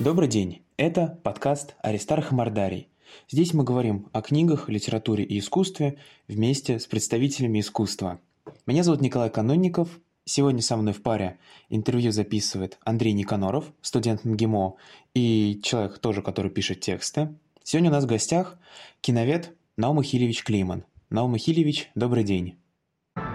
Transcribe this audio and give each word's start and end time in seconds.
Добрый 0.00 0.28
день. 0.28 0.62
Это 0.78 1.20
подкаст 1.22 1.76
«Аристарх 1.82 2.32
Мордарий». 2.32 2.88
Здесь 3.28 3.52
мы 3.52 3.64
говорим 3.64 4.08
о 4.14 4.22
книгах, 4.22 4.70
литературе 4.70 5.24
и 5.24 5.38
искусстве 5.38 5.98
вместе 6.26 6.78
с 6.78 6.86
представителями 6.86 7.60
искусства. 7.60 8.18
Меня 8.64 8.82
зовут 8.82 9.02
Николай 9.02 9.28
Канонников. 9.28 9.90
Сегодня 10.24 10.62
со 10.62 10.78
мной 10.78 10.94
в 10.94 11.02
паре 11.02 11.38
интервью 11.68 12.12
записывает 12.12 12.78
Андрей 12.82 13.12
Никаноров, 13.12 13.74
студент 13.82 14.24
МГИМО, 14.24 14.76
и 15.12 15.60
человек 15.62 15.98
тоже, 15.98 16.22
который 16.22 16.50
пишет 16.50 16.80
тексты. 16.80 17.34
Сегодня 17.62 17.90
у 17.90 17.92
нас 17.92 18.04
в 18.04 18.08
гостях 18.08 18.58
киновед 19.02 19.54
Наум 19.76 20.02
Хилевич 20.02 20.44
Климан. 20.44 20.86
Наум 21.10 21.36
Хилевич, 21.36 21.90
добрый 21.94 22.24
день. 22.24 22.56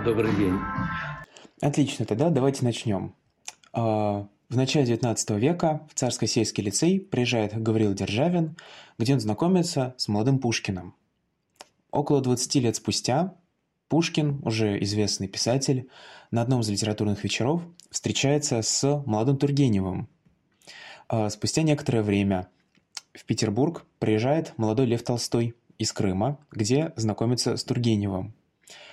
Добрый 0.03 0.35
день. 0.35 0.57
Отлично, 1.61 2.07
тогда 2.07 2.31
давайте 2.31 2.65
начнем. 2.65 3.13
В 4.47 4.57
начале 4.57 4.93
XIX 4.93 5.39
века 5.39 5.87
в 5.89 5.95
Царско-сельский 5.95 6.63
лицей 6.63 6.99
приезжает 6.99 7.59
Гаврил 7.59 7.95
Державин, 7.95 8.55
где 8.99 9.13
он 9.13 9.19
знакомится 9.19 9.95
с 9.97 10.07
молодым 10.07 10.37
Пушкиным. 10.37 10.93
Около 11.89 12.21
20 12.21 12.55
лет 12.55 12.75
спустя 12.75 13.33
Пушкин, 13.87 14.41
уже 14.45 14.81
известный 14.83 15.27
писатель, 15.27 15.89
на 16.29 16.43
одном 16.43 16.61
из 16.61 16.69
литературных 16.69 17.23
вечеров 17.23 17.63
встречается 17.89 18.61
с 18.61 19.03
молодым 19.07 19.37
Тургеневым. 19.37 20.07
А, 21.07 21.29
спустя 21.31 21.63
некоторое 21.63 22.03
время 22.03 22.47
в 23.13 23.25
Петербург 23.25 23.83
приезжает 23.97 24.55
молодой 24.57 24.85
Лев 24.85 25.01
Толстой 25.01 25.55
из 25.79 25.91
Крыма, 25.91 26.37
где 26.51 26.93
знакомится 26.97 27.57
с 27.57 27.63
Тургеневым. 27.63 28.35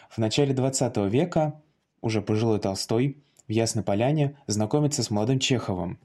В 0.09 0.17
начале 0.17 0.55
XX 0.55 1.11
века 1.11 1.61
уже 2.01 2.23
пожилой 2.23 2.59
Толстой 2.59 3.19
в 3.49 3.53
Ясной 3.53 3.85
Поляне 3.85 4.37
знакомится 4.47 5.03
с 5.03 5.11
молодым 5.11 5.39
Чеховым. 5.39 5.99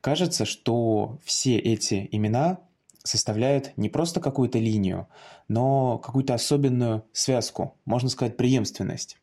Кажется, 0.00 0.44
что 0.44 1.18
все 1.24 1.56
эти 1.56 2.08
имена 2.10 2.58
составляют 3.04 3.72
не 3.76 3.88
просто 3.88 4.20
какую-то 4.20 4.58
линию, 4.58 5.08
но 5.48 5.98
какую-то 5.98 6.34
особенную 6.34 7.04
связку, 7.12 7.76
можно 7.84 8.08
сказать, 8.08 8.36
преемственность. 8.36 9.18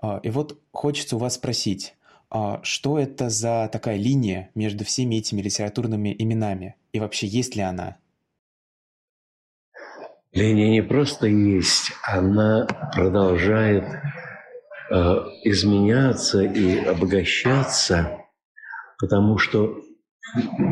А, 0.00 0.20
и 0.22 0.30
вот 0.30 0.60
хочется 0.72 1.16
у 1.16 1.18
вас 1.18 1.34
спросить, 1.34 1.94
а 2.30 2.60
что 2.62 2.98
это 2.98 3.30
за 3.30 3.68
такая 3.72 3.96
линия 3.96 4.50
между 4.54 4.84
всеми 4.84 5.16
этими 5.16 5.40
литературными 5.42 6.14
именами? 6.18 6.76
И 6.92 7.00
вообще, 7.00 7.26
есть 7.26 7.56
ли 7.56 7.62
она? 7.62 7.96
Линия 10.32 10.68
не 10.68 10.82
просто 10.82 11.26
есть, 11.28 11.92
она 12.02 12.66
продолжает 12.92 13.84
изменяться 14.90 16.42
и 16.42 16.84
обогащаться, 16.84 18.18
потому 18.98 19.38
что 19.38 19.80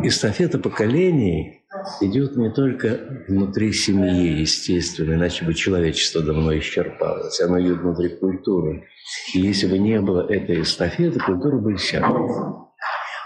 эстафета 0.03 0.59
поколений 0.59 1.65
идет 2.01 2.37
не 2.37 2.51
только 2.51 3.25
внутри 3.29 3.73
семьи, 3.73 4.41
естественно, 4.41 5.15
иначе 5.15 5.45
бы 5.45 5.55
человечество 5.55 6.23
давно 6.23 6.57
исчерпалось. 6.59 7.41
Оно 7.41 7.61
идет 7.61 7.79
внутри 7.79 8.11
культуры. 8.11 8.87
И 9.35 9.41
если 9.41 9.67
бы 9.67 9.79
не 9.79 10.01
было 10.01 10.27
этой 10.31 10.63
эстафеты, 10.63 11.21
культура 11.21 11.59
бы 11.59 11.75
иссякла. 11.75 12.71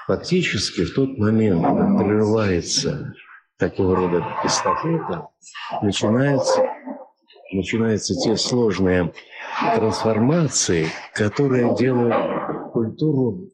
Фактически 0.06 0.84
в 0.84 0.94
тот 0.94 1.18
момент, 1.18 1.62
когда 1.62 1.98
прерывается 1.98 3.14
такого 3.58 3.94
рода 3.94 4.24
эстафета, 4.44 5.28
начинается, 5.82 6.62
начинаются 7.52 8.14
те 8.14 8.36
сложные 8.36 9.12
трансформации, 9.74 10.86
которые 11.14 11.74
делают 11.76 12.72
культуру 12.72 13.48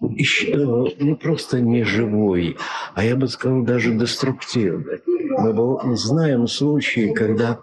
не 0.00 1.14
просто 1.14 1.60
не 1.60 1.84
живой, 1.84 2.56
а 2.94 3.04
я 3.04 3.16
бы 3.16 3.28
сказал 3.28 3.62
даже 3.62 3.92
деструктивной. 3.92 5.02
Мы 5.38 5.96
знаем 5.96 6.46
случаи, 6.46 7.12
когда, 7.12 7.58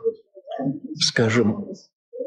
скажем, 0.95 1.65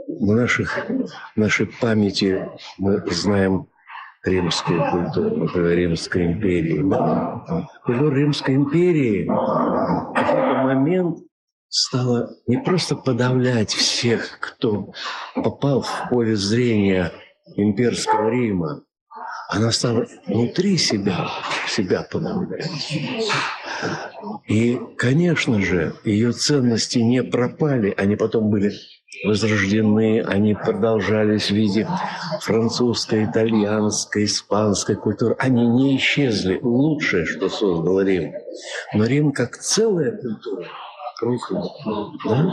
в 0.09 0.33
наших, 0.33 0.87
в 0.89 1.37
нашей 1.37 1.67
памяти 1.67 2.49
мы 2.79 3.03
знаем 3.11 3.69
римскую 4.25 4.83
культуру, 4.91 5.37
например, 5.37 5.77
Римской 5.77 6.27
империи. 6.33 6.81
Культура 7.85 8.15
Римской 8.15 8.55
империи 8.55 9.27
в 9.27 10.13
какой-то 10.15 10.63
момент 10.63 11.19
стала 11.75 12.31
не 12.47 12.59
просто 12.59 12.95
подавлять 12.95 13.75
всех, 13.75 14.39
кто 14.39 14.93
попал 15.35 15.83
в 15.83 16.09
поле 16.09 16.37
зрения 16.37 17.11
имперского 17.57 18.31
Рима, 18.31 18.85
она 19.49 19.73
стала 19.73 20.07
внутри 20.27 20.79
себя, 20.79 21.29
себя 21.69 22.07
подавлять. 22.09 22.71
И, 24.47 24.81
конечно 24.97 25.61
же, 25.61 25.97
ее 26.05 26.31
ценности 26.31 27.01
не 27.01 27.25
пропали, 27.25 27.93
они 27.97 28.15
потом 28.15 28.51
были 28.51 28.73
возрождены, 29.25 30.23
они 30.23 30.55
продолжались 30.55 31.51
в 31.51 31.55
виде 31.55 31.89
французской, 32.41 33.25
итальянской, 33.25 34.27
испанской 34.27 34.95
культуры. 34.95 35.35
Они 35.41 35.67
не 35.67 35.97
исчезли. 35.97 36.61
Лучшее, 36.63 37.27
что 37.27 37.49
создал 37.49 38.01
Рим. 38.01 38.33
Но 38.93 39.05
Рим 39.07 39.33
как 39.33 39.57
целая 39.59 40.13
культура 40.13 40.69
рухнул. 41.21 42.21
Да? 42.25 42.53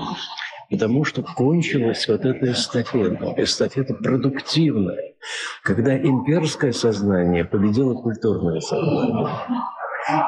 Потому 0.69 1.03
что 1.03 1.21
кончилась 1.21 2.07
вот 2.07 2.25
эта 2.25 2.51
эстафета. 2.51 3.33
Эстафета 3.37 3.93
продуктивная. 3.93 5.15
Когда 5.63 5.97
имперское 5.97 6.71
сознание 6.71 7.43
победило 7.43 7.93
культурное 7.93 8.61
сознание. 8.61 9.27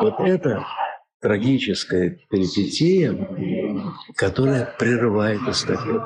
Вот 0.01 0.19
это 0.19 0.65
трагическая 1.21 2.19
перипетия, 2.29 3.17
которая 4.17 4.75
прерывает 4.77 5.41
эстафету. 5.47 6.05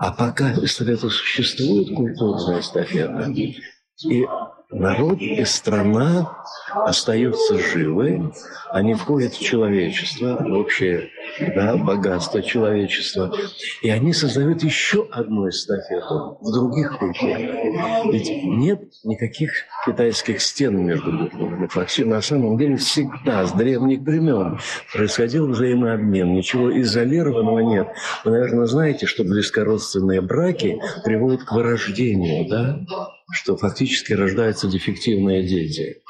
А 0.00 0.10
пока 0.10 0.52
эстафета 0.54 1.08
существует, 1.08 1.94
культурная 1.94 2.60
эстафета, 2.60 3.32
и 4.04 4.26
народ 4.72 5.20
и 5.20 5.44
страна 5.44 6.38
остаются 6.74 7.58
живы, 7.58 8.32
они 8.70 8.94
входят 8.94 9.34
в 9.34 9.40
человечество, 9.40 10.38
в 10.40 10.52
общее 10.52 11.10
да, 11.40 11.76
богатство 11.76 12.42
человечества, 12.42 13.32
и 13.82 13.90
они 13.90 14.12
создают 14.12 14.62
еще 14.62 15.06
одну 15.10 15.48
эстафету 15.48 16.38
в 16.40 16.52
других 16.52 16.98
культурах. 16.98 17.38
Ведь 18.12 18.30
нет 18.44 18.82
никаких 19.04 19.52
китайских 19.86 20.40
стен 20.40 20.84
между 20.84 21.16
культурами. 21.18 21.68
На 22.04 22.20
самом 22.20 22.58
деле 22.58 22.76
всегда 22.76 23.46
с 23.46 23.52
древних 23.52 24.00
времен 24.00 24.58
происходил 24.92 25.48
взаимообмен, 25.48 26.34
ничего 26.34 26.78
изолированного 26.80 27.60
нет. 27.60 27.88
Вы, 28.24 28.32
наверное, 28.32 28.66
знаете, 28.66 29.06
что 29.06 29.24
близкородственные 29.24 30.20
браки 30.20 30.78
приводят 31.04 31.44
к 31.44 31.52
вырождению, 31.52 32.48
да? 32.48 32.80
что 33.32 33.56
фактически 33.56 34.12
рождаются 34.12 34.68
дефективные 34.68 35.42
дети. 35.42 36.02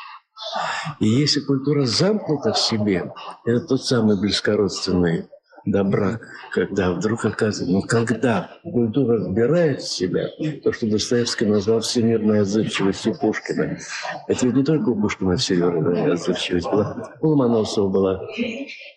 И 1.00 1.08
если 1.08 1.41
культура 1.41 1.84
замкнута 1.84 2.53
в 2.53 2.58
себе, 2.58 3.12
это 3.44 3.66
тот 3.66 3.84
самый 3.84 4.20
близкородственный 4.20 5.28
да, 5.65 5.84
брак, 5.84 6.27
когда 6.53 6.93
вдруг 6.93 7.25
оказывается, 7.25 7.73
ну 7.73 7.83
когда 7.83 8.50
культура 8.65 9.19
разбирает 9.19 9.81
в 9.81 9.89
себя, 9.89 10.28
то, 10.62 10.73
что 10.73 10.87
Достоевский 10.87 11.47
назвал 11.47 11.81
всемирной 11.81 12.41
отзывчивостью 12.41 13.17
Пушкина, 13.19 13.78
это 14.27 14.47
ведь 14.47 14.56
не 14.56 14.65
только 14.65 14.89
у 14.89 15.01
Пушкина 15.01 15.37
всемирная 15.37 16.12
отзывчивость 16.12 16.67
была, 16.67 17.15
у 17.21 17.28
Ломоносова 17.28 17.89
была 17.89 18.28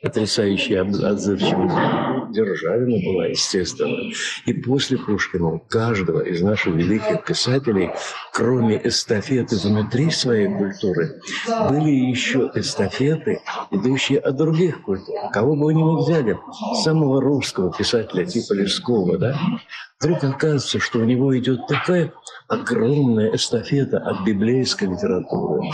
потрясающая 0.02 0.81
отзывчивость, 0.81 1.75
Державина 2.31 2.98
была, 3.06 3.28
естественно. 3.28 4.12
И 4.46 4.54
после 4.54 4.98
Пушкина 4.98 5.54
у 5.54 5.59
каждого 5.59 6.22
из 6.22 6.42
наших 6.42 6.75
великих 6.75 7.24
писателей, 7.25 7.92
кроме 8.34 8.81
эстафеты 8.84 9.56
внутри 9.57 10.10
своей 10.10 10.48
культуры, 10.48 11.22
были 11.69 11.89
еще 11.89 12.51
эстафеты, 12.56 13.39
идущие 13.72 14.19
от 14.19 14.36
других 14.36 14.81
культур. 14.81 15.16
Кого 15.31 15.56
бы 15.56 15.66
вы 15.66 15.74
ни 15.74 15.84
взяли, 16.01 16.38
самого 16.84 17.22
русского 17.22 17.72
писателя 17.72 18.25
типа 18.25 18.54
Лескова, 18.54 19.18
да, 19.18 19.40
вдруг 20.00 20.24
оказывается, 20.24 20.80
что 20.80 21.00
у 21.00 21.04
него 21.04 21.38
идет 21.38 21.68
такая 21.68 22.13
огромная 22.48 23.36
эстафета 23.36 24.00
от 24.00 24.22
библейской 24.24 24.86
литературы, 24.86 25.69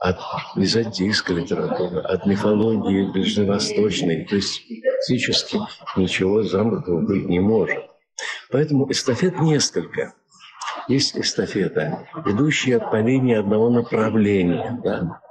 от 0.00 0.18
византийской 0.56 1.36
литературы, 1.36 2.00
от 2.00 2.26
мифологии 2.26 3.10
ближневосточной. 3.12 4.26
То 4.26 4.36
есть 4.36 4.62
физически 5.06 5.58
ничего 5.96 6.42
замкнутого 6.42 7.00
быть 7.00 7.28
не 7.28 7.40
может. 7.40 7.78
Поэтому 8.50 8.90
эстафет 8.90 9.40
несколько. 9.40 10.14
Есть 10.88 11.16
эстафета, 11.16 12.06
идущая 12.26 12.78
по 12.78 13.00
линии 13.00 13.36
одного 13.36 13.70
направления. 13.70 14.80
Да? 14.82 15.21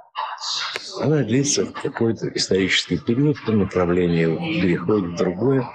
Она 1.00 1.22
длится 1.22 1.66
какой-то 1.66 2.28
исторический 2.28 2.98
период, 2.98 3.36
в 3.38 3.44
том 3.44 3.60
направлении 3.60 4.26
переходит 4.60 5.10
в 5.10 5.16
другое. 5.16 5.68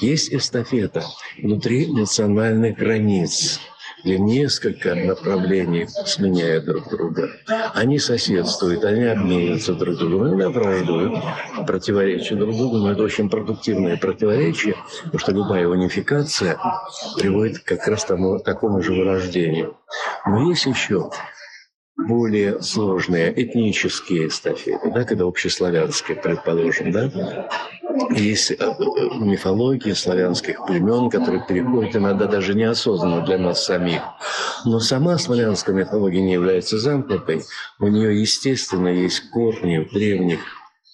Есть 0.00 0.32
эстафета 0.32 1.04
внутри 1.38 1.92
национальных 1.92 2.76
границ. 2.78 3.60
или 4.04 4.18
несколько 4.18 4.94
направлений 4.94 5.86
сменяют 5.88 6.66
друг 6.66 6.90
друга. 6.90 7.30
Они 7.74 7.98
соседствуют, 7.98 8.84
они 8.84 9.04
обмениваются 9.04 9.74
друг 9.74 9.96
другом, 9.96 10.28
иногда 10.28 10.50
враждуют, 10.50 11.14
противоречат 11.66 12.38
друг 12.38 12.54
другу, 12.56 12.76
но 12.76 12.92
это 12.92 13.02
очень 13.02 13.30
продуктивное 13.30 13.96
противоречие, 13.96 14.76
потому 15.04 15.18
что 15.18 15.32
любая 15.32 15.66
унификация 15.66 16.58
приводит 17.16 17.60
как 17.60 17.86
раз 17.88 18.04
к 18.04 18.08
тому, 18.08 18.38
такому 18.38 18.82
же 18.82 18.92
вырождению. 18.92 19.76
Но 20.26 20.50
есть 20.50 20.66
еще 20.66 21.10
более 21.96 22.60
сложные 22.60 23.32
этнические 23.40 24.28
эстафеты, 24.28 24.90
да, 24.90 25.04
когда 25.04 25.24
общеславянские, 25.24 26.16
предположим, 26.16 26.90
да, 26.92 27.48
есть 28.10 28.50
э, 28.50 28.56
э, 28.58 28.74
мифология 29.20 29.94
славянских 29.94 30.66
племен, 30.66 31.08
которые 31.08 31.44
переходят 31.46 31.96
иногда 31.96 32.26
даже 32.26 32.54
неосознанно 32.54 33.24
для 33.24 33.38
нас 33.38 33.64
самих. 33.64 34.02
Но 34.64 34.80
сама 34.80 35.18
славянская 35.18 35.74
мифология 35.74 36.20
не 36.20 36.32
является 36.32 36.78
замкнутой. 36.78 37.42
У 37.78 37.86
нее, 37.86 38.20
естественно, 38.20 38.88
есть 38.88 39.30
корни 39.30 39.78
в 39.78 39.92
древних 39.92 40.40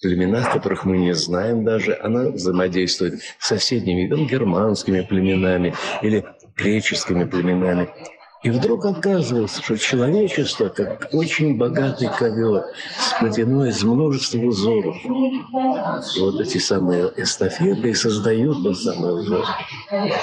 племенах, 0.02 0.52
которых 0.52 0.84
мы 0.84 0.98
не 0.98 1.14
знаем 1.14 1.64
даже. 1.64 1.98
Она 2.02 2.30
взаимодействует 2.30 3.20
с 3.38 3.48
соседними, 3.48 4.08
там, 4.08 4.26
германскими 4.26 5.00
племенами 5.00 5.74
или 6.02 6.24
греческими 6.56 7.24
племенами. 7.24 7.88
И 8.42 8.50
вдруг 8.50 8.86
оказывается, 8.86 9.62
что 9.62 9.76
человечество, 9.76 10.68
как 10.68 11.10
очень 11.12 11.58
богатый 11.58 12.08
ковер, 12.08 12.64
сплетено 12.98 13.66
из 13.66 13.82
множества 13.82 14.38
узоров. 14.38 14.96
Вот 16.18 16.40
эти 16.40 16.56
самые 16.56 17.12
эстафеты 17.16 17.90
и 17.90 17.94
создают 17.94 18.62
тот 18.62 18.78
самый 18.78 19.20
узор 19.20 19.44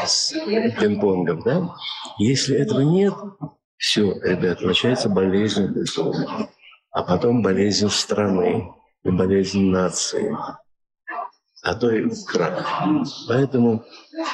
с 0.05 0.33
пинг-понгом. 0.79 1.41
Да? 1.43 1.75
Если 2.17 2.57
этого 2.57 2.81
нет, 2.81 3.13
все, 3.77 4.13
ребята, 4.21 4.65
начинается 4.65 5.09
болезнь 5.09 5.73
а 6.91 7.03
потом 7.03 7.43
болезнь 7.43 7.89
страны 7.89 8.73
и 9.03 9.09
болезнь 9.11 9.69
нации 9.69 10.35
а 11.67 11.75
то 11.75 11.91
и 11.91 12.09
крах. 12.25 12.65
Поэтому, 13.27 13.83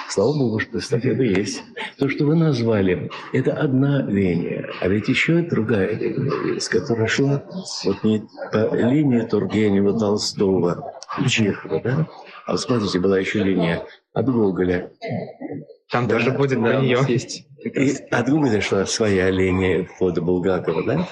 слава 0.07 0.37
Богу, 0.37 0.59
что 0.59 0.77
эстафета 0.77 1.23
есть. 1.23 1.63
То, 1.97 2.07
что 2.07 2.25
вы 2.25 2.35
назвали, 2.35 3.09
это 3.33 3.53
одна 3.53 4.03
линия, 4.03 4.69
а 4.79 4.87
ведь 4.87 5.07
еще 5.07 5.41
другая 5.41 5.95
линия, 5.97 6.59
с 6.59 6.69
которой 6.69 7.07
шла 7.07 7.43
вот 7.85 8.03
не 8.03 8.23
по 8.51 8.75
линии 8.75 9.21
Тургенева, 9.21 9.97
Толстого, 9.99 10.93
Чехова, 11.27 11.81
да? 11.83 12.07
А 12.45 12.51
вот 12.51 12.61
смотрите, 12.61 12.99
была 12.99 13.17
еще 13.17 13.39
линия 13.39 13.83
от 14.13 14.29
Гоголя. 14.29 14.91
Там 15.89 16.07
да, 16.07 16.15
тоже 16.15 16.31
будет 16.31 16.61
да, 16.61 16.81
нее 16.81 16.99
есть. 17.07 17.47
И 17.63 17.95
от 18.11 18.29
Гоголя 18.29 18.61
шла 18.61 18.85
своя 18.85 19.31
линия 19.31 19.87
до 19.99 20.21
Булгакова, 20.21 20.83
да? 20.83 21.07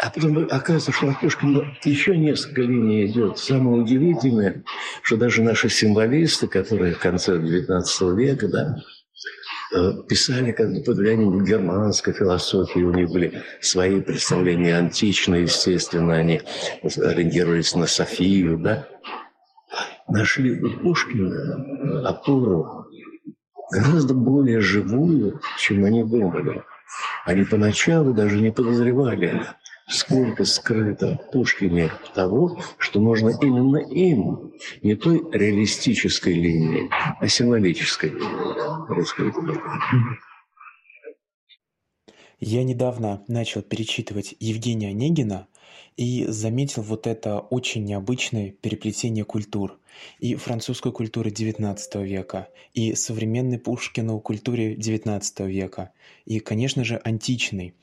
А 0.00 0.10
потом 0.10 0.48
оказывается, 0.50 0.92
что 0.92 1.14
Пушкина 1.20 1.76
еще 1.84 2.16
несколько 2.16 2.62
линий 2.62 3.06
идет. 3.06 3.38
Самое 3.38 3.82
удивительное, 3.82 4.64
что 5.02 5.16
даже 5.16 5.42
наши 5.42 5.68
символисты, 5.68 6.48
которые 6.48 6.94
в 6.94 6.98
конце 6.98 7.38
XIX 7.38 8.16
века, 8.16 8.48
да, 8.48 8.76
э, 9.74 9.92
писали 10.08 10.52
как 10.52 10.72
бы 10.72 10.82
под 10.82 10.96
влиянием 10.96 11.44
германской 11.44 12.12
философии, 12.12 12.80
у 12.80 12.92
них 12.92 13.08
были 13.10 13.42
свои 13.60 14.00
представления 14.00 14.76
античные, 14.76 15.42
естественно, 15.42 16.14
они 16.14 16.42
ориентировались 16.82 17.74
на 17.74 17.86
Софию, 17.86 18.58
да, 18.58 18.88
нашли 20.08 20.60
у 20.60 20.80
Пушкина 20.80 22.08
опору 22.08 22.86
гораздо 23.70 24.14
более 24.14 24.60
живую, 24.60 25.40
чем 25.58 25.84
они 25.84 26.02
думали. 26.02 26.62
Они 27.24 27.44
поначалу 27.44 28.12
даже 28.12 28.40
не 28.40 28.50
подозревали, 28.50 29.42
сколько 29.88 30.44
скрыто 30.44 31.18
в 31.18 31.30
Пушкине 31.32 31.90
того, 32.14 32.58
что 32.78 33.00
можно 33.00 33.30
именно 33.40 33.78
им, 33.78 34.52
не 34.82 34.94
той 34.94 35.22
реалистической 35.32 36.34
линии, 36.34 36.88
а 36.90 37.28
символической 37.28 38.12
раскрыть. 38.88 39.34
Я 42.40 42.64
недавно 42.64 43.24
начал 43.28 43.62
перечитывать 43.62 44.34
Евгения 44.38 44.88
Онегина 44.88 45.46
и 45.96 46.26
заметил 46.26 46.82
вот 46.82 47.06
это 47.06 47.38
очень 47.38 47.84
необычное 47.84 48.50
переплетение 48.50 49.24
культур. 49.24 49.78
И 50.18 50.34
французской 50.34 50.90
культуры 50.90 51.30
XIX 51.30 52.04
века, 52.04 52.48
и 52.72 52.94
современной 52.94 53.58
Пушкину 53.58 54.18
культуре 54.20 54.74
XIX 54.74 55.48
века, 55.48 55.92
и, 56.24 56.40
конечно 56.40 56.84
же, 56.84 57.00
античной. 57.04 57.74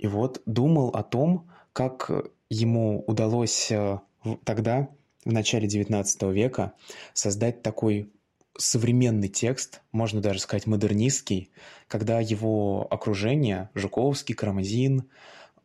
И 0.00 0.06
вот 0.06 0.40
думал 0.46 0.88
о 0.88 1.02
том, 1.02 1.50
как 1.74 2.10
ему 2.48 3.04
удалось 3.06 3.70
э, 3.70 3.98
тогда, 4.44 4.88
в 5.26 5.30
начале 5.30 5.68
XIX 5.68 6.32
века, 6.32 6.72
создать 7.12 7.62
такой 7.62 8.10
современный 8.56 9.28
текст, 9.28 9.82
можно 9.92 10.22
даже 10.22 10.38
сказать 10.40 10.66
модернистский, 10.66 11.50
когда 11.86 12.18
его 12.18 12.86
окружение, 12.90 13.68
Жуковский, 13.74 14.34
Карамазин, 14.34 15.04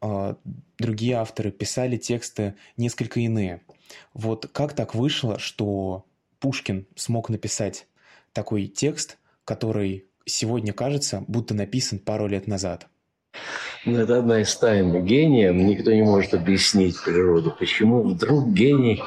э, 0.01 0.35
другие 0.79 1.15
авторы 1.15 1.51
писали 1.51 1.95
тексты 1.95 2.55
несколько 2.75 3.21
иные. 3.21 3.61
Вот 4.13 4.47
как 4.51 4.73
так 4.73 4.95
вышло, 4.95 5.39
что 5.39 6.03
Пушкин 6.39 6.88
смог 6.95 7.29
написать 7.29 7.88
такой 8.33 8.67
текст, 8.67 9.17
который 9.45 10.07
сегодня 10.25 10.73
кажется, 10.73 11.23
будто 11.25 11.53
написан 11.53 11.99
пару 11.99 12.27
лет 12.27 12.47
назад– 12.47 12.89
ну, 13.85 13.99
это 13.99 14.19
одна 14.19 14.41
из 14.41 14.55
тайн 14.55 15.05
гения. 15.05 15.53
Никто 15.53 15.91
не 15.91 16.01
может 16.01 16.33
объяснить 16.33 16.95
природу. 17.03 17.55
Почему 17.57 18.03
вдруг 18.03 18.49
гений 18.49 19.03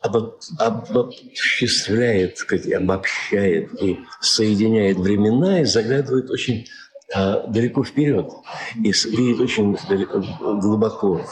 обобществляет, 0.00 2.36
сказать, 2.36 2.72
обобщает 2.72 3.70
и 3.80 4.00
соединяет 4.20 4.98
времена 4.98 5.60
и 5.60 5.64
заглядывает 5.64 6.28
очень 6.30 6.66
а, 7.14 7.46
далеко 7.46 7.84
вперед 7.84 8.28
и 8.74 8.90
видит 8.90 9.40
очень 9.40 9.78
далеко, 9.88 10.22
глубоко 10.60 11.22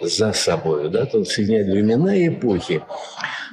за 0.00 0.32
собой. 0.32 0.88
Да? 0.88 1.04
То 1.04 1.24
соединяет 1.24 1.66
времена 1.66 2.14
и 2.14 2.28
эпохи. 2.28 2.82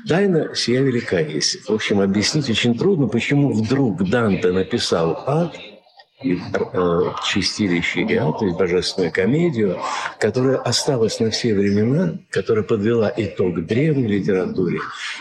Тайна 0.07 0.56
сия 0.56 0.81
велика 0.81 1.19
есть. 1.19 1.68
В 1.68 1.74
общем, 1.74 2.00
объяснить 2.00 2.50
очень 2.50 2.77
трудно, 2.77 3.07
почему 3.07 3.51
вдруг 3.51 4.07
Данте 4.09 4.51
написал 4.51 5.21
ад– 5.25 5.57
и 6.24 6.40
э, 6.74 7.02
чистилище 7.25 8.02
Иа, 8.04 8.31
то 8.31 8.46
есть 8.46 8.58
божественную 8.58 9.12
комедию, 9.12 9.80
которая 10.20 10.58
осталась 10.58 11.20
на 11.20 11.30
все 11.32 11.53
времена, 11.53 12.18
которая 12.30 12.63
подвела 12.63 13.12
итог 13.15 13.65
древней 13.65 14.08
литературе 14.08 14.80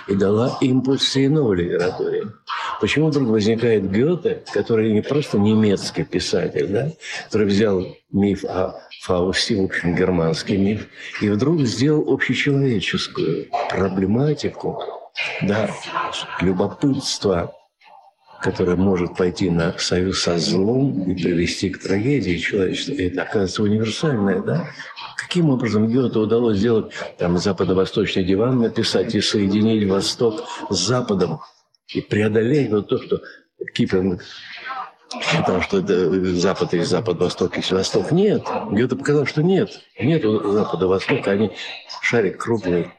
и 0.08 0.14
дала 0.14 0.56
импульс 0.60 1.02
всей 1.02 1.28
новой 1.28 1.56
литературе. 1.56 2.28
Почему 2.80 3.08
вдруг 3.08 3.28
возникает 3.28 3.90
Гёте, 3.90 4.42
который 4.52 4.92
не 4.92 5.02
просто 5.02 5.38
немецкий 5.38 6.04
писатель, 6.04 6.68
да, 6.68 6.90
который 7.24 7.46
взял 7.46 7.84
миф 8.10 8.44
о 8.44 8.80
Фаусте, 9.02 9.56
в 9.56 9.64
общем, 9.64 9.94
германский 9.94 10.56
миф, 10.56 10.86
и 11.20 11.28
вдруг 11.28 11.60
сделал 11.62 12.12
общечеловеческую 12.12 13.48
проблематику, 13.68 14.80
да, 15.42 15.70
любопытство 16.40 17.52
которая 18.42 18.76
может 18.76 19.16
пойти 19.16 19.48
на 19.48 19.78
союз 19.78 20.22
со 20.22 20.36
злом 20.38 21.10
и 21.10 21.14
привести 21.14 21.70
к 21.70 21.80
трагедии 21.80 22.36
человечества. 22.38 22.94
Это, 22.94 23.22
оказывается, 23.22 23.62
универсальное, 23.62 24.42
да? 24.42 24.68
Каким 25.16 25.50
образом 25.50 25.86
Гёте 25.86 26.18
удалось 26.18 26.58
сделать 26.58 26.92
там 27.18 27.38
западно-восточный 27.38 28.24
диван 28.24 28.58
написать 28.58 29.14
и 29.14 29.20
соединить 29.20 29.88
Восток 29.88 30.42
с 30.68 30.76
Западом 30.76 31.40
и 31.88 32.00
преодолеть 32.00 32.70
вот 32.70 32.88
то, 32.88 32.98
что 33.00 33.22
Киплинг 33.74 34.22
Потому 35.36 35.60
что 35.60 35.78
это 35.78 36.34
Запад 36.34 36.72
есть 36.72 36.88
Запад, 36.88 37.18
Восток 37.18 37.56
есть 37.58 37.70
Восток. 37.70 38.12
Нет. 38.12 38.44
Гёте 38.70 38.96
показал, 38.96 39.26
что 39.26 39.42
нет. 39.42 39.82
Нет 40.00 40.22
Запада, 40.22 40.88
Востока. 40.88 41.32
Они 41.32 41.50
шарик 42.00 42.38
круглый. 42.38 42.90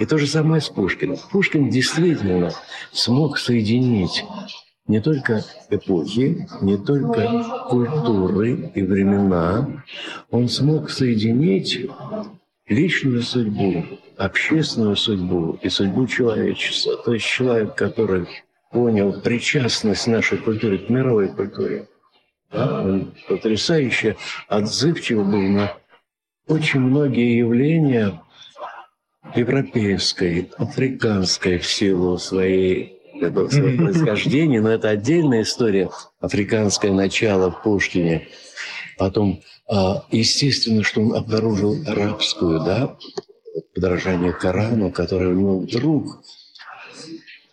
И 0.00 0.04
то 0.04 0.18
же 0.18 0.26
самое 0.26 0.60
с 0.60 0.68
Пушкиным. 0.68 1.16
Пушкин 1.30 1.70
действительно 1.70 2.52
смог 2.92 3.38
соединить 3.38 4.24
не 4.90 5.00
только 5.00 5.44
эпохи, 5.70 6.48
не 6.60 6.76
только 6.76 7.44
культуры 7.68 8.72
и 8.74 8.82
времена, 8.82 9.84
он 10.30 10.48
смог 10.48 10.90
соединить 10.90 11.88
личную 12.66 13.22
судьбу, 13.22 13.84
общественную 14.16 14.96
судьбу 14.96 15.58
и 15.62 15.68
судьбу 15.68 16.08
человечества. 16.08 16.96
То 17.04 17.14
есть 17.14 17.24
человек, 17.24 17.76
который 17.76 18.26
понял 18.72 19.12
причастность 19.20 20.08
нашей 20.08 20.38
культуры 20.38 20.78
к 20.78 20.88
мировой 20.90 21.28
культуре, 21.28 21.86
да, 22.52 22.82
он 22.82 23.14
потрясающе 23.28 24.16
отзывчив 24.48 25.18
был 25.24 25.42
на 25.42 25.72
очень 26.48 26.80
многие 26.80 27.38
явления 27.38 28.20
европейской, 29.36 30.50
африканской 30.58 31.58
в 31.58 31.66
силу 31.66 32.18
своей 32.18 32.99
это 33.20 33.48
свое 33.48 33.76
происхождение, 33.76 34.60
но 34.60 34.70
это 34.70 34.88
отдельная 34.88 35.42
история, 35.42 35.90
африканское 36.20 36.92
начало 36.92 37.50
в 37.50 37.62
Пушкине. 37.62 38.28
Потом, 38.98 39.40
а, 39.68 40.04
естественно, 40.10 40.82
что 40.82 41.00
он 41.00 41.14
обнаружил 41.14 41.76
арабскую, 41.86 42.60
да, 42.60 42.96
подражание 43.74 44.32
Корану, 44.32 44.90
которое 44.90 45.30
у 45.30 45.34
него 45.34 45.58
вдруг 45.60 46.22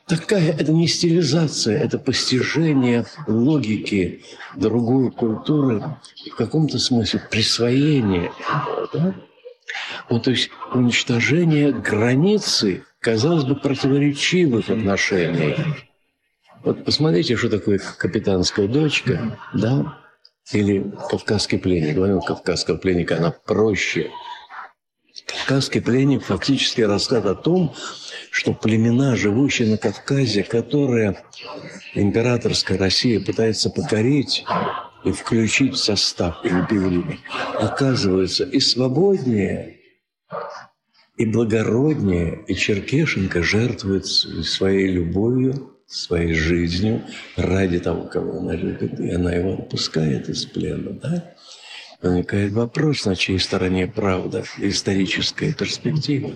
такая, 0.07 0.51
это 0.51 0.71
не 0.71 0.87
стилизация, 0.87 1.77
это 1.77 1.99
постижение 1.99 3.05
логики 3.27 4.23
другой 4.55 5.11
культуры, 5.11 5.83
в 6.31 6.35
каком-то 6.35 6.79
смысле 6.79 7.21
присвоение. 7.29 8.31
Да? 8.93 9.13
Вот, 10.09 10.23
то 10.23 10.31
есть 10.31 10.49
уничтожение 10.73 11.71
границы, 11.71 12.85
казалось 13.07 13.45
бы, 13.45 13.55
противоречивых 13.55 14.69
отношений. 14.69 15.55
Вот 16.61 16.83
посмотрите, 16.83 17.37
что 17.37 17.49
такое 17.49 17.79
капитанская 17.79 18.67
дочка, 18.67 19.39
да, 19.53 19.97
или 20.51 20.91
кавказский 21.09 21.57
пленник. 21.57 21.95
Говорим, 21.95 22.19
кавказского 22.19 22.75
пленника, 22.75 23.15
она 23.15 23.31
проще. 23.31 24.11
Кавказский 25.25 25.79
пленник 25.79 26.25
фактически 26.25 26.81
рассказ 26.81 27.25
о 27.25 27.35
том, 27.35 27.73
что 28.29 28.51
племена, 28.51 29.15
живущие 29.15 29.69
на 29.69 29.77
Кавказе, 29.77 30.43
которые 30.43 31.23
императорская 31.95 32.77
Россия 32.77 33.21
пытается 33.21 33.69
покорить 33.69 34.43
и 35.05 35.13
включить 35.13 35.75
в 35.75 35.77
состав 35.77 36.45
империи, 36.45 37.21
оказываются 37.53 38.43
и 38.43 38.59
свободнее, 38.59 39.77
и 41.17 41.25
благороднее, 41.25 42.43
и 42.47 42.55
Черкешенко 42.55 43.41
жертвует 43.41 44.05
своей 44.05 44.87
любовью, 44.87 45.73
своей 45.87 46.33
жизнью 46.33 47.03
ради 47.35 47.79
того, 47.79 48.03
кого 48.03 48.39
она 48.39 48.53
любит, 48.53 48.99
и 48.99 49.09
она 49.11 49.33
его 49.33 49.53
отпускает 49.53 50.29
из 50.29 50.45
плена, 50.45 50.91
да? 50.91 51.33
Возникает 52.01 52.51
вопрос, 52.51 53.05
на 53.05 53.15
чьей 53.15 53.39
стороне 53.39 53.87
правда, 53.87 54.43
историческая 54.59 55.51
перспектива. 55.53 56.35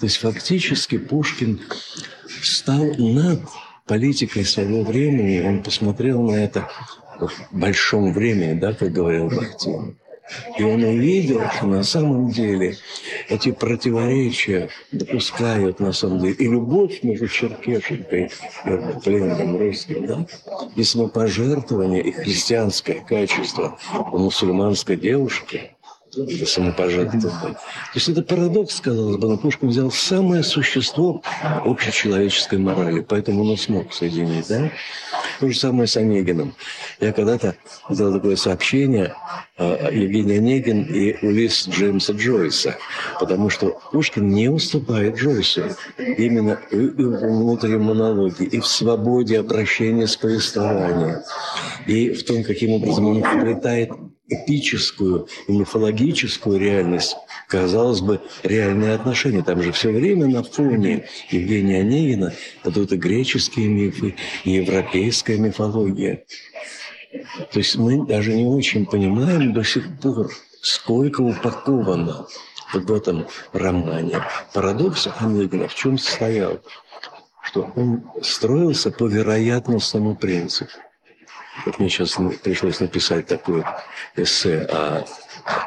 То 0.00 0.06
есть 0.06 0.16
фактически 0.16 0.98
Пушкин 0.98 1.60
стал 2.42 2.84
над 2.96 3.42
политикой 3.86 4.44
своего 4.44 4.82
времени, 4.82 5.46
он 5.46 5.62
посмотрел 5.62 6.22
на 6.22 6.34
это 6.34 6.68
в 7.20 7.30
большом 7.56 8.12
времени, 8.12 8.58
да, 8.58 8.72
как 8.72 8.90
говорил 8.90 9.28
Бахтин. 9.28 9.96
И 10.58 10.62
он 10.62 10.82
увидел, 10.82 11.40
что 11.56 11.66
на 11.66 11.82
самом 11.82 12.30
деле 12.30 12.76
эти 13.28 13.52
противоречия 13.52 14.68
допускают, 14.90 15.80
на 15.80 15.92
самом 15.92 16.20
деле, 16.20 16.34
и 16.34 16.48
любовь 16.48 17.02
между 17.02 17.28
Черкешенкой 17.28 18.30
и 18.64 19.00
пленным 19.04 19.56
русским, 19.56 20.06
да, 20.06 20.26
и 20.76 20.82
самопожертвование, 20.82 22.02
и 22.02 22.12
христианское 22.12 23.04
качество 23.06 23.78
у 24.12 24.18
мусульманской 24.18 24.96
девушки– 24.96 25.71
это 26.16 26.46
самопожертвование. 26.46 27.54
То 27.54 27.94
есть 27.94 28.08
это 28.08 28.22
парадокс, 28.22 28.80
казалось 28.80 29.16
бы, 29.16 29.28
но 29.28 29.36
Пушкин 29.38 29.68
взял 29.68 29.90
самое 29.90 30.42
существо 30.42 31.22
общечеловеческой 31.64 32.58
морали, 32.58 33.00
поэтому 33.00 33.44
он 33.44 33.56
смог 33.56 33.92
соединить, 33.92 34.48
да? 34.48 34.70
То 35.40 35.48
же 35.48 35.58
самое 35.58 35.86
с 35.86 35.96
Онегиным. 35.96 36.54
Я 37.00 37.12
когда-то 37.12 37.56
сделал 37.88 38.14
такое 38.14 38.36
сообщение 38.36 39.14
э, 39.58 39.88
Евгений 39.92 40.36
Онегин 40.36 40.82
и 40.84 41.16
Улис 41.24 41.66
Джеймса 41.68 42.12
Джойса, 42.12 42.76
потому 43.18 43.48
что 43.48 43.80
Пушкин 43.90 44.28
не 44.28 44.48
уступает 44.48 45.16
Джойсу 45.16 45.62
именно 45.98 46.60
и 46.70 46.76
в 46.76 47.26
внутреннем 47.26 47.84
монологе, 47.84 48.44
и 48.44 48.60
в 48.60 48.66
свободе 48.66 49.40
обращения 49.40 50.06
с 50.06 50.16
повествованием, 50.16 51.22
и 51.86 52.10
в 52.10 52.22
том, 52.24 52.44
каким 52.44 52.72
образом 52.72 53.06
он 53.06 53.22
вплетает 53.22 53.90
эпическую 54.32 55.28
и 55.48 55.52
мифологическую 55.52 56.58
реальность, 56.58 57.16
казалось 57.48 58.00
бы, 58.00 58.20
реальные 58.42 58.94
отношения. 58.94 59.42
Там 59.42 59.62
же 59.62 59.72
все 59.72 59.90
время 59.90 60.26
на 60.26 60.42
фоне 60.42 61.06
Евгения 61.30 61.80
Онегина 61.80 62.32
идут 62.64 62.92
и 62.92 62.96
греческие 62.96 63.68
мифы, 63.68 64.14
и 64.44 64.52
европейская 64.52 65.38
мифология. 65.38 66.24
То 67.52 67.58
есть 67.58 67.76
мы 67.76 68.06
даже 68.06 68.32
не 68.34 68.46
очень 68.46 68.86
понимаем 68.86 69.52
до 69.52 69.62
сих 69.62 69.84
пор, 70.00 70.30
сколько 70.62 71.20
упаковано 71.20 72.26
вот 72.72 72.84
в 72.84 72.94
этом 72.94 73.26
романе. 73.52 74.22
Парадокс 74.54 75.08
Онегина 75.18 75.68
в 75.68 75.74
чем 75.74 75.98
состоял? 75.98 76.60
Что 77.42 77.70
он 77.76 78.04
строился 78.22 78.90
по 78.90 79.06
вероятностному 79.06 80.16
принципу. 80.16 80.70
Вот 81.64 81.78
мне 81.78 81.88
сейчас 81.88 82.16
пришлось 82.42 82.80
написать 82.80 83.26
такое 83.26 83.64
эссе 84.16 84.60
о 84.70 85.04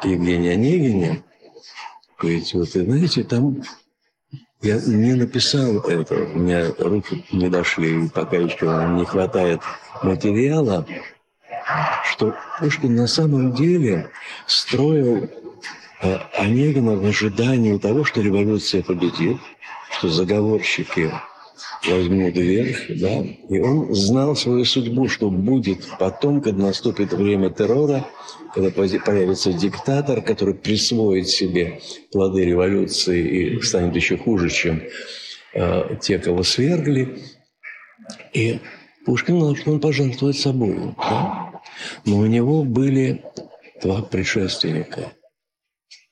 Евгении 0.02 0.52
Онегине. 0.52 1.22
Ведь 2.20 2.54
вот, 2.54 2.68
знаете, 2.70 3.24
там 3.24 3.62
я 4.62 4.80
не 4.80 5.14
написал 5.14 5.80
это, 5.80 6.14
у 6.14 6.38
меня 6.38 6.72
руки 6.78 7.24
не 7.30 7.48
дошли, 7.48 8.08
пока 8.08 8.36
еще 8.36 8.66
не 8.96 9.04
хватает 9.04 9.60
материала, 10.02 10.86
что 12.04 12.34
Пушкин 12.58 12.94
на 12.94 13.06
самом 13.06 13.52
деле 13.52 14.10
строил 14.46 15.28
э, 16.00 16.18
Онегина 16.38 16.96
в 16.96 17.04
ожидании 17.04 17.78
того, 17.78 18.04
что 18.04 18.22
революция 18.22 18.82
победит, 18.82 19.38
что 19.90 20.08
заговорщики 20.08 21.12
возьмут 21.86 22.36
вверх, 22.36 22.78
да, 22.88 23.24
и 23.48 23.60
он 23.60 23.94
знал 23.94 24.36
свою 24.36 24.64
судьбу, 24.64 25.08
что 25.08 25.30
будет 25.30 25.86
потом, 25.98 26.40
когда 26.40 26.64
наступит 26.64 27.12
время 27.12 27.50
террора, 27.50 28.06
когда 28.54 28.70
появится 28.70 29.52
диктатор, 29.52 30.22
который 30.22 30.54
присвоит 30.54 31.28
себе 31.28 31.80
плоды 32.12 32.44
революции 32.44 33.56
и 33.56 33.62
станет 33.62 33.94
еще 33.94 34.16
хуже, 34.16 34.50
чем 34.50 34.82
э, 35.54 35.96
те, 36.00 36.18
кого 36.18 36.42
свергли. 36.42 37.18
И 38.32 38.60
Пушкин 39.04 39.38
должен 39.38 39.80
пожертвовать 39.80 40.38
собой. 40.38 40.94
Да? 40.98 41.60
Но 42.04 42.18
у 42.18 42.26
него 42.26 42.64
были 42.64 43.22
два 43.82 44.02
предшественника– 44.02 45.12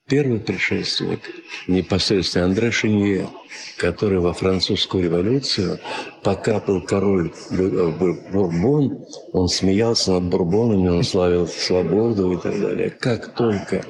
Первый 0.06 0.38
предшественник 0.38 1.20
непосредственно 1.66 2.44
Андре 2.44 2.70
Шинье, 2.70 3.26
который 3.78 4.18
во 4.18 4.34
французскую 4.34 5.04
революцию, 5.04 5.80
пока 6.22 6.60
был 6.60 6.82
король 6.82 7.32
Бурбон, 7.50 9.06
он 9.32 9.48
смеялся 9.48 10.12
над 10.12 10.24
Бурбонами, 10.24 10.90
он 10.90 11.04
славил 11.04 11.48
свободу 11.48 12.32
и 12.32 12.36
так 12.36 12.60
далее. 12.60 12.90
Как 12.90 13.34
только 13.34 13.82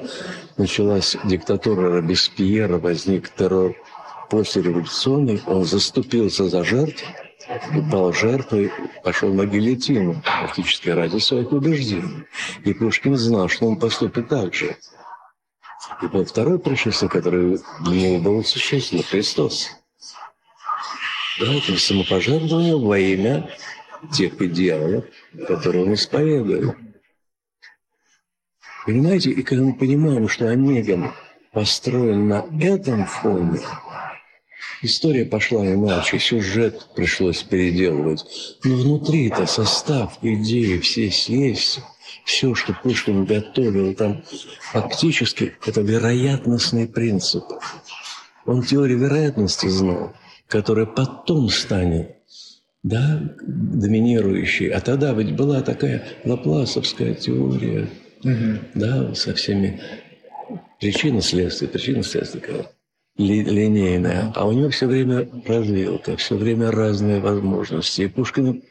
началась 0.55 1.17
диктатура 1.25 1.97
Робеспьера, 1.97 2.77
возник 2.77 3.27
террор 3.27 3.75
после 4.29 4.61
революционный, 4.61 5.41
он 5.45 5.65
заступился 5.65 6.47
за 6.47 6.63
жертв, 6.63 7.03
пал 7.91 8.13
жертвой, 8.13 8.71
пошел 9.03 9.33
на 9.33 9.45
гильотину, 9.45 10.21
фактически 10.23 10.87
ради 10.87 11.17
своих 11.17 11.51
убеждений. 11.51 12.23
И 12.63 12.73
Пушкин 12.73 13.17
знал, 13.17 13.49
что 13.49 13.67
он 13.67 13.75
поступит 13.75 14.29
так 14.29 14.53
же. 14.53 14.77
И 16.01 16.07
был 16.07 16.25
второй 16.25 16.59
пришествие, 16.59 17.09
который 17.09 17.59
для 17.81 18.09
него 18.09 18.19
был 18.19 18.43
существенно, 18.43 19.03
Христос. 19.03 19.69
Да, 21.39 21.53
это 21.53 21.77
самопожертвование 21.77 22.77
во 22.77 22.97
имя 22.97 23.49
тех 24.13 24.41
идеалов, 24.41 25.05
которые 25.47 25.85
он 25.85 25.93
исповедует. 25.93 26.75
Понимаете, 28.85 29.31
и 29.31 29.41
когда 29.41 29.63
мы 29.63 29.73
понимаем, 29.73 30.29
что 30.29 30.47
Онегин 30.47 31.11
построен 31.51 32.27
на 32.27 32.45
этом 32.61 33.05
фоне, 33.05 33.59
история 34.81 35.25
пошла 35.25 35.65
иначе, 35.65 36.19
сюжет 36.19 36.89
пришлось 36.95 37.41
переделывать. 37.41 38.25
Но 38.63 38.75
внутри 38.75 39.29
это 39.29 39.47
состав 39.47 40.19
идеи 40.21 40.77
все 40.79 41.05
есть 41.07 41.79
все, 42.25 42.55
что 42.55 42.73
Пушкин 42.73 43.23
готовил 43.25 43.93
там, 43.93 44.23
фактически 44.71 45.53
это 45.65 45.81
вероятностный 45.81 46.87
принцип. 46.87 47.43
Он 48.45 48.63
теорию 48.63 48.97
вероятности 48.97 49.67
знал, 49.67 50.13
которая 50.47 50.87
потом 50.87 51.49
станет 51.49 52.17
да, 52.83 53.21
доминирующей. 53.41 54.69
А 54.69 54.81
тогда 54.81 55.13
ведь 55.13 55.35
была 55.35 55.61
такая 55.61 56.03
лапласовская 56.23 57.13
теория, 57.13 57.89
угу. 58.23 58.59
да, 58.73 59.13
со 59.15 59.33
всеми 59.35 59.81
причинно-следствие, 60.79 61.69
причинно-следствие, 61.69 62.65
ли, 63.17 63.43
линейная. 63.43 64.31
А 64.35 64.47
у 64.47 64.51
него 64.51 64.69
все 64.69 64.87
время 64.87 65.27
развилка, 65.45 66.17
все 66.17 66.35
время 66.35 66.71
разные 66.71 67.19
возможности. 67.19 68.01
И 68.03 68.07
Пушкин 68.07 68.63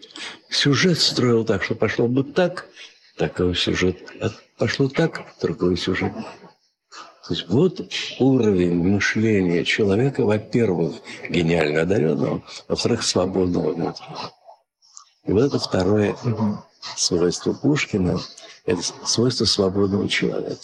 сюжет 0.48 0.98
строил 0.98 1.44
так, 1.44 1.62
что 1.62 1.74
пошло 1.74 2.08
бы 2.08 2.24
так, 2.24 2.68
такой 3.16 3.54
сюжет. 3.54 3.96
А 4.20 4.30
пошло 4.58 4.88
так, 4.88 5.22
другой 5.40 5.76
сюжет. 5.76 6.12
То 7.26 7.32
есть 7.32 7.48
вот 7.48 7.80
уровень 8.18 8.74
мышления 8.74 9.64
человека, 9.64 10.24
во-первых, 10.24 10.96
гениально 11.30 11.82
одаренного, 11.82 12.42
во-вторых, 12.68 13.02
свободного 13.02 13.72
внутреннего. 13.72 14.32
И 15.24 15.32
вот 15.32 15.42
это 15.44 15.58
второе 15.58 16.16
свойство 16.96 17.54
Пушкина– 17.54 18.20
это 18.66 18.82
свойство 19.06 19.46
свободного 19.46 20.06
человека. 20.08 20.60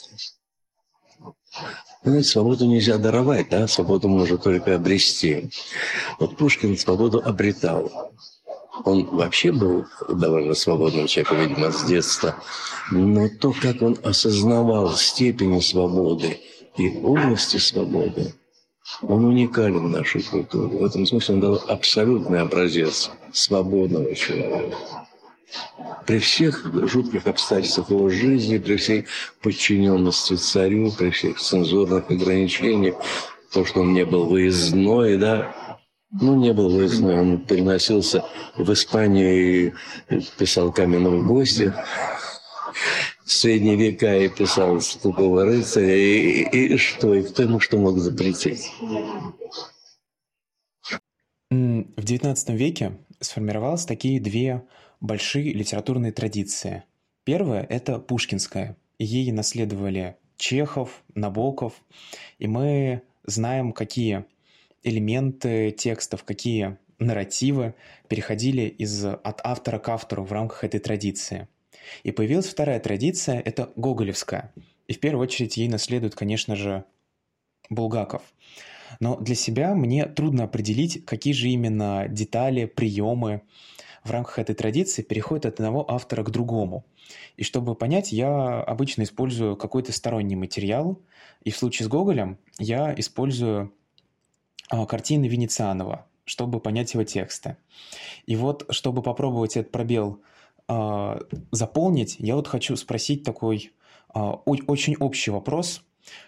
Знаете, 2.03 2.29
свободу 2.29 2.67
нельзя 2.67 2.99
даровать, 2.99 3.49
да? 3.51 3.67
свободу 3.67 4.09
можно 4.09 4.39
только 4.39 4.75
обрести. 4.75 5.51
Вот 6.19 6.37
Пушкин 6.37 6.77
свободу 6.77 7.23
обретал. 7.25 8.13
Он 8.85 9.05
вообще 9.07 9.53
был 9.53 9.87
довольно 10.09 10.55
свободным 10.55 11.07
человеком, 11.07 11.39
видимо, 11.41 11.71
с 11.71 11.85
детства. 11.85 12.37
Но 12.91 13.29
то, 13.29 13.53
как 13.61 13.83
он 13.83 13.99
осознавал 14.03 14.95
степень 14.97 15.61
свободы 15.63 16.41
и 16.77 16.99
области 17.03 17.59
свободы, 17.59 18.35
он 19.03 19.25
уникален 19.25 19.87
в 19.87 19.91
нашей 19.91 20.23
культуре. 20.23 20.79
В 20.79 20.85
этом 20.85 21.07
смысле 21.07 21.35
он 21.35 21.41
дал 21.41 21.63
абсолютный 21.69 22.41
образец 22.41 23.11
свободного 23.33 24.15
человека. 24.15 24.77
При 26.07 26.19
всех 26.19 26.65
жутких 26.89 27.27
обстоятельствах 27.27 27.91
его 27.91 28.09
жизни, 28.09 28.59
при 28.59 28.77
всей 28.77 29.07
подчиненности 29.43 30.35
царю, 30.35 30.91
при 30.93 31.11
всех 31.11 31.41
цензурных 31.41 32.11
ограничениях, 32.11 32.97
то, 33.53 33.65
что 33.65 33.81
он 33.81 33.93
не 33.93 34.05
был 34.05 34.27
выездной, 34.27 35.19
да, 35.19 35.55
ну, 36.11 36.37
не 36.37 36.53
был 36.53 36.71
выездной, 36.71 37.21
он 37.21 37.45
переносился 37.45 38.25
в 38.57 38.73
Испанию 38.73 39.69
и 39.69 39.73
писал 40.39 40.73
каменного 40.73 41.23
гостя 41.23 41.85
в 43.25 43.31
средние 43.31 43.77
века 43.77 44.17
и 44.17 44.29
писал 44.29 44.81
«Скупого 44.81 45.45
рыцаря», 45.45 45.95
и, 45.95 46.43
и, 46.43 46.75
и 46.75 46.77
что, 46.77 47.15
и 47.15 47.23
кто 47.23 47.45
ему 47.45 47.61
что 47.61 47.79
мог 47.79 47.99
запретить? 47.99 48.73
В 51.49 52.05
XIX 52.05 52.57
веке 52.57 52.99
сформировалось 53.21 53.85
такие 53.85 54.21
две 54.21 54.65
большие 55.01 55.53
литературные 55.53 56.13
традиции. 56.13 56.85
Первая– 57.25 57.63
это 57.69 57.99
пушкинская. 57.99 58.77
Ей 58.99 59.31
наследовали 59.31 60.17
Чехов, 60.37 61.03
Набоков, 61.15 61.75
и 62.39 62.47
мы 62.47 63.03
знаем, 63.25 63.73
какие 63.73 64.25
элементы 64.83 65.71
текстов, 65.71 66.25
какие 66.25 66.79
нарративы 66.99 67.75
переходили 68.09 68.63
из, 68.63 69.05
от 69.05 69.41
автора 69.43 69.79
к 69.79 69.89
автору 69.89 70.25
в 70.25 70.33
рамках 70.33 70.65
этой 70.65 70.81
традиции. 70.81 71.49
И 72.03 72.13
появилась 72.13 72.47
вторая 72.47 72.79
традиция– 72.79 73.41
это 73.45 73.71
гоголевская. 73.77 74.53
И 74.87 74.93
в 74.93 75.01
первую 75.01 75.23
очередь 75.23 75.57
ей 75.57 75.69
наследует, 75.69 76.15
конечно 76.15 76.57
же, 76.57 76.85
Булгаков. 77.69 78.23
Но 78.99 79.17
для 79.17 79.35
себя 79.35 79.75
мне 79.75 80.07
трудно 80.07 80.45
определить, 80.45 81.05
какие 81.05 81.33
же 81.33 81.49
именно 81.49 82.07
детали, 82.09 82.65
приемы 82.65 83.43
в 84.03 84.11
рамках 84.11 84.39
этой 84.41 84.55
традиции 84.55 85.03
переходят 85.03 85.47
от 85.47 85.55
одного 85.55 85.89
автора 85.91 86.25
к 86.25 86.31
другому. 86.31 86.85
И 87.37 87.45
чтобы 87.45 87.75
понять, 87.75 88.13
я 88.13 88.61
обычно 88.63 89.03
использую 89.03 89.57
какой-то 89.57 89.93
сторонний 89.93 90.37
материал, 90.37 91.01
и 91.45 91.51
в 91.51 91.57
случае 91.57 91.87
с 91.87 91.89
Гоголем 91.89 92.39
я 92.59 92.95
использую 92.97 93.73
картины 94.71 95.27
Венецианова, 95.27 96.07
чтобы 96.25 96.61
понять 96.61 96.95
его 96.95 97.05
тексты. 97.05 97.57
И 98.27 98.37
вот, 98.37 98.67
чтобы 98.71 99.03
попробовать 99.03 99.57
этот 99.57 99.73
пробел 99.73 100.21
э, 100.69 101.21
заполнить, 101.51 102.17
я 102.19 102.37
вот 102.37 102.47
хочу 102.47 102.77
спросить 102.77 103.25
такой 103.25 103.73
э, 104.15 104.19
очень 104.19 104.97
общий 104.97 105.31
вопрос. 105.31 105.83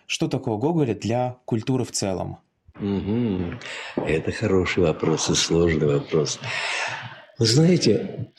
Что 0.06 0.28
такое 0.28 0.56
Гоголя 0.56 0.94
для 0.94 1.38
культуры 1.44 1.84
в 1.84 1.92
целом? 1.92 2.38
Угу. 2.80 4.04
Это 4.06 4.32
хороший 4.32 4.82
вопрос 4.84 5.30
и 5.30 5.34
сложный 5.34 5.86
вопрос. 5.86 6.40
Вы 7.38 7.46
знаете, 7.46 8.32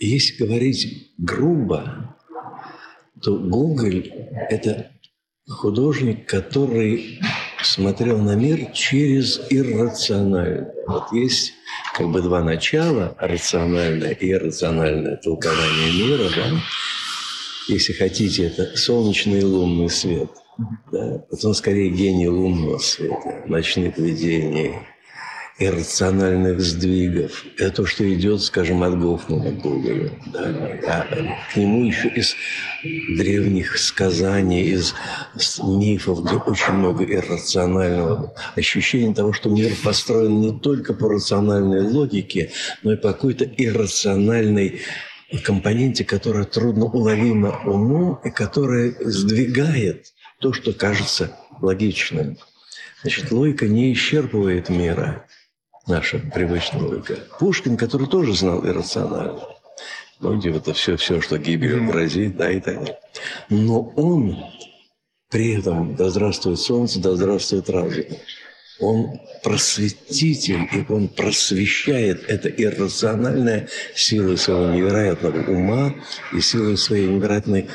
если 0.00 0.44
говорить 0.44 1.12
грубо, 1.18 2.16
то 3.22 3.38
Гоголь– 3.38 4.08
это 4.50 4.90
художник, 5.48 6.28
который 6.28 7.20
смотрел 7.64 8.18
на 8.18 8.34
мир 8.34 8.72
через 8.72 9.40
иррациональное. 9.50 10.72
Вот 10.86 11.12
есть 11.12 11.52
как 11.94 12.08
бы 12.08 12.22
два 12.22 12.42
начала, 12.42 13.14
рациональное 13.18 14.12
и 14.12 14.30
иррациональное 14.30 15.16
толкование 15.16 15.92
мира, 15.92 16.28
да? 16.34 16.60
Если 17.68 17.92
хотите, 17.92 18.46
это 18.46 18.76
солнечный 18.76 19.40
и 19.40 19.44
лунный 19.44 19.88
свет. 19.88 20.30
Да? 20.90 21.24
Вот 21.30 21.44
он 21.44 21.54
скорее 21.54 21.90
гений 21.90 22.28
лунного 22.28 22.78
света, 22.78 23.42
ночных 23.46 23.98
видений, 23.98 24.74
иррациональных 25.66 26.60
сдвигов. 26.60 27.44
Это 27.58 27.70
то, 27.70 27.86
что 27.86 28.12
идет, 28.12 28.42
скажем, 28.42 28.82
от 28.82 28.98
Гофмана 28.98 29.52
к 29.52 29.62
Гоголю. 29.62 30.10
Да? 30.26 30.40
А 30.86 31.52
к 31.52 31.56
нему 31.56 31.84
еще 31.84 32.08
из 32.08 32.34
древних 32.82 33.78
сказаний, 33.78 34.62
из 34.62 34.94
мифов, 35.62 36.24
где 36.24 36.36
очень 36.36 36.74
много 36.74 37.04
иррационального 37.04 38.34
ощущения 38.56 39.14
того, 39.14 39.32
что 39.32 39.50
мир 39.50 39.72
построен 39.82 40.40
не 40.40 40.58
только 40.58 40.94
по 40.94 41.08
рациональной 41.08 41.82
логике, 41.82 42.50
но 42.82 42.92
и 42.92 42.96
по 42.96 43.12
какой-то 43.12 43.44
иррациональной 43.44 44.80
компоненте, 45.44 46.04
которая 46.04 46.44
трудно 46.44 46.86
уловима 46.86 47.60
умом 47.64 48.20
и 48.24 48.30
которая 48.30 48.94
сдвигает 49.00 50.12
то, 50.40 50.52
что 50.52 50.72
кажется 50.72 51.36
логичным. 51.60 52.36
Значит, 53.02 53.32
логика 53.32 53.66
не 53.66 53.92
исчерпывает 53.92 54.68
мира 54.68 55.26
наша 55.86 56.18
привычная 56.18 56.82
логика. 56.82 57.16
Пушкин, 57.38 57.76
который 57.76 58.06
тоже 58.06 58.34
знал 58.34 58.64
иррационально. 58.66 59.40
Ну, 60.20 60.38
где 60.38 60.50
это 60.50 60.72
все, 60.72 60.96
все, 60.96 61.20
что 61.20 61.36
гибелью 61.38 61.86
грозит, 61.86 62.36
да, 62.36 62.50
и 62.50 62.60
так 62.60 62.76
далее. 62.76 62.98
Но 63.50 63.80
он 63.96 64.36
при 65.30 65.58
этом, 65.58 65.96
да 65.96 66.10
здравствует 66.10 66.60
солнце, 66.60 67.00
да 67.00 67.14
здравствует 67.14 67.68
разум. 67.70 68.04
Он 68.78 69.20
просветитель, 69.42 70.68
и 70.72 70.92
он 70.92 71.08
просвещает 71.08 72.24
это 72.28 72.48
иррациональное 72.48 73.68
силой 73.94 74.36
своего 74.38 74.72
невероятного 74.72 75.50
ума 75.50 75.94
и 76.32 76.40
силой 76.40 76.76
своей 76.76 77.08
невероятной, 77.08 77.68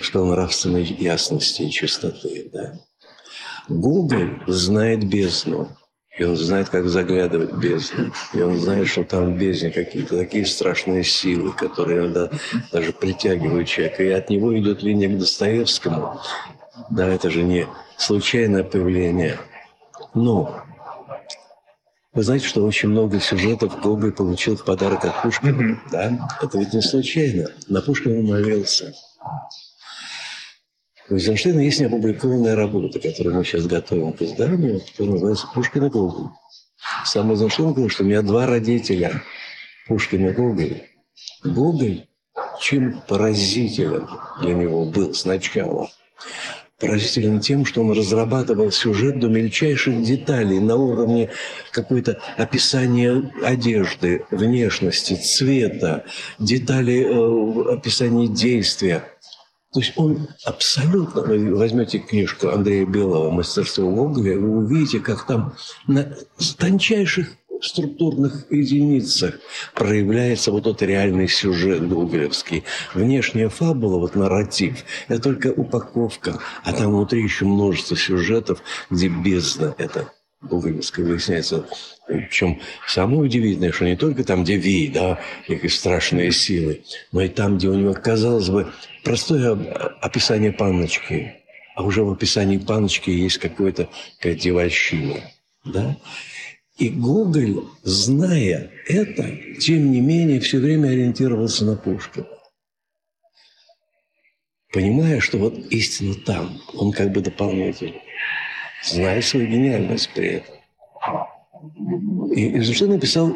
что 0.00 0.24
нравственной 0.24 0.84
ясности 0.84 1.62
и 1.62 1.70
чистоты. 1.70 2.50
Да. 2.52 2.80
Гоголь 3.68 4.42
знает 4.46 5.08
бездну. 5.08 5.76
И 6.16 6.22
он 6.22 6.36
знает, 6.36 6.68
как 6.68 6.88
заглядывать 6.88 7.52
в 7.52 7.58
бездну. 7.58 8.12
И 8.32 8.40
он 8.40 8.58
знает, 8.58 8.86
что 8.86 9.02
там 9.02 9.34
в 9.34 9.38
бездне 9.38 9.70
какие-то 9.70 10.16
такие 10.16 10.46
страшные 10.46 11.02
силы, 11.02 11.52
которые 11.52 12.00
иногда 12.00 12.30
даже 12.70 12.92
притягивают 12.92 13.68
человека. 13.68 14.04
И 14.04 14.10
от 14.10 14.30
него 14.30 14.56
идет 14.56 14.82
линия 14.82 15.08
к 15.08 15.18
Достоевскому. 15.18 16.20
Да, 16.90 17.08
это 17.08 17.30
же 17.30 17.42
не 17.42 17.66
случайное 17.96 18.62
появление. 18.62 19.38
Но 20.14 20.64
вы 22.12 22.22
знаете, 22.22 22.46
что 22.46 22.64
очень 22.64 22.90
много 22.90 23.18
сюжетов 23.18 23.80
Гоголь 23.80 24.12
получил 24.12 24.56
в 24.56 24.64
подарок 24.64 25.04
от 25.04 25.20
Пушкина. 25.20 25.80
Да? 25.90 26.30
Это 26.40 26.58
ведь 26.58 26.72
не 26.72 26.80
случайно. 26.80 27.48
На 27.68 27.80
Пушкина 27.80 28.20
он 28.20 28.26
молился. 28.26 28.94
У 31.10 31.14
Эйзенштейна 31.14 31.60
есть 31.60 31.80
неопубликованная 31.80 32.56
работа, 32.56 32.98
которую 32.98 33.36
мы 33.36 33.44
сейчас 33.44 33.66
готовим 33.66 34.14
к 34.14 34.22
изданию, 34.22 34.80
которая 34.80 35.12
называется 35.14 35.46
«Пушкин 35.54 35.84
и 35.84 35.90
Гоголь». 35.90 36.30
Сам 37.04 37.30
Эйзенштейн 37.30 37.72
говорил, 37.72 37.90
что 37.90 38.04
у 38.04 38.06
меня 38.06 38.22
два 38.22 38.46
родителя– 38.46 39.22
Пушкин 39.86 40.28
и 40.28 40.32
Гоголь. 40.32 40.82
Гоголь 41.44 42.06
чем 42.58 43.02
поразителен 43.06 44.08
для 44.40 44.54
него 44.54 44.86
был 44.86 45.12
сначала? 45.12 45.90
Поразителен 46.80 47.40
тем, 47.40 47.66
что 47.66 47.82
он 47.82 47.92
разрабатывал 47.92 48.70
сюжет 48.72 49.20
до 49.20 49.28
мельчайших 49.28 50.02
деталей 50.02 50.58
на 50.58 50.76
уровне 50.76 51.30
какой-то 51.70 52.18
описания 52.36 53.30
одежды, 53.42 54.24
внешности, 54.30 55.14
цвета, 55.14 56.04
детали 56.38 57.04
э, 57.04 57.74
описания 57.74 58.28
действия– 58.28 59.04
то 59.74 59.80
есть 59.80 59.92
он 59.96 60.28
абсолютно... 60.44 61.22
Вы 61.22 61.52
возьмете 61.52 61.98
книжку 61.98 62.48
Андрея 62.48 62.86
Белого 62.86 63.32
«Мастерство 63.32 63.90
Гоголя», 63.90 64.38
вы 64.38 64.58
увидите, 64.58 65.00
как 65.00 65.26
там 65.26 65.54
на 65.88 66.14
тончайших 66.58 67.32
структурных 67.60 68.50
единицах 68.52 69.34
проявляется 69.74 70.52
вот 70.52 70.64
тот 70.64 70.80
реальный 70.82 71.26
сюжет 71.26 71.88
гоголевский. 71.88 72.62
Внешняя 72.94 73.48
фабула, 73.48 73.98
вот 73.98 74.14
нарратив, 74.14 74.84
это 75.08 75.20
только 75.20 75.48
упаковка, 75.48 76.38
а 76.62 76.72
там 76.72 76.92
внутри 76.92 77.24
еще 77.24 77.44
множество 77.44 77.96
сюжетов, 77.96 78.62
где 78.90 79.08
бездна 79.08 79.74
это 79.76 80.08
гоголевская 80.48 81.04
выясняется. 81.04 81.66
Причем 82.06 82.60
самое 82.86 83.20
удивительное, 83.20 83.72
что 83.72 83.84
не 83.84 83.96
только 83.96 84.24
там, 84.24 84.44
где 84.44 84.56
Ви, 84.56 84.88
да, 84.88 85.18
и 85.48 85.68
страшные 85.68 86.32
силы, 86.32 86.82
но 87.12 87.22
и 87.22 87.28
там, 87.28 87.56
где 87.56 87.68
у 87.68 87.74
него, 87.74 87.94
казалось 87.94 88.48
бы, 88.48 88.72
простое 89.02 89.52
описание 90.00 90.52
панночки, 90.52 91.34
а 91.74 91.82
уже 91.82 92.04
в 92.04 92.12
описании 92.12 92.58
паночки 92.58 93.10
есть 93.10 93.38
какой-то 93.38 93.88
какая 94.18 94.34
девальщина. 94.34 95.20
Да? 95.64 95.96
И 96.76 96.88
Гоголь, 96.88 97.64
зная 97.82 98.70
это, 98.86 99.30
тем 99.60 99.92
не 99.92 100.00
менее, 100.00 100.40
все 100.40 100.58
время 100.58 100.88
ориентировался 100.88 101.64
на 101.64 101.76
Пушкина. 101.76 102.26
Понимая, 104.72 105.20
что 105.20 105.38
вот 105.38 105.56
истина 105.70 106.14
там, 106.14 106.60
он 106.74 106.90
как 106.90 107.12
бы 107.12 107.20
дополнительный, 107.20 108.02
зная 108.84 109.22
свою 109.22 109.46
гениальность 109.46 110.10
при 110.14 110.28
этом. 110.28 110.54
И 112.34 112.56
Эйзенштейн 112.56 112.90
написал 112.90 113.30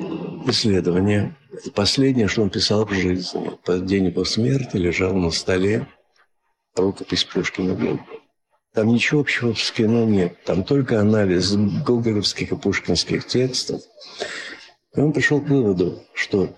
исследование. 0.46 1.34
Последнее, 1.74 2.28
что 2.28 2.42
он 2.42 2.50
писал 2.50 2.84
в 2.84 2.92
жизни. 2.92 3.50
По 3.64 3.78
день 3.78 4.06
его 4.06 4.24
смерти 4.24 4.76
лежал 4.76 5.14
на 5.14 5.30
столе 5.30 5.87
рукопись 6.76 7.24
Пушкина. 7.24 8.00
Там 8.74 8.88
ничего 8.88 9.20
общего 9.20 9.54
с 9.54 9.70
кино 9.72 10.04
нет. 10.04 10.37
Там 10.44 10.62
только 10.62 11.00
анализ 11.00 11.56
гоголевских 11.56 12.52
и 12.52 12.56
пушкинских 12.56 13.26
текстов. 13.26 13.82
И 14.94 15.00
он 15.00 15.12
пришел 15.12 15.40
к 15.40 15.48
выводу, 15.48 16.02
что 16.14 16.54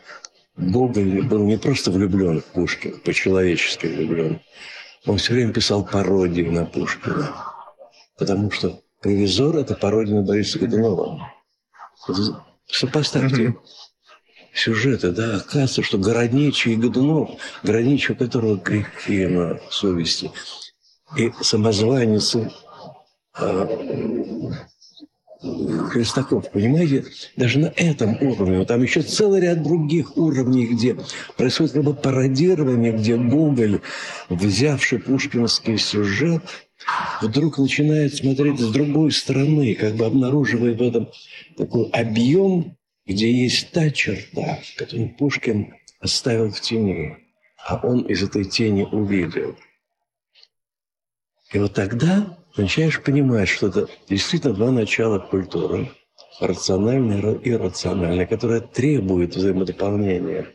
Гоголь 0.56 1.22
был 1.22 1.44
не 1.44 1.56
просто 1.56 1.90
влюблен 1.90 2.40
в 2.40 2.44
Пушкина, 2.46 2.98
по-человечески 2.98 3.86
влюблен. 3.86 4.40
Он 5.06 5.16
все 5.16 5.32
время 5.32 5.52
писал 5.52 5.84
пародии 5.84 6.42
на 6.42 6.66
Пушкина. 6.66 7.49
Потому 8.20 8.50
что 8.50 8.82
«Ревизор»– 9.02 9.56
это 9.58 9.74
пародия 9.74 10.16
на 10.16 10.22
Бориса 10.22 10.58
Годунова. 10.58 11.32
Сопоставьте 12.66 13.56
сюжеты, 14.52 15.10
да, 15.10 15.36
оказывается, 15.36 15.82
что 15.82 15.96
Городничий 15.96 16.74
и 16.74 16.76
Годунов, 16.76 17.30
Городничий, 17.62 18.14
у 18.14 18.18
которого 18.18 18.56
грехи 18.56 19.26
на 19.26 19.58
совести, 19.70 20.30
и 21.16 21.32
самозванец 21.40 22.36
э, 23.38 24.50
Христаков, 25.88 26.50
понимаете, 26.50 27.06
даже 27.36 27.58
на 27.58 27.72
этом 27.74 28.20
уровне, 28.20 28.66
там 28.66 28.82
еще 28.82 29.00
целый 29.00 29.40
ряд 29.40 29.62
других 29.62 30.18
уровней, 30.18 30.66
где 30.66 30.98
происходит 31.38 31.72
как 31.72 31.84
бы 31.84 31.94
пародирование, 31.94 32.92
где 32.92 33.16
Гоголь, 33.16 33.80
взявший 34.28 34.98
пушкинский 34.98 35.78
сюжет, 35.78 36.42
вдруг 37.20 37.58
начинает 37.58 38.14
смотреть 38.14 38.60
с 38.60 38.70
другой 38.70 39.12
стороны, 39.12 39.74
как 39.74 39.94
бы 39.94 40.06
обнаруживая 40.06 40.74
в 40.74 40.82
этом 40.82 41.10
такой 41.56 41.88
объем, 41.90 42.76
где 43.06 43.30
есть 43.30 43.70
та 43.72 43.90
черта, 43.90 44.58
которую 44.76 45.14
Пушкин 45.16 45.74
оставил 46.00 46.50
в 46.50 46.60
тени, 46.60 47.16
а 47.66 47.80
он 47.86 48.02
из 48.02 48.22
этой 48.22 48.44
тени 48.44 48.82
увидел– 48.84 49.56
и 51.52 51.58
вот 51.58 51.74
тогда 51.74 52.38
начинаешь 52.56 53.02
понимать, 53.02 53.48
что 53.48 53.68
это 53.68 53.88
действительно 54.08 54.54
два 54.54 54.70
начала 54.70 55.18
культуры, 55.18 55.90
рациональное 56.40 57.34
и 57.34 57.50
иррациональное, 57.50 58.26
которое 58.26 58.60
требует 58.60 59.34
взаимодополнения. 59.34 60.46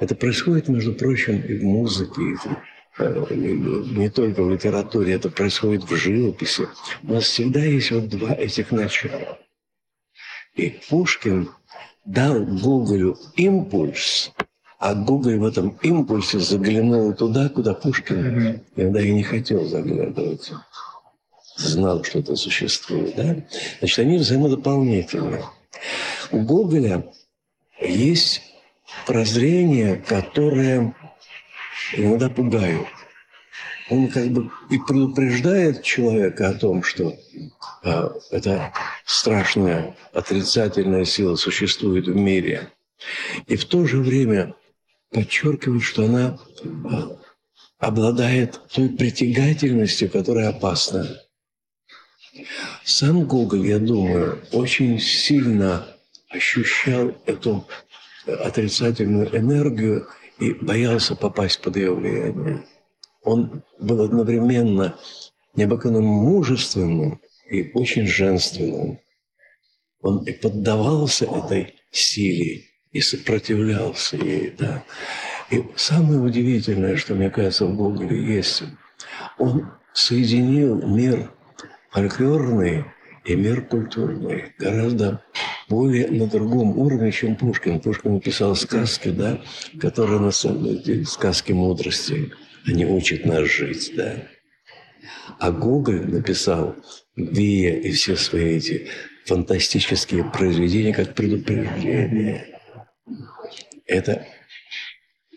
Это 0.00 0.14
происходит, 0.14 0.68
между 0.68 0.94
прочим, 0.94 1.38
и 1.40 1.58
в 1.58 1.64
музыке, 1.64 2.22
и 2.22 2.34
э, 2.34 2.56
не 2.98 4.10
только 4.10 4.42
в 4.42 4.50
литературе, 4.50 5.14
это 5.14 5.30
происходит 5.30 5.84
в 5.84 5.96
живописи. 5.96 6.68
У 7.02 7.14
нас 7.14 7.24
всегда 7.24 7.60
есть 7.60 7.90
вот 7.90 8.08
два 8.08 8.34
этих 8.34 8.70
начала. 8.70 9.38
И 10.54 10.78
Пушкин 10.88 11.50
дал 12.04 12.44
Гоголю 12.44 13.16
импульс 13.36 14.32
а 14.82 14.94
Гоголь 14.94 15.38
в 15.38 15.44
этом 15.44 15.78
импульсе 15.82 16.40
заглянул 16.40 17.14
туда, 17.14 17.48
куда 17.48 17.72
Пушкин 17.72 18.60
иногда 18.74 19.00
и 19.00 19.12
не 19.12 19.22
хотел 19.22 19.64
заглядывать. 19.64 20.50
Знал, 21.56 22.02
что 22.02 22.18
это 22.18 22.34
существует. 22.34 23.14
Да? 23.14 23.36
Значит, 23.78 23.98
они 24.00 24.18
взаимодополнительны. 24.18 25.44
У 26.32 26.40
Гоголя 26.40 27.06
есть 27.80 28.42
прозрение, 29.06 30.02
которое 30.04 30.96
иногда 31.92 32.28
пугают. 32.28 32.86
Он 33.90 34.08
как 34.08 34.28
бы 34.28 34.50
и 34.70 34.78
предупреждает 34.78 35.82
человека 35.82 36.48
о 36.48 36.54
том, 36.54 36.82
что 36.82 37.14
э, 37.84 38.08
эта 38.30 38.72
страшная 39.04 39.96
отрицательная 40.12 41.04
сила 41.04 41.36
существует 41.36 42.06
в 42.06 42.16
мире. 42.16 42.70
И 43.46 43.56
в 43.56 43.64
то 43.64 43.86
же 43.86 43.98
время 43.98 44.54
подчеркивает, 45.10 45.82
что 45.82 46.04
она 46.04 46.38
а, 46.90 47.18
обладает 47.78 48.60
той 48.72 48.88
притягательностью, 48.88 50.08
которая 50.08 50.50
опасна. 50.50 51.06
Сам 52.84 53.24
Гоголь, 53.24 53.66
я 53.66 53.78
думаю, 53.78 54.40
очень 54.52 54.98
сильно 55.00 55.86
ощущал 56.30 57.14
эту 57.26 57.66
отрицательную 58.26 59.36
энергию 59.36 60.08
и 60.42 60.54
боялся 60.54 61.14
попасть 61.14 61.60
под 61.60 61.76
ее 61.76 61.94
влияние. 61.94 62.64
Он 63.22 63.62
был 63.78 64.02
одновременно 64.02 64.98
необыкновенно 65.54 66.02
мужественным 66.02 67.20
и 67.48 67.70
очень 67.74 68.06
женственным. 68.08 68.98
Он 70.00 70.24
и 70.24 70.32
поддавался 70.32 71.26
этой 71.26 71.74
силе, 71.92 72.64
и 72.90 73.00
сопротивлялся 73.00 74.16
ей. 74.16 74.52
Да. 74.58 74.84
И 75.50 75.64
самое 75.76 76.18
удивительное, 76.18 76.96
что, 76.96 77.14
мне 77.14 77.30
кажется, 77.30 77.66
в 77.66 77.76
Гоголе 77.76 78.20
есть, 78.34 78.64
он 79.38 79.70
соединил 79.92 80.84
мир 80.84 81.30
фольклорный 81.90 82.86
и 83.24 83.36
мир 83.36 83.62
культурный 83.62 84.54
гораздо 84.58 85.22
более 85.68 86.08
на 86.08 86.26
другом 86.26 86.78
уровне, 86.78 87.12
чем 87.12 87.36
Пушкин. 87.36 87.80
Пушкин 87.80 88.14
написал 88.14 88.56
сказки, 88.56 89.08
да, 89.08 89.40
которые 89.80 90.20
на 90.20 90.30
самом 90.30 90.82
деле 90.82 91.04
сказки 91.04 91.52
мудрости. 91.52 92.32
Они 92.66 92.84
учат 92.84 93.24
нас 93.24 93.48
жить, 93.48 93.92
да. 93.96 94.28
А 95.38 95.50
Гоголь 95.50 96.08
написал 96.08 96.76
Вия 97.16 97.74
и 97.76 97.90
все 97.92 98.16
свои 98.16 98.56
эти 98.56 98.88
фантастические 99.26 100.24
произведения 100.24 100.92
как 100.92 101.14
предупреждение 101.14 102.52
это 103.86 104.26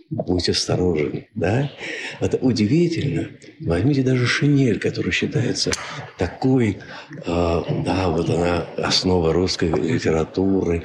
будь 0.10 0.50
осторожен, 0.50 1.26
да? 1.34 1.72
Это 2.20 2.38
удивительно. 2.38 3.30
Возьмите 3.60 4.04
даже 4.04 4.28
шинель, 4.28 4.80
которая 4.80 5.12
считается 5.12 5.72
такой, 6.18 6.78
э, 7.10 7.24
да, 7.26 8.10
вот 8.10 8.30
она 8.30 8.68
основа 8.78 9.34
русской 9.34 9.70
литературы, 9.70 10.84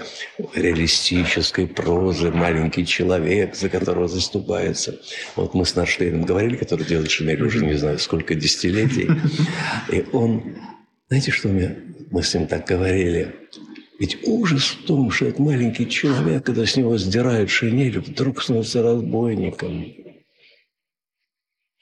реалистической 0.54 1.66
прозы, 1.66 2.30
маленький 2.30 2.86
человек, 2.86 3.54
за 3.56 3.68
которого 3.68 4.08
заступается. 4.08 4.98
Вот 5.36 5.54
мы 5.54 5.66
с 5.66 5.76
Нарштейном 5.76 6.22
говорили, 6.22 6.56
который 6.56 6.86
делает 6.86 7.10
шинель 7.10 7.42
уже 7.42 7.64
не 7.64 7.74
знаю 7.74 7.98
сколько 7.98 8.34
десятилетий, 8.34 9.10
и 9.90 10.04
он, 10.12 10.56
знаете, 11.08 11.30
что 11.30 11.48
мне, 11.48 11.76
мы 12.10 12.22
с 12.22 12.34
ним 12.34 12.46
так 12.46 12.66
говорили, 12.66 13.34
ведь 14.00 14.26
ужас 14.26 14.64
в 14.64 14.86
том, 14.86 15.10
что 15.10 15.26
этот 15.26 15.40
маленький 15.40 15.86
человек, 15.86 16.46
когда 16.46 16.64
с 16.64 16.74
него 16.74 16.96
сдирают 16.96 17.50
шинель, 17.50 18.00
вдруг 18.00 18.42
становится 18.42 18.82
разбойником. 18.82 19.82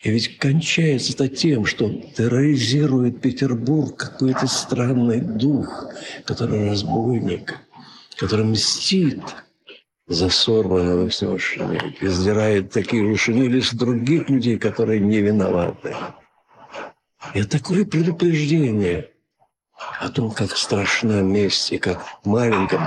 И 0.01 0.11
ведь 0.11 0.37
кончается 0.39 1.13
это 1.13 1.29
тем, 1.29 1.65
что 1.65 1.89
терроризирует 1.89 3.21
Петербург 3.21 3.97
какой-то 3.97 4.49
странный 4.49 5.21
дух, 5.21 5.87
который 6.25 6.69
разбойник, 6.69 7.55
который 8.17 8.47
мстит 8.47 9.23
за 10.09 10.29
сорванного 10.29 11.11
с 11.11 11.23
него 11.23 11.39
шинель 11.39 11.97
и 12.01 12.63
такие 12.63 13.07
же 13.07 13.17
шинели 13.17 13.61
с 13.61 13.73
других 13.73 14.29
людей, 14.29 14.59
которые 14.59 14.99
не 14.99 15.21
виноваты. 15.21 15.95
И 17.35 17.45
такое 17.45 17.85
предупреждение– 17.85 19.11
о 20.01 20.09
том, 20.09 20.31
как 20.31 20.57
страшна 20.57 21.23
месть 21.23 21.73
и 21.73 21.79
как 21.79 22.05
в 22.23 22.29
маленьком, 22.29 22.83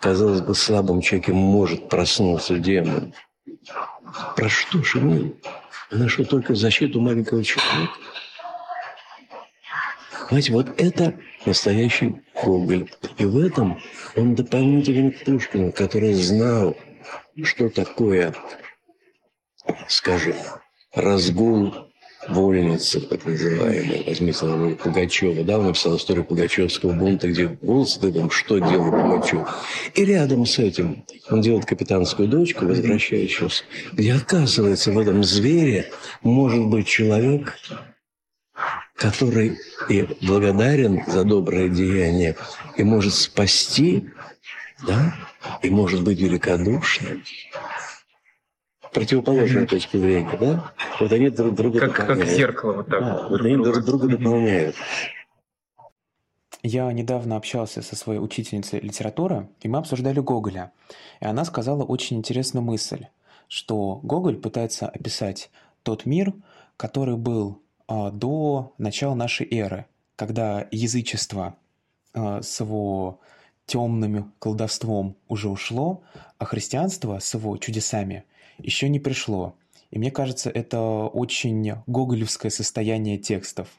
казалось 0.00 0.40
бы, 0.40 0.54
слабом 0.54 1.00
человеке 1.00 1.32
может 1.32 1.88
проснуться 1.88 2.58
демон. 2.58 3.14
Про 4.36 4.48
что 4.48 4.82
же 4.82 5.00
мы? 5.00 5.36
Она 5.90 6.08
что, 6.08 6.24
только 6.24 6.54
защиту 6.54 7.00
маленького 7.00 7.42
человека? 7.44 7.92
Понимаете, 10.28 10.52
вот 10.52 10.80
это 10.80 11.14
настоящий 11.46 12.22
Гоголь. 12.34 12.90
И 13.16 13.24
в 13.24 13.38
этом 13.38 13.80
он 14.14 14.34
дополнительный 14.34 15.12
к 15.12 15.24
Пушкину, 15.24 15.72
который 15.72 16.12
знал, 16.12 16.76
что 17.42 17.70
такое, 17.70 18.34
скажем, 19.88 20.36
разгул 20.94 21.87
вольницы, 22.28 23.00
так 23.00 23.24
называемые, 23.24 24.04
возьмите 24.06 24.38
самого 24.38 24.74
Пугачева, 24.74 25.44
да, 25.44 25.58
он 25.58 25.66
написал 25.66 25.96
историю 25.96 26.24
Пугачевского 26.24 26.92
бунта, 26.92 27.28
где 27.28 27.48
был 27.48 27.86
стыдом, 27.86 28.30
что 28.30 28.58
делал 28.58 28.90
Пугачев. 28.90 29.48
И 29.94 30.04
рядом 30.04 30.46
с 30.46 30.58
этим 30.58 31.04
он 31.30 31.40
делает 31.40 31.64
капитанскую 31.64 32.28
дочку, 32.28 32.66
возвращающуюся, 32.66 33.64
где 33.92 34.14
оказывается 34.14 34.92
в 34.92 34.98
этом 34.98 35.24
звере 35.24 35.90
может 36.22 36.66
быть 36.66 36.86
человек, 36.86 37.54
который 38.94 39.58
и 39.88 40.06
благодарен 40.20 41.02
за 41.06 41.24
доброе 41.24 41.68
деяние, 41.68 42.36
и 42.76 42.82
может 42.82 43.14
спасти, 43.14 44.10
да, 44.86 45.14
и 45.62 45.70
может 45.70 46.02
быть 46.02 46.20
великодушным. 46.20 47.22
Противоположная 48.92 49.66
точка 49.66 49.98
зрения, 49.98 50.36
да? 50.40 50.72
Вот 51.00 51.12
они 51.12 51.30
друг 51.30 51.54
друга 51.54 51.80
как, 51.80 51.90
дополняют. 51.90 52.28
Как 52.28 52.36
зеркало 52.36 52.72
вот 52.72 52.88
так. 52.88 53.00
Да, 53.00 53.28
вот 53.28 53.40
они 53.40 53.56
друг 53.56 53.84
друга 53.84 54.08
дополняют. 54.08 54.76
Я 56.62 56.92
недавно 56.92 57.36
общался 57.36 57.82
со 57.82 57.94
своей 57.94 58.18
учительницей 58.18 58.80
литературы, 58.80 59.48
и 59.60 59.68
мы 59.68 59.78
обсуждали 59.78 60.20
Гоголя. 60.20 60.72
И 61.20 61.24
она 61.24 61.44
сказала 61.44 61.84
очень 61.84 62.16
интересную 62.18 62.64
мысль, 62.64 63.06
что 63.46 64.00
Гоголь 64.02 64.36
пытается 64.36 64.88
описать 64.88 65.50
тот 65.82 66.04
мир, 66.04 66.34
который 66.76 67.16
был 67.16 67.62
а, 67.86 68.10
до 68.10 68.74
начала 68.76 69.14
нашей 69.14 69.48
эры, 69.50 69.86
когда 70.16 70.66
язычество 70.70 71.56
а, 72.12 72.42
с 72.42 72.60
его 72.60 73.20
темным 73.66 74.32
колдовством 74.38 75.16
уже 75.28 75.48
ушло, 75.48 76.02
а 76.38 76.44
христианство 76.44 77.18
с 77.18 77.34
его 77.34 77.56
чудесами 77.58 78.24
еще 78.58 78.88
не 78.88 79.00
пришло. 79.00 79.54
И 79.90 79.98
мне 79.98 80.10
кажется, 80.10 80.50
это 80.50 80.80
очень 80.80 81.74
гоголевское 81.86 82.50
состояние 82.50 83.18
текстов– 83.18 83.68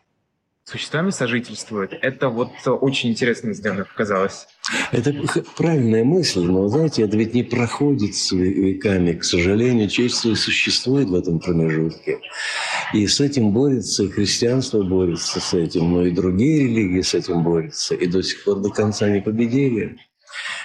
существами 0.70 1.10
сожительствуют. 1.10 1.94
Это 2.02 2.30
вот 2.30 2.52
очень 2.66 3.10
интересно 3.10 3.54
сделано 3.54 3.86
показалось. 3.86 4.48
Это 4.92 5.14
правильная 5.58 6.04
мысль, 6.04 6.42
но, 6.42 6.68
знаете, 6.68 7.04
это 7.04 7.18
ведь 7.18 7.34
не 7.34 7.44
проходит 7.44 8.16
с 8.16 8.32
веками. 8.32 9.14
К 9.14 9.24
сожалению, 9.24 9.90
человечество 9.90 10.36
существует 10.36 11.10
в 11.10 11.16
этом 11.16 11.40
промежутке. 11.40 12.20
И 12.94 13.08
с 13.08 13.20
этим 13.20 13.52
борется, 13.52 14.04
и 14.04 14.10
христианство 14.10 14.84
борется 14.84 15.40
с 15.40 15.54
этим, 15.54 15.92
но 15.92 16.06
и 16.06 16.12
другие 16.12 16.66
религии 16.66 17.02
с 17.02 17.14
этим 17.14 17.44
борются. 17.44 17.96
И 17.96 18.06
до 18.06 18.22
сих 18.22 18.44
пор 18.44 18.60
до 18.60 18.70
конца 18.70 19.10
не 19.10 19.22
победили. 19.22 19.98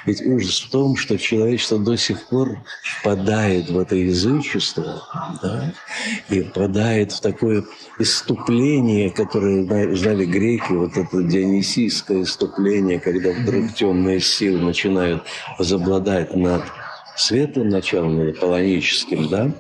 Ведь 0.06 0.20
ужас 0.20 0.60
в 0.60 0.70
том, 0.70 0.96
что 0.96 1.18
человечество 1.18 1.78
до 1.78 1.96
сих 1.96 2.26
пор 2.28 2.58
впадает 3.00 3.70
в 3.70 3.78
это 3.78 3.96
язычество, 3.96 5.02
да, 5.42 5.72
и 6.28 6.42
впадает 6.42 7.12
в 7.12 7.20
такое 7.20 7.64
иступление, 7.98 9.10
которое 9.10 9.94
знали 9.96 10.26
греки, 10.26 10.72
вот 10.72 10.96
это 10.96 11.22
дионисийское 11.22 12.22
иступление, 12.22 13.00
когда 13.00 13.32
вдруг 13.32 13.74
темные 13.74 14.20
силы 14.20 14.60
начинают 14.60 15.22
возобладать 15.58 16.34
над 16.37 16.64
светлым 17.16 17.70
началом, 17.70 18.18
над 18.18 18.37
аполлоническим, 18.37 19.28
да, 19.28 19.50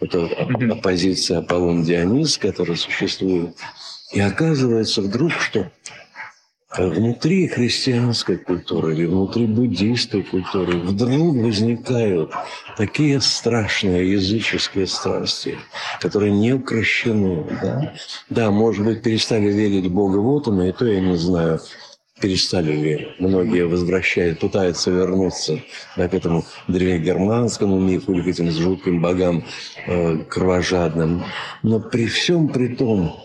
это 0.00 0.26
оппозиция 0.72 1.38
Аполлон-Дионис, 1.38 2.38
которая 2.38 2.76
существует. 2.76 3.56
И 4.12 4.20
оказывается 4.20 5.00
вдруг, 5.00 5.32
что 5.32 5.70
внутри 6.78 7.48
христианской 7.48 8.38
культуры 8.38 8.94
или 8.94 9.06
внутри 9.06 9.46
буддийской 9.46 10.22
культуры 10.22 10.78
вдруг 10.78 11.36
возникают 11.36 12.32
такие 12.76 13.20
страшные 13.20 14.12
языческие 14.12 14.86
страсти, 14.86 15.58
которые 16.00 16.32
не 16.32 16.54
укращены. 16.54 17.44
Да, 17.62 17.94
да 18.30 18.50
может 18.50 18.84
быть, 18.84 19.02
перестали 19.02 19.50
верить 19.50 19.86
в 19.86 19.94
Бога 19.94 20.18
вот 20.18 20.48
он, 20.48 20.62
и 20.62 20.72
то 20.72 20.86
я 20.86 21.00
не 21.00 21.16
знаю, 21.16 21.60
перестали 22.20 22.72
ли. 22.72 23.08
Многие 23.18 23.66
возвращают, 23.66 24.40
пытаются 24.40 24.90
вернуться 24.90 25.60
да, 25.96 26.08
к 26.08 26.14
этому 26.14 26.44
древнегерманскому 26.68 27.78
мифу 27.78 28.12
или 28.12 28.22
к 28.22 28.28
этим 28.28 28.50
жутким 28.50 29.02
богам 29.02 29.44
э, 29.86 30.18
кровожадным. 30.28 31.24
Но 31.62 31.80
при 31.80 32.06
всем 32.06 32.48
при 32.48 32.68
том, 32.68 33.16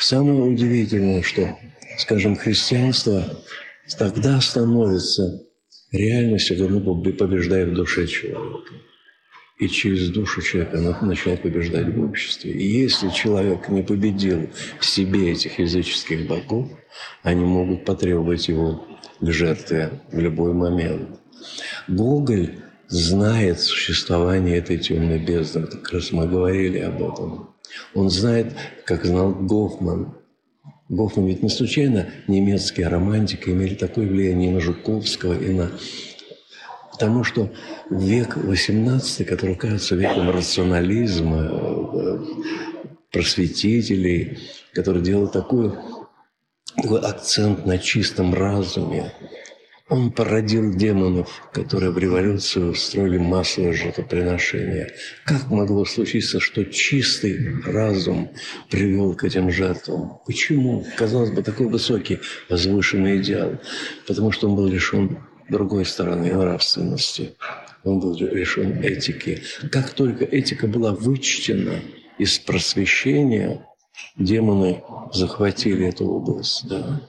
самое 0.00 0.40
удивительное, 0.40 1.22
что 1.22 1.56
скажем, 1.98 2.36
христианство 2.36 3.24
тогда 3.98 4.40
становится 4.40 5.42
реальностью, 5.92 6.56
когда 6.58 6.76
оно 6.76 7.02
побеждает 7.02 7.70
в 7.70 7.74
душе 7.74 8.06
человека. 8.06 8.74
И 9.58 9.68
через 9.68 10.10
душу 10.10 10.42
человека 10.42 10.76
начинает 11.00 11.40
побеждать 11.40 11.88
в 11.88 12.04
обществе. 12.04 12.52
И 12.52 12.82
если 12.82 13.08
человек 13.08 13.70
не 13.70 13.82
победил 13.82 14.50
в 14.78 14.84
себе 14.84 15.32
этих 15.32 15.58
языческих 15.58 16.28
богов, 16.28 16.68
они 17.22 17.42
могут 17.42 17.86
потребовать 17.86 18.48
его 18.48 18.86
к 19.18 19.32
жертве 19.32 20.02
в 20.12 20.18
любой 20.18 20.52
момент. 20.52 21.18
Гоголь 21.88 22.56
знает 22.88 23.60
существование 23.60 24.58
этой 24.58 24.76
темной 24.76 25.18
бездны. 25.18 25.66
Как 25.66 25.90
раз 25.90 26.12
мы 26.12 26.28
говорили 26.28 26.78
об 26.78 26.96
этом. 26.96 27.54
Он 27.94 28.10
знает, 28.10 28.54
как 28.84 29.06
знал 29.06 29.32
Гофман, 29.32 30.15
Гофман 30.88 31.26
ведь 31.26 31.42
не 31.42 31.48
случайно 31.48 32.06
немецкие 32.28 32.88
романтики 32.88 33.50
имели 33.50 33.74
такое 33.74 34.06
влияние 34.06 34.52
на 34.52 34.60
Жуковского 34.60 35.38
и 35.38 35.52
на... 35.52 35.70
Потому 36.92 37.24
что 37.24 37.52
век 37.90 38.36
XVIII, 38.36 39.24
который 39.24 39.56
кажется 39.56 39.96
веком 39.96 40.30
рационализма, 40.30 41.50
э, 41.50 42.18
просветителей, 43.10 44.38
который 44.72 45.02
делал 45.02 45.28
такой, 45.28 45.72
такой 46.76 47.00
акцент 47.00 47.66
на 47.66 47.78
чистом 47.78 48.32
разуме, 48.32 49.12
он 49.88 50.10
породил 50.10 50.74
демонов, 50.74 51.48
которые 51.52 51.92
в 51.92 51.98
революцию 51.98 52.74
строили 52.74 53.18
массовое 53.18 53.72
жертвоприношение. 53.72 54.92
Как 55.24 55.48
могло 55.48 55.84
случиться, 55.84 56.40
что 56.40 56.64
чистый 56.64 57.62
разум 57.62 58.30
привел 58.68 59.14
к 59.14 59.22
этим 59.22 59.50
жертвам? 59.50 60.18
Почему? 60.26 60.84
Казалось 60.96 61.30
бы, 61.30 61.42
такой 61.42 61.68
высокий, 61.68 62.18
возвышенный 62.48 63.18
идеал. 63.18 63.60
Потому 64.08 64.32
что 64.32 64.48
он 64.48 64.56
был 64.56 64.66
лишен 64.66 65.18
другой 65.48 65.84
стороны 65.84 66.34
нравственности. 66.34 67.36
Он 67.84 68.00
был 68.00 68.16
лишен 68.16 68.82
этики. 68.82 69.42
Как 69.70 69.90
только 69.90 70.24
этика 70.24 70.66
была 70.66 70.92
вычтена 70.92 71.80
из 72.18 72.40
просвещения, 72.40 73.64
демоны 74.16 74.82
захватили 75.12 75.86
эту 75.86 76.06
область. 76.06 76.66
Да. 76.68 77.08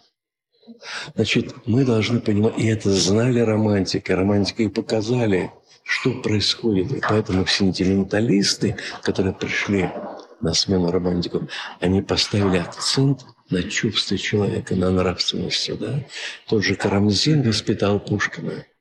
Значит, 1.16 1.56
мы 1.66 1.86
должны 1.86 2.20
понимать, 2.20 2.58
и 2.58 2.68
это 2.68 2.92
знали 2.92 3.40
романтики, 3.40 4.12
романтики 4.12 4.64
и 4.64 4.70
показали, 4.70 5.52
что 5.84 6.12
происходит. 6.22 6.92
И 6.92 7.02
поэтому 7.02 7.46
сентименталисты, 7.46 8.78
которые 9.04 9.34
пришли 9.34 9.90
на 10.42 10.54
смену 10.54 10.92
романтикам, 10.92 11.50
они 11.80 12.02
поставили 12.02 12.58
акцент 12.58 13.26
на 13.50 13.64
чувстве 13.64 14.18
человека, 14.18 14.76
на 14.76 14.92
нравственности. 14.92 15.72
Да? 15.80 16.04
Тот 16.48 16.64
же 16.64 16.76
Карамзин 16.76 17.42
воспитал 17.44 18.00
Пушкина– 18.00 18.66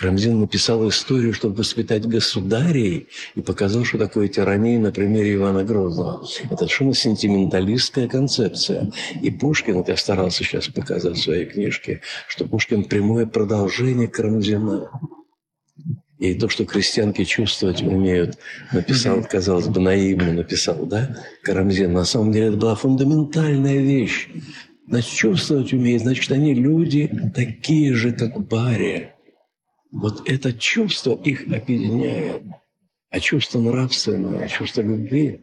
Рамзин 0.00 0.38
написал 0.38 0.88
историю, 0.88 1.34
чтобы 1.34 1.56
воспитать 1.56 2.06
государей, 2.06 3.08
и 3.34 3.40
показал, 3.40 3.84
что 3.84 3.98
такое 3.98 4.28
тирания 4.28 4.78
на 4.78 4.92
примере 4.92 5.34
Ивана 5.34 5.64
Грозного. 5.64 6.24
Это 6.44 6.56
совершенно 6.56 6.94
сентименталистская 6.94 8.06
концепция. 8.06 8.92
И 9.20 9.30
Пушкин, 9.30 9.74
вот 9.74 9.88
я 9.88 9.96
старался 9.96 10.44
сейчас 10.44 10.68
показать 10.68 11.16
в 11.16 11.22
своей 11.22 11.46
книжке, 11.46 12.00
что 12.28 12.46
Пушкин 12.46 12.84
прямое 12.84 13.26
продолжение 13.26 14.06
Карамзина. 14.06 14.88
И 16.18 16.34
то, 16.34 16.48
что 16.48 16.64
крестьянки 16.64 17.24
чувствовать 17.24 17.82
умеют, 17.82 18.38
написал, 18.72 19.24
казалось 19.24 19.68
бы, 19.68 19.80
наивно 19.80 20.32
написал, 20.32 20.86
да, 20.86 21.16
Карамзин. 21.42 21.92
На 21.92 22.04
самом 22.04 22.32
деле 22.32 22.48
это 22.48 22.56
была 22.56 22.74
фундаментальная 22.76 23.78
вещь. 23.78 24.28
Значит, 24.88 25.12
чувствовать 25.12 25.72
умеют, 25.72 26.02
значит, 26.02 26.30
они 26.32 26.54
люди 26.54 27.10
такие 27.34 27.94
же, 27.94 28.12
как 28.12 28.46
Барри. 28.46 29.12
Вот 29.90 30.28
это 30.28 30.52
чувство 30.52 31.14
их 31.24 31.46
объединяет. 31.46 32.42
А 33.10 33.20
чувство 33.20 33.58
нравственное, 33.60 34.48
чувство 34.48 34.82
любви, 34.82 35.42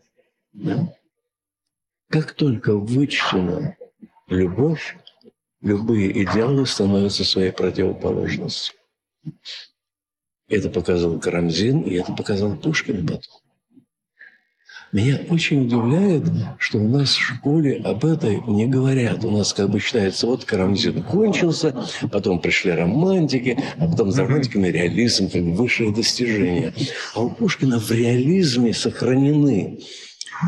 да? 0.53 0.93
как 2.09 2.33
только 2.33 2.75
вычтена 2.75 3.75
любовь, 4.27 4.95
любые 5.61 6.23
идеалы 6.23 6.67
становятся 6.67 7.23
своей 7.23 7.51
противоположностью. 7.51 8.75
Это 10.47 10.69
показал 10.69 11.19
Карамзин, 11.19 11.81
и 11.81 11.95
это 11.95 12.13
показал 12.13 12.55
Пушкин 12.55 13.07
потом. 13.07 13.44
Меня 14.91 15.19
очень 15.29 15.65
удивляет, 15.65 16.23
что 16.57 16.77
у 16.77 16.87
нас 16.87 17.09
в 17.15 17.19
школе 17.19 17.81
об 17.83 18.05
этом 18.05 18.55
не 18.55 18.67
говорят. 18.67 19.25
У 19.25 19.31
нас 19.31 19.53
как 19.53 19.69
бы 19.69 19.79
считается, 19.79 20.27
вот 20.27 20.45
Карамзин 20.45 21.03
кончился, 21.03 21.75
потом 22.11 22.39
пришли 22.39 22.71
романтики, 22.71 23.59
а 23.77 23.87
потом 23.87 24.11
за 24.11 24.23
романтиками 24.23 24.67
реализм, 24.67 25.29
как 25.29 25.41
высшее 25.41 25.93
достижение. 25.93 26.73
А 27.13 27.21
у 27.21 27.29
Пушкина 27.29 27.79
в 27.79 27.91
реализме 27.91 28.73
сохранены, 28.73 29.79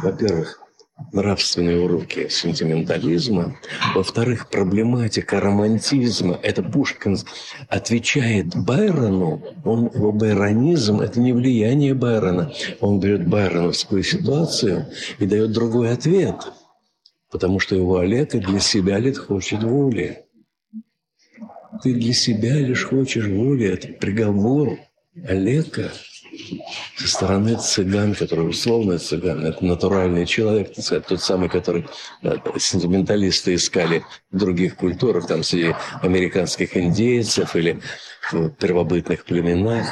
во-первых, 0.02 0.67
нравственные 1.12 1.80
уроки 1.80 2.28
сентиментализма. 2.30 3.56
Во-вторых, 3.94 4.50
проблематика 4.50 5.40
романтизма. 5.40 6.40
Это 6.42 6.64
Пушкин 6.64 7.18
отвечает 7.70 8.56
Байрону. 8.56 9.44
Он, 9.64 9.86
его 9.94 10.12
байронизм– 10.12 11.00
это 11.02 11.20
не 11.20 11.34
влияние 11.34 11.94
Байрона. 11.94 12.52
Он 12.82 13.00
берет 13.00 13.28
байроновскую 13.28 14.04
ситуацию 14.04 14.88
и 15.20 15.26
дает 15.26 15.52
другой 15.52 15.92
ответ. 15.92 16.52
Потому 17.30 17.60
что 17.60 17.76
его 17.76 17.98
Олег 17.98 18.36
и 18.36 18.40
для 18.40 18.60
себя 18.60 19.00
лишь 19.00 19.20
хочет 19.20 19.64
воли. 19.64 20.26
Ты 21.84 21.94
для 21.94 22.14
себя 22.14 22.56
лишь 22.56 22.86
хочешь 22.86 23.28
воли. 23.28 23.68
Это 23.68 23.90
приговор 23.90 24.80
Олега 25.28 25.92
со 26.96 27.08
стороны 27.08 27.58
цыган, 27.58 28.16
который 28.16 28.50
условно 28.50 28.98
цыган, 29.00 29.46
это 29.46 29.64
натуральный 29.66 30.26
человек, 30.26 30.74
так 30.74 30.84
сказать, 30.84 31.08
тот 31.08 31.22
самый, 31.22 31.50
который 31.50 31.88
да, 32.22 32.42
сентименталисты 32.58 33.56
искали 33.56 34.04
в 34.32 34.38
других 34.38 34.76
культурах, 34.76 35.28
там 35.28 35.44
среди 35.44 35.76
американских 36.02 36.76
индейцев 36.78 37.56
или 37.56 37.82
в 38.32 38.50
первобытных 38.50 39.26
племенах. 39.26 39.88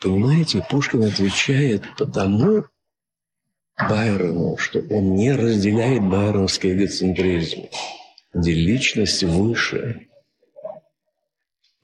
Понимаете, 0.00 0.64
Пушкин 0.68 1.04
отвечает 1.04 1.82
потому 1.96 2.64
Байрону, 3.78 4.56
что 4.56 4.78
он 4.90 5.14
не 5.16 5.32
разделяет 5.32 6.02
байроновский 6.02 6.72
эгоцентризм, 6.72 7.68
где 8.32 8.52
личность 8.52 9.22
выше, 9.22 10.08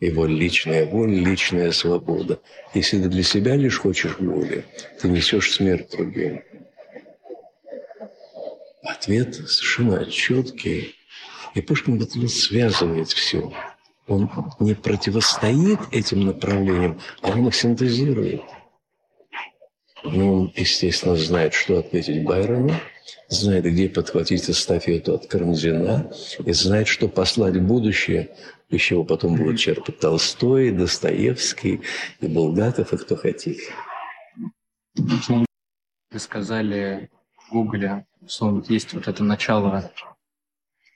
его 0.06 0.26
личная 0.26 0.84
воля, 0.84 1.14
личная 1.14 1.70
свобода. 1.70 2.40
Если 2.74 3.00
ты 3.00 3.08
для 3.08 3.22
себя 3.22 3.54
лишь 3.54 3.78
хочешь 3.78 4.18
воли, 4.18 4.64
ты 5.00 5.08
несешь 5.08 5.52
смерть 5.52 5.90
другим. 5.92 6.42
Ответ 8.82 9.34
совершенно 9.34 10.04
четкий. 10.06 10.96
И 11.54 11.60
Пушкин 11.60 11.98
вот 11.98 12.10
связывает 12.30 13.10
все. 13.10 13.52
Он 14.08 14.28
не 14.58 14.74
противостоит 14.74 15.78
этим 15.92 16.26
направлениям, 16.26 17.00
а 17.20 17.30
он 17.30 17.46
их 17.46 17.54
синтезирует. 17.54 18.42
Ну, 20.02 20.32
он, 20.34 20.52
естественно, 20.56 21.14
знает, 21.14 21.54
что 21.54 21.78
ответить 21.78 22.24
Байрону, 22.24 22.74
знает, 23.28 23.64
где 23.64 23.88
подхватить 23.88 24.50
эстафету 24.50 25.14
от 25.14 25.28
Карамзина, 25.28 26.10
и 26.44 26.52
знает, 26.52 26.88
что 26.88 27.06
послать 27.06 27.60
будущее, 27.60 28.30
из 28.72 28.80
чего 28.80 29.04
потом 29.04 29.36
будут 29.36 29.58
черпать 29.58 29.98
Толстой, 29.98 30.70
Достоевский, 30.72 31.82
и 32.20 32.26
Булгаков, 32.26 32.92
и 32.92 32.96
кто 32.96 33.16
хотите. 33.16 33.72
Вы 34.96 36.18
сказали 36.18 37.10
в 37.36 37.52
Гугле, 37.52 38.06
что 38.26 38.62
есть 38.68 38.92
вот 38.94 39.08
это 39.08 39.22
начало, 39.22 39.90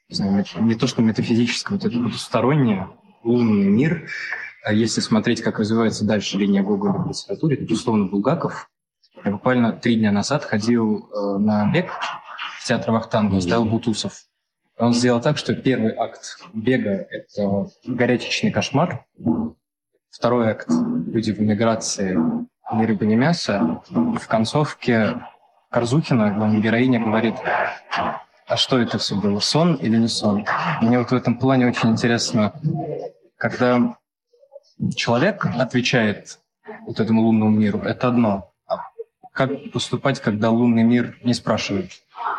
не, 0.09 0.17
знаю, 0.17 0.45
не 0.61 0.75
то 0.75 0.87
что 0.87 1.03
метафизическое, 1.03 1.79
вот 1.79 1.87
это 1.87 2.03
потустороннее, 2.03 2.89
лунный 3.23 3.67
мир. 3.67 4.09
А 4.65 4.73
если 4.73 5.01
смотреть, 5.01 5.43
как 5.43 5.59
развивается 5.59 6.05
дальше 6.05 6.39
линия 6.39 6.62
Гоголя 6.62 6.93
в 6.93 7.09
литературе, 7.09 7.57
то, 7.57 7.73
условно, 7.73 8.07
Булгаков 8.07 8.69
я 9.25 9.31
буквально 9.31 9.73
три 9.73 9.97
дня 9.97 10.12
назад 10.12 10.45
ходил 10.45 11.09
э, 11.11 11.39
на 11.39 11.71
бег 11.73 11.91
в 12.61 12.67
театр 12.67 12.91
Вахтанга, 12.91 13.41
ставил 13.41 13.65
Бутусов. 13.65 14.27
Он 14.79 14.93
сделал 14.93 15.21
так, 15.21 15.39
что 15.39 15.55
первый 15.55 15.95
акт 15.95 16.39
бега– 16.53 17.07
это 17.11 17.69
горячечный 17.87 18.51
кошмар. 18.51 19.05
Второй 20.11 20.51
акт– 20.51 20.69
люди 21.07 21.33
в 21.33 21.41
эмиграции, 21.41 22.19
ни 22.73 22.85
рыба, 22.85 23.07
ни 23.07 23.15
мясо. 23.15 23.83
И 23.91 24.19
в 24.19 24.27
концовке 24.29 25.21
Корзухина, 25.71 26.33
главная 26.33 26.61
героиня, 26.61 27.01
говорит, 27.01 27.35
а 28.47 28.57
что 28.57 28.79
это 28.79 28.99
все 28.99 29.17
было, 29.17 29.41
сон 29.41 29.75
или 29.75 29.97
не 29.97 30.09
сон? 30.09 30.47
Мне 30.83 30.99
вот 30.99 31.11
в 31.11 31.15
этом 31.15 31.39
плане 31.39 31.67
очень 31.67 31.91
интересно, 31.91 32.53
когда 33.37 33.97
человек 34.95 35.47
отвечает 35.47 36.39
вот 36.87 37.01
этому 37.01 37.23
лунному 37.23 37.51
миру, 37.51 37.81
это 37.81 38.09
одно 38.09 38.53
как 39.37 39.51
поступать, 39.71 40.19
когда 40.21 40.51
лунный 40.51 40.83
мир 40.83 41.19
не 41.23 41.35
спрашивает 41.35 41.91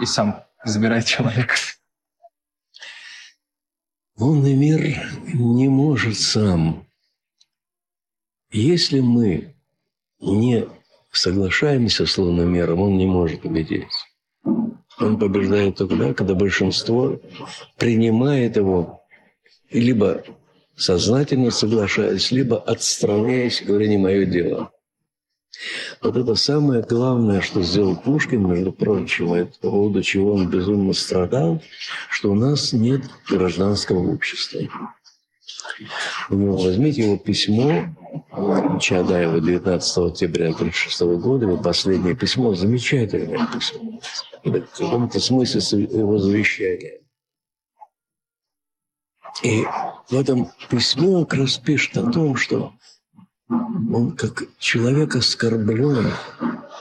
и 0.02 0.06
сам 0.06 0.44
забирает 0.64 1.06
человека? 1.06 1.54
Лунный 4.20 4.56
мир 4.56 4.82
не 5.34 5.68
может 5.70 6.18
сам. 6.18 6.88
Если 8.52 9.00
мы 9.00 9.56
не 10.20 10.68
соглашаемся 11.12 12.06
с 12.08 12.18
лунным 12.18 12.52
миром, 12.52 12.82
он 12.82 12.98
не 12.98 13.06
может 13.06 13.42
победить. 13.42 13.92
Он 14.44 15.20
побеждает 15.20 15.76
тогда, 15.76 16.14
когда 16.16 16.34
большинство 16.34 17.20
принимает 17.78 18.58
его 18.58 19.04
либо 19.70 20.24
сознательно 20.76 21.52
соглашаясь, 21.52 22.32
либо 22.32 22.58
отстраняясь, 22.58 23.62
говоря, 23.64 23.88
не 23.88 23.98
мое 23.98 24.26
дело. 24.26 24.72
Вот 26.02 26.16
это 26.16 26.36
самое 26.36 26.82
главное, 26.84 27.42
что 27.42 27.62
сделал 27.64 27.96
Пушкин, 27.96 28.48
между 28.48 28.72
прочим, 28.72 29.34
это 29.34 29.52
по 29.60 29.72
поводу 29.72 30.04
чего 30.04 30.34
он 30.34 30.50
безумно 30.50 30.94
страдал, 30.94 31.62
что 32.10 32.32
у 32.32 32.36
нас 32.36 32.74
нет 32.74 33.02
гражданского 33.28 34.12
общества. 34.12 34.62
Ну, 36.30 36.56
возьмите 36.58 37.04
его 37.04 37.18
письмо 37.18 37.96
Чадаева 38.80 39.40
19 39.40 39.98
октября 39.98 40.50
1936 40.50 41.02
года, 41.22 41.46
его 41.46 41.58
последнее 41.58 42.16
письмо, 42.16 42.54
замечательное 42.54 43.48
письмо. 43.48 44.00
В 44.44 44.78
каком-то 44.78 45.20
смысле 45.20 45.84
его 45.84 46.18
завещание. 46.18 47.02
И 49.44 49.66
в 50.10 50.14
этом 50.14 50.52
письме 50.70 51.10
он 51.10 51.26
как 51.26 51.42
раз 51.42 51.58
пишет 51.58 51.98
о 51.98 52.12
том, 52.12 52.36
что 52.36 52.74
он 53.50 54.12
как 54.12 54.44
человек 54.60 55.16
оскорблен, 55.16 56.12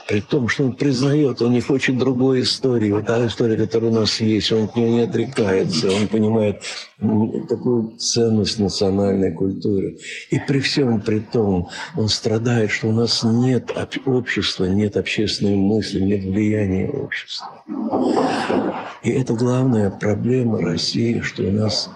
при 0.07 0.21
том, 0.21 0.47
что 0.47 0.65
он 0.65 0.75
признает, 0.75 1.41
он 1.41 1.51
не 1.51 1.61
хочет 1.61 1.97
другой 1.97 2.41
истории. 2.41 2.91
Вот 2.91 3.05
та 3.07 3.25
история, 3.27 3.57
которая 3.57 3.91
у 3.91 3.93
нас 3.93 4.21
есть, 4.21 4.51
он 4.51 4.67
к 4.67 4.75
ней 4.75 4.91
не 4.91 5.01
отрекается, 5.01 5.91
он 5.91 6.07
понимает 6.07 6.61
такую 7.49 7.97
ценность 7.97 8.59
национальной 8.59 9.33
культуры. 9.33 9.97
И 10.29 10.39
при 10.39 10.59
всем 10.59 11.01
при 11.01 11.19
том, 11.19 11.69
он 11.95 12.07
страдает, 12.07 12.71
что 12.71 12.87
у 12.87 12.93
нас 12.93 13.23
нет 13.23 13.71
общества, 14.05 14.65
нет 14.65 14.95
общественной 14.95 15.55
мысли, 15.55 15.99
нет 15.99 16.23
влияния 16.23 16.89
общества. 16.89 17.63
И 19.03 19.09
это 19.11 19.33
главная 19.33 19.89
проблема 19.89 20.61
России, 20.61 21.19
что 21.21 21.43
у 21.43 21.51
нас 21.51 21.89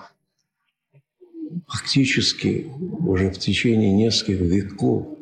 фактически 1.68 2.68
уже 3.00 3.30
в 3.30 3.38
течение 3.38 3.92
нескольких 3.92 4.42
веков 4.42 5.18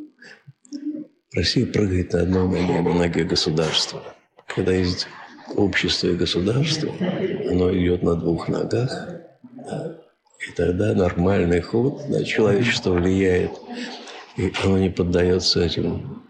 Россия 1.33 1.65
прыгает 1.65 2.13
на 2.13 2.21
одной 2.21 2.47
ноге, 2.47 2.81
на 2.81 2.93
ноге 2.93 3.23
государства. 3.23 4.01
Когда 4.47 4.73
есть 4.73 5.07
общество 5.55 6.07
и 6.07 6.15
государство, 6.15 6.91
оно 7.49 7.71
идет 7.75 8.03
на 8.03 8.15
двух 8.15 8.47
ногах, 8.49 8.91
да, 9.55 9.97
и 10.47 10.51
тогда 10.55 10.93
нормальный 10.93 11.61
ход, 11.61 12.01
да, 12.09 12.23
человечество 12.23 12.93
влияет, 12.93 13.51
и 14.37 14.51
оно 14.63 14.79
не 14.79 14.89
поддается 14.89 15.63
этим 15.63 16.23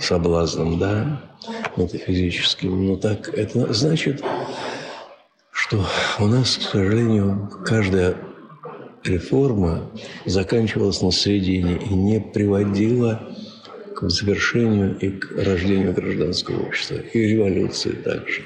соблазнам, 0.00 0.78
да, 0.78 1.22
метафизическим. 1.76 2.86
Но 2.86 2.96
так 2.96 3.28
это 3.28 3.72
значит, 3.72 4.22
что 5.50 5.84
у 6.18 6.26
нас, 6.26 6.56
к 6.56 6.62
сожалению, 6.62 7.50
каждая 7.64 8.16
реформа 9.04 9.90
заканчивалась 10.24 11.02
на 11.02 11.12
середине 11.12 11.76
и 11.76 11.94
не 11.94 12.20
приводила 12.20 13.20
к 13.94 14.08
завершению 14.08 14.98
и 14.98 15.10
к 15.10 15.30
рождению 15.36 15.92
гражданского 15.92 16.66
общества, 16.66 16.96
и 16.96 17.18
революции 17.20 17.92
также. 17.92 18.42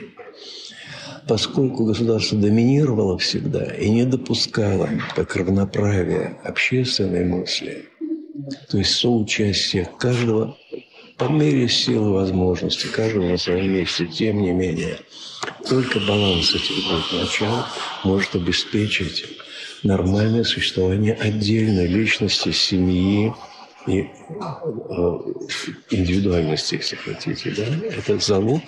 Поскольку 1.26 1.84
государство 1.84 2.38
доминировало 2.38 3.18
всегда 3.18 3.64
и 3.64 3.90
не 3.90 4.04
допускало 4.04 4.88
как 5.14 5.36
равноправия 5.36 6.38
общественной 6.44 7.24
мысли, 7.24 7.84
то 8.70 8.78
есть 8.78 8.94
соучастие 8.94 9.88
каждого 9.98 10.56
по 11.18 11.24
мере 11.24 11.68
силы 11.68 12.12
возможности, 12.12 12.86
каждого 12.86 13.28
на 13.28 13.36
своем 13.36 13.72
месте, 13.72 14.06
тем 14.06 14.40
не 14.40 14.52
менее, 14.52 14.98
только 15.68 15.98
баланс 16.00 16.54
этих 16.54 16.76
двух 16.88 17.12
начал 17.12 17.64
может 18.04 18.34
обеспечить 18.36 19.26
нормальное 19.82 20.44
существование 20.44 21.14
отдельной 21.14 21.86
личности, 21.86 22.52
семьи 22.52 23.32
и 23.86 24.00
э, 24.00 24.06
индивидуальности, 25.90 26.76
если 26.76 26.96
хотите. 26.96 27.54
Да? 27.56 27.64
Это 27.86 28.18
залог 28.18 28.62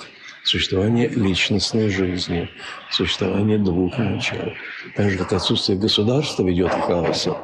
существования 0.45 1.09
личностной 1.09 1.91
жизни, 1.91 2.49
существования 2.91 3.59
двух 3.59 3.99
начал. 3.99 4.53
Так 4.97 5.11
же, 5.11 5.19
как 5.19 5.33
отсутствие 5.33 5.79
государства 5.79 6.43
ведет 6.43 6.73
к 6.73 6.81
хаосу, 6.87 7.37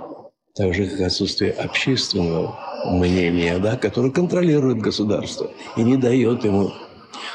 так 0.54 0.74
же, 0.74 0.86
как 0.86 1.00
отсутствие 1.00 1.52
общественного 1.52 2.58
мнения, 2.86 3.58
да, 3.58 3.76
которое 3.76 4.10
контролирует 4.10 4.78
государство 4.78 5.50
и 5.76 5.82
не 5.82 5.96
дает 5.96 6.44
ему. 6.44 6.72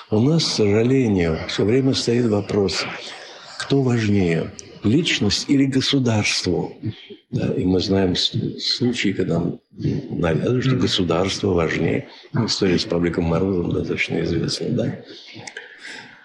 У 0.09 0.19
нас, 0.19 0.43
к 0.43 0.47
сожалению, 0.47 1.39
все 1.47 1.63
время 1.63 1.93
стоит 1.93 2.25
вопрос, 2.25 2.85
кто 3.59 3.81
важнее, 3.81 4.51
личность 4.83 5.49
или 5.49 5.65
государство. 5.65 6.71
Да, 7.29 7.53
и 7.53 7.63
мы 7.63 7.79
знаем 7.79 8.15
случаи, 8.15 9.13
когда 9.13 9.41
навязывают, 9.71 10.65
что 10.65 10.75
государство 10.75 11.47
важнее. 11.53 12.09
История 12.33 12.77
с 12.77 12.83
Павликом 12.83 13.25
Морозом 13.25 13.71
достаточно 13.71 14.21
известна. 14.21 14.69
Да? 14.69 15.03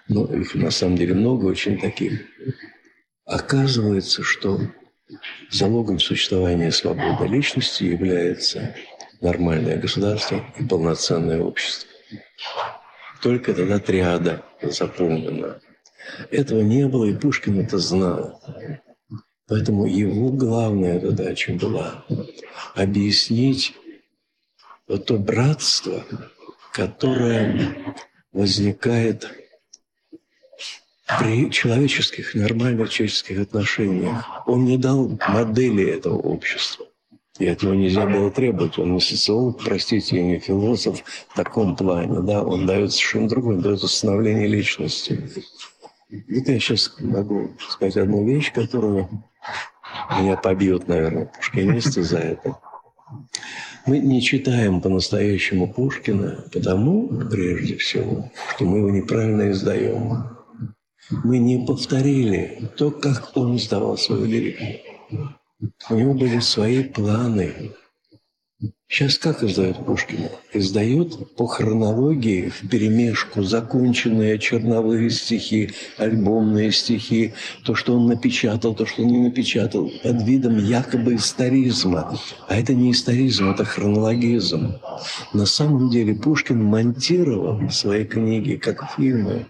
но 0.09 0.25
их 0.25 0.55
на 0.55 0.71
самом 0.71 0.97
деле 0.97 1.13
много 1.13 1.45
очень 1.45 1.79
таких, 1.79 2.21
оказывается, 3.25 4.23
что 4.23 4.59
залогом 5.49 5.99
существования 5.99 6.71
свободы 6.71 7.27
личности 7.27 7.83
является 7.83 8.75
нормальное 9.21 9.77
государство 9.77 10.43
и 10.57 10.63
полноценное 10.63 11.41
общество. 11.41 11.89
Только 13.21 13.53
тогда 13.53 13.79
триада 13.79 14.43
заполнена. 14.61 15.59
Этого 16.31 16.61
не 16.61 16.87
было, 16.87 17.05
и 17.05 17.15
Пушкин 17.15 17.59
это 17.59 17.77
знал. 17.77 18.41
Поэтому 19.47 19.85
его 19.85 20.29
главная 20.29 20.99
задача 20.99 21.53
была 21.53 22.03
объяснить 22.75 23.73
вот 24.87 25.05
то 25.05 25.17
братство, 25.17 26.03
которое 26.73 27.95
возникает 28.33 29.27
при 31.19 31.49
человеческих, 31.49 32.35
нормальных 32.35 32.89
человеческих 32.89 33.39
отношениях. 33.39 34.25
Он 34.45 34.65
не 34.65 34.77
дал 34.77 35.17
модели 35.27 35.85
этого 35.85 36.17
общества. 36.17 36.85
И 37.39 37.47
от 37.47 37.61
него 37.61 37.75
нельзя 37.75 38.05
было 38.05 38.31
требовать. 38.31 38.77
Он 38.79 38.95
не 38.95 38.99
социолог, 38.99 39.63
простите, 39.63 40.21
не 40.21 40.39
философ 40.39 41.03
в 41.29 41.35
таком 41.35 41.75
плане. 41.75 42.21
Да? 42.21 42.43
Он 42.43 42.65
дает 42.65 42.91
совершенно 42.91 43.29
другое, 43.29 43.55
он 43.57 43.61
дает 43.61 43.83
установление 43.83 44.47
личности. 44.47 45.31
Вот 46.09 46.47
я 46.47 46.59
сейчас 46.59 46.95
могу 46.99 47.51
сказать 47.59 47.97
одну 47.97 48.25
вещь, 48.25 48.53
которую 48.53 49.09
меня 50.17 50.37
побьют, 50.37 50.87
наверное, 50.87 51.25
пушкинисты 51.25 52.03
за 52.03 52.19
это. 52.19 52.57
Мы 53.85 53.99
не 53.99 54.21
читаем 54.21 54.81
по-настоящему 54.81 55.71
Пушкина, 55.73 56.45
потому, 56.53 57.07
прежде 57.29 57.77
всего, 57.77 58.31
что 58.53 58.65
мы 58.65 58.79
его 58.79 58.89
неправильно 58.89 59.51
издаем. 59.51 60.37
Мы 61.09 61.39
не 61.39 61.65
повторили 61.65 62.69
то, 62.77 62.91
как 62.91 63.31
он 63.35 63.55
издавал 63.55 63.97
свою 63.97 64.25
лирику. 64.25 64.63
У 65.89 65.95
него 65.95 66.13
были 66.13 66.39
свои 66.39 66.83
планы. 66.83 67.71
Сейчас 68.89 69.17
как 69.17 69.43
издают 69.43 69.85
Пушкина? 69.85 70.29
Издают 70.53 71.35
по 71.35 71.45
хронологии 71.45 72.49
в 72.49 72.69
перемешку 72.69 73.43
законченные 73.43 74.39
черновые 74.39 75.09
стихи, 75.09 75.71
альбомные 75.97 76.71
стихи, 76.71 77.33
то, 77.65 77.75
что 77.75 77.97
он 77.97 78.07
напечатал, 78.07 78.73
то, 78.73 78.85
что 78.85 79.03
не 79.03 79.17
напечатал, 79.19 79.91
под 80.03 80.23
видом 80.23 80.57
якобы 80.57 81.15
историзма. 81.15 82.17
А 82.47 82.55
это 82.55 82.73
не 82.73 82.93
историзм, 82.93 83.49
это 83.49 83.65
хронологизм. 83.65 84.77
На 85.33 85.45
самом 85.45 85.89
деле 85.89 86.15
Пушкин 86.15 86.63
монтировал 86.63 87.69
свои 87.69 88.05
книги 88.05 88.55
как 88.55 88.89
фильмы. 88.95 89.47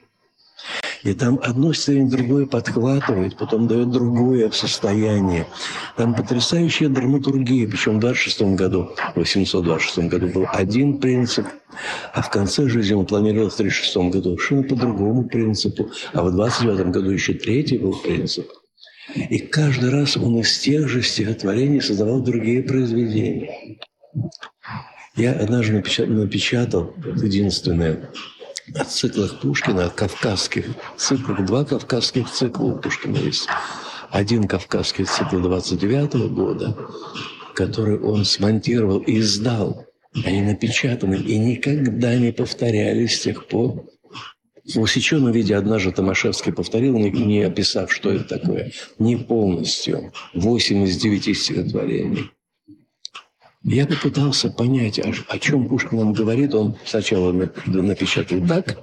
И 1.04 1.14
там 1.14 1.40
одно 1.44 1.74
состояние 1.74 2.10
другое 2.10 2.46
подхватывает, 2.46 3.38
потом 3.38 3.68
дает 3.68 3.92
другое 3.92 4.50
состояние. 4.52 5.48
Там 5.96 6.16
потрясающая 6.16 6.90
драматургия. 6.90 7.68
Причем 7.68 7.98
в 7.98 8.00
26 8.00 8.42
году, 8.56 8.92
в 9.14 9.18
826 9.18 10.00
году 10.10 10.28
был 10.28 10.46
один 10.52 11.00
принцип, 11.00 11.46
а 12.14 12.22
в 12.22 12.30
конце 12.30 12.68
жизни 12.68 12.94
он 12.94 13.06
планировал 13.06 13.50
в 13.50 13.56
36 13.56 13.98
году 14.12 14.38
совершенно 14.38 14.64
по 14.64 14.76
другому 14.76 15.28
принципу. 15.28 15.92
А 16.14 16.24
в 16.24 16.32
29 16.32 16.88
году 16.88 17.12
еще 17.12 17.34
третий 17.34 17.78
был 17.78 17.96
принцип. 17.96 18.50
И 19.16 19.40
каждый 19.40 19.90
раз 19.90 20.18
он 20.18 20.40
из 20.40 20.60
тех 20.60 20.88
же 20.90 21.02
стихотворений 21.02 21.80
создавал 21.80 22.22
другие 22.22 22.64
произведения. 22.64 23.78
Я 25.16 25.32
однажды 25.32 25.74
напечатал, 25.74 26.94
единственное, 27.24 27.94
о 27.94 28.37
циклах 28.88 29.40
Пушкина, 29.40 29.86
о 29.86 29.90
кавказских 29.90 30.66
циклах. 30.98 31.46
Два 31.46 31.64
кавказских 31.64 32.30
цикла 32.30 32.66
у 32.66 32.78
Пушкина 32.78 33.18
есть. 33.18 33.48
Один 34.10 34.48
кавказский 34.48 35.06
цикл 35.06 35.40
29 35.40 36.16
-го 36.16 36.30
года, 36.30 36.78
который 37.54 38.00
он 38.00 38.26
смонтировал 38.26 39.00
и 39.00 39.20
издал. 39.20 39.86
Они 40.26 40.42
напечатаны 40.42 41.16
и 41.16 41.38
никогда 41.38 42.16
не 42.16 42.32
повторялись 42.32 43.18
с 43.18 43.24
тех 43.24 43.48
пор. 43.48 43.86
В 44.66 44.80
усеченном 44.80 45.32
виде 45.32 45.56
однажды 45.56 45.92
Томашевский 45.92 46.52
повторил, 46.52 46.98
не, 46.98 47.10
не 47.10 47.44
описав, 47.44 47.92
что 47.92 48.12
это 48.12 48.38
такое, 48.38 48.72
не 49.00 49.16
полностью. 49.16 50.12
Восемь 50.34 50.84
из 50.84 50.98
девяти 50.98 51.34
стихотворений. 51.34 52.32
Я 53.68 53.86
попытался 53.86 54.50
понять, 54.50 54.98
о, 54.98 55.40
чем 55.40 55.68
Пушкин 55.68 55.98
нам 55.98 56.14
говорит. 56.14 56.56
Он 56.56 56.78
сначала 56.86 57.34
напечатал 57.66 58.40
так, 58.48 58.78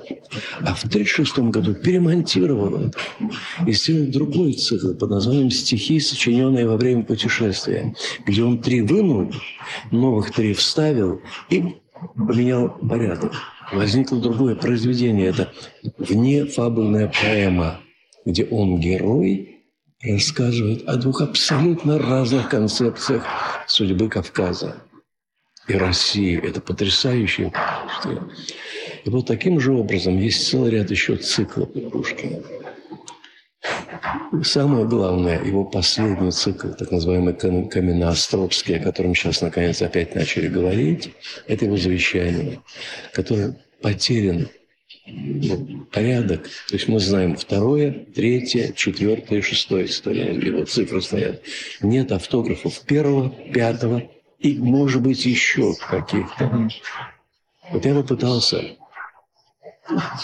а 0.60 0.74
в 0.74 0.84
1936 0.84 1.38
году 1.50 1.74
перемонтировал 1.74 2.88
это 2.88 2.98
и 3.66 3.72
сделал 3.72 4.12
другой 4.12 4.52
цикл 4.52 4.92
под 4.92 5.08
названием 5.08 5.50
«Стихи, 5.50 5.98
сочиненные 6.00 6.68
во 6.68 6.76
время 6.76 7.02
путешествия», 7.02 7.94
где 8.26 8.44
он 8.44 8.60
три 8.60 8.82
вынул, 8.82 9.32
новых 9.90 10.32
три 10.32 10.52
вставил 10.52 11.22
и 11.48 11.76
поменял 12.14 12.68
порядок. 12.68 13.32
Возникло 13.72 14.20
другое 14.20 14.54
произведение. 14.54 15.28
Это 15.30 15.50
внефабульная 15.96 17.10
поэма, 17.22 17.80
где 18.26 18.44
он 18.44 18.78
герой, 18.80 19.53
рассказывает 20.12 20.86
о 20.88 20.96
двух 20.96 21.20
абсолютно 21.20 21.98
разных 21.98 22.48
концепциях 22.48 23.24
судьбы 23.66 24.08
Кавказа 24.08 24.76
и 25.66 25.74
России. 25.74 26.38
Это 26.38 26.60
потрясающе. 26.60 27.52
И 29.04 29.10
вот 29.10 29.26
таким 29.26 29.60
же 29.60 29.72
образом 29.72 30.18
есть 30.18 30.48
целый 30.48 30.70
ряд 30.70 30.90
еще 30.90 31.16
циклов 31.16 31.70
Пушкина. 31.90 32.42
Самое 34.42 34.84
главное, 34.86 35.42
его 35.42 35.64
последний 35.64 36.30
цикл, 36.30 36.68
так 36.68 36.90
называемый 36.90 37.34
Каменноостровский, 37.34 38.76
о 38.76 38.82
котором 38.82 39.14
сейчас 39.14 39.40
наконец 39.40 39.80
опять 39.80 40.14
начали 40.14 40.48
говорить, 40.48 41.14
это 41.46 41.64
его 41.64 41.76
завещание, 41.76 42.60
которое 43.12 43.56
потерян 43.80 44.48
порядок. 45.92 46.44
То 46.68 46.74
есть 46.74 46.88
мы 46.88 46.98
знаем 46.98 47.36
второе, 47.36 48.06
третье, 48.14 48.72
четвертое, 48.72 49.42
шестое 49.42 49.86
история. 49.86 50.32
Его 50.34 50.64
цифры 50.64 51.02
стоят. 51.02 51.42
Нет 51.80 52.12
автографов 52.12 52.80
первого, 52.80 53.30
пятого 53.30 54.02
и, 54.38 54.56
может 54.58 55.02
быть, 55.02 55.24
еще 55.26 55.74
каких-то. 55.74 56.68
Вот 57.70 57.84
я 57.84 57.94
попытался 57.94 58.76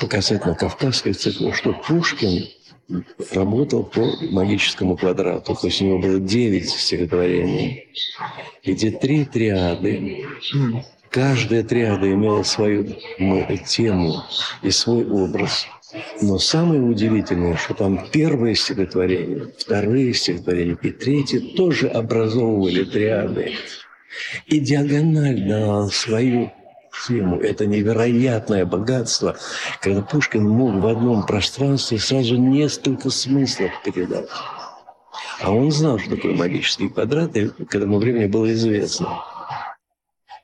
показать 0.00 0.44
на 0.46 0.54
Кавказской 0.54 1.12
цикле, 1.12 1.52
что 1.52 1.72
Пушкин 1.72 2.48
работал 3.32 3.84
по 3.84 4.00
магическому 4.30 4.96
квадрату. 4.96 5.54
То 5.54 5.66
есть 5.66 5.80
у 5.82 5.84
него 5.84 5.98
было 5.98 6.20
девять 6.20 6.68
стихотворений. 6.70 7.88
Эти 8.62 8.90
три 8.90 9.24
триады 9.24 10.26
Каждая 11.10 11.64
триада 11.64 12.12
имела 12.12 12.44
свою 12.44 12.94
тему 13.66 14.22
и 14.62 14.70
свой 14.70 15.04
образ. 15.04 15.66
Но 16.22 16.38
самое 16.38 16.80
удивительное, 16.80 17.56
что 17.56 17.74
там 17.74 18.06
первые 18.12 18.54
стихотворения, 18.54 19.48
вторые 19.58 20.14
стихотворения 20.14 20.78
и 20.80 20.90
третьи 20.90 21.38
тоже 21.56 21.88
образовывали 21.88 22.84
триады. 22.84 23.54
И 24.46 24.60
диагонально 24.60 25.88
свою 25.88 26.52
тему. 27.08 27.40
Это 27.40 27.66
невероятное 27.66 28.64
богатство, 28.64 29.36
когда 29.80 30.02
Пушкин 30.02 30.48
мог 30.48 30.74
в 30.82 30.86
одном 30.86 31.26
пространстве 31.26 31.98
сразу 31.98 32.36
несколько 32.36 33.10
смыслов 33.10 33.70
передать. 33.84 34.28
А 35.40 35.50
он 35.50 35.72
знал, 35.72 35.98
что 35.98 36.10
такое 36.10 36.34
магический 36.34 36.88
квадрат, 36.88 37.34
и 37.36 37.48
к 37.48 37.74
этому 37.74 37.98
времени 37.98 38.26
было 38.26 38.52
известно. 38.52 39.24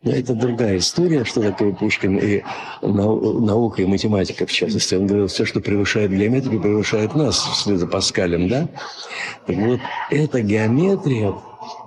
Но 0.07 0.13
это 0.13 0.35
другая 0.35 0.79
история, 0.79 1.25
что 1.25 1.43
такое 1.43 1.73
Пушкин 1.73 2.17
и 2.19 2.45
наука 2.81 3.83
и 3.83 3.87
математика, 3.87 4.47
в 4.47 4.53
частности. 4.53 4.95
Он 4.95 5.09
говорил, 5.09 5.27
все, 5.27 5.45
что 5.45 5.61
превышает 5.61 6.13
геометрию, 6.13 6.63
превышает 6.63 7.17
нас, 7.17 7.37
вслед 7.37 7.81
за 7.81 7.89
Паскалем, 7.89 8.49
да? 8.49 8.69
Так 9.49 9.57
вот, 9.57 9.81
эта 10.13 10.43
геометрия, 10.43 11.35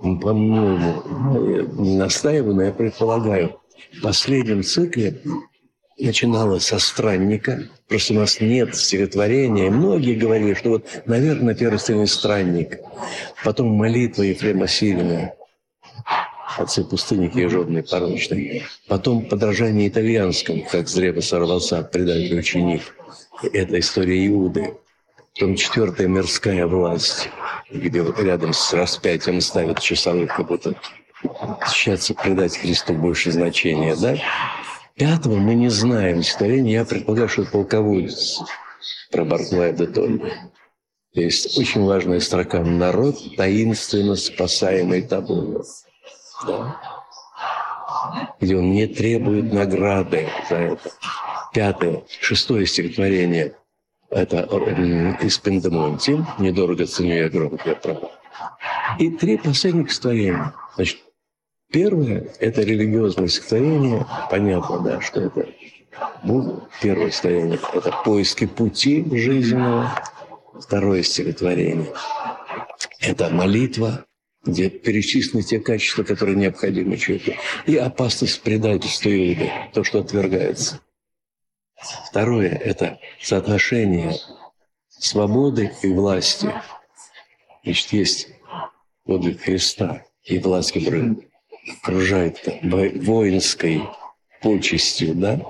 по-моему, 0.02 1.02
не 1.82 1.96
настаиваю, 1.96 2.56
но 2.56 2.64
я 2.64 2.74
предполагаю, 2.74 3.58
в 3.98 4.02
последнем 4.02 4.64
цикле 4.64 5.22
начиналась 5.98 6.66
со 6.66 6.78
странника. 6.78 7.70
Просто 7.88 8.16
у 8.16 8.18
нас 8.18 8.42
нет 8.42 8.76
стихотворения. 8.76 9.68
И 9.68 9.70
многие 9.70 10.16
говорили, 10.16 10.56
что 10.56 10.72
вот, 10.72 11.04
наверное, 11.06 11.56
первый 11.56 11.80
странник. 12.08 12.80
Потом 13.46 13.70
молитва 13.70 14.24
Ефрема 14.24 14.68
Силина 14.68 15.32
отцы 16.58 16.84
пустынники 16.84 17.38
и 17.40 17.48
жодные 17.48 17.84
порочные. 17.84 18.64
Потом 18.88 19.26
подражание 19.26 19.88
итальянскому, 19.88 20.66
как 20.72 20.88
с 20.88 20.94
древа 20.94 21.22
сорвался 21.22 21.84
предатель 21.84 22.38
ученик. 22.38 22.82
Это 23.54 23.80
история 23.80 24.28
Иуды. 24.28 24.74
Потом 25.34 25.56
четвертая 25.56 26.08
мирская 26.08 26.66
власть, 26.68 27.30
где 27.70 28.04
рядом 28.18 28.54
с 28.54 28.74
распятием 28.74 29.40
ставят 29.42 29.80
часовых, 29.80 30.36
как 30.36 30.48
будто 30.48 30.76
сейчас 31.68 32.12
придать 32.22 32.58
Христу 32.58 32.94
больше 32.94 33.32
значения, 33.32 33.96
да? 33.96 34.18
Пятого 34.96 35.38
мы 35.38 35.56
не 35.56 35.70
знаем 35.70 36.24
стихотворение, 36.24 36.74
я 36.74 36.86
предполагаю, 36.86 37.30
что 37.30 37.44
это 37.44 37.52
полководец. 37.52 38.42
про 39.12 39.24
Барклая 39.24 39.72
де 39.72 39.88
Толли. 39.88 40.34
Есть 41.14 41.58
очень 41.58 41.86
важная 41.86 42.20
строка 42.20 42.60
«Народ, 42.64 43.16
таинственно 43.36 44.16
спасаемый 44.16 45.02
тобою». 45.02 45.64
Да? 46.46 46.78
Где 48.40 48.58
он 48.58 48.72
не 48.72 48.88
требует 48.88 49.52
награды 49.54 50.30
за 50.50 50.56
это. 50.56 50.92
Пятое, 51.54 52.04
шестое 52.22 52.66
стихотворение– 52.66 53.56
это 54.10 54.42
из 55.22 55.38
Пендемонти 55.40 56.24
«Недорого 56.38 56.86
ценю 56.86 57.16
я 57.16 57.30
громкое 57.30 57.76
право». 57.76 58.12
И 59.00 59.10
три 59.10 59.38
последних 59.38 59.92
стихотворения. 59.92 60.54
Значит, 60.76 61.00
первое– 61.72 62.28
это 62.40 62.62
религиозное 62.62 63.28
стихотворение. 63.28 64.06
Понятно, 64.30 64.80
да, 64.80 65.02
что 65.02 65.22
это 65.22 65.48
ну, 66.24 66.64
первое 66.82 67.10
стихотворение– 67.10 67.60
это 67.74 67.92
поиски 68.04 68.46
пути 68.46 69.06
жизненного. 69.12 69.92
Второе 70.60 71.04
стихотворение– 71.04 71.92
это 73.02 73.30
молитва, 73.30 74.06
где 74.46 74.70
перечислены 74.70 75.44
те 75.44 75.60
качества, 75.60 76.04
которые 76.04 76.38
необходимы 76.38 76.98
человеку. 76.98 77.34
И 77.66 77.76
опасность 77.76 78.42
предательства 78.42 79.10
Иуды, 79.10 79.52
то, 79.74 79.84
что 79.84 80.00
отвергается. 80.00 80.80
Второе– 82.10 82.50
это 82.64 83.00
соотношение 83.22 84.16
свободы 84.90 85.72
и 85.82 85.88
власти. 85.88 86.52
Значит, 87.64 87.94
есть 87.94 88.28
подвиг 89.06 89.42
Христа 89.42 90.04
и 90.24 90.40
власть, 90.40 90.74
которая 90.74 91.16
окружает 91.82 92.40
воинской 92.64 93.82
почестью, 94.42 95.16
да? 95.16 95.42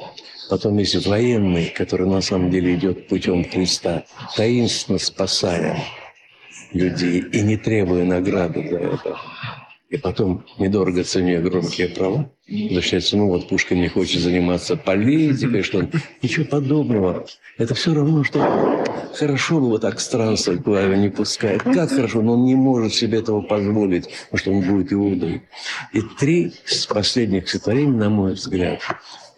Потом 0.50 0.78
есть 0.80 1.06
военный, 1.06 1.70
который 1.70 2.08
на 2.08 2.22
самом 2.22 2.50
деле 2.50 2.74
идет 2.76 3.08
путем 3.08 3.48
Христа, 3.48 4.06
таинственно 4.36 4.98
спасая 4.98 5.84
людей 6.74 7.20
и 7.20 7.41
не 7.41 7.57
требуя 7.57 8.05
награды 8.05 8.67
за 8.70 8.78
это. 8.78 9.17
И 9.89 9.97
потом 9.97 10.45
недорого 10.59 11.03
ценя 11.03 11.41
громкие 11.41 11.88
права. 11.88 12.30
Защищается, 12.47 13.17
ну 13.17 13.28
вот 13.28 13.49
Пушкин 13.49 13.82
не 13.82 13.88
хочет 13.88 14.22
заниматься 14.22 14.76
политикой, 14.76 15.63
что 15.63 15.80
он... 15.80 15.91
Ничего 16.22 16.45
подобного. 16.45 17.26
Это 17.57 17.74
все 17.74 17.95
равно, 17.95 18.24
что 18.24 18.86
хорошо 19.15 19.59
бы 19.59 19.70
вот 19.70 19.82
так 19.82 19.99
странствовать, 19.99 20.63
куда 20.63 20.82
его 20.82 20.93
не 20.93 21.09
пускает. 21.09 21.63
Как 21.63 21.89
хорошо, 21.89 22.22
но 22.22 22.34
он 22.34 22.45
не 22.45 22.53
может 22.53 22.93
себе 22.93 23.17
этого 23.17 23.41
позволить, 23.41 24.09
потому 24.30 24.38
что 24.38 24.51
он 24.51 24.61
будет 24.61 24.93
иудой. 24.93 25.41
И 25.91 26.01
три 26.20 26.53
с 26.65 26.86
последних 26.86 27.49
стихотворений, 27.49 27.97
на 27.97 28.09
мой 28.11 28.34
взгляд, 28.34 28.82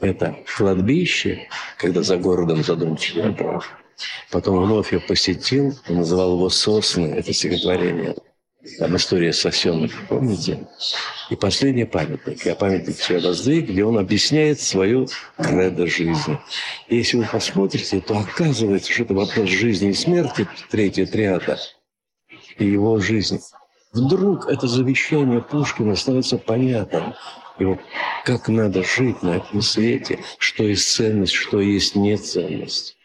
это 0.01 0.35
кладбище, 0.57 1.47
когда 1.77 2.03
за 2.03 2.17
городом 2.17 2.61
задумчиво 2.63 3.31
прав. 3.31 3.80
Потом 4.29 4.63
вновь 4.63 4.93
я 4.93 4.99
посетил, 4.99 5.73
называл 5.87 6.35
его 6.35 6.49
«Сосны», 6.49 7.07
это 7.07 7.33
стихотворение. 7.33 8.15
Там 8.77 8.95
история 8.95 9.33
сосенок, 9.33 9.91
помните? 10.07 10.67
И 11.31 11.35
последний 11.35 11.85
памятник. 11.85 12.45
Я 12.45 12.55
памятник 12.55 12.97
воздвиг, 13.23 13.69
где 13.69 13.83
он 13.83 13.97
объясняет 13.97 14.59
свою 14.59 15.07
кредо 15.37 15.87
жизни. 15.87 16.39
И 16.87 16.97
если 16.97 17.17
вы 17.17 17.25
посмотрите, 17.31 17.99
то 18.01 18.19
оказывается, 18.19 18.91
что 18.91 19.03
это 19.03 19.13
вопрос 19.15 19.49
жизни 19.49 19.89
и 19.89 19.93
смерти, 19.93 20.47
третья 20.69 21.07
триада, 21.07 21.59
и 22.59 22.65
его 22.65 22.99
жизни. 22.99 23.39
Вдруг 23.93 24.47
это 24.47 24.67
завещание 24.67 25.41
Пушкина 25.41 25.95
становится 25.95 26.37
понятным. 26.37 27.15
Его, 27.57 27.79
как 28.25 28.47
надо 28.47 28.83
жить 28.83 29.23
на 29.23 29.37
этом 29.37 29.61
свете, 29.61 30.19
что 30.37 30.63
есть 30.63 30.87
ценность, 30.87 31.33
что 31.33 31.59
есть 31.59 31.95
неценность. 31.95 32.95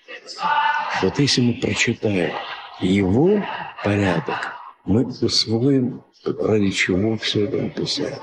Вот 1.03 1.19
если 1.19 1.41
мы 1.41 1.55
прочитаем 1.55 2.33
его 2.81 3.43
порядок, 3.85 4.55
мы 4.85 5.05
усвоим, 5.07 6.05
ради 6.25 6.71
чего 6.71 7.17
все 7.19 7.45
это 7.45 7.57
написано. 7.59 8.19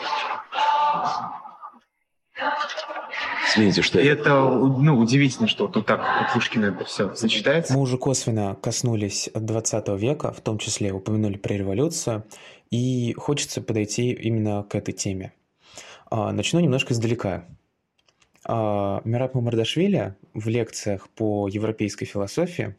Извините, 3.54 3.82
что 3.84 4.00
это... 4.00 4.22
Это 4.22 4.50
ну, 4.50 4.98
удивительно, 4.98 5.48
что 5.48 5.68
тут 5.68 5.86
так 5.86 6.02
у 6.02 6.34
Пушкина 6.34 6.66
это 6.68 6.86
все 6.86 7.14
сочетается. 7.14 7.74
Мы 7.74 7.82
уже 7.82 7.98
косвенно 7.98 8.56
коснулись 8.56 9.30
20 9.36 9.90
века, 9.90 10.32
в 10.32 10.42
том 10.42 10.58
числе 10.58 10.92
упомянули 10.92 11.38
про 11.38 11.54
революцию, 11.54 12.26
и 12.72 13.14
хочется 13.14 13.62
подойти 13.62 14.12
именно 14.12 14.64
к 14.64 14.74
этой 14.74 14.94
теме. 14.94 15.34
А, 16.10 16.32
начну 16.32 16.60
немножко 16.60 16.94
издалека. 16.94 17.46
А, 18.46 19.02
Мираб 19.06 19.36
Мамардашвили 19.36 20.16
в 20.34 20.48
лекциях 20.50 21.10
по 21.10 21.48
европейской 21.48 22.06
философии 22.06 22.76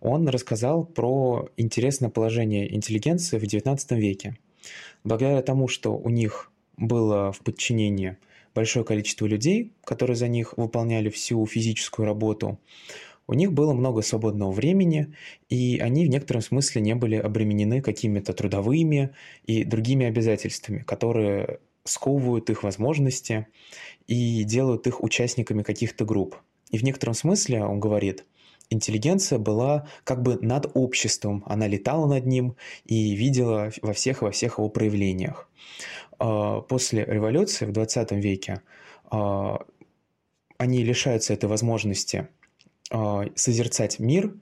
он 0.00 0.28
рассказал 0.28 0.84
про 0.84 1.48
интересное 1.56 2.08
положение 2.08 2.74
интеллигенции 2.74 3.38
в 3.38 3.42
XIX 3.42 3.78
веке. 3.96 4.38
Благодаря 5.04 5.42
тому, 5.42 5.68
что 5.68 5.96
у 5.96 6.08
них 6.08 6.50
было 6.76 7.32
в 7.32 7.40
подчинении 7.40 8.16
большое 8.54 8.84
количество 8.84 9.26
людей, 9.26 9.72
которые 9.84 10.16
за 10.16 10.28
них 10.28 10.56
выполняли 10.56 11.10
всю 11.10 11.44
физическую 11.46 12.06
работу, 12.06 12.58
у 13.26 13.34
них 13.34 13.52
было 13.52 13.72
много 13.72 14.02
свободного 14.02 14.50
времени, 14.50 15.14
и 15.48 15.78
они 15.80 16.06
в 16.06 16.08
некотором 16.08 16.42
смысле 16.42 16.82
не 16.82 16.94
были 16.94 17.16
обременены 17.16 17.80
какими-то 17.80 18.32
трудовыми 18.32 19.10
и 19.44 19.64
другими 19.64 20.06
обязательствами, 20.06 20.80
которые 20.80 21.60
сковывают 21.84 22.50
их 22.50 22.62
возможности 22.62 23.46
и 24.06 24.44
делают 24.44 24.86
их 24.86 25.02
участниками 25.02 25.62
каких-то 25.62 26.04
групп. 26.04 26.36
И 26.70 26.78
в 26.78 26.84
некотором 26.84 27.14
смысле, 27.14 27.64
он 27.64 27.80
говорит, 27.80 28.24
интеллигенция 28.70 29.38
была 29.38 29.86
как 30.04 30.22
бы 30.22 30.38
над 30.40 30.70
обществом, 30.74 31.44
она 31.46 31.66
летала 31.66 32.06
над 32.06 32.26
ним 32.26 32.56
и 32.84 33.14
видела 33.14 33.70
во 33.82 33.92
всех 33.92 34.22
во 34.22 34.30
всех 34.30 34.58
его 34.58 34.68
проявлениях. 34.68 35.48
А, 36.18 36.60
после 36.60 37.04
революции 37.04 37.66
в 37.66 37.72
20 37.72 38.12
веке 38.12 38.62
а, 39.10 39.64
они 40.56 40.82
лишаются 40.84 41.34
этой 41.34 41.48
возможности 41.48 42.28
а, 42.90 43.26
созерцать 43.34 43.98
мир 43.98 44.34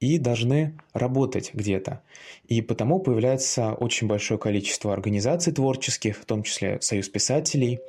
и 0.00 0.18
должны 0.18 0.78
работать 0.92 1.52
где-то. 1.54 2.02
И 2.46 2.60
потому 2.60 3.00
появляется 3.00 3.72
очень 3.72 4.06
большое 4.06 4.38
количество 4.38 4.92
организаций 4.92 5.52
творческих, 5.52 6.18
в 6.18 6.24
том 6.24 6.42
числе 6.42 6.80
Союз 6.80 7.08
писателей. 7.08 7.80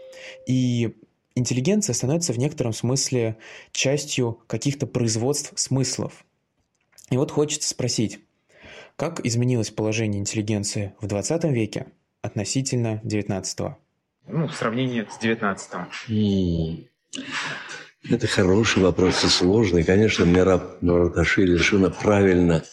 И 0.45 0.95
интеллигенция 1.36 1.93
становится 1.93 2.34
в 2.34 2.39
некотором 2.39 2.74
смысле 2.74 3.38
частью 3.72 4.39
каких-то 4.47 4.88
производств 4.88 5.51
смыслов. 5.55 6.26
И 7.10 7.18
вот 7.18 7.32
хочется 7.32 7.70
спросить, 7.70 8.20
как 8.95 9.26
изменилось 9.26 9.70
положение 9.70 10.20
интеллигенции 10.20 10.93
в 10.99 11.08
20 11.08 11.43
веке 11.45 11.88
относительно 12.22 13.01
19-го? 13.03 13.78
Ну, 14.28 14.47
в 14.47 14.53
сравнении 14.53 15.03
с 15.03 15.24
19-м. 15.24 15.88
Это 18.10 18.26
хороший 18.26 18.84
вопрос 18.84 19.24
и 19.26 19.28
сложный. 19.28 19.84
Конечно, 19.84 20.24
Мираб 20.24 20.82
Нураташвили 20.82 21.51
совершенно 21.58 21.89
правильно 21.89 22.64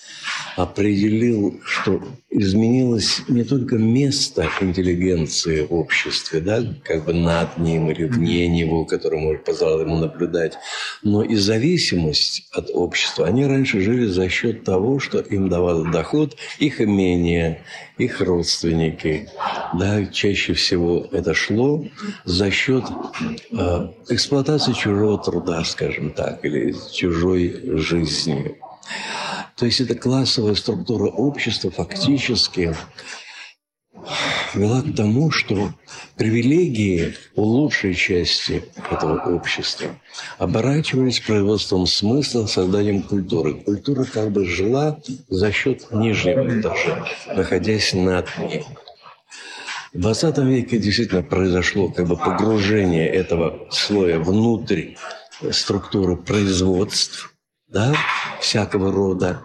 определил, 0.57 1.61
что 1.65 2.03
изменилось 2.31 3.23
не 3.29 3.45
только 3.45 3.77
место 3.77 4.49
интеллигенции 4.61 5.67
в 5.67 5.73
обществе, 5.75 6.41
да, 6.41 6.63
как 6.85 7.05
бы 7.05 7.13
над 7.13 7.59
ним 7.59 7.91
или 7.91 8.05
вне 8.05 8.49
него, 8.49 8.85
который 8.85 9.21
может 9.21 9.45
позволить 9.45 9.87
ему 9.87 9.99
наблюдать, 9.99 10.55
но 11.03 11.23
и 11.23 11.37
зависимость 11.37 12.49
от 12.53 12.71
общества. 12.73 13.27
Они 13.27 13.47
раньше 13.47 13.81
жили 13.81 14.07
за 14.07 14.29
счет 14.29 14.65
того, 14.65 14.99
что 14.99 15.21
им 15.21 15.49
давал 15.49 15.85
доход 15.85 16.37
их 16.59 16.81
имение, 16.81 17.63
их 17.99 18.21
родственники. 18.21 19.29
Да, 19.75 20.05
чаще 20.07 20.55
всего 20.55 21.07
это 21.13 21.35
шло 21.35 21.85
за 22.25 22.51
счет 22.51 22.85
э, 23.53 23.89
эксплуатации 24.09 24.73
чужого 24.73 25.19
труда, 25.19 25.65
скажем 25.65 26.11
так, 26.11 26.45
или 26.45 26.75
чужой 26.93 27.61
жизни. 27.79 28.57
То 29.57 29.67
есть 29.67 29.81
эта 29.81 29.95
классовая 29.95 30.55
структура 30.55 31.05
общества 31.05 31.71
фактически 31.71 32.75
вела 34.55 34.83
к 34.83 34.95
тому, 34.97 35.31
что 35.31 35.73
привилегии 36.17 37.15
у 37.37 37.43
лучшей 37.43 37.95
части 37.95 38.65
этого 38.91 39.19
общества 39.35 39.91
оборачивались 40.39 41.21
производством 41.21 41.87
смысла, 41.87 42.47
созданием 42.47 43.03
культуры. 43.03 43.55
Культура 43.55 44.05
как 44.05 44.33
бы 44.33 44.45
жила 44.45 44.99
за 45.29 45.53
счет 45.53 45.87
нижнего 45.93 46.61
этажа, 46.61 47.07
находясь 47.29 47.93
над 47.95 48.27
ним. 48.39 48.65
В 49.93 50.01
20 50.01 50.39
веке 50.39 50.79
действительно 50.79 51.23
произошло 51.23 51.89
как 51.89 52.09
бы 52.09 52.17
погружение 52.17 53.09
этого 53.09 53.69
слоя 53.71 54.19
внутрь 54.19 54.95
структуры 55.53 56.17
производств– 56.17 57.31
да, 57.75 57.93
всякого 58.45 58.93
рода. 58.93 59.43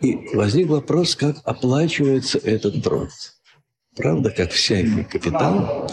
И 0.00 0.28
возник 0.34 0.68
вопрос, 0.68 1.14
как 1.14 1.36
оплачивается 1.44 2.38
этот 2.38 2.82
труд. 2.82 3.10
Правда, 3.96 4.30
как 4.30 4.50
всякий 4.50 5.04
капитал, 5.04 5.90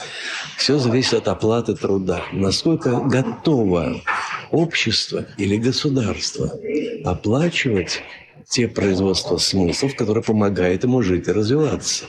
все 0.58 0.80
зависит 0.80 1.14
от 1.14 1.28
оплаты 1.28 1.76
труда. 1.76 2.24
Насколько 2.32 3.00
готова 3.02 4.02
общество 4.52 5.26
или 5.38 5.58
государство 5.58 6.52
оплачивать 7.04 8.02
те 8.50 8.68
производства 8.68 9.38
смыслов, 9.38 9.96
которые 9.96 10.24
помогают 10.24 10.84
ему 10.84 11.02
жить 11.02 11.28
и 11.28 11.32
развиваться. 11.32 12.06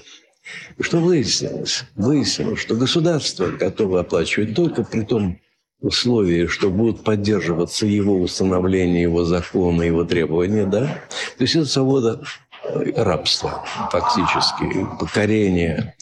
Что 0.81 0.99
выяснилось? 0.99 1.85
Выяснилось, 1.97 2.61
что 2.61 2.77
государство 2.77 3.49
готово 3.49 4.01
оплачивать 4.01 4.55
только 4.55 4.85
при 4.85 5.03
том 5.03 5.41
условии, 5.81 6.47
что 6.47 6.71
будут 6.71 7.05
поддерживаться 7.05 7.87
его 7.87 8.21
установление, 8.21 9.03
его 9.03 9.25
законы, 9.25 9.85
его 9.85 10.05
требования, 10.05 10.67
да? 10.67 11.03
То 11.37 11.43
есть 11.43 11.55
это 11.55 11.67
свобода 11.67 12.23
э, 12.65 12.93
рабства 12.97 13.65
фактически, 13.91 14.87
покорение, 14.99 15.95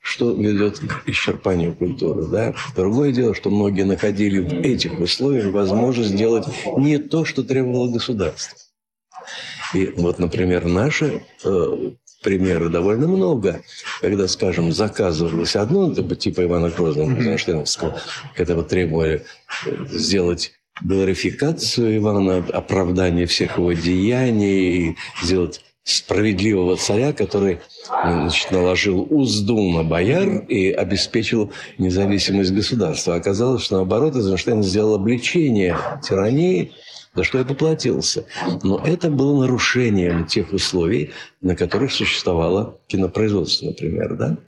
что 0.00 0.32
ведет 0.32 0.78
к 0.78 1.08
исчерпанию 1.08 1.74
культуры. 1.74 2.26
Да? 2.26 2.54
Другое 2.76 3.12
дело, 3.12 3.34
что 3.34 3.50
многие 3.50 3.84
находили 3.84 4.38
в 4.38 4.52
этих 4.52 4.98
условиях 5.00 5.52
возможность 5.52 6.10
сделать 6.10 6.46
не 6.76 6.98
то, 6.98 7.24
что 7.24 7.42
требовало 7.42 7.90
государство. 7.90 8.58
И 9.72 9.86
вот, 9.96 10.18
например, 10.18 10.66
наши 10.66 11.24
э, 11.44 11.90
примеры 12.24 12.68
довольно 12.70 13.06
много, 13.06 13.62
когда, 14.00 14.26
скажем, 14.26 14.72
заказывалось 14.72 15.54
одно, 15.54 15.94
типа 15.94 16.42
Ивана 16.42 16.70
Грозного, 16.70 17.10
Эйнштейновского, 17.10 18.00
когда 18.34 18.56
вот 18.56 18.68
требовали 18.68 19.24
сделать 19.92 20.52
глорификацию 20.82 21.98
Ивана, 21.98 22.38
оправдание 22.52 23.26
всех 23.26 23.58
его 23.58 23.72
деяний, 23.72 24.96
сделать 25.22 25.60
справедливого 25.84 26.76
царя, 26.76 27.12
который 27.12 27.60
значит, 27.86 28.50
наложил 28.50 29.06
узду 29.10 29.70
на 29.70 29.84
бояр 29.84 30.38
и 30.48 30.70
обеспечил 30.70 31.52
независимость 31.76 32.52
государства. 32.52 33.14
Оказалось, 33.16 33.62
что 33.62 33.76
наоборот, 33.76 34.16
Эйзенштейн 34.16 34.62
сделал 34.62 34.94
обличение 34.94 35.76
тирании, 36.02 36.72
за 37.14 37.24
что 37.24 37.38
я 37.38 37.44
поплатился. 37.44 38.26
Но 38.62 38.82
это 38.84 39.10
было 39.10 39.40
нарушением 39.42 40.26
тех 40.26 40.52
условий, 40.52 41.12
на 41.40 41.56
которых 41.56 41.92
существовало 41.92 42.78
кинопроизводство, 42.88 43.66
например. 43.66 44.16
Да? 44.16 44.38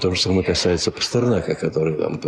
То 0.00 0.14
же 0.14 0.20
самое 0.20 0.42
касается 0.42 0.90
Пастернака, 0.90 1.54
который 1.54 1.96
там 1.96 2.18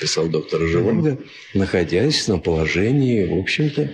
писал 0.00 0.28
доктора 0.28 0.66
Живонга, 0.66 1.18
находясь 1.54 2.28
на 2.28 2.38
положении, 2.38 3.26
в 3.26 3.40
общем-то, 3.40 3.90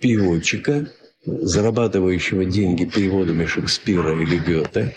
переводчика, 0.00 0.90
зарабатывающего 1.24 2.44
деньги 2.44 2.84
переводами 2.84 3.44
Шекспира 3.44 4.20
или 4.20 4.38
Гёте, 4.38 4.96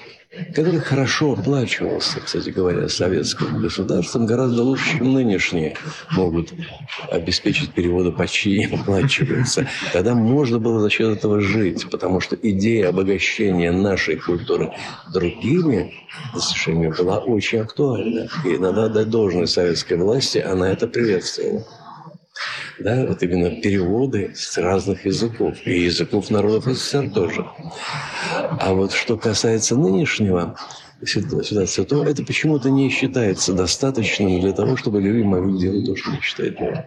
который 0.56 0.80
хорошо 0.80 1.34
оплачивался, 1.34 2.20
кстати 2.20 2.50
говоря, 2.50 2.90
советским 2.90 3.62
государством, 3.62 4.26
гораздо 4.26 4.64
лучше, 4.64 4.98
чем 4.98 5.14
нынешние 5.14 5.76
могут 6.12 6.54
обеспечить 7.12 7.74
переводы 7.74 8.12
почти 8.12 8.60
не 8.60 8.66
оплачиваются. 8.66 9.68
Тогда 9.92 10.16
можно 10.16 10.60
было 10.60 10.80
за 10.82 10.90
счет 10.90 11.18
этого 11.18 11.40
жить, 11.40 11.88
потому 11.90 12.20
что 12.20 12.36
идея 12.36 12.90
обогащения 12.90 13.72
нашей 13.72 14.16
культуры 14.16 14.72
другими 15.14 15.94
достижениями 16.34 16.94
была 16.98 17.20
очень 17.20 17.60
актуальна. 17.60 18.28
И 18.46 18.58
надо 18.58 18.86
отдать 18.86 19.10
должное 19.10 19.46
советской 19.46 19.98
власти, 19.98 20.40
она 20.40 20.72
это 20.72 20.88
приветствовала 20.88 21.64
да, 22.80 23.06
вот 23.06 23.22
именно 23.22 23.62
переводы 23.62 24.34
с 24.36 24.58
разных 24.58 25.06
языков, 25.06 25.58
и 25.66 25.82
языков 25.82 26.30
народов 26.30 26.66
СССР 26.66 27.10
тоже. 27.12 27.46
А 28.60 28.74
вот 28.74 28.92
что 28.92 29.18
касается 29.18 29.76
нынешнего 29.76 30.58
ситуации, 31.06 31.84
то 31.84 32.04
это 32.06 32.24
почему-то 32.24 32.70
не 32.70 32.90
считается 32.90 33.54
достаточным 33.54 34.40
для 34.42 34.54
того, 34.54 34.78
чтобы 34.78 35.02
люди 35.02 35.24
могли 35.24 35.60
делать 35.60 35.86
то, 35.86 35.96
что 35.96 36.22
считают 36.22 36.60
нужным. 36.60 36.86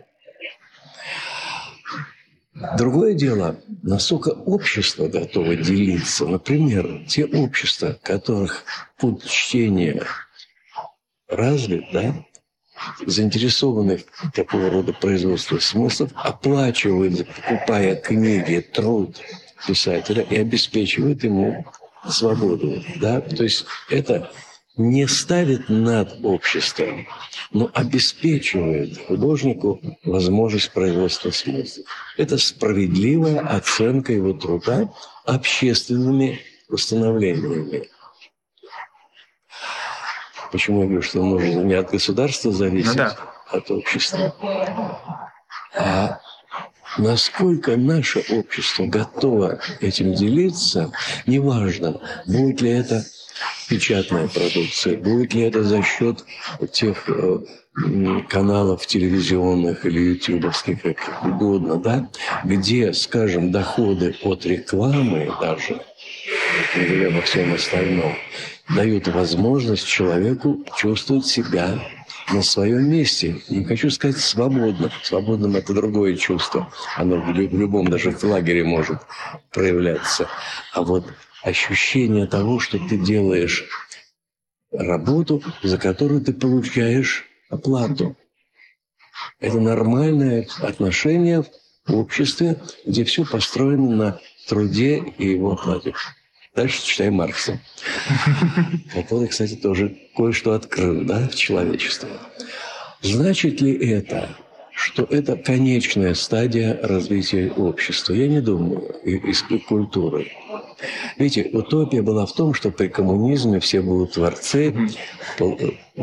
Другое 2.78 3.12
дело, 3.12 3.61
насколько 3.82 4.30
общество 4.30 5.09
готово 5.09 5.57
делиться. 5.57 6.26
Например, 6.26 7.05
те 7.07 7.26
общества, 7.26 7.99
которых 8.03 8.64
путь 8.99 9.28
чтения 9.28 10.03
развит, 11.28 11.84
да, 11.92 12.24
заинтересованы 13.04 14.04
в 14.12 14.30
такого 14.32 14.70
рода 14.70 14.92
производстве 14.92 15.60
смыслов, 15.60 16.10
оплачивают, 16.14 17.26
покупая 17.26 17.96
книги, 17.96 18.60
труд 18.60 19.20
писателя 19.66 20.22
и 20.22 20.36
обеспечивают 20.36 21.24
ему 21.24 21.64
свободу. 22.08 22.82
Да? 23.00 23.20
То 23.20 23.42
есть 23.42 23.66
это 23.90 24.30
не 24.76 25.08
ставит 25.08 25.68
над 25.68 26.18
обществом, 26.22 27.06
но 27.50 27.70
обеспечивает 27.72 28.98
художнику 29.06 29.80
возможность 30.04 30.72
производства 30.72 31.30
смыслов. 31.30 31.86
Это 32.18 32.36
справедливая 32.36 33.40
оценка 33.40 34.12
его 34.12 34.34
труда 34.34 34.92
общественными 35.24 36.40
установлениями. 36.68 37.88
Почему 40.57 40.80
я 40.80 40.86
говорю, 40.86 41.02
что 41.02 41.22
нужно 41.22 41.61
не 41.64 41.74
от 41.74 41.90
государства 41.90 42.50
зависеть, 42.50 42.92
ну, 42.92 42.96
да. 42.96 43.18
от 43.50 43.70
общества. 43.70 44.34
А 45.76 46.18
насколько 46.96 47.76
наше 47.76 48.24
общество 48.30 48.86
готово 48.86 49.61
этим 49.82 50.14
делиться, 50.14 50.92
неважно, 51.26 52.00
будет 52.24 52.62
ли 52.62 52.70
это 52.70 53.04
печатная 53.68 54.28
продукция, 54.28 54.96
будет 54.96 55.34
ли 55.34 55.42
это 55.42 55.62
за 55.62 55.82
счет 55.82 56.24
тех 56.72 57.04
э, 57.07 57.40
каналов 58.26 58.86
телевизионных 58.86 59.84
или 59.84 60.14
ютубовских, 60.14 60.80
как 60.80 61.22
угодно, 61.22 61.76
да, 61.76 62.09
где, 62.44 62.94
скажем, 62.94 63.52
доходы 63.52 64.16
от 64.22 64.46
рекламы 64.46 65.30
даже, 65.38 65.82
не 66.76 66.86
говоря 66.86 67.09
обо 67.09 67.20
всем 67.20 67.52
остальном, 67.52 68.16
дают 68.68 69.08
возможность 69.08 69.86
человеку 69.86 70.64
чувствовать 70.76 71.26
себя 71.26 71.80
на 72.32 72.42
своем 72.42 72.90
месте. 72.90 73.42
Не 73.48 73.64
хочу 73.64 73.90
сказать 73.90 74.18
свободно. 74.18 74.90
Свободным– 75.02 75.56
это 75.56 75.72
другое 75.72 76.16
чувство. 76.16 76.72
Оно 76.96 77.20
в 77.20 77.30
любом, 77.32 77.88
даже 77.88 78.10
в 78.10 78.22
лагере 78.24 78.64
может 78.64 78.98
проявляться. 79.52 80.28
А 80.72 80.82
вот 80.82 81.06
ощущение 81.42 82.26
того, 82.26 82.58
что 82.58 82.78
ты 82.78 82.98
делаешь 82.98 83.64
работу, 84.72 85.42
за 85.62 85.78
которую 85.78 86.20
ты 86.20 86.32
получаешь 86.32 87.24
оплату. 87.48 88.16
Это 89.38 89.60
нормальное 89.60 90.48
отношение 90.60 91.44
в 91.86 91.94
обществе, 91.94 92.60
где 92.84 93.04
все 93.04 93.24
построено 93.24 93.94
на 93.94 94.20
труде 94.48 94.98
и 95.18 95.28
его 95.28 95.52
оплате. 95.52 95.94
Дальше 96.57 96.82
читаем 96.82 97.14
Маркса, 97.16 97.61
который, 98.94 99.28
кстати, 99.28 99.54
тоже 99.57 99.94
кое-что 100.16 100.54
открыл 100.54 101.04
да, 101.04 101.28
в 101.28 101.34
человечестве. 101.34 102.09
Значит 103.02 103.61
ли 103.61 103.74
это, 103.90 104.30
что 104.74 105.02
это 105.04 105.36
конечная 105.36 106.14
стадия 106.14 106.78
развития 106.82 107.52
общества? 107.52 108.14
Я 108.14 108.26
не 108.26 108.40
думаю, 108.40 108.80
из 109.04 109.42
культуры. 109.68 110.32
Видите, 111.18 111.50
утопия 111.52 112.00
была 112.00 112.24
в 112.24 112.32
том, 112.32 112.54
что 112.54 112.70
при 112.70 112.88
коммунизме 112.88 113.61
все 113.61 113.82
будут 113.82 114.14
творцы, 114.14 114.74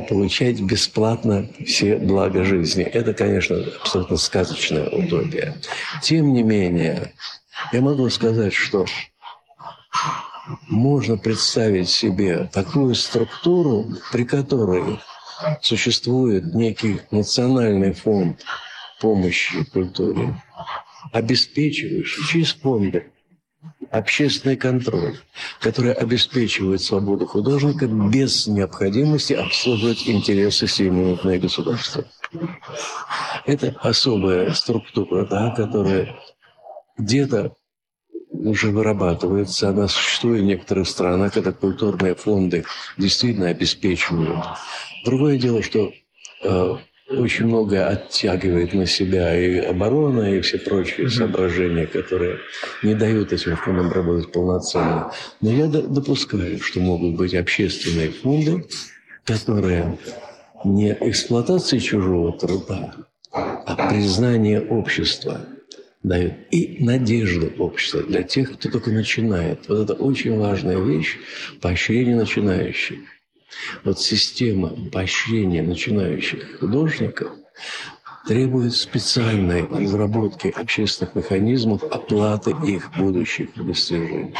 получать 0.07 0.61
бесплатно 0.61 1.49
все 1.65 1.97
блага 1.97 2.43
жизни. 2.43 2.83
Это, 2.83 3.15
конечно, 3.15 3.57
абсолютно 3.81 4.17
сказочная 4.17 4.87
утопия. 4.87 5.55
Тем 6.03 6.31
не 6.31 6.43
менее, 6.43 7.13
я 7.71 7.81
могу 7.81 8.07
сказать, 8.09 8.53
что 8.53 8.85
можно 10.67 11.17
представить 11.17 11.89
себе 11.89 12.49
такую 12.51 12.95
структуру, 12.95 13.87
при 14.11 14.23
которой 14.25 14.99
существует 15.61 16.53
некий 16.53 17.01
национальный 17.11 17.93
фонд 17.93 18.43
помощи 18.99 19.63
культуре, 19.65 20.41
обеспечивающий 21.11 22.23
через 22.27 22.53
фонды 22.53 23.11
общественный 23.91 24.57
контроль, 24.57 25.17
который 25.61 25.93
обеспечивает 25.93 26.81
свободу 26.81 27.25
художника 27.25 27.87
без 27.87 28.47
необходимости 28.47 29.33
обслуживать 29.33 30.07
интересы 30.07 30.67
сиюминутного 30.67 31.37
государства. 31.37 32.05
Это 33.45 33.75
особая 33.81 34.51
структура, 34.53 35.25
да, 35.25 35.51
которая 35.51 36.15
где-то 36.97 37.55
уже 38.43 38.69
вырабатывается, 38.69 39.69
она 39.69 39.87
существует 39.87 40.41
в 40.41 40.45
некоторых 40.45 40.87
странах, 40.87 41.37
это 41.37 41.51
культурные 41.51 42.15
фонды 42.15 42.65
действительно 42.97 43.47
обеспечивают. 43.47 44.43
Другое 45.05 45.37
дело, 45.37 45.63
что 45.63 45.91
э, 46.43 46.75
очень 47.09 47.47
многое 47.47 47.87
оттягивает 47.87 48.73
на 48.73 48.85
себя 48.85 49.35
и 49.35 49.57
оборона, 49.57 50.35
и 50.35 50.41
все 50.41 50.57
прочие 50.57 51.09
соображения, 51.09 51.87
которые 51.87 52.39
не 52.81 52.95
дают 52.95 53.33
этим 53.33 53.55
фондам 53.55 53.91
работать 53.91 54.31
полноценно. 54.31 55.11
Но 55.41 55.51
я 55.51 55.67
допускаю, 55.67 56.59
что 56.61 56.79
могут 56.79 57.15
быть 57.15 57.33
общественные 57.33 58.11
фонды, 58.11 58.65
которые 59.25 59.97
не 60.65 60.95
эксплуатации 60.99 61.79
чужого 61.79 62.37
труда, 62.37 62.93
а 63.31 63.89
признание 63.89 64.61
общества 64.61 65.41
дает 66.03 66.33
и 66.51 66.83
надежду 66.83 67.51
общества 67.57 68.03
для 68.03 68.23
тех, 68.23 68.53
кто 68.53 68.69
только 68.69 68.91
начинает. 68.91 69.67
Вот 69.69 69.79
это 69.79 69.93
очень 69.93 70.37
важная 70.37 70.77
вещь– 70.77 71.17
поощрение 71.61 72.15
начинающих. 72.15 72.99
Вот 73.83 73.99
система 73.99 74.69
поощрения 74.91 75.61
начинающих 75.61 76.59
художников 76.59 77.31
требует 78.27 78.73
специальной 78.73 79.65
разработки 79.65 80.47
общественных 80.47 81.15
механизмов 81.15 81.83
оплаты 81.83 82.51
их 82.65 82.91
будущих 82.97 83.49
достижений. 83.55 84.33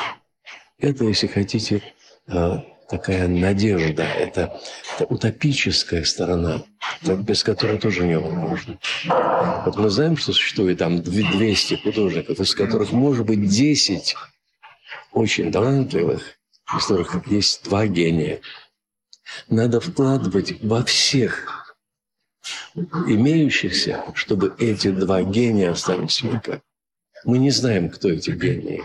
Это, 0.80 1.06
если 1.06 1.28
хотите, 1.28 1.82
а, 2.28 2.64
такая 2.90 3.28
надежда, 3.28 4.04
это, 4.04 4.60
это 4.96 5.06
утопическая 5.06 6.04
сторона, 6.04 6.64
без 7.02 7.44
которой 7.44 7.80
тоже 7.80 8.06
невозможно. 8.06 8.78
Вот 9.66 9.76
мы 9.78 9.90
знаем, 9.90 10.18
что 10.18 10.34
существует 10.34 10.80
там 10.80 11.02
200 11.02 11.76
художников, 11.84 12.40
из 12.40 12.56
которых 12.56 12.92
может 12.92 13.26
быть 13.26 13.48
10 13.48 14.16
очень 15.12 15.52
талантливых, 15.52 16.22
из 16.76 16.86
которых 16.86 17.28
есть 17.28 17.64
два 17.66 17.88
гения. 17.88 18.42
Надо 19.48 19.80
вкладывать 19.80 20.62
во 20.62 20.84
всех 20.84 21.76
имеющихся, 22.76 24.04
чтобы 24.16 24.56
эти 24.60 24.92
два 24.92 25.24
гения 25.24 25.72
остались 25.72 26.22
века. 26.22 26.62
Мы 27.26 27.38
не 27.38 27.52
знаем, 27.52 27.90
кто 27.90 28.10
эти 28.10 28.32
гении. 28.32 28.84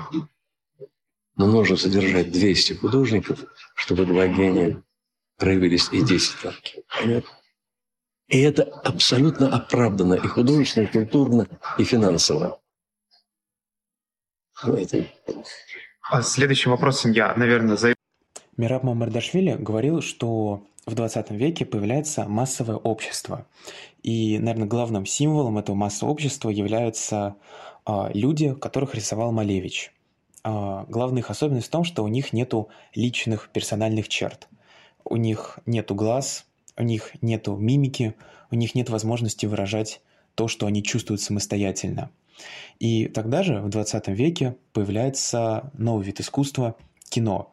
Но 1.37 1.47
нужно 1.47 1.77
содержать 1.77 2.33
200 2.33 2.75
художников, 2.75 3.45
чтобы 3.79 4.07
два 4.07 4.27
гения 4.27 4.83
проявились 5.37 5.89
и 5.93 6.03
10 6.05 6.43
танки. 6.43 6.83
Понятно? 7.01 7.31
И 8.27 8.41
это 8.41 8.65
абсолютно 8.65 9.55
оправдано 9.55 10.15
и 10.15 10.27
художественно, 10.27 10.85
и 10.85 10.93
культурно, 10.93 11.47
и 11.79 11.85
финансово. 11.85 12.61
Это... 14.63 15.07
А 16.11 16.23
следующим 16.23 16.73
вопросом 16.73 17.13
я, 17.13 17.35
наверное, 17.37 17.77
за... 17.77 17.95
Мираб 18.57 18.83
Мамардашвили 18.83 19.55
говорил, 19.55 20.03
что 20.03 20.67
в 20.85 20.95
20 20.95 21.31
веке 21.31 21.65
появляется 21.65 22.25
массовое 22.25 22.77
общество. 22.77 23.47
И, 24.03 24.39
наверное, 24.41 24.67
главным 24.67 25.07
символом 25.07 25.57
этого 25.59 25.77
массового 25.77 26.13
общества 26.13 26.51
являются 26.51 27.37
а, 27.87 28.11
люди, 28.13 28.55
которых 28.55 28.97
рисовал 28.97 29.31
Малевич. 29.31 29.93
А, 30.51 30.87
главная 30.89 31.21
их 31.21 31.31
особенность 31.31 31.67
в 31.67 31.71
том, 31.71 31.85
что 31.85 32.03
у 32.03 32.09
них 32.09 32.33
нету 32.33 32.71
личных 32.95 33.51
персональных 33.53 34.09
черт. 34.09 34.49
У 35.05 35.17
них 35.17 35.59
нету 35.67 35.95
глаз, 35.95 36.47
у 36.79 36.85
них 36.85 37.11
нету 37.21 37.55
мимики, 37.57 38.15
у 38.51 38.55
них 38.55 38.75
нет 38.75 38.89
возможности 38.89 39.45
выражать 39.45 40.01
то, 40.35 40.49
что 40.49 40.65
они 40.65 40.83
чувствуют 40.83 41.21
самостоятельно. 41.21 42.11
И 42.79 43.09
тогда 43.09 43.43
же, 43.43 43.61
в 43.61 43.69
20 43.69 44.09
веке, 44.09 44.57
появляется 44.73 45.71
новый 45.75 46.07
вид 46.07 46.21
искусства– 46.21 46.77
кино. 47.11 47.51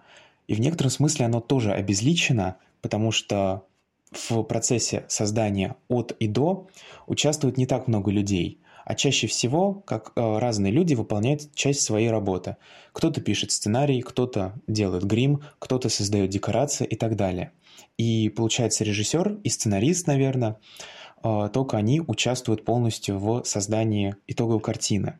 И 0.47 0.55
в 0.55 0.61
некотором 0.61 0.89
смысле 0.89 1.25
оно 1.25 1.41
тоже 1.41 1.73
обезличено, 1.73 2.55
потому 2.81 3.11
что 3.11 3.65
в 4.13 4.41
процессе 4.43 5.03
создания 5.09 5.75
от 5.89 6.15
и 6.19 6.29
до 6.29 6.69
участвует 7.07 7.57
не 7.57 7.65
так 7.65 7.89
много 7.89 8.09
людей– 8.09 8.61
а 8.86 8.95
чаще 8.95 9.27
всего, 9.27 9.73
как 9.73 10.13
э, 10.15 10.38
разные 10.38 10.71
люди 10.71 10.93
выполняют 10.93 11.53
часть 11.55 11.81
своей 11.81 12.09
работы. 12.09 12.55
Кто-то 12.93 13.19
пишет 13.19 13.51
сценарий, 13.51 14.01
кто-то 14.01 14.53
делает 14.67 15.03
грим, 15.03 15.41
кто-то 15.59 15.89
создает 15.89 16.29
декорации 16.29 16.86
и 16.86 16.95
так 16.95 17.15
далее. 17.15 17.51
И 17.97 18.29
получается 18.29 18.83
режиссер 18.83 19.39
и 19.43 19.49
сценарист, 19.49 20.05
наверное, 20.05 20.59
э, 21.23 21.49
только 21.51 21.77
они 21.77 21.99
участвуют 21.99 22.63
полностью 22.63 23.17
в 23.17 23.43
создании 23.43 24.15
итоговой 24.27 24.61
картины. 24.61 25.17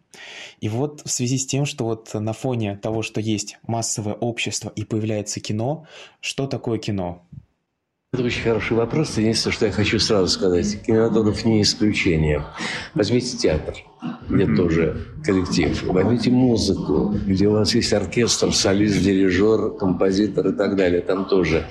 И 0.60 0.70
вот 0.70 1.02
в 1.04 1.10
связи 1.10 1.40
с 1.40 1.48
тем, 1.48 1.66
что 1.66 1.86
вот 1.86 2.14
на 2.14 2.34
фоне 2.34 2.78
того, 2.78 3.02
что 3.02 3.20
есть 3.20 3.58
массовое 3.66 4.14
общество 4.14 4.72
и 4.76 4.86
появляется 4.86 5.40
кино, 5.40 5.88
что 6.22 6.46
такое 6.46 6.78
кино? 6.78 7.26
Это 8.16 8.24
очень 8.24 8.44
хороший 8.44 8.78
вопрос. 8.78 9.18
Единственное, 9.18 9.54
что 9.54 9.66
я 9.66 9.74
хочу 9.74 10.00
сразу 10.00 10.30
сказать, 10.30 10.82
кинематограф 10.84 11.44
не 11.44 11.62
исключение. 11.62 12.46
Возьмите 12.94 13.36
театр, 13.36 13.74
где 14.30 14.46
тоже 14.46 15.06
коллектив. 15.22 15.84
Возьмите 15.84 16.32
музыку, 16.32 17.14
где 17.26 17.50
у 17.50 17.52
вас 17.52 17.76
есть 17.76 17.92
оркестр, 17.92 18.54
солист, 18.54 19.02
дирижер, 19.02 19.72
композитор 19.72 20.48
и 20.48 20.54
так 20.54 20.78
далее. 20.78 21.02
Там 21.02 21.26
тоже 21.26 21.66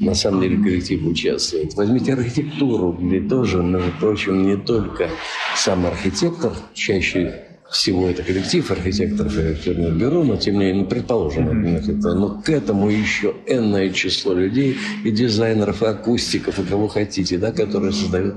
на 0.00 0.16
самом 0.16 0.40
деле 0.40 0.56
коллектив 0.56 1.06
участвует. 1.06 1.74
Возьмите 1.74 2.14
архитектуру, 2.14 2.90
где 2.90 3.20
тоже, 3.20 3.62
между 3.62 3.92
прочим, 4.00 4.42
не 4.42 4.56
только 4.56 5.08
сам 5.54 5.86
архитектор 5.86 6.52
чаще 6.74 7.45
всего 7.70 8.08
это 8.08 8.22
коллектив 8.22 8.70
архитекторов 8.70 9.36
и 9.36 9.42
архитектурных 9.42 9.94
бюро, 9.96 10.24
но 10.24 10.36
тем 10.36 10.54
не 10.54 10.60
менее, 10.60 10.82
ну, 10.82 10.88
предположим, 10.88 11.66
это, 11.76 12.14
но 12.14 12.40
к 12.40 12.48
этому 12.48 12.90
еще 12.90 13.34
энное 13.46 13.90
число 13.90 14.34
людей 14.34 14.76
и 15.04 15.10
дизайнеров, 15.10 15.82
и 15.82 15.86
акустиков, 15.86 16.58
и 16.58 16.64
кого 16.64 16.88
хотите, 16.88 17.38
да, 17.38 17.52
которые 17.52 17.92
создают. 17.92 18.36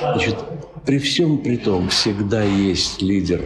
Значит, 0.00 0.36
при 0.84 0.98
всем 0.98 1.38
при 1.38 1.56
том 1.56 1.88
всегда 1.88 2.42
есть 2.42 3.00
лидер, 3.00 3.42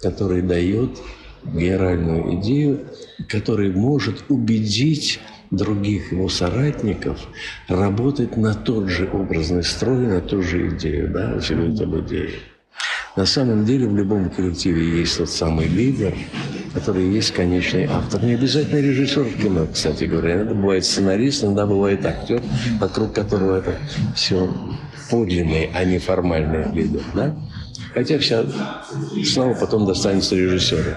который 0.00 0.42
дает 0.42 0.98
генеральную 1.44 2.40
идею, 2.40 2.80
который 3.28 3.70
может 3.70 4.24
убедить 4.28 5.20
других 5.50 6.12
его 6.12 6.28
соратников 6.28 7.18
работать 7.68 8.36
на 8.36 8.54
тот 8.54 8.88
же 8.88 9.08
образный 9.12 9.62
строй, 9.62 10.06
на 10.06 10.20
ту 10.20 10.42
же 10.42 10.68
идею, 10.68 11.12
да, 11.12 11.34
усиливать 11.36 11.80
об 11.80 11.98
идее. 12.00 12.30
На 13.20 13.26
самом 13.26 13.66
деле 13.66 13.86
в 13.86 13.94
любом 13.94 14.30
коллективе 14.30 15.00
есть 15.00 15.18
тот 15.18 15.28
самый 15.28 15.68
лидер, 15.68 16.14
который 16.72 17.06
есть 17.12 17.32
конечный 17.32 17.84
автор. 17.84 18.24
Не 18.24 18.32
обязательно 18.32 18.78
режиссер 18.78 19.26
кино, 19.42 19.66
кстати 19.70 20.04
говоря. 20.04 20.36
Это 20.36 20.54
бывает 20.54 20.86
сценарист, 20.86 21.44
иногда 21.44 21.66
бывает 21.66 22.06
актер, 22.06 22.40
вокруг 22.80 23.12
которого 23.12 23.58
это 23.58 23.74
все 24.16 24.50
подлинный, 25.10 25.70
а 25.74 25.84
не 25.84 25.98
формальный 25.98 26.72
лидер. 26.72 27.02
Да? 27.14 27.36
Хотя 27.92 28.18
вся 28.18 28.46
слава 29.26 29.52
потом 29.52 29.84
достанется 29.84 30.34
режиссеру 30.34 30.92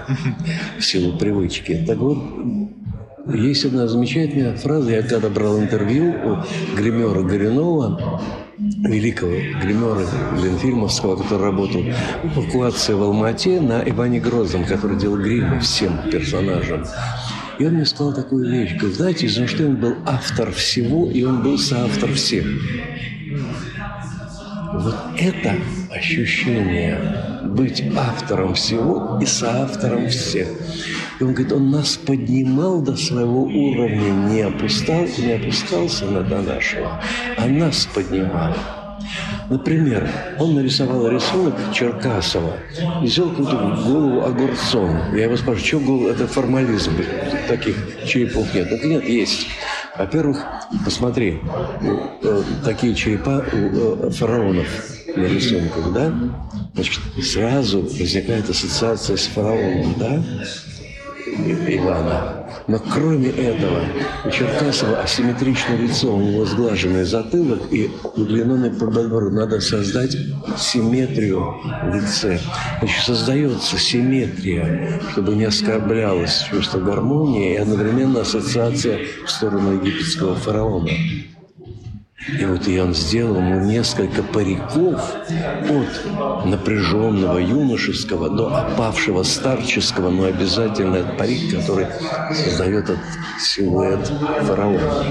в 0.80 0.82
силу 0.82 1.17
привычки. 1.17 1.84
Так 1.86 1.97
вот, 1.97 2.19
есть 3.34 3.65
одна 3.65 3.89
замечательная 3.89 4.55
фраза. 4.55 4.91
Я 4.91 5.01
когда 5.01 5.28
брал 5.28 5.59
интервью 5.59 6.13
у 6.24 6.78
гримера 6.78 7.21
Горюнова, 7.21 8.21
великого 8.58 9.32
гримера 9.62 10.06
Ленфильмовского, 10.41 11.16
который 11.16 11.43
работал 11.43 11.82
в 11.82 12.38
эвакуации 12.38 12.93
в 12.93 13.01
Алмате 13.01 13.60
на 13.60 13.82
Иване 13.88 14.20
Грозном, 14.20 14.66
который 14.66 14.97
делал 14.97 15.18
гримы 15.18 15.60
всем 15.60 16.10
персонажам. 16.12 16.86
И 17.60 17.66
он 17.66 17.74
мне 17.74 17.86
сказал 17.86 18.14
такую 18.14 18.49
вещь. 18.49 18.76
Говорит, 18.78 18.97
знаете, 18.97 19.26
Эйзенштейн 19.26 19.76
был 19.76 19.95
автор 20.06 20.51
всего, 20.51 21.10
и 21.10 21.24
он 21.24 21.43
был 21.43 21.58
соавтор 21.58 22.12
всех. 22.14 22.45
Вот 24.74 24.95
это 25.20 25.56
ощущение 25.91 26.97
быть 27.54 27.84
автором 27.95 28.54
всего 28.54 29.20
и 29.22 29.26
соавтором 29.26 30.10
всех. 30.10 30.47
И 31.20 31.24
он 31.24 31.34
говорит, 31.34 31.54
он 31.54 31.72
нас 31.72 31.95
поднимал 31.95 32.82
до 32.82 32.95
своего 32.95 33.43
уровня, 33.43 34.12
не 34.32 34.41
опускал, 34.41 35.06
не 35.18 35.34
опускался 35.34 36.06
на 36.06 36.22
до 36.22 36.41
нашего, 36.41 37.01
а 37.38 37.47
нас 37.47 37.88
поднимал. 37.93 38.54
Например, 39.49 40.10
он 40.39 40.56
нарисовал 40.56 41.08
рисунок 41.10 41.54
Черкасова 41.74 42.54
и 43.01 43.06
взял 43.06 43.30
какую-то 43.30 43.82
голову 43.86 44.22
огурцом. 44.22 44.97
Я 45.14 45.26
его 45.26 45.38
спрашиваю, 45.38 45.68
что 45.68 45.80
голову? 45.80 46.08
Это 46.08 46.28
формализм. 46.28 46.93
Таких 47.47 47.76
черепов 48.08 48.54
нет. 48.54 48.72
Это 48.72 48.88
нет, 48.88 49.08
есть. 49.08 49.47
Во-первых, 49.97 50.43
посмотри, 50.84 51.39
э, 52.24 52.43
такие 52.66 52.95
черепа 52.95 53.45
э, 53.51 54.10
фараонов 54.10 54.68
на 55.16 55.26
рисунках, 55.26 55.93
да? 55.93 56.14
Значит, 56.74 57.01
сразу 57.22 57.82
возникает 57.82 58.49
ассоциация 58.49 59.18
с 59.18 59.28
фараоном, 59.28 59.95
да? 59.97 60.24
Ивана. 61.68 62.43
Но 62.68 62.80
кроме 62.80 63.30
этого, 63.30 63.82
у 64.26 64.30
Черкасова 64.30 65.01
асимметричное 65.01 65.78
лицо, 65.78 66.16
у 66.16 66.22
него 66.22 66.45
сглаженный 66.45 67.03
затылок 67.03 67.61
и 67.72 67.91
удлиненный 68.16 68.72
подбор. 68.72 69.32
Надо 69.32 69.59
создать 69.59 70.16
симметрию 70.57 71.55
в 71.84 71.95
лице. 71.95 72.39
Значит, 72.80 73.03
создается 73.03 73.78
симметрия, 73.78 75.01
чтобы 75.11 75.36
не 75.36 75.45
оскорблялось 75.45 76.45
чувство 76.49 76.80
гармонии 76.80 77.53
и 77.53 77.57
одновременно 77.57 78.22
ассоциация 78.22 78.99
в 79.26 79.30
сторону 79.30 79.82
египетского 79.82 80.36
фараона. 80.36 80.91
И 82.28 82.45
вот 82.45 82.67
и 82.67 82.80
он 82.80 82.93
сделал 82.93 83.36
ему 83.36 83.65
несколько 83.65 84.24
париков 84.24 85.01
от 85.69 86.45
напряженного 86.45 87.38
юношеского 87.38 88.30
до 88.30 88.55
опавшего 88.55 89.24
старческого, 89.24 90.09
но 90.09 90.26
обязательно 90.26 90.97
этот 90.97 91.17
парик, 91.17 91.55
который 91.55 91.88
создает 92.34 92.86
этот 92.86 92.99
силуэт 93.39 94.11
фараона. 94.43 95.05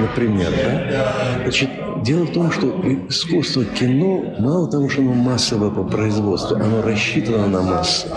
Например, 0.00 0.50
да? 0.50 1.42
Значит, 1.42 1.70
дело 2.02 2.24
в 2.24 2.32
том, 2.32 2.52
что 2.52 2.68
искусство 3.08 3.64
кино, 3.64 4.34
мало 4.38 4.70
того, 4.70 4.88
что 4.88 5.00
оно 5.00 5.14
массовое 5.14 5.70
по 5.70 5.84
производству, 5.84 6.56
оно 6.56 6.82
рассчитано 6.82 7.46
на 7.46 7.62
массу. 7.62 8.08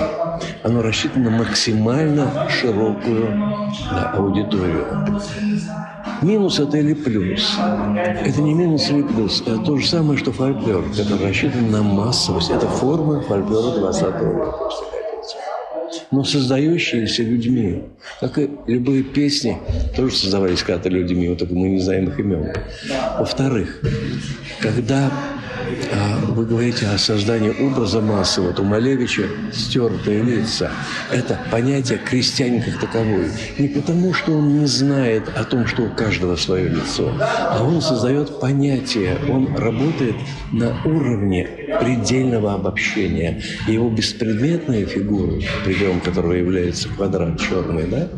Оно 0.64 0.82
рассчитано 0.82 1.30
на 1.30 1.38
максимально 1.38 2.50
широкую 2.50 3.28
да, 3.92 4.12
аудиторию. 4.12 4.86
Минус 6.26 6.60
это 6.60 6.78
или 6.78 6.94
плюс? 6.94 7.56
Это 8.24 8.42
не 8.42 8.54
минус 8.54 8.90
или 8.90 9.04
плюс. 9.04 9.42
Это 9.42 9.60
то 9.60 9.78
же 9.78 9.88
самое, 9.88 10.18
что 10.18 10.32
фольклор, 10.32 10.84
который 10.96 11.28
рассчитан 11.28 11.70
на 11.70 11.84
массовость. 11.84 12.50
Это 12.50 12.68
форма 12.68 13.22
фольклора 13.22 13.78
20 13.80 14.04
века 14.04 14.56
но 16.12 16.24
создающиеся 16.24 17.24
людьми. 17.24 17.84
Как 18.20 18.38
и 18.38 18.50
любые 18.68 19.04
песни, 19.04 19.58
тоже 19.96 20.16
создавались 20.16 20.64
когда-то 20.64 20.90
людьми, 20.90 21.28
вот 21.30 21.40
только 21.40 21.54
мы 21.54 21.70
не 21.70 21.80
знаем 21.80 22.08
их 22.08 22.20
имен. 22.20 22.54
Во-вторых, 23.20 23.82
когда 24.62 25.12
вы 26.30 26.46
говорите 26.46 26.88
о 26.88 26.98
создании 26.98 27.50
образа 27.50 28.02
массы. 28.02 28.42
Вот 28.42 28.60
у 28.60 28.64
Малевича 28.64 29.24
стертые 29.54 30.22
лица. 30.22 30.72
Это 31.12 31.40
понятие 31.52 31.98
крестьянин 31.98 32.62
как 32.62 32.80
таковой. 32.80 33.30
Не 33.58 33.68
потому, 33.68 34.14
что 34.14 34.34
он 34.34 34.60
не 34.60 34.66
знает 34.66 35.30
о 35.36 35.44
том, 35.44 35.66
что 35.68 35.84
у 35.84 35.90
каждого 35.90 36.36
свое 36.36 36.68
лицо, 36.68 37.12
а 37.20 37.64
он 37.64 37.82
создает 37.82 38.40
понятие. 38.40 39.18
Он 39.30 39.56
работает 39.56 40.16
на 40.52 40.76
уровне 40.84 41.65
предельного 41.80 42.54
обобщения. 42.54 43.42
его 43.68 43.90
беспредметная 43.90 44.86
фигура, 44.86 45.34
пределом 45.64 46.00
которого 46.02 46.34
является 46.34 46.90
квадрат 46.90 47.40
черный, 47.40 47.88
да, 47.88 48.10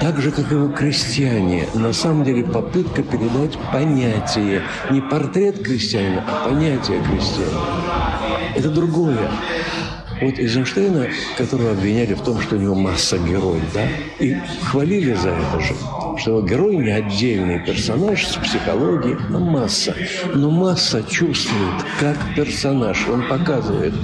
так 0.00 0.20
же, 0.20 0.30
как 0.30 0.50
его 0.50 0.68
крестьяне, 0.68 1.66
на 1.74 1.92
самом 1.92 2.24
деле 2.24 2.44
попытка 2.44 3.02
передать 3.02 3.58
понятие. 3.72 4.62
Не 4.90 5.00
портрет 5.00 5.62
крестьянина, 5.62 6.24
а 6.26 6.48
понятие 6.48 7.00
крестьянина. 7.02 7.60
Это 8.56 8.70
другое. 8.70 9.30
Вот 10.20 10.38
Эйзенштейна, 10.38 11.08
которого 11.36 11.72
обвиняли 11.72 12.14
в 12.14 12.22
том, 12.22 12.40
что 12.40 12.54
у 12.54 12.58
него 12.58 12.76
масса 12.76 13.18
героев, 13.18 13.62
да, 13.74 13.88
и 14.20 14.36
хвалили 14.62 15.14
за 15.14 15.30
это 15.30 15.60
же, 15.60 15.74
что 16.18 16.40
герой 16.42 16.76
не 16.76 16.90
отдельный 16.90 17.58
персонаж 17.64 18.26
с 18.26 18.36
психологией, 18.36 19.16
а 19.32 19.38
масса. 19.38 19.94
Но 20.34 20.50
масса 20.50 21.02
чувствует, 21.02 21.84
как 22.00 22.16
персонаж. 22.34 23.06
Он 23.08 23.22
показывает, 23.28 23.94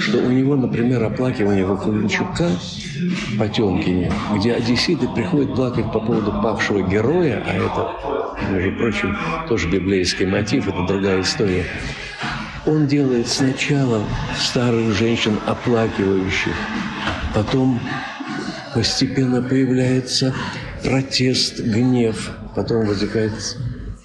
что 0.00 0.18
у 0.18 0.30
него, 0.30 0.56
например, 0.56 1.04
оплакивание 1.04 1.64
Вакуленчука 1.64 2.50
Потемкине, 3.38 4.10
где 4.36 4.54
одесситы 4.54 5.08
приходят 5.08 5.54
плакать 5.54 5.92
по 5.92 6.00
поводу 6.00 6.32
павшего 6.42 6.80
героя, 6.80 7.42
а 7.46 7.52
это, 7.52 8.52
между 8.52 8.72
прочим, 8.72 9.16
тоже 9.48 9.68
библейский 9.68 10.26
мотив, 10.26 10.68
это 10.68 10.86
другая 10.86 11.20
история– 11.20 11.64
он 12.66 12.88
делает 12.88 13.28
сначала 13.28 14.02
старых 14.36 14.92
женщин 14.92 15.38
оплакивающих, 15.46 16.52
потом 17.32 17.80
постепенно 18.74 19.40
появляется 19.40 20.34
протест, 20.86 21.58
гнев, 21.58 22.30
потом 22.54 22.86
возникает 22.86 23.32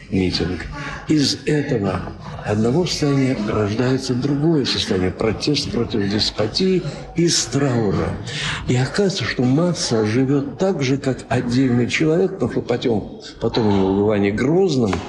митинг. 0.09 0.65
Из 1.07 1.37
этого 1.45 2.01
одного 2.43 2.87
состояния 2.87 3.37
рождается 3.47 4.15
другое 4.15 4.65
состояние– 4.65 5.11
протест 5.17 5.71
против 5.71 6.09
деспотии 6.09 6.81
из 7.15 7.45
траура. 7.45 8.09
И 8.67 8.75
оказывается, 8.75 9.25
что 9.25 9.43
масса 9.43 10.05
живет 10.07 10.57
так 10.57 10.81
же, 10.81 10.97
как 10.97 11.19
отдельный 11.29 11.87
человек, 11.87 12.37
но 12.41 12.47
потом, 12.47 13.21
потом 13.39 13.67
у 13.67 13.71
него 13.71 13.93
в 13.93 14.07
Иване 14.07 14.31
Грозном– 14.31 14.93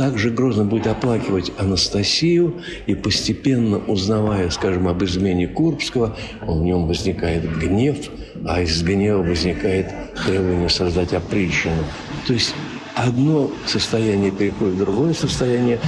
также 0.00 0.30
Грозный 0.30 0.64
будет 0.64 0.86
оплакивать 0.86 1.52
Анастасию 1.58 2.62
и 2.86 2.94
постепенно 2.94 3.76
узнавая, 3.76 4.48
скажем, 4.48 4.88
об 4.88 5.04
измене 5.04 5.46
Курбского, 5.46 6.16
в 6.40 6.62
нем 6.62 6.86
возникает 6.86 7.44
гнев, 7.58 7.98
а 8.46 8.62
из 8.62 8.82
гнева 8.82 9.22
возникает 9.22 9.92
требование 10.24 10.70
создать 10.70 11.12
опричину. 11.12 11.84
То 12.26 12.32
есть 12.32 12.54
одно 12.94 13.50
состояние 13.66 14.30
переходит 14.30 14.76
в 14.76 14.78
другое 14.78 15.12
состояние 15.12 15.78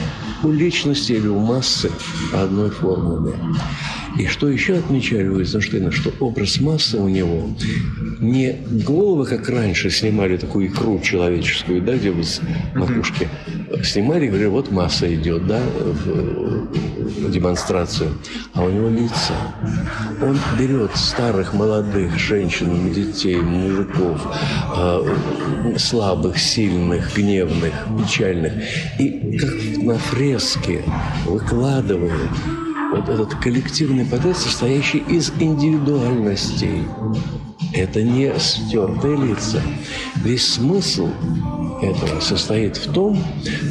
у 0.42 0.50
личности 0.50 1.12
или 1.12 1.28
у 1.28 1.38
массы 1.38 1.90
одной 2.32 2.70
формулы. 2.70 3.34
И 4.18 4.26
что 4.26 4.48
еще 4.48 4.74
отмечали 4.74 5.28
у 5.28 5.38
Эйзенштейна, 5.38 5.90
что 5.90 6.12
образ 6.20 6.60
массы 6.60 6.98
у 6.98 7.08
него 7.08 7.48
не 8.20 8.58
головы, 8.84 9.26
как 9.26 9.48
раньше 9.48 9.90
снимали 9.90 10.36
такую 10.36 10.68
икру 10.68 11.00
человеческую, 11.00 11.80
да, 11.82 11.96
где 11.96 12.10
вот 12.10 12.26
макушки 12.74 13.28
снимали 13.82 14.26
и 14.26 14.28
говорили, 14.28 14.48
вот 14.48 14.70
масса 14.70 15.12
идет, 15.12 15.46
да, 15.46 15.60
в, 15.60 16.68
демонстрацию, 17.30 18.10
а 18.54 18.62
у 18.62 18.70
него 18.70 18.88
лица. 18.88 19.34
Он 20.20 20.38
берет 20.58 20.90
старых, 20.94 21.54
молодых 21.54 22.18
женщин, 22.18 22.92
детей, 22.92 23.36
мужиков, 23.36 24.20
э, 24.76 25.76
слабых, 25.78 26.38
сильных, 26.38 27.16
гневных, 27.16 27.72
печальных, 27.98 28.52
и 28.98 29.38
как 29.38 29.82
на 29.82 29.98
фреске 30.32 30.82
выкладывает 31.26 32.30
вот 32.90 33.08
этот 33.08 33.34
коллективный 33.36 34.04
портрет, 34.04 34.36
состоящий 34.36 34.98
из 34.98 35.30
индивидуальностей. 35.38 36.84
Это 37.74 38.02
не 38.02 38.32
стертые 38.38 39.16
лица. 39.16 39.62
Весь 40.16 40.54
смысл 40.54 41.08
этого 41.80 42.20
состоит 42.20 42.76
в 42.76 42.92
том, 42.92 43.22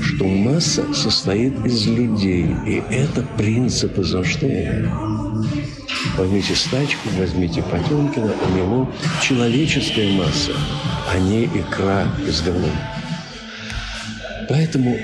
что 0.02 0.26
масса 0.26 0.92
состоит 0.94 1.66
из 1.66 1.88
людей. 1.88 2.56
И 2.66 2.84
это 2.90 3.22
принцип 3.38 3.98
Эйзенштейна. 3.98 5.46
Возьмите 6.18 6.56
стачку, 6.56 7.10
возьмите 7.18 7.62
Потемкина, 7.64 8.34
у 8.48 8.58
него 8.58 8.90
человеческая 9.22 10.12
масса, 10.14 10.52
а 11.12 11.20
не 11.20 11.46
икра 11.46 12.06
из 12.28 12.42
говна. 12.42 12.70
Поэтому 14.50 14.98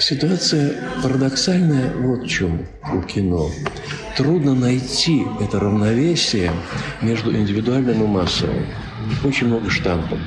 Ситуация 0.00 0.76
парадоксальная 1.02 1.92
вот 1.96 2.22
в 2.22 2.28
чем 2.28 2.66
у 2.94 3.02
кино. 3.02 3.50
Трудно 4.16 4.54
найти 4.54 5.24
это 5.40 5.58
равновесие 5.58 6.52
между 7.02 7.34
индивидуальным 7.36 8.04
и 8.04 8.06
массовым. 8.06 8.66
Очень 9.24 9.48
много 9.48 9.68
штампов 9.70 10.18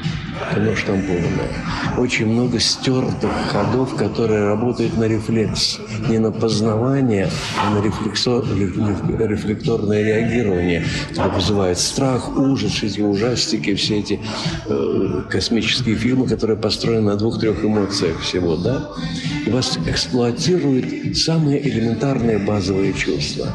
кино 0.53 0.75
штампованное. 0.75 1.49
Очень 1.97 2.27
много 2.27 2.59
стертых 2.59 3.31
ходов, 3.51 3.95
которые 3.95 4.45
работают 4.45 4.97
на 4.97 5.05
рефлекс. 5.05 5.79
Не 6.09 6.19
на 6.19 6.31
познавание, 6.31 7.29
а 7.61 7.69
на 7.71 7.81
рефлексо, 7.83 8.41
рефлекторное 8.41 10.03
реагирование, 10.03 10.85
которое 11.09 11.29
вызывает 11.29 11.77
страх, 11.77 12.37
ужас, 12.37 12.83
эти 12.83 13.01
ужастики, 13.01 13.75
все 13.75 13.99
эти 13.99 14.19
э, 14.67 15.23
космические 15.29 15.95
фильмы, 15.95 16.27
которые 16.27 16.57
построены 16.57 17.11
на 17.11 17.15
двух-трех 17.15 17.63
эмоциях 17.63 18.19
всего, 18.21 18.55
да? 18.55 18.89
И 19.45 19.49
вас 19.49 19.77
эксплуатируют 19.87 21.17
самые 21.17 21.61
элементарные 21.67 22.37
базовые 22.39 22.93
чувства 22.93 23.47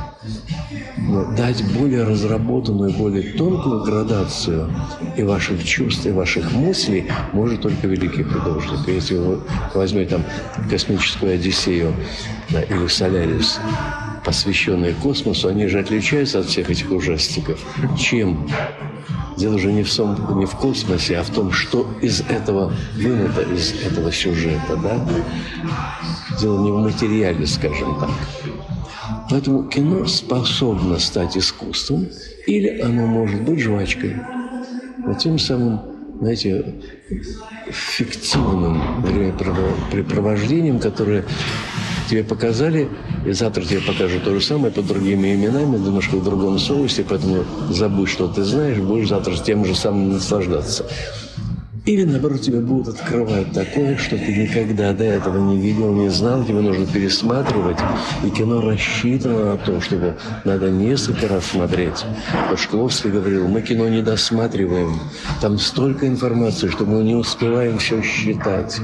дать 1.37 1.63
более 1.75 2.05
разработанную, 2.05 2.93
более 2.93 3.33
тонкую 3.35 3.85
градацию 3.85 4.71
и 5.17 5.23
ваших 5.23 5.65
чувств, 5.65 6.07
и 6.07 6.11
ваших 6.11 6.53
мыслей 6.53 7.11
может 7.33 7.63
только 7.63 7.87
великий 7.87 8.23
художник. 8.23 8.89
Если 8.89 9.17
вы 9.17 9.41
возьмете 9.75 10.17
там 10.17 10.25
космическую 10.69 11.35
Одиссею 11.35 11.95
да, 12.51 12.63
или 12.63 12.87
Солярис, 12.87 13.61
посвященные 14.25 14.95
космосу, 14.95 15.49
они 15.49 15.69
же 15.69 15.79
отличаются 15.79 16.41
от 16.41 16.47
всех 16.47 16.71
этих 16.71 16.91
ужастиков. 16.91 17.61
Чем? 17.99 18.49
Дело 19.37 19.57
уже 19.57 19.71
не 19.71 19.83
в, 19.83 19.93
сом, 19.93 20.39
не 20.39 20.47
в 20.47 20.53
космосе, 20.53 21.19
а 21.19 21.23
в 21.23 21.31
том, 21.31 21.53
что 21.53 21.87
из 22.01 22.23
этого 22.23 22.73
вынято, 22.95 23.43
из 23.43 23.73
этого 23.85 24.11
сюжета. 24.11 24.77
Да? 24.83 24.99
Дело 26.41 26.63
не 26.63 26.73
в 26.73 26.79
материале, 26.79 27.47
скажем 27.47 28.01
так. 28.01 28.11
Поэтому 29.31 29.65
кино 29.65 30.07
способно 30.07 30.99
стать 30.99 31.37
искусством, 31.37 32.07
или 32.47 32.81
оно 32.81 33.07
может 33.07 33.43
быть 33.43 33.61
жвачкой. 33.61 34.17
Вот 35.05 35.19
тем 35.19 35.39
самым, 35.39 35.81
знаете, 36.21 36.75
фиктивным 37.71 39.03
препровождением, 39.91 40.79
которое 40.79 41.25
тебе 42.09 42.25
показали, 42.25 42.89
и 43.27 43.33
завтра 43.33 43.63
тебе 43.65 43.81
покажут 43.81 44.25
то 44.25 44.33
же 44.35 44.41
самое 44.41 44.73
под 44.73 44.87
другими 44.87 45.35
именами, 45.35 45.77
немножко 45.77 46.17
в 46.17 46.25
другом 46.25 46.59
соусе, 46.59 47.05
поэтому 47.09 47.45
забудь, 47.71 48.09
что 48.09 48.29
ты 48.29 48.45
знаешь, 48.45 48.79
будешь 48.79 49.09
завтра 49.09 49.37
тем 49.37 49.65
же 49.65 49.75
самым 49.75 50.13
наслаждаться. 50.13 50.87
Или, 51.87 52.03
наоборот, 52.03 52.41
тебе 52.41 52.59
будут 52.59 52.97
открывать 52.97 53.53
такое, 53.53 53.97
что 53.97 54.19
ты 54.19 54.35
никогда 54.35 54.93
до 54.93 55.05
этого 55.05 55.39
не 55.39 55.61
видел, 55.61 55.93
не 55.93 56.09
знал, 56.09 56.45
тебе 56.45 56.61
нужно 56.61 56.85
пересматривать. 56.85 57.79
И 58.25 58.31
кино 58.31 58.61
рассчитано 58.61 59.53
на 59.53 59.57
то, 59.57 59.81
чтобы 59.81 60.17
надо 60.45 60.69
несколько 60.69 61.29
раз 61.29 61.47
смотреть. 61.47 62.05
Вот 62.51 62.59
Шкловский 62.59 63.11
говорил, 63.11 63.47
мы 63.47 63.63
кино 63.63 63.89
не 63.89 64.03
досматриваем. 64.03 64.99
Там 65.41 65.59
столько 65.59 66.09
информации, 66.09 66.71
что 66.71 66.85
мы 66.87 67.05
не 67.05 67.15
успеваем 67.15 67.79
все 67.79 68.03
считать. 68.03 68.81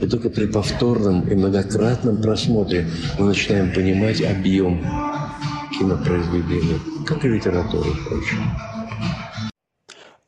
И 0.00 0.06
только 0.06 0.30
при 0.30 0.46
повторном 0.46 1.28
и 1.28 1.34
многократном 1.34 2.22
просмотре 2.22 2.88
мы 3.18 3.26
начинаем 3.26 3.70
понимать 3.74 4.22
объем 4.22 4.82
кинопроизведения, 5.78 6.78
как 7.04 7.22
и 7.22 7.28
литературы, 7.28 7.90
впрочем. 7.90 8.69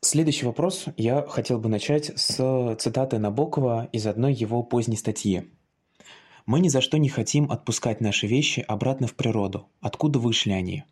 Следующий 0.04 0.46
вопрос 0.46 0.86
я 0.96 1.22
хотел 1.28 1.60
бы 1.60 1.68
начать 1.68 2.10
с 2.18 2.76
цитаты 2.80 3.18
Набокова 3.18 3.88
из 3.92 4.04
одной 4.08 4.34
его 4.34 4.64
поздней 4.64 4.96
статьи. 4.96 5.44
«Мы 6.44 6.58
ни 6.58 6.66
за 6.66 6.80
что 6.80 6.98
не 6.98 7.08
хотим 7.08 7.48
отпускать 7.52 8.00
наши 8.00 8.26
вещи 8.26 8.64
обратно 8.66 9.06
в 9.06 9.14
природу, 9.14 9.68
откуда 9.80 10.18
вышли 10.18 10.50
они. 10.50 10.82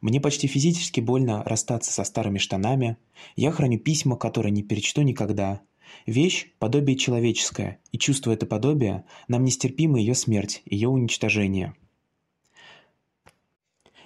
Мне 0.00 0.20
почти 0.20 0.46
физически 0.46 1.00
больно 1.00 1.42
расстаться 1.42 1.92
со 1.92 2.04
старыми 2.04 2.38
штанами. 2.38 2.98
Я 3.34 3.50
храню 3.50 3.80
письма, 3.80 4.16
которые 4.16 4.52
не 4.52 4.62
перечту 4.62 5.02
никогда. 5.02 5.60
Вещь– 6.06 6.52
подобие 6.60 6.96
человеческое, 6.96 7.80
и 7.90 7.98
чувство 7.98 8.30
это 8.30 8.46
подобие, 8.46 9.04
нам 9.26 9.42
нестерпима 9.42 9.98
ее 9.98 10.14
смерть, 10.14 10.62
ее 10.66 10.88
уничтожение. 10.88 11.74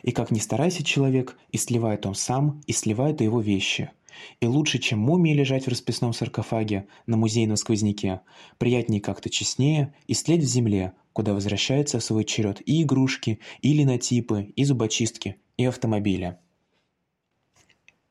И 0.02 0.12
как 0.12 0.30
ни 0.30 0.38
старайся 0.38 0.82
человек, 0.82 1.36
и 1.50 1.58
сливает 1.58 2.06
он 2.06 2.14
сам, 2.14 2.62
и 2.66 2.72
сливают 2.72 3.20
его 3.20 3.42
вещи– 3.42 3.90
и 4.40 4.46
лучше, 4.46 4.78
чем 4.78 4.98
мумии 4.98 5.34
лежать 5.34 5.64
в 5.64 5.68
расписном 5.68 6.12
саркофаге 6.12 6.86
на 7.06 7.16
музейном 7.16 7.56
сквозняке, 7.56 8.20
приятнее 8.58 9.00
как-то 9.00 9.30
честнее 9.30 9.94
и 10.06 10.14
след 10.14 10.40
в 10.40 10.46
земле, 10.46 10.92
куда 11.12 11.34
возвращается 11.34 11.98
в 11.98 12.04
свой 12.04 12.24
черед 12.24 12.60
и 12.66 12.82
игрушки, 12.82 13.40
и 13.60 13.72
линотипы, 13.72 14.52
и 14.54 14.64
зубочистки, 14.64 15.36
и 15.56 15.64
автомобили. 15.64 16.38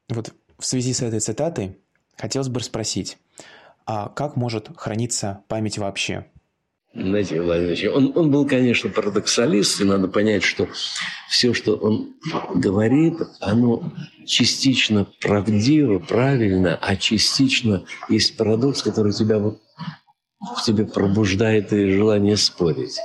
Вот 0.09 0.33
в 0.57 0.65
связи 0.65 0.93
с 0.93 1.01
этой 1.01 1.19
цитатой 1.19 1.77
хотелось 2.15 2.49
бы 2.49 2.59
спросить, 2.61 3.17
а 3.85 4.09
как 4.09 4.35
может 4.35 4.71
храниться 4.77 5.43
память 5.47 5.77
вообще? 5.77 6.27
Знаете, 6.95 7.41
Владимир 7.41 7.93
он, 7.93 8.13
он 8.15 8.31
был, 8.31 8.47
конечно, 8.47 8.89
парадоксалист, 8.89 9.81
и 9.81 9.83
надо 9.83 10.07
понять, 10.07 10.43
что 10.43 10.69
все, 11.29 11.53
что 11.53 11.75
он 11.75 12.15
говорит, 12.55 13.17
оно 13.41 13.91
частично 14.25 15.05
правдиво, 15.19 15.99
правильно, 15.99 16.79
а 16.81 16.95
частично 16.95 17.83
есть 18.07 18.37
парадокс, 18.37 18.81
который 18.81 19.11
тебя 19.11 19.39
в 19.39 19.57
тебе 20.65 20.85
пробуждает 20.85 21.73
и 21.73 21.91
желание 21.91 22.37
спорить. 22.37 22.97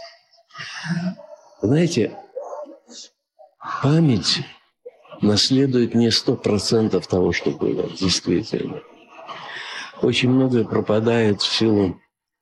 Знаете, 1.60 2.16
память 3.82 4.42
наследует 5.20 5.96
не 5.96 6.12
сто 6.12 6.36
процентов 6.36 7.08
того, 7.08 7.32
что 7.32 7.50
было, 7.50 7.90
действительно. 7.98 8.82
Очень 10.00 10.30
многое 10.30 10.64
пропадает 10.64 11.42
в 11.42 11.52
силу 11.52 12.00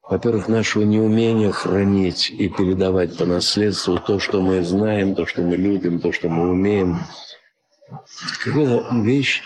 во-первых, 0.09 0.49
нашего 0.49 0.85
неумения 0.85 1.51
хранить 1.51 2.31
и 2.31 2.49
передавать 2.49 3.17
по 3.17 3.27
наследству 3.27 3.99
то, 3.99 4.19
что 4.19 4.41
мы 4.41 4.65
знаем, 4.65 5.15
то, 5.15 5.27
что 5.27 5.43
мы 5.43 5.57
любим, 5.57 6.01
то, 6.01 6.13
что 6.13 6.29
мы 6.29 6.49
умеем. 6.49 6.99
Какая-то 8.43 8.87
вещь 9.03 9.43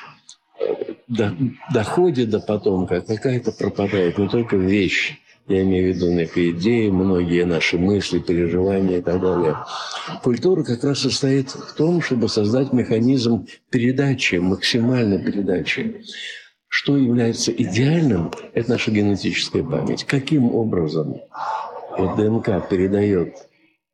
э, 0.60 1.30
доходит 1.72 2.30
до 2.30 2.40
потомка, 2.40 3.00
какая-то 3.00 3.52
пропадает, 3.52 4.18
не 4.18 4.28
только 4.28 4.56
вещь, 4.56 5.18
я 5.48 5.62
имею 5.62 5.92
в 5.92 5.96
виду 5.96 6.12
некие 6.12 6.52
идеи, 6.52 6.88
многие 6.90 7.44
наши 7.44 7.76
мысли, 7.76 8.20
переживания 8.20 8.98
и 8.98 9.02
так 9.02 9.20
далее. 9.20 9.56
Культура 10.22 10.62
как 10.62 10.84
раз 10.84 11.00
состоит 11.00 11.50
в 11.50 11.74
том, 11.74 12.00
чтобы 12.00 12.28
создать 12.28 12.72
механизм 12.72 13.46
передачи, 13.68 14.36
максимальной 14.36 15.18
передачи. 15.18 16.04
Что 16.74 16.96
является 16.96 17.52
идеальным, 17.52 18.32
это 18.54 18.70
наша 18.70 18.90
генетическая 18.90 19.62
память. 19.62 20.04
Каким 20.04 20.54
образом 20.54 21.20
вот 21.98 22.16
ДНК 22.16 22.66
передает 22.66 23.36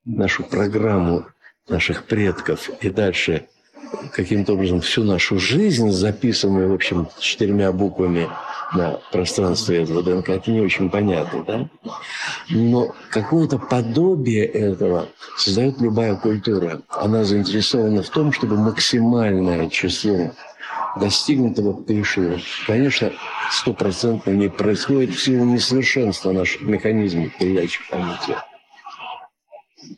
нашу 0.04 0.44
программу 0.44 1.26
наших 1.68 2.04
предков 2.04 2.70
и 2.80 2.88
дальше 2.88 3.48
каким-то 4.12 4.52
образом 4.52 4.80
всю 4.80 5.02
нашу 5.02 5.40
жизнь, 5.40 5.90
записанную, 5.90 6.70
в 6.70 6.74
общем, 6.74 7.08
четырьмя 7.18 7.72
буквами 7.72 8.28
на 8.72 9.00
пространстве 9.10 9.82
этого 9.82 10.04
ДНК, 10.04 10.28
это 10.28 10.48
не 10.52 10.60
очень 10.60 10.88
понятно, 10.88 11.42
да? 11.44 11.68
Но 12.48 12.94
какое-то 13.10 13.58
подобие 13.58 14.44
этого 14.44 15.08
создает 15.36 15.80
любая 15.80 16.14
культура. 16.14 16.82
Она 16.90 17.24
заинтересована 17.24 18.04
в 18.04 18.08
том, 18.10 18.30
чтобы 18.32 18.56
максимальное 18.56 19.68
число 19.68 20.30
достигнутого 20.96 21.82
перешива. 21.82 22.38
Конечно, 22.66 23.12
стопроцентно 23.50 24.30
не 24.30 24.48
происходит 24.48 25.10
в 25.10 25.22
силу 25.22 25.44
несовершенства 25.44 26.32
наших 26.32 26.62
механизмов 26.62 27.36
передачи 27.38 27.80
памяти. 27.90 28.36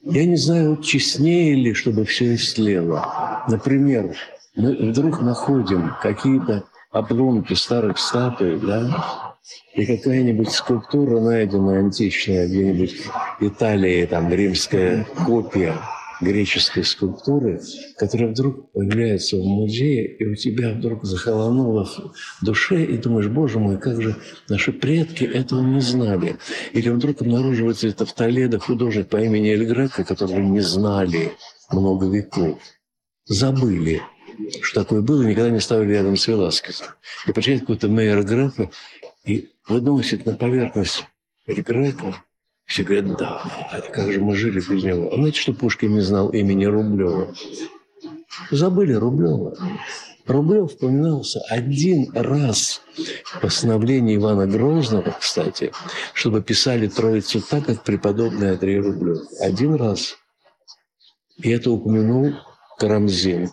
Я 0.02 0.24
не 0.24 0.36
знаю, 0.36 0.76
честнее 0.78 1.54
ли, 1.54 1.74
чтобы 1.74 2.04
все 2.04 2.34
истлело. 2.34 3.44
Например, 3.48 4.14
мы 4.56 4.90
вдруг 4.90 5.20
находим 5.20 5.94
какие-то 6.00 6.64
обломки 6.90 7.54
старых 7.54 7.98
статуй, 7.98 8.58
да, 8.58 9.36
и 9.74 9.86
какая-нибудь 9.86 10.50
скульптура 10.50 11.20
найдена 11.20 11.78
античная 11.78 12.46
где-нибудь 12.46 12.96
Италии, 13.40 14.06
там 14.06 14.32
римская 14.32 15.06
копия– 15.26 15.76
греческой 16.20 16.84
скульптуры, 16.84 17.60
которая 17.96 18.30
вдруг 18.30 18.70
появляется 18.72 19.36
в 19.36 19.44
музее, 19.44 20.06
и 20.16 20.26
у 20.26 20.34
тебя 20.34 20.72
вдруг 20.72 21.04
захолонуло 21.04 21.84
в 21.84 22.44
душе, 22.44 22.84
и 22.84 22.96
думаешь, 22.96 23.28
боже 23.28 23.58
мой, 23.58 23.78
как 23.78 24.00
же 24.00 24.16
наши 24.48 24.72
предки 24.72 25.24
этого 25.24 25.62
не 25.62 25.80
знали. 25.80 26.36
Или 26.72 26.90
вдруг 26.90 27.22
обнаруживается 27.22 27.88
это 27.88 28.04
в 28.06 28.12
Толедо 28.12 28.58
художник 28.58 29.08
по 29.08 29.16
имени 29.16 29.50
Эль 29.50 29.64
Греко, 29.64 30.04
которого 30.04 30.40
не 30.40 30.60
знали 30.60 31.32
много 31.70 32.06
веков. 32.06 32.58
Забыли, 33.26 34.02
что 34.62 34.82
такое 34.82 35.02
было, 35.02 35.22
никогда 35.22 35.50
не 35.50 35.60
ставили 35.60 35.92
рядом 35.92 36.16
с 36.16 36.26
Веласкесом. 36.26 36.88
И 37.26 37.32
почему 37.32 37.60
какой-то 37.60 37.88
Мейер 37.88 38.22
Грека 38.24 38.70
и 39.24 39.50
выносит 39.68 40.26
на 40.26 40.34
поверхность 40.34 41.04
Эль 41.46 41.62
Греко 41.62 42.16
все 42.70 42.84
говорят, 42.84 43.16
да, 43.16 43.42
как 43.92 44.12
же 44.12 44.20
мы 44.20 44.36
жили 44.36 44.60
без 44.60 44.84
него. 44.84 45.12
А 45.12 45.16
знаете, 45.16 45.40
что 45.40 45.52
Пушкин 45.52 45.92
не 45.92 46.02
знал 46.02 46.28
имени 46.28 46.66
Рублева? 46.66 47.34
Забыли 48.52 48.92
Рублева. 48.92 49.56
Рублев 50.24 50.70
вспоминался 50.70 51.40
один 51.48 52.12
раз 52.14 52.80
в 53.24 53.40
постановлении 53.40 54.14
Ивана 54.14 54.46
Грозного, 54.46 55.16
кстати, 55.18 55.72
чтобы 56.14 56.42
писали 56.42 56.86
Троицу 56.86 57.42
так, 57.42 57.66
как 57.66 57.82
преподобный 57.82 58.52
Андрей 58.52 58.78
Рублев. 58.78 59.18
Один 59.40 59.74
раз. 59.74 60.16
И 61.38 61.50
это 61.50 61.72
упомянул 61.72 62.34
Карамзин. 62.78 63.50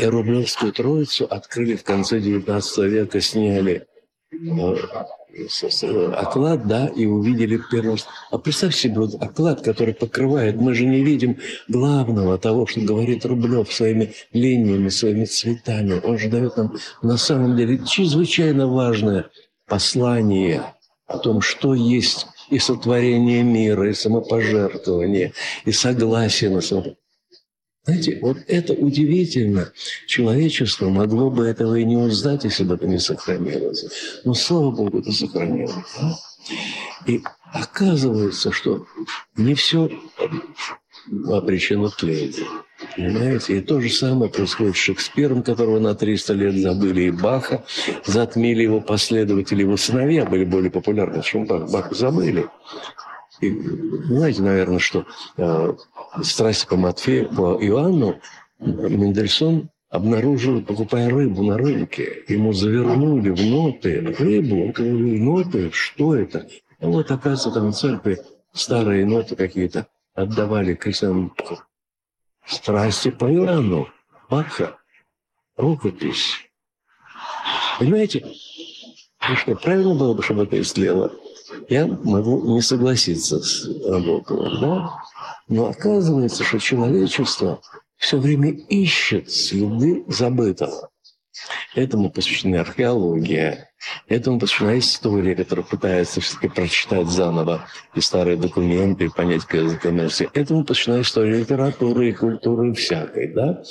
И 0.00 0.04
Рублевскую 0.04 0.72
Троицу 0.72 1.26
открыли 1.26 1.76
в 1.76 1.84
конце 1.84 2.18
XIX 2.18 2.88
века, 2.88 3.20
сняли 3.20 3.86
э, 4.32 4.36
оклад, 6.14 6.66
да, 6.66 6.86
и 6.88 7.06
увидели 7.06 7.60
раз. 7.72 8.06
А 8.30 8.38
представь 8.38 8.74
себе 8.74 9.00
вот 9.00 9.14
оклад, 9.20 9.62
который 9.62 9.94
покрывает, 9.94 10.56
мы 10.56 10.74
же 10.74 10.86
не 10.86 11.02
видим 11.02 11.38
главного 11.68 12.38
того, 12.38 12.66
что 12.66 12.80
говорит 12.80 13.24
Рублев 13.24 13.72
своими 13.72 14.14
линиями, 14.32 14.88
своими 14.88 15.24
цветами. 15.24 16.00
Он 16.04 16.18
же 16.18 16.28
дает 16.28 16.56
нам 16.56 16.76
на 17.02 17.16
самом 17.16 17.56
деле 17.56 17.80
чрезвычайно 17.86 18.66
важное 18.66 19.30
послание 19.66 20.62
о 21.06 21.18
том, 21.18 21.40
что 21.40 21.74
есть 21.74 22.26
и 22.50 22.58
сотворение 22.58 23.42
мира, 23.42 23.88
и 23.88 23.94
самопожертвование, 23.94 25.32
и 25.64 25.72
согласие 25.72 26.50
на 26.50 26.60
самопожертвование. 26.60 26.96
Знаете, 27.84 28.18
вот 28.20 28.38
это 28.46 28.72
удивительно. 28.74 29.72
Человечество 30.06 30.88
могло 30.90 31.30
бы 31.30 31.46
этого 31.46 31.76
и 31.76 31.84
не 31.84 31.96
узнать, 31.96 32.44
если 32.44 32.64
бы 32.64 32.74
это 32.74 32.86
не 32.86 32.98
сохранилось. 32.98 33.86
Но, 34.24 34.34
слава 34.34 34.70
Богу, 34.70 34.98
это 34.98 35.12
сохранилось. 35.12 35.74
И 37.06 37.22
оказывается, 37.52 38.52
что 38.52 38.86
не 39.36 39.54
все 39.54 39.90
обречено 41.26 41.88
тлеть. 41.88 42.40
Понимаете? 42.96 43.58
И 43.58 43.60
то 43.60 43.80
же 43.80 43.90
самое 43.90 44.30
происходит 44.30 44.76
с 44.76 44.78
Шекспиром, 44.78 45.42
которого 45.42 45.78
на 45.78 45.94
300 45.94 46.32
лет 46.34 46.54
забыли, 46.56 47.02
и 47.02 47.10
Баха. 47.10 47.64
Затмили 48.04 48.62
его 48.62 48.80
последователи, 48.80 49.62
его 49.62 49.76
сыновья 49.76 50.24
были 50.24 50.44
более 50.44 50.70
популярны, 50.70 51.22
чем 51.22 51.46
Бах. 51.46 51.70
Баха 51.70 51.94
забыли. 51.94 52.46
И 53.40 53.50
знаете, 54.04 54.42
наверное, 54.42 54.78
что 54.78 55.06
э, 55.38 55.74
страсть 56.22 56.66
по 56.68 56.76
Матфею, 56.76 57.28
по 57.28 57.58
Иоанну 57.60 58.20
Мендельсон 58.58 59.70
обнаружил, 59.88 60.62
покупая 60.62 61.10
рыбу 61.10 61.42
на 61.42 61.58
рынке, 61.58 62.24
ему 62.28 62.52
завернули 62.52 63.30
в 63.30 63.44
ноты 63.44 64.00
рыбу, 64.18 64.64
он 64.66 64.70
говорил, 64.72 65.24
ноты, 65.24 65.70
что 65.72 66.14
это? 66.14 66.46
А 66.80 66.86
вот, 66.86 67.10
оказывается, 67.10 67.50
там 67.50 67.72
в 67.72 67.76
церкви 67.76 68.18
старые 68.52 69.04
ноты 69.04 69.36
какие-то 69.36 69.86
отдавали 70.14 70.74
крестьянам 70.74 71.34
страсти 72.46 73.10
по 73.10 73.32
Иоанну, 73.32 73.88
Баха, 74.28 74.76
рукопись. 75.56 76.50
Понимаете, 77.78 78.24
ну 79.28 79.36
что, 79.36 79.54
правильно 79.56 79.94
было 79.94 80.14
бы, 80.14 80.22
чтобы 80.22 80.44
это 80.44 80.62
сделала? 80.62 81.12
Я 81.68 81.86
могу 81.86 82.54
не 82.54 82.62
согласиться 82.62 83.40
с 83.40 83.66
Набоковым, 83.66 84.60
да? 84.60 84.90
Но 85.48 85.66
оказывается, 85.66 86.44
что 86.44 86.58
человечество 86.58 87.60
все 87.96 88.18
время 88.18 88.50
ищет 88.50 89.30
следы 89.30 90.04
забытого. 90.08 90.89
Этому 91.74 92.10
посвящена 92.10 92.60
археология, 92.60 93.70
этому 94.08 94.38
посвящена 94.38 94.78
история, 94.78 95.34
которая 95.34 95.64
пытается 95.64 96.20
все-таки 96.20 96.48
прочитать 96.48 97.06
заново 97.06 97.66
и 97.94 98.00
старые 98.00 98.36
документы, 98.36 99.04
и 99.04 99.08
понять 99.08 99.42
закономерности. 99.42 100.28
Этому 100.34 100.64
посвящена 100.64 101.00
история 101.02 101.38
литературы 101.38 102.10
и 102.10 102.12
культуры 102.12 102.74
всякой. 102.74 103.28
Да? 103.32 103.62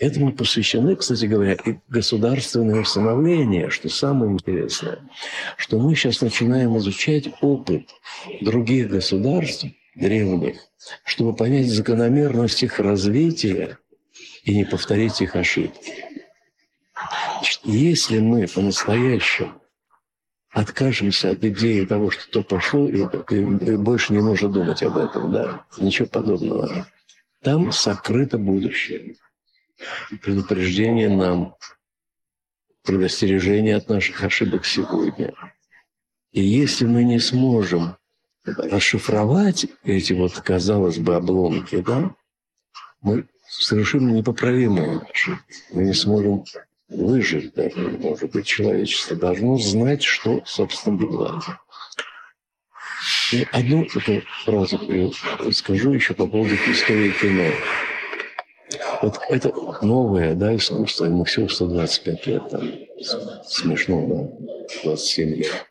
Этому 0.00 0.32
посвящены, 0.32 0.96
кстати 0.96 1.26
говоря, 1.26 1.52
и 1.64 1.76
государственное 1.88 2.80
установление, 2.80 3.70
что 3.70 3.88
самое 3.88 4.32
интересное, 4.32 4.98
что 5.56 5.78
мы 5.78 5.94
сейчас 5.94 6.20
начинаем 6.20 6.76
изучать 6.78 7.28
опыт 7.40 7.90
других 8.40 8.88
государств, 8.88 9.66
древних, 9.94 10.56
чтобы 11.04 11.34
понять 11.34 11.68
закономерность 11.68 12.62
их 12.62 12.80
развития 12.80 13.78
и 14.44 14.54
не 14.54 14.64
повторить 14.64 15.20
их 15.20 15.36
ошибки. 15.36 16.13
Если 17.64 18.18
мы 18.20 18.46
по-настоящему 18.46 19.60
откажемся 20.50 21.30
от 21.30 21.44
идеи 21.44 21.84
того, 21.84 22.10
что 22.10 22.30
то 22.30 22.42
пошло, 22.42 22.88
и, 22.88 23.02
и 23.30 23.76
больше 23.76 24.12
не 24.12 24.22
нужно 24.22 24.48
думать 24.48 24.82
об 24.82 24.96
этом, 24.96 25.32
да, 25.32 25.66
ничего 25.78 26.06
подобного. 26.08 26.86
Там 27.42 27.72
сокрыто 27.72 28.38
будущее. 28.38 29.16
Предупреждение 30.22 31.08
нам, 31.08 31.56
предостережение 32.84 33.76
от 33.76 33.88
наших 33.88 34.22
ошибок 34.22 34.64
сегодня. 34.64 35.34
И 36.32 36.40
если 36.40 36.86
мы 36.86 37.04
не 37.04 37.18
сможем 37.18 37.96
расшифровать 38.44 39.66
эти 39.82 40.12
вот, 40.12 40.34
казалось 40.40 40.98
бы, 40.98 41.16
обломки, 41.16 41.80
да, 41.80 42.14
мы 43.00 43.26
совершенно 43.48 44.10
непоправимые 44.10 45.00
ошибки. 45.00 45.54
Мы 45.72 45.84
не 45.84 45.94
сможем 45.94 46.44
выжить 46.96 47.54
даже, 47.54 47.76
может 47.76 48.30
быть, 48.30 48.46
человечество 48.46 49.16
должно 49.16 49.58
знать, 49.58 50.02
что, 50.02 50.42
собственно, 50.44 50.96
было. 50.96 51.42
И 53.32 53.46
одну 53.52 53.84
такую 53.86 54.22
фразу 54.44 54.78
скажу 55.52 55.92
еще 55.92 56.14
по 56.14 56.26
поводу 56.26 56.54
истории 56.54 57.10
кино. 57.10 57.50
Вот 59.02 59.20
это 59.28 59.52
новое, 59.82 60.34
да, 60.34 60.54
искусство, 60.56 61.04
ему 61.06 61.24
всего 61.24 61.48
125 61.48 62.26
лет, 62.26 62.48
там, 62.50 62.62
смешно, 63.46 64.06
да, 64.06 64.84
27 64.84 65.34
лет. 65.34 65.66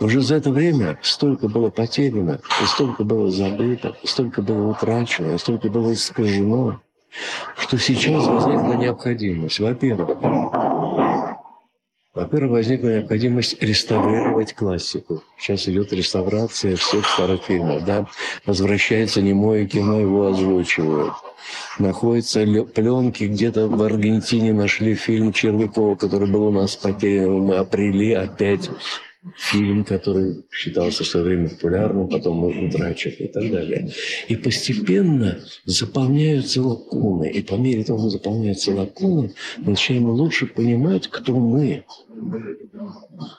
Уже 0.00 0.20
за 0.20 0.36
это 0.36 0.50
время 0.50 0.98
столько 1.02 1.48
было 1.48 1.70
потеряно, 1.70 2.40
столько 2.66 3.04
было 3.04 3.30
забыто, 3.30 3.96
столько 4.04 4.42
было 4.42 4.70
утрачено, 4.70 5.38
столько 5.38 5.68
было 5.68 5.92
искажено, 5.92 6.80
что 7.56 7.78
сейчас 7.78 8.26
возникла 8.26 8.74
необходимость, 8.74 9.60
во-первых, 9.60 10.18
во-первых, 12.14 12.52
возникла 12.52 12.88
необходимость 12.88 13.62
реставрировать 13.62 14.52
классику. 14.52 15.22
Сейчас 15.38 15.66
идет 15.66 15.94
реставрация 15.94 16.76
всех 16.76 17.08
старых 17.08 17.44
фильмов. 17.44 17.86
Да? 17.86 18.06
Возвращается 18.44 19.22
немое 19.22 19.66
кино, 19.66 19.98
его 19.98 20.26
озвучивают. 20.26 21.14
Находятся 21.78 22.44
пленки, 22.64 23.24
где-то 23.24 23.66
в 23.66 23.82
Аргентине 23.82 24.52
нашли 24.52 24.94
фильм 24.94 25.32
Червякова, 25.32 25.94
который 25.94 26.30
был 26.30 26.48
у 26.48 26.50
нас 26.50 26.76
потерян. 26.76 27.32
Мы 27.32 27.56
апрели 27.56 28.12
опять 28.12 28.68
фильм, 29.36 29.84
который 29.84 30.44
считался 30.50 31.04
в 31.04 31.06
свое 31.06 31.26
время 31.26 31.48
популярным, 31.48 32.08
потом 32.08 32.44
утрачен 32.44 33.12
и 33.12 33.28
так 33.28 33.50
далее. 33.50 33.90
И 34.28 34.36
постепенно 34.36 35.40
заполняются 35.64 36.60
лакуны. 36.62 37.30
И 37.30 37.42
по 37.42 37.54
мере 37.54 37.84
того, 37.84 38.02
как 38.02 38.10
заполняются 38.10 38.74
лакуны, 38.74 39.34
мы 39.58 39.70
начинаем 39.70 40.10
лучше 40.10 40.46
понимать, 40.46 41.08
кто 41.08 41.38
мы. 41.38 41.84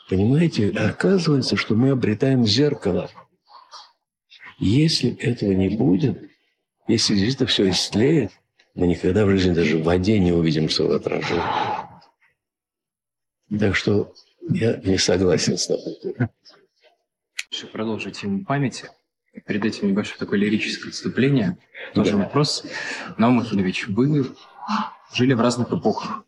Понимаете, 0.10 0.70
оказывается, 0.70 1.58
что 1.58 1.76
мы 1.76 1.90
обретаем 1.90 2.46
зеркало. 2.46 3.10
Если 4.60 5.18
этого 5.18 5.52
не 5.52 5.70
будет, 5.70 6.30
если 6.88 7.16
здесь 7.16 7.36
это 7.36 7.46
все 7.46 7.70
истлеет, 7.70 8.32
мы 8.76 8.88
никогда 8.88 9.26
в 9.26 9.30
жизни 9.30 9.54
даже 9.54 9.78
в 9.78 9.84
воде 9.84 10.18
не 10.20 10.32
увидим 10.32 10.70
своего 10.70 10.96
отражения. 10.96 11.44
Так 13.60 13.76
что 13.76 14.14
я 14.50 14.78
не 14.78 14.98
согласен 14.98 15.58
с 15.58 15.68
тобой. 15.68 15.98
Еще 17.52 17.68
продолжить 17.68 18.20
тему 18.20 18.46
памяти. 18.46 18.90
Перед 19.48 19.66
этим 19.66 19.90
небольшое 19.90 20.18
такое 20.20 20.40
лирическое 20.40 20.90
отступление. 20.90 21.58
Тоже 21.94 22.12
да. 22.12 22.18
вопрос. 22.18 22.66
Наум 23.18 23.40
Ахилевич, 23.40 23.88
вы 23.88 24.28
жили 25.14 25.34
в 25.34 25.42
разных 25.42 25.72
эпохах. 25.72 26.24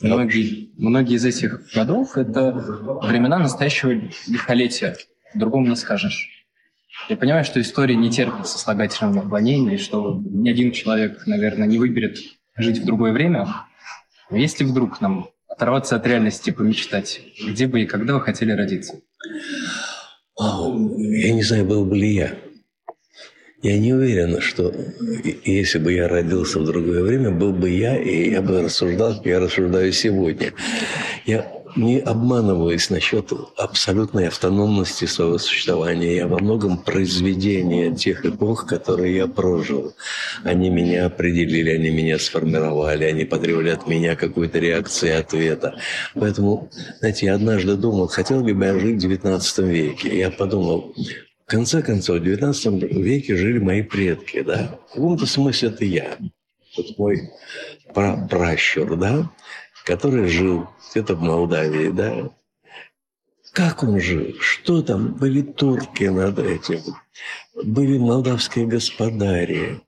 Многие, 0.00 0.70
многие 0.76 1.14
из 1.16 1.24
этих 1.24 1.72
годов– 1.72 2.16
это 2.16 2.52
времена 2.52 3.38
настоящего 3.38 3.92
лихолетия. 4.26 4.96
Другому 5.34 5.68
не 5.68 5.76
скажешь. 5.76 6.28
Я 7.08 7.16
понимаю, 7.16 7.44
что 7.44 7.60
история 7.60 7.96
не 7.96 8.10
терпит 8.10 8.46
сослагательного 8.46 9.24
наклонения, 9.24 9.74
и 9.74 9.78
что 9.78 10.20
ни 10.24 10.48
один 10.48 10.72
человек, 10.72 11.26
наверное, 11.26 11.66
не 11.66 11.78
выберет 11.78 12.18
жить 12.56 12.78
в 12.78 12.84
другое 12.84 13.12
время. 13.12 13.48
Но 14.30 14.36
если 14.36 14.64
вдруг 14.64 15.00
нам 15.00 15.28
оторваться 15.54 15.96
от 15.96 16.06
реальности, 16.06 16.50
помечтать. 16.50 17.20
Где 17.46 17.66
бы 17.66 17.82
и 17.82 17.86
когда 17.86 18.14
вы 18.14 18.20
хотели 18.20 18.52
родиться? 18.52 19.00
Я 20.38 21.32
не 21.32 21.42
знаю, 21.42 21.64
был 21.64 21.84
бы 21.84 21.96
ли 21.96 22.14
я. 22.14 22.34
Я 23.62 23.78
не 23.78 23.94
уверен, 23.94 24.40
что 24.40 24.74
если 25.44 25.78
бы 25.78 25.92
я 25.92 26.08
родился 26.08 26.58
в 26.58 26.66
другое 26.66 27.02
время, 27.02 27.30
был 27.30 27.52
бы 27.52 27.70
я, 27.70 27.96
и 27.96 28.30
я 28.30 28.42
бы 28.42 28.62
рассуждал, 28.62 29.16
как 29.16 29.26
я 29.26 29.40
рассуждаю 29.40 29.92
сегодня. 29.92 30.52
Я 31.24 31.50
не 31.76 31.98
обманываюсь 31.98 32.90
насчет 32.90 33.32
абсолютной 33.56 34.28
автономности 34.28 35.06
своего 35.06 35.38
существования. 35.38 36.16
Я 36.16 36.28
во 36.28 36.38
многом 36.38 36.78
произведение 36.78 37.94
тех 37.94 38.24
эпох, 38.24 38.66
которые 38.66 39.16
я 39.16 39.26
прожил. 39.26 39.94
Они 40.44 40.70
меня 40.70 41.06
определили, 41.06 41.70
они 41.70 41.90
меня 41.90 42.18
сформировали, 42.18 43.04
они 43.04 43.24
потребовали 43.24 43.70
от 43.70 43.86
меня 43.86 44.16
какой-то 44.16 44.58
реакции, 44.58 45.10
ответа. 45.10 45.76
Поэтому, 46.14 46.70
знаете, 47.00 47.26
я 47.26 47.34
однажды 47.34 47.76
думал, 47.76 48.08
хотел 48.08 48.44
ли 48.44 48.52
бы 48.52 48.64
я 48.64 48.78
жить 48.78 49.02
в 49.02 49.10
XIX 49.10 49.68
веке. 49.68 50.18
Я 50.18 50.30
подумал, 50.30 50.94
в 51.46 51.50
конце 51.50 51.82
концов, 51.82 52.20
в 52.20 52.22
XIX 52.22 53.02
веке 53.02 53.36
жили 53.36 53.58
мои 53.58 53.82
предки, 53.82 54.42
да. 54.42 54.78
В 54.90 54.94
каком-то 54.94 55.26
смысле 55.26 55.68
это 55.70 55.84
я. 55.84 56.16
Вот 56.76 56.98
мой 56.98 57.30
пра 57.94 58.26
пращур, 58.28 58.96
да 58.96 59.30
который 59.84 60.28
жил 60.28 60.68
где-то 60.90 61.14
в 61.14 61.22
Молдавии, 61.22 61.90
да. 61.90 62.30
Как 63.52 63.84
он 63.84 64.00
жил? 64.00 64.34
Что 64.40 64.82
там? 64.82 65.14
Были 65.14 65.42
турки 65.42 66.04
над 66.04 66.38
этим. 66.40 66.80
Были 67.62 67.98
молдавские 67.98 68.66
господари. 68.66 69.80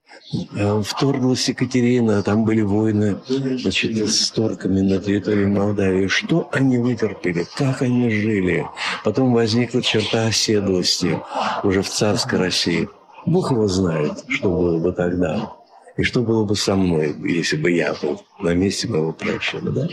А 0.57 0.81
вторглась 0.81 1.47
Екатерина, 1.49 2.23
там 2.23 2.45
были 2.45 2.61
войны 2.61 3.17
значит, 3.27 3.97
с 4.09 4.31
турками 4.31 4.81
на 4.81 4.99
территории 4.99 5.45
Молдавии. 5.45 6.07
Что 6.07 6.49
они 6.53 6.77
вытерпели? 6.77 7.45
Как 7.57 7.81
они 7.81 8.09
жили? 8.09 8.65
Потом 9.03 9.33
возникла 9.33 9.81
черта 9.81 10.27
оседлости 10.27 11.19
уже 11.63 11.81
в 11.81 11.89
царской 11.89 12.39
России. 12.39 12.87
Бог 13.25 13.51
его 13.51 13.67
знает, 13.67 14.23
что 14.29 14.49
было 14.49 14.79
бы 14.79 14.93
тогда. 14.93 15.56
И 15.97 16.03
что 16.03 16.21
было 16.21 16.45
бы 16.45 16.55
со 16.55 16.75
мной, 16.75 17.15
если 17.23 17.57
бы 17.57 17.71
я 17.71 17.93
был 17.95 18.21
на 18.39 18.53
месте 18.53 18.87
моего 18.87 19.13
пращура, 19.13 19.71
да? 19.71 19.87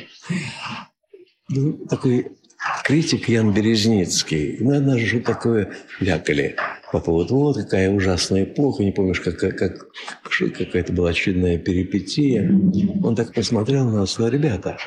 Ну, 1.48 1.72
такой 1.88 2.32
критик 2.84 3.28
Ян 3.28 3.52
Березницкий. 3.52 4.58
Ну, 4.60 4.76
однажды 4.76 5.06
что 5.06 5.20
такое 5.20 5.72
вякали 6.00 6.56
по 6.92 7.00
поводу, 7.00 7.36
вот 7.36 7.56
какая 7.56 7.90
ужасная 7.90 8.44
эпоха, 8.44 8.84
не 8.84 8.92
помнишь, 8.92 9.20
как, 9.20 9.38
как, 9.38 9.56
как 9.56 9.88
какая-то 10.56 10.92
была 10.92 11.10
очередная 11.10 11.58
перипетия. 11.58 12.50
Он 13.02 13.16
так 13.16 13.32
посмотрел 13.32 13.84
на 13.84 14.00
нас, 14.00 14.12
сказал, 14.12 14.30
ребята, 14.30 14.78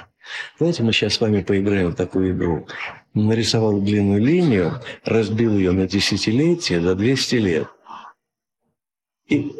давайте 0.59 0.83
мы 0.83 0.93
сейчас 0.93 1.15
с 1.15 1.21
вами 1.21 1.41
поиграем 1.41 1.89
в 1.89 1.95
такую 1.95 2.35
игру. 2.35 2.67
Он 3.13 3.27
нарисовал 3.27 3.81
длинную 3.81 4.21
линию, 4.21 4.81
разбил 5.03 5.57
ее 5.57 5.71
на 5.71 5.87
десятилетия 5.87 6.79
за 6.79 6.95
200 6.95 7.35
лет. 7.35 7.67
И 9.27 9.51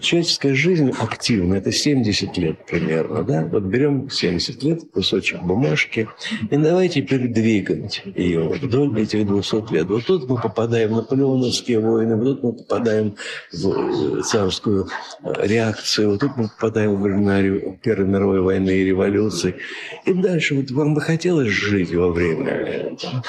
человеческая 0.00 0.54
жизнь 0.54 0.92
активна, 0.98 1.54
это 1.54 1.72
70 1.72 2.36
лет 2.38 2.66
примерно, 2.66 3.22
да? 3.22 3.44
Вот 3.44 3.64
берем 3.64 4.08
70 4.10 4.62
лет, 4.62 4.80
кусочек 4.92 5.42
бумажки, 5.42 6.08
и 6.50 6.56
давайте 6.56 7.02
теперь 7.02 7.28
двигать 7.28 8.02
ее 8.14 8.48
вдоль 8.48 9.00
этих 9.00 9.26
200 9.26 9.72
лет. 9.72 9.86
Вот 9.86 10.04
тут 10.06 10.28
мы 10.28 10.40
попадаем 10.40 10.90
в 10.90 10.96
наполеоновские 10.96 11.80
войны, 11.80 12.16
вот 12.16 12.24
тут 12.24 12.42
мы 12.42 12.52
попадаем 12.52 13.16
в 13.52 14.22
царскую 14.22 14.88
реакцию, 15.22 16.10
вот 16.10 16.20
тут 16.20 16.36
мы 16.36 16.48
попадаем 16.48 16.94
в 16.96 17.00
времена 17.00 17.76
Первой 17.82 18.06
мировой 18.06 18.40
войны 18.40 18.70
и 18.70 18.84
революции. 18.84 19.56
И 20.04 20.12
дальше 20.12 20.54
вот 20.54 20.70
вам 20.70 20.94
бы 20.94 21.00
хотелось 21.00 21.48
жить 21.48 21.94
во 21.94 22.10
время 22.10 22.50
этого. 22.52 23.24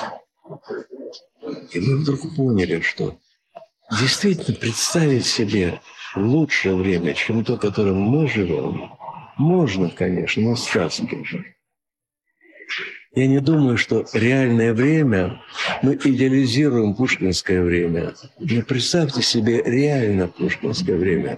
И 1.72 1.80
мы 1.80 1.98
вдруг 1.98 2.36
поняли, 2.36 2.82
что 2.82 3.18
действительно 4.00 4.56
представить 4.56 5.26
себе 5.26 5.82
лучшее 6.16 6.76
время, 6.76 7.14
чем 7.14 7.44
то, 7.44 7.58
которым 7.58 8.02
мы 8.02 8.28
живем, 8.28 8.92
можно, 9.38 9.90
конечно, 9.90 10.42
но 10.44 10.56
сказки. 10.56 11.26
Я 13.16 13.28
не 13.28 13.40
думаю, 13.40 13.78
что 13.78 14.06
реальное 14.14 14.74
время, 14.74 15.42
мы 15.82 15.96
идеализируем 15.96 16.94
пушкинское 16.94 17.64
время. 17.64 18.14
Но 18.40 18.62
представьте 18.62 19.22
себе 19.24 19.64
реально 19.64 20.28
пушкинское 20.28 20.96
время 20.96 21.38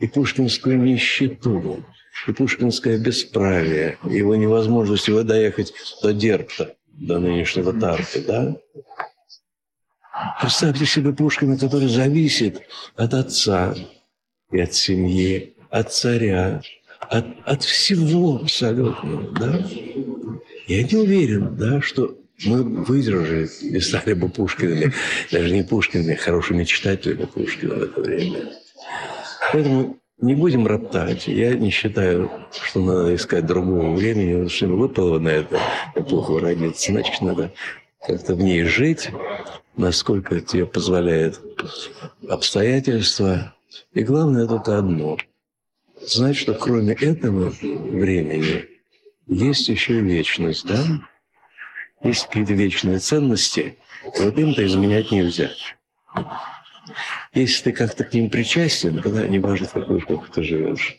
и 0.00 0.08
пушкинскую 0.08 0.78
нищету, 0.78 1.84
и 2.26 2.32
пушкинское 2.32 2.98
бесправие, 2.98 3.96
его 4.04 4.34
невозможность 4.34 5.08
его 5.08 5.22
доехать 5.22 5.72
до 6.02 6.12
Дерпта, 6.12 6.74
до 6.88 7.20
нынешнего 7.20 7.72
Тарты, 7.72 8.24
да? 8.26 8.56
Представьте 10.40 10.86
себе 10.86 11.12
Пушкина, 11.12 11.58
который 11.58 11.88
зависит 11.88 12.62
от 12.96 13.14
отца 13.14 13.74
и 14.50 14.60
от 14.60 14.74
семьи, 14.74 15.54
от 15.70 15.92
царя, 15.92 16.62
от, 17.00 17.26
от 17.44 17.62
всего 17.62 18.36
абсолютно, 18.36 19.30
да? 19.38 19.64
Я 20.66 20.82
не 20.82 20.96
уверен, 20.96 21.56
да, 21.56 21.80
что 21.80 22.16
мы 22.44 22.62
выдержали 22.62 23.48
и 23.62 23.80
стали 23.80 24.14
бы 24.14 24.28
Пушкиными, 24.28 24.92
даже 25.32 25.52
не 25.52 25.62
Пушкиными, 25.62 26.14
а 26.14 26.16
хорошими 26.16 26.64
читателями 26.64 27.26
Пушкина 27.26 27.74
в 27.74 27.82
это 27.82 28.00
время. 28.00 28.52
Поэтому 29.52 29.98
не 30.20 30.34
будем 30.34 30.66
роптать. 30.66 31.26
Я 31.26 31.54
не 31.54 31.70
считаю, 31.70 32.30
что 32.50 32.80
надо 32.80 33.14
искать 33.14 33.46
другого 33.46 33.94
времени, 33.94 34.48
что 34.48 34.66
выпало 34.66 35.18
на 35.18 35.28
это 35.28 35.58
эпоху 35.94 36.38
родиться. 36.38 36.92
Значит, 36.92 37.20
надо 37.20 37.52
как-то 38.06 38.34
в 38.34 38.38
ней 38.38 38.64
жить, 38.64 39.10
насколько 39.78 40.40
тебе 40.40 40.66
позволяет 40.66 41.40
обстоятельства. 42.28 43.54
И 43.92 44.02
главное 44.02 44.46
только 44.46 44.76
одно– 44.76 45.16
знать, 46.00 46.36
что 46.36 46.54
кроме 46.54 46.94
этого 46.94 47.50
времени 47.60 48.66
есть 49.26 49.68
еще 49.68 50.00
вечность, 50.00 50.66
да? 50.66 50.84
Есть 52.02 52.26
какие-то 52.26 52.52
вечные 52.52 52.98
ценности, 52.98 53.78
вот 54.04 54.38
им-то 54.38 54.66
изменять 54.66 55.10
нельзя. 55.10 55.50
Если 57.32 57.64
ты 57.64 57.72
как-то 57.72 58.04
к 58.04 58.12
ним 58.14 58.30
причастен, 58.30 59.02
тогда 59.02 59.26
не 59.26 59.38
важно, 59.38 59.66
в 59.66 59.72
какой 59.72 59.98
эпоху 59.98 60.26
ты 60.32 60.42
живешь. 60.42 60.96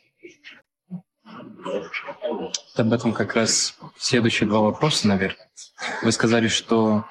Об 2.75 2.93
этом 2.93 3.13
как 3.13 3.35
раз 3.35 3.77
следующие 3.97 4.47
два 4.47 4.59
вопроса, 4.59 5.07
наверное. 5.07 5.49
Вы 6.03 6.11
сказали, 6.11 6.47
что 6.47 7.05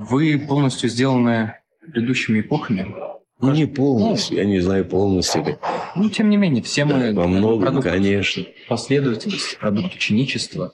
вы 0.00 0.38
полностью 0.38 0.88
сделаны 0.88 1.56
предыдущими 1.80 2.40
эпохами. 2.40 2.94
Ну, 3.40 3.52
не 3.52 3.66
полностью, 3.66 4.36
я 4.36 4.44
не 4.44 4.60
знаю 4.60 4.84
полностью. 4.84 5.58
Ну, 5.94 6.10
тем 6.10 6.30
не 6.30 6.36
менее, 6.36 6.62
все 6.62 6.84
да, 6.84 6.96
мы... 6.96 7.14
Во 7.14 7.26
многом, 7.26 7.80
конечно. 7.82 8.44
Последовательность, 8.68 9.58
продукт 9.58 9.94
ученичества. 9.94 10.72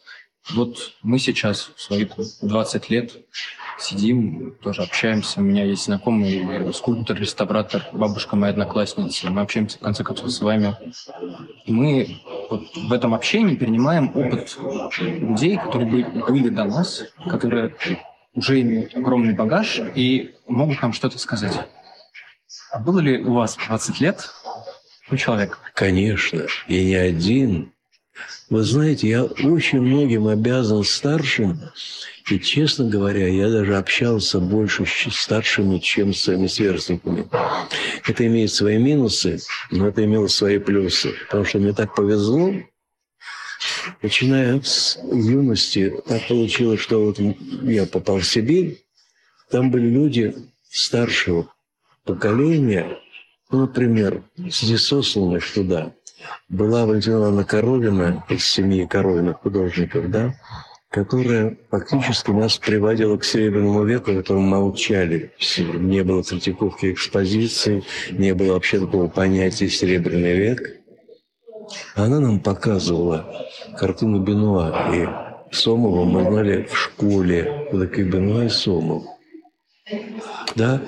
Вот 0.54 0.94
мы 1.02 1.18
сейчас 1.18 1.72
в 1.74 1.80
свои 1.80 2.06
20 2.42 2.90
лет 2.90 3.12
сидим, 3.78 4.54
тоже 4.62 4.82
общаемся. 4.82 5.40
У 5.40 5.42
меня 5.42 5.64
есть 5.64 5.84
знакомый 5.84 6.72
скульптор, 6.72 7.18
реставратор, 7.18 7.84
бабушка 7.92 8.36
моя 8.36 8.52
одноклассница. 8.52 9.30
Мы 9.30 9.40
общаемся, 9.42 9.78
в 9.78 9.80
конце 9.80 10.04
концов, 10.04 10.30
с 10.30 10.40
вами. 10.40 10.76
Мы 11.66 12.18
вот 12.48 12.62
в 12.74 12.92
этом 12.92 13.14
общении 13.14 13.56
перенимаем 13.56 14.10
опыт 14.14 14.56
людей, 14.98 15.56
которые 15.56 16.06
были 16.28 16.48
до 16.48 16.64
нас, 16.64 17.04
которые 17.28 17.74
уже 18.36 18.60
имеют 18.60 18.94
огромный 18.94 19.34
багаж 19.34 19.80
и 19.94 20.34
могут 20.46 20.80
нам 20.82 20.92
что-то 20.92 21.18
сказать. 21.18 21.58
А 22.70 22.78
было 22.78 23.00
ли 23.00 23.18
у 23.18 23.32
вас 23.32 23.56
20 23.66 24.00
лет 24.00 24.30
у 25.10 25.16
человека? 25.16 25.58
Конечно, 25.74 26.46
и 26.68 26.84
не 26.84 26.94
один. 26.94 27.72
Вы 28.48 28.62
знаете, 28.62 29.08
я 29.08 29.24
очень 29.24 29.80
многим 29.80 30.28
обязан 30.28 30.84
старшим, 30.84 31.58
и, 32.30 32.38
честно 32.38 32.88
говоря, 32.88 33.28
я 33.28 33.50
даже 33.50 33.76
общался 33.76 34.40
больше 34.40 34.84
с 34.86 35.14
старшими, 35.14 35.78
чем 35.78 36.12
с 36.12 36.22
своими 36.22 36.46
сверстниками. 36.46 37.26
Это 38.06 38.26
имеет 38.26 38.52
свои 38.52 38.78
минусы, 38.78 39.40
но 39.70 39.88
это 39.88 40.04
имело 40.04 40.26
свои 40.28 40.58
плюсы. 40.58 41.14
Потому 41.26 41.44
что 41.44 41.58
мне 41.58 41.72
так 41.72 41.94
повезло, 41.94 42.52
начиная 44.02 44.60
с 44.60 44.98
юности, 45.12 45.94
так 46.06 46.26
получилось, 46.28 46.80
что 46.80 47.04
вот 47.04 47.18
я 47.62 47.86
попал 47.86 48.18
в 48.18 48.26
Сибирь, 48.26 48.84
там 49.50 49.70
были 49.70 49.88
люди 49.88 50.34
старшего 50.70 51.52
поколения, 52.04 52.98
ну, 53.50 53.60
например, 53.60 54.22
среди 54.50 54.76
туда 55.54 55.92
была 56.48 56.86
Валентина 56.86 57.14
Ивановна 57.14 57.44
Коровина 57.44 58.24
из 58.28 58.44
семьи 58.44 58.86
Коровиных 58.86 59.38
художников, 59.40 60.10
да, 60.10 60.34
которая 60.90 61.56
фактически 61.70 62.30
нас 62.30 62.56
приводила 62.58 63.16
к 63.16 63.24
Серебряному 63.24 63.84
веку, 63.84 64.12
в 64.12 64.16
котором 64.16 64.42
молчали. 64.42 65.32
Не 65.58 66.02
было 66.02 66.24
критиковки 66.24 66.92
экспозиции, 66.92 67.84
не 68.10 68.34
было 68.34 68.54
вообще 68.54 68.80
такого 68.80 69.08
понятия 69.08 69.68
«Серебряный 69.68 70.36
век». 70.36 70.80
Она 71.94 72.20
нам 72.20 72.40
показывала 72.40 73.46
картину 73.76 74.20
Бенуа, 74.20 74.94
и 74.94 75.08
Сомова 75.54 76.04
мы 76.04 76.24
знали 76.24 76.64
в 76.64 76.76
школе, 76.76 77.66
кто 77.68 77.80
такие 77.86 78.06
Бенуа 78.06 78.44
и 78.44 78.48
Сомов. 78.48 79.04
Да? 80.54 80.80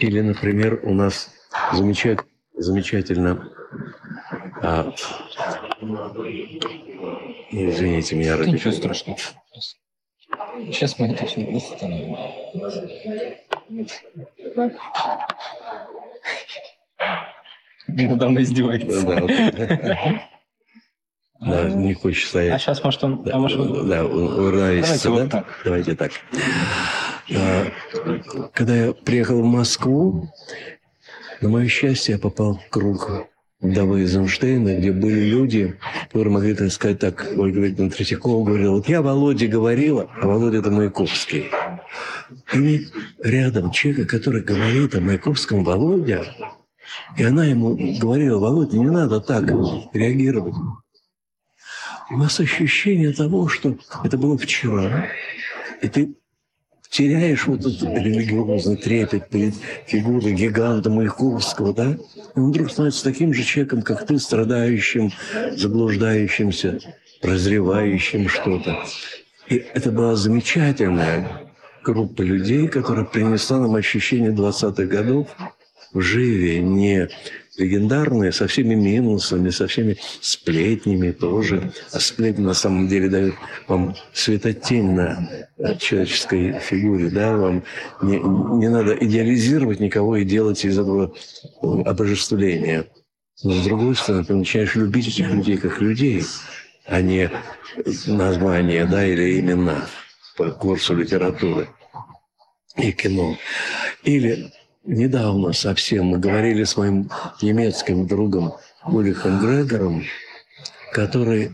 Или, 0.00 0.20
например, 0.20 0.80
у 0.82 0.94
нас 0.94 1.30
замечательно, 1.72 2.28
замечательно 2.54 3.50
а, 4.62 4.92
извините 7.50 8.16
меня, 8.16 8.36
ради 8.36 8.50
Ничего 8.50 8.72
страшного. 8.72 9.18
Сейчас 10.66 10.98
мы 10.98 11.08
это 11.08 11.26
все 11.26 11.44
восстановим. 11.46 12.16
Недавно 17.88 18.42
издевается. 18.42 19.02
Да, 21.40 21.64
да, 21.64 21.68
не 21.68 21.94
хочет 21.94 22.28
стоять. 22.28 22.54
А 22.54 22.58
сейчас, 22.58 22.82
может, 22.82 23.04
он... 23.04 23.22
Да, 23.24 23.34
а 23.34 23.38
может, 23.38 23.58
да 23.86 24.02
Давайте 24.02 25.04
да? 25.04 25.10
вот 25.10 25.30
так. 25.30 25.46
Давайте 25.64 25.94
так. 25.94 26.12
А, 27.34 27.66
когда 28.52 28.74
я 28.76 28.92
приехал 28.92 29.42
в 29.42 29.44
Москву, 29.44 30.30
на 31.40 31.48
мое 31.48 31.68
счастье, 31.68 32.14
я 32.14 32.18
попал 32.18 32.54
в 32.54 32.70
круг 32.70 33.28
вдовы 33.60 34.00
Эйзенштейна, 34.00 34.78
где 34.78 34.92
были 34.92 35.20
люди, 35.20 35.76
которые 36.04 36.32
могли, 36.32 36.54
так 36.54 36.70
сказать, 36.70 36.98
так, 36.98 37.26
Ольга 37.36 37.60
Викторовна 37.60 37.90
Третьякова 37.90 38.44
говорила, 38.44 38.76
вот 38.76 38.88
я 38.88 39.02
Володе 39.02 39.46
говорила, 39.46 40.10
а 40.20 40.26
Володя 40.26 40.58
это 40.58 40.70
Маяковский. 40.70 41.50
И 42.52 42.86
рядом 43.22 43.70
человека, 43.70 44.06
который 44.06 44.42
говорит 44.42 44.94
о 44.94 45.00
Маяковском 45.00 45.64
Володя, 45.64 46.24
и 47.16 47.22
она 47.22 47.44
ему 47.44 47.76
говорила, 47.98 48.38
Володя, 48.38 48.78
не 48.78 48.90
надо 48.90 49.20
так 49.20 49.44
реагировать. 49.92 50.54
У 52.10 52.16
нас 52.16 52.38
ощущение 52.38 53.12
того, 53.12 53.48
что 53.48 53.76
это 54.04 54.18
было 54.18 54.36
вчера, 54.36 55.06
и 55.80 55.88
ты 55.88 56.14
теряешь 56.90 57.46
вот 57.46 57.60
этот 57.60 57.82
религиозный 57.82 58.76
трепет 58.76 59.28
перед 59.28 59.54
фигурой 59.86 60.32
гиганта 60.32 60.90
Маяковского, 60.90 61.74
да? 61.74 61.96
И 62.36 62.38
он 62.38 62.50
вдруг 62.50 62.70
становится 62.70 63.02
таким 63.02 63.34
же 63.34 63.42
человеком, 63.42 63.82
как 63.82 64.06
ты, 64.06 64.18
страдающим, 64.18 65.10
заблуждающимся, 65.56 66.78
прозревающим 67.20 68.28
что-то. 68.28 68.84
И 69.48 69.56
это 69.56 69.90
была 69.90 70.14
замечательная 70.14 71.50
группа 71.82 72.22
людей, 72.22 72.68
которая 72.68 73.04
принесла 73.04 73.58
нам 73.58 73.74
ощущение 73.74 74.30
20-х 74.30 74.84
годов 74.84 75.28
в 75.94 76.60
не 76.60 77.08
легендарные, 77.56 78.32
со 78.32 78.46
всеми 78.48 78.74
минусами, 78.74 79.50
со 79.50 79.66
всеми 79.66 79.96
сплетнями 80.20 81.12
тоже. 81.12 81.72
А 81.92 82.00
сплетни 82.00 82.42
на 82.42 82.54
самом 82.54 82.88
деле 82.88 83.08
дают 83.08 83.34
вам 83.68 83.94
светотень 84.12 84.90
на 84.90 85.28
человеческой 85.78 86.58
фигуре. 86.58 87.10
Да? 87.10 87.36
Вам 87.36 87.62
не, 88.02 88.18
не 88.18 88.68
надо 88.68 88.94
идеализировать 88.94 89.80
никого 89.80 90.16
и 90.16 90.24
делать 90.24 90.64
из 90.64 90.78
этого 90.78 91.14
обожествления. 91.62 92.86
Но 93.42 93.52
с 93.52 93.64
другой 93.64 93.94
стороны, 93.96 94.24
ты 94.24 94.34
начинаешь 94.34 94.74
любить 94.74 95.08
этих 95.08 95.30
людей 95.30 95.56
как 95.56 95.80
людей, 95.80 96.24
а 96.86 97.00
не 97.00 97.30
названия 98.06 98.84
да, 98.84 99.06
или 99.06 99.40
имена 99.40 99.86
по 100.36 100.50
курсу 100.50 100.94
литературы 100.94 101.68
и 102.76 102.92
кино. 102.92 103.36
Или 104.02 104.52
недавно 104.84 105.52
совсем 105.52 106.06
мы 106.06 106.18
говорили 106.18 106.64
с 106.64 106.76
моим 106.76 107.10
немецким 107.42 108.06
другом 108.06 108.54
Улихом 108.84 109.40
Грегором, 109.40 110.04
который 110.92 111.52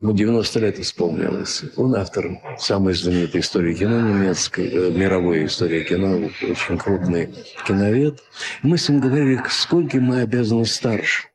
ну, 0.00 0.12
90 0.12 0.60
лет 0.60 0.78
исполнилось. 0.78 1.64
Он 1.76 1.94
автор 1.94 2.40
самой 2.58 2.94
знаменитой 2.94 3.40
истории 3.40 3.74
кино 3.74 4.00
немецкой, 4.00 4.68
э, 4.68 4.90
мировой 4.90 5.46
истории 5.46 5.84
кино, 5.84 6.28
очень 6.42 6.76
крупный 6.76 7.32
киновед. 7.66 8.22
Мы 8.62 8.76
с 8.76 8.88
ним 8.88 9.00
говорили, 9.00 9.40
сколько 9.48 9.98
мы 9.98 10.20
обязаны 10.20 10.66
старше. 10.66 11.28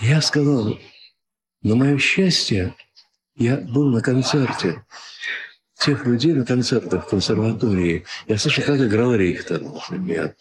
Я 0.00 0.20
сказал, 0.20 0.78
на 1.62 1.76
мое 1.76 1.98
счастье, 1.98 2.74
я 3.36 3.56
был 3.56 3.90
на 3.90 4.00
концерте 4.00 4.84
тех 5.78 6.06
людей 6.06 6.32
на 6.32 6.44
концертах 6.44 7.06
в 7.06 7.10
консерватории. 7.10 8.04
Я 8.26 8.38
слышал, 8.38 8.64
как 8.64 8.80
играл 8.80 9.14
Рихтер, 9.14 9.62
например. 9.62 10.34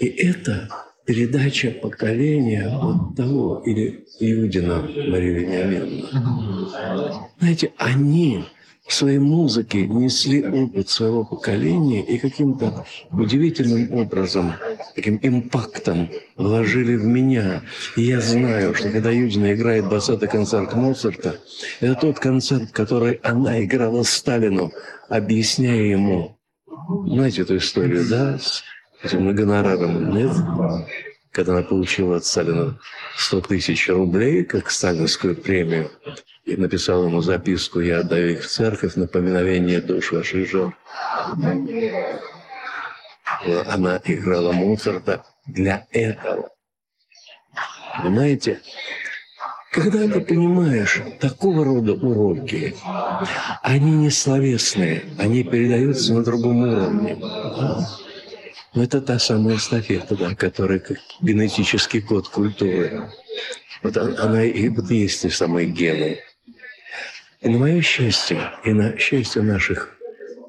И 0.00 0.06
это 0.06 0.68
передача 1.06 1.70
поколения 1.70 2.68
вот 2.68 3.16
того, 3.16 3.62
или 3.64 4.04
Иудина 4.18 4.82
Мария 4.82 5.40
Вениаминовна. 5.40 7.28
Знаете, 7.38 7.72
они 7.78 8.44
своей 8.92 9.18
музыке 9.18 9.86
несли 9.86 10.44
опыт 10.46 10.88
своего 10.88 11.24
поколения 11.24 12.04
и 12.04 12.18
каким-то 12.18 12.84
удивительным 13.10 13.92
образом, 13.92 14.54
таким 14.94 15.18
импактом 15.22 16.10
вложили 16.36 16.96
в 16.96 17.04
меня. 17.04 17.62
И 17.96 18.02
я 18.02 18.20
знаю, 18.20 18.74
что 18.74 18.90
когда 18.90 19.10
Юдина 19.10 19.54
играет 19.54 19.84
20-й 19.84 20.26
концерт 20.28 20.74
Моцарта, 20.74 21.36
это 21.80 21.94
тот 21.94 22.18
концерт, 22.18 22.70
который 22.72 23.14
она 23.22 23.62
играла 23.62 24.02
Сталину, 24.02 24.72
объясняя 25.08 25.82
ему, 25.82 26.36
знаете 27.06 27.42
эту 27.42 27.56
историю, 27.56 28.08
да, 28.08 28.38
с 28.38 28.62
этим 29.02 29.34
гонораром, 29.34 30.14
нет? 30.14 30.32
Когда 31.32 31.52
она 31.52 31.62
получила 31.62 32.16
от 32.16 32.24
Сталина 32.24 32.78
100 33.16 33.40
тысяч 33.42 33.88
рублей, 33.88 34.44
как 34.44 34.70
сталинскую 34.70 35.36
премию, 35.36 35.90
и 36.44 36.56
написал 36.56 37.04
ему 37.04 37.20
записку, 37.20 37.80
я 37.80 38.00
отдаю 38.00 38.32
их 38.32 38.44
в 38.44 38.48
церковь, 38.48 38.96
напоминовение 38.96 39.80
душ 39.80 40.10
ваших 40.10 40.50
жен. 40.50 40.74
Она 43.66 44.00
играла 44.04 44.52
Моцарта 44.52 45.24
для 45.46 45.86
этого. 45.92 46.50
Понимаете? 48.02 48.60
Когда 49.70 50.08
ты 50.08 50.20
понимаешь, 50.20 51.00
такого 51.20 51.64
рода 51.64 51.92
уроки, 51.92 52.74
они 53.62 53.92
не 53.92 54.10
словесные, 54.10 55.04
они 55.16 55.44
передаются 55.44 56.12
на 56.12 56.24
другом 56.24 56.62
уровне. 56.62 57.16
Но 58.74 58.84
это 58.84 59.00
та 59.00 59.18
самая 59.18 59.56
эстафета, 59.56 60.16
да, 60.16 60.34
которая 60.34 60.78
как 60.78 60.98
генетический 61.20 62.00
код 62.00 62.28
культуры. 62.28 63.10
Вот 63.82 63.96
она 63.96 64.44
и 64.44 64.68
вот 64.68 64.90
есть 64.90 65.22
те 65.22 65.30
самые 65.30 65.68
гены. 65.68 66.20
И 67.40 67.48
на 67.48 67.58
мое 67.58 67.80
счастье, 67.80 68.52
и 68.64 68.72
на 68.72 68.96
счастье 68.98 69.42
наших 69.42 69.96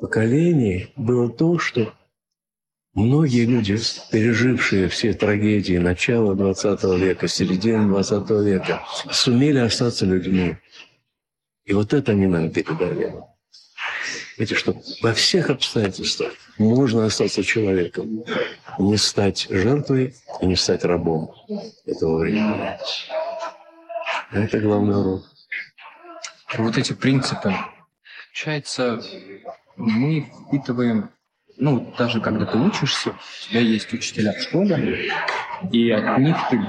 поколений 0.01 0.91
было 0.95 1.29
то, 1.29 1.57
что 1.57 1.93
многие 2.93 3.45
люди, 3.45 3.79
пережившие 4.11 4.89
все 4.89 5.13
трагедии 5.13 5.77
начала 5.77 6.35
XX 6.35 6.99
века, 6.99 7.27
середины 7.27 7.91
XX 7.91 8.43
века, 8.43 8.83
сумели 9.11 9.59
остаться 9.59 10.05
людьми. 10.05 10.57
И 11.65 11.73
вот 11.73 11.93
это 11.93 12.11
они 12.11 12.27
нам 12.27 12.51
передали. 12.51 13.13
Видите, 14.37 14.55
что 14.55 14.81
во 15.01 15.13
всех 15.13 15.49
обстоятельствах 15.49 16.33
можно 16.61 17.05
остаться 17.05 17.43
человеком, 17.43 18.23
не 18.79 18.97
стать 18.97 19.47
жертвой 19.49 20.15
и 20.41 20.45
не 20.45 20.55
стать 20.55 20.85
рабом 20.85 21.31
этого 21.85 22.19
времени. 22.19 22.77
Это 24.31 24.59
главный 24.59 24.99
урок 24.99 25.23
вот 26.57 26.77
эти 26.77 26.93
принципы, 26.93 27.53
получается, 28.27 29.01
мы 29.77 30.27
впитываем, 30.47 31.09
ну, 31.57 31.93
даже 31.97 32.19
когда 32.21 32.45
ты 32.45 32.57
учишься, 32.57 33.11
у 33.11 33.49
тебя 33.49 33.61
есть 33.61 33.91
учителя 33.93 34.33
в 34.33 34.41
школе, 34.41 35.11
и 35.71 35.91
от 35.91 36.17
них 36.19 36.37
ты 36.49 36.59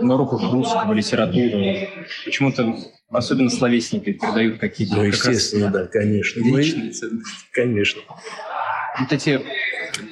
на 0.00 0.14
уроках 0.14 0.52
русского, 0.52 0.92
литературы, 0.92 1.88
почему-то 2.24 2.74
особенно 3.10 3.50
словесники 3.50 4.12
передают 4.12 4.58
какие-то... 4.58 4.96
Ну, 4.96 5.02
естественно, 5.02 5.70
да, 5.70 5.86
конечно. 5.86 6.40
Личные 6.40 6.90
ценности. 6.90 7.46
Конечно. 7.52 8.02
Вот 8.98 9.12
эти 9.12 9.40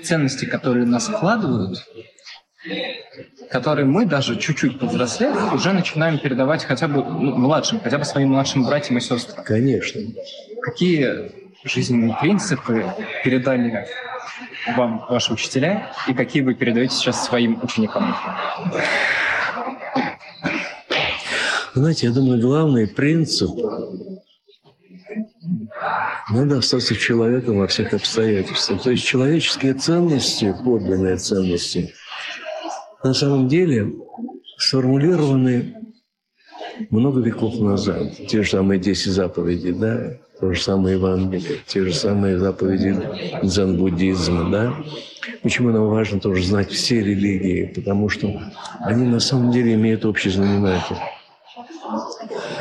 ценности, 0.02 0.44
которые 0.44 0.86
нас 0.86 1.08
вкладывают, 1.08 1.84
которые 3.50 3.86
мы 3.86 4.04
даже 4.04 4.36
чуть-чуть 4.36 4.78
повзрослев, 4.78 5.52
уже 5.52 5.72
начинаем 5.72 6.18
передавать 6.18 6.64
хотя 6.64 6.88
бы 6.88 7.02
ну, 7.02 7.36
младшим, 7.36 7.80
хотя 7.80 7.98
бы 7.98 8.04
своим 8.04 8.30
младшим 8.30 8.64
братьям 8.64 8.98
и 8.98 9.00
сестрам. 9.00 9.44
Конечно. 9.44 10.00
Какие 10.62 11.32
жизненные 11.64 12.16
принципы 12.20 12.84
передали 13.24 13.86
вам 14.76 15.04
ваши 15.08 15.32
учителя 15.32 15.92
и 16.06 16.14
какие 16.14 16.42
вы 16.42 16.54
передаете 16.54 16.94
сейчас 16.94 17.24
своим 17.24 17.58
ученикам? 17.62 18.14
Знаете, 21.74 22.06
я 22.08 22.12
думаю, 22.12 22.40
главный 22.40 22.88
принцип 22.88 23.50
надо 26.30 26.58
остаться 26.58 26.94
человеком 26.94 27.58
во 27.58 27.66
всех 27.66 27.94
обстоятельствах. 27.94 28.82
То 28.82 28.90
есть 28.90 29.04
человеческие 29.04 29.74
ценности, 29.74 30.54
подлинные 30.64 31.16
ценности– 31.16 31.94
на 33.02 33.14
самом 33.14 33.48
деле 33.48 33.92
сформулированы 34.56 35.74
много 36.90 37.20
веков 37.20 37.58
назад. 37.60 38.12
Те 38.28 38.42
же 38.42 38.50
самые 38.50 38.80
10 38.80 39.12
заповедей, 39.12 39.72
да, 39.72 40.18
то 40.40 40.52
же 40.52 40.60
самое 40.60 40.96
Евангелие, 40.96 41.58
те 41.66 41.84
же 41.84 41.92
самые 41.92 42.38
заповеди 42.38 43.00
дзен-буддизма, 43.42 44.50
да. 44.50 44.74
Почему 45.42 45.70
нам 45.70 45.88
важно 45.88 46.20
тоже 46.20 46.44
знать 46.44 46.70
все 46.70 47.00
религии? 47.00 47.72
Потому 47.74 48.08
что 48.08 48.40
они 48.80 49.06
на 49.06 49.20
самом 49.20 49.52
деле 49.52 49.74
имеют 49.74 50.04
общий 50.04 50.30
знаменатель. 50.30 50.96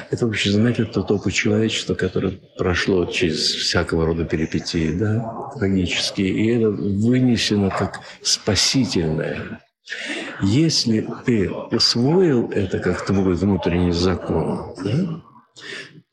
Это 0.10 0.26
общий 0.26 0.50
знаменатель 0.50 0.86
тот 0.86 1.12
опыт 1.12 1.34
человечества, 1.34 1.94
которое 1.94 2.34
прошло 2.58 3.06
через 3.06 3.40
всякого 3.40 4.06
рода 4.06 4.26
перипетии, 4.26 4.92
да, 4.92 5.52
трагические. 5.58 6.30
И 6.30 6.48
это 6.48 6.70
вынесено 6.70 7.70
как 7.70 8.02
спасительное 8.22 9.60
если 10.42 11.08
ты 11.26 11.50
усвоил 11.50 12.50
это 12.52 12.80
как 12.80 13.06
твой 13.06 13.36
внутренний 13.36 13.92
закон, 13.92 14.74
да, 14.84 15.22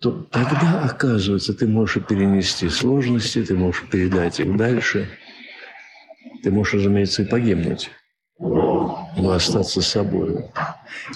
то 0.01 0.11
тогда, 0.31 0.83
оказывается, 0.85 1.55
ты 1.55 1.67
можешь 1.67 2.05
перенести 2.05 2.69
сложности, 2.69 3.43
ты 3.43 3.57
можешь 3.57 3.83
передать 3.91 4.39
их 4.41 4.57
дальше. 4.57 5.09
Ты 6.43 6.51
можешь, 6.51 6.75
разумеется, 6.75 7.23
и 7.23 7.25
погибнуть, 7.25 7.91
но 8.39 9.33
остаться 9.33 9.81
собой. 9.81 10.51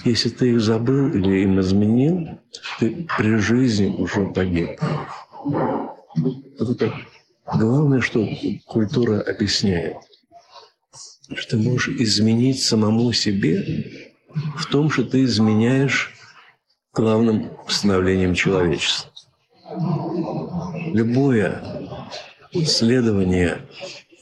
Если 0.05 0.29
ты 0.29 0.51
их 0.51 0.61
забыл 0.61 1.09
или 1.09 1.43
им 1.43 1.59
изменил, 1.59 2.39
ты 2.79 3.07
при 3.17 3.35
жизни 3.37 3.87
уже 3.87 4.25
погиб. 4.27 4.79
Это 6.59 6.93
главное, 7.53 8.01
что 8.01 8.27
культура 8.65 9.21
объясняет 9.21 9.97
что 11.35 11.57
ты 11.57 11.63
можешь 11.63 11.89
изменить 11.89 12.61
самому 12.61 13.11
себе 13.13 14.09
в 14.57 14.65
том, 14.67 14.89
что 14.89 15.03
ты 15.03 15.23
изменяешь 15.23 16.13
главным 16.93 17.51
становлением 17.67 18.33
человечества. 18.33 19.11
Любое 20.93 21.61
следование 22.65 23.61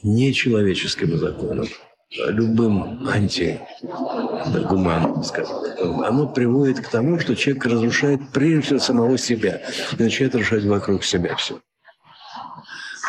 нечеловеческим 0.02 1.16
законам, 1.18 1.66
любым 2.10 3.08
антигуманным, 3.08 5.22
скажем, 5.24 6.02
оно 6.02 6.26
приводит 6.26 6.80
к 6.80 6.88
тому, 6.88 7.20
что 7.20 7.36
человек 7.36 7.66
разрушает 7.66 8.20
прежде 8.32 8.62
всего 8.62 8.78
самого 8.78 9.18
себя 9.18 9.60
и 9.98 10.02
начинает 10.02 10.34
разрушать 10.34 10.64
вокруг 10.64 11.04
себя 11.04 11.36
все. 11.36 11.60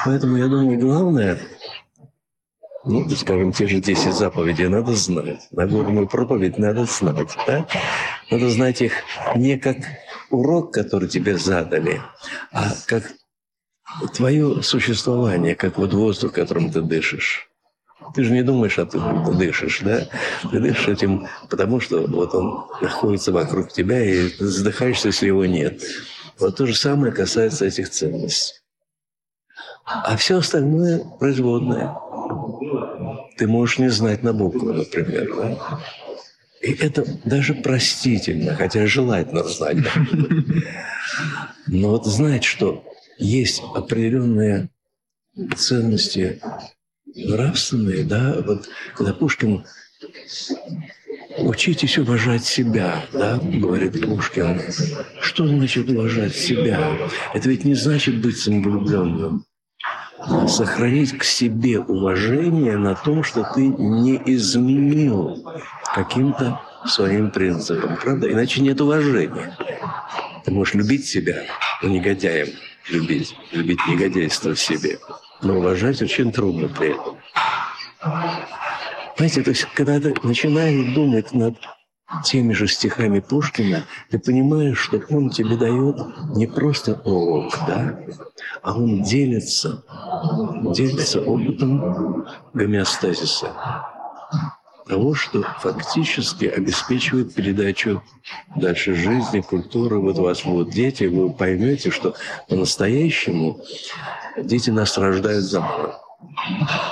Поэтому 0.06 0.38
я 0.38 0.48
думаю, 0.48 0.80
главное 0.80 1.40
ну, 2.86 3.10
скажем, 3.10 3.52
те 3.52 3.68
же 3.68 3.82
10 3.82 4.14
заповедей 4.14 4.68
надо 4.68 4.94
знать. 4.94 5.48
Нагорную 5.52 6.08
проповедь 6.08 6.58
надо 6.58 6.86
знать. 6.86 7.38
Да? 7.46 7.68
Надо 8.32 8.50
знать 8.50 8.82
их 8.82 8.94
не 9.36 9.58
как 9.58 9.78
урок, 10.30 10.74
который 10.74 11.10
тебе 11.10 11.38
задали, 11.38 12.02
а 12.52 12.72
как 12.86 13.12
твое 14.16 14.64
существование, 14.64 15.56
как 15.56 15.78
вот 15.78 15.94
воздух, 15.94 16.34
которым 16.34 16.72
ты 16.72 16.82
дышишь. 16.82 17.49
Ты 18.14 18.24
же 18.24 18.34
не 18.34 18.44
думаешь, 18.44 18.80
а 18.80 18.86
ты 18.86 19.00
дышишь, 19.38 19.82
да? 19.82 20.08
Ты 20.52 20.60
дышишь 20.60 20.88
этим, 20.88 21.28
потому 21.50 21.80
что 21.80 22.06
вот 22.08 22.34
он 22.34 22.66
находится 22.82 23.32
вокруг 23.32 23.72
тебя, 23.72 24.04
и 24.04 24.30
задыхаешься, 24.40 25.08
если 25.08 25.28
его 25.28 25.46
нет. 25.46 25.82
Вот 26.40 26.56
то 26.56 26.66
же 26.66 26.76
самое 26.76 27.12
касается 27.12 27.66
этих 27.66 27.90
ценностей. 27.90 28.56
А 29.86 30.16
все 30.18 30.38
остальное 30.38 31.04
производное. 31.20 31.96
Ты 33.38 33.48
можешь 33.48 33.80
не 33.80 33.90
знать 33.90 34.24
на 34.24 34.34
букву, 34.34 34.74
например. 34.74 35.36
Да? 35.36 35.80
И 36.62 36.74
это 36.74 37.06
даже 37.26 37.54
простительно, 37.54 38.56
хотя 38.56 38.86
желательно 38.86 39.44
знать. 39.44 39.78
Но 41.68 41.90
вот 41.90 42.06
знать, 42.06 42.44
что 42.44 42.84
есть 43.18 43.62
определенные 43.74 44.70
ценности 45.56 46.42
нравственные, 47.28 48.04
да, 48.04 48.38
вот 48.46 48.70
когда 48.96 49.14
Пушкин 49.14 49.66
Учитесь 51.38 51.98
уважать 51.98 52.44
себя, 52.44 53.06
да, 53.14 53.40
говорит 53.42 54.02
Пушкин. 54.06 54.62
Что 55.22 55.48
значит 55.48 55.90
уважать 55.90 56.36
себя? 56.36 56.98
Это 57.34 57.50
ведь 57.50 57.66
не 57.66 57.76
значит 57.76 58.22
быть 58.22 58.38
самовлюбленным 58.38 59.46
сохранить 60.48 61.18
к 61.18 61.24
себе 61.24 61.80
уважение 61.80 62.78
на 62.78 62.96
том, 62.96 63.24
что 63.24 63.50
ты 63.56 63.68
не 63.68 64.22
изменил 64.26 65.46
каким-то 65.94 66.62
своим 66.86 67.32
принципам. 67.32 67.98
Правда? 67.98 68.32
Иначе 68.32 68.62
нет 68.62 68.82
уважения. 68.82 69.56
Ты 70.44 70.52
можешь 70.52 70.74
любить 70.74 71.06
себя, 71.06 71.44
но 71.82 71.90
негодяем 71.90 72.50
любить, 72.90 73.36
любить 73.52 73.80
негодяйство 73.88 74.54
в 74.54 74.60
себе. 74.60 75.00
Но 75.42 75.58
уважать 75.58 76.02
очень 76.02 76.32
трудно 76.32 76.68
при 76.68 76.90
этом. 76.90 77.18
Понимаете, 79.16 79.42
то 79.44 79.50
есть, 79.50 79.66
когда 79.74 80.00
ты 80.00 80.14
начинаешь 80.24 80.94
думать 80.94 81.34
над 81.34 81.56
теми 82.24 82.54
же 82.54 82.68
стихами 82.68 83.20
Пушкина, 83.20 83.84
ты 84.10 84.20
понимаешь, 84.20 84.80
что 84.80 85.02
он 85.10 85.30
тебе 85.30 85.58
дает 85.58 85.98
не 86.36 86.48
просто 86.48 87.02
урок, 87.04 87.54
да, 87.68 88.00
а 88.62 88.74
он 88.76 89.04
делится, 89.04 89.84
делится 90.74 91.22
опытом 91.22 92.26
гомеостазиса, 92.54 93.54
того, 94.88 95.14
что 95.14 95.44
фактически 95.60 96.46
обеспечивает 96.46 97.36
передачу 97.36 98.02
дальше 98.56 98.96
жизни, 98.96 99.42
культуры. 99.42 100.00
Вот 100.00 100.18
у 100.18 100.24
вас 100.24 100.44
будут 100.44 100.72
дети, 100.72 101.04
вы 101.04 101.32
поймете, 101.32 101.92
что 101.92 102.16
по-настоящему 102.48 103.62
дети 104.44 104.70
нас 104.70 104.98
рождают 104.98 105.44
заново. 105.44 106.02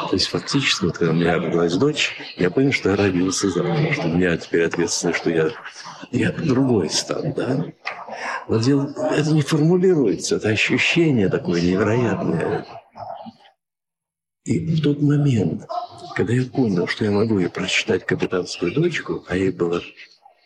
То 0.10 0.14
есть 0.14 0.28
фактически, 0.28 0.86
вот 0.86 0.98
когда 0.98 1.11
у 1.11 1.15
меня 1.15 1.36
родилась 1.36 1.74
дочь, 1.74 2.18
я 2.38 2.49
понял, 2.49 2.72
что 2.72 2.91
я 2.91 2.95
родился 2.95 3.49
заново, 3.49 3.91
что 3.94 4.07
у 4.07 4.14
меня 4.14 4.38
теперь 4.38 4.64
ответственность, 4.64 5.19
что 5.19 5.30
я, 5.30 5.52
я 6.11 6.32
другой 6.32 6.90
стал, 6.90 7.24
да? 7.36 7.65
Но 8.48 8.57
дело, 8.57 8.94
это 9.11 9.32
не 9.32 9.41
формулируется, 9.41 10.38
это 10.38 10.49
ощущение 10.49 11.30
такое 11.30 11.61
невероятное. 11.61 12.65
И 14.45 14.60
в 14.60 14.82
тот 14.82 15.02
момент, 15.02 15.68
когда 16.15 16.34
я 16.34 16.45
понял, 16.45 16.88
что 16.88 17.03
я 17.03 17.11
могу 17.11 17.38
ей 17.40 17.49
прочитать 17.49 18.06
«Капитанскую 18.06 18.74
дочку», 18.74 19.26
а 19.28 19.36
ей 19.36 19.52
было 19.52 19.82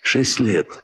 шесть 0.02 0.40
лет, 0.40 0.84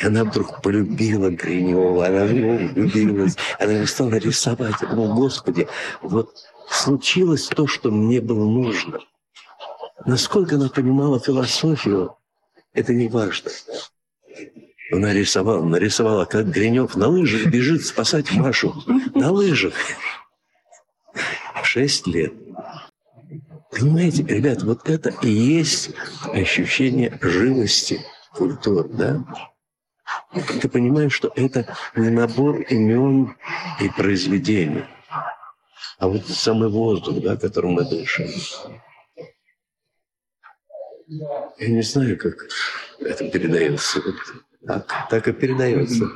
и 0.00 0.06
она 0.06 0.24
вдруг 0.24 0.62
полюбила 0.62 1.30
Гринева, 1.30 2.06
она 2.06 2.24
в 2.24 2.32
него 2.32 2.56
влюбилась, 2.56 3.36
она 3.58 3.86
стала 3.86 4.14
рисовать. 4.14 4.74
Я 4.80 4.88
думал, 4.88 5.14
Господи, 5.14 5.68
вот 6.00 6.34
случилось 6.70 7.46
то, 7.48 7.66
что 7.66 7.90
мне 7.90 8.20
было 8.20 8.44
нужно. 8.44 9.00
Насколько 10.04 10.56
она 10.56 10.68
понимала 10.68 11.20
философию, 11.20 12.16
это 12.72 12.94
не 12.94 13.08
важно. 13.08 13.50
Она 14.90 15.12
рисовала, 15.12 15.64
нарисовала, 15.64 16.24
как 16.24 16.50
Гринев 16.50 16.96
на 16.96 17.08
лыжах 17.08 17.46
бежит 17.46 17.84
спасать 17.84 18.32
Машу. 18.32 18.74
На 19.14 19.30
лыжах. 19.30 19.74
Шесть 21.62 22.06
лет. 22.06 22.32
Понимаете, 23.70 24.22
ребят, 24.22 24.62
вот 24.62 24.88
это 24.88 25.14
и 25.22 25.30
есть 25.30 25.90
ощущение 26.24 27.18
живости 27.22 28.04
культур, 28.34 28.86
да? 28.88 29.24
Ты 30.60 30.68
понимаешь, 30.68 31.12
что 31.12 31.32
это 31.36 31.76
не 31.94 32.10
набор 32.10 32.60
имен 32.62 33.36
и 33.80 33.88
произведений 33.88 34.84
а 36.02 36.08
вот 36.08 36.26
самый 36.26 36.68
воздух, 36.68 37.22
да, 37.22 37.36
которым 37.36 37.74
мы 37.74 37.84
дышим. 37.84 38.26
Я 41.06 41.68
не 41.68 41.82
знаю, 41.82 42.18
как 42.18 42.34
это 42.98 43.30
передается. 43.30 44.00
Вот 44.04 44.16
так, 44.66 45.08
так 45.08 45.28
и 45.28 45.32
передается. 45.32 46.06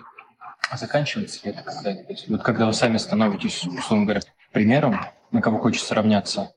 А 0.70 0.76
заканчивается 0.76 1.46
ли 1.46 1.52
это 1.52 1.62
когда-нибудь? 1.62 2.24
Вот 2.26 2.42
когда 2.42 2.66
вы 2.66 2.72
сами 2.72 2.96
становитесь, 2.96 3.64
условно 3.64 4.06
говоря, 4.06 4.22
примером, 4.50 5.00
на 5.30 5.40
кого 5.40 5.58
хочется 5.58 5.94
равняться, 5.94 6.50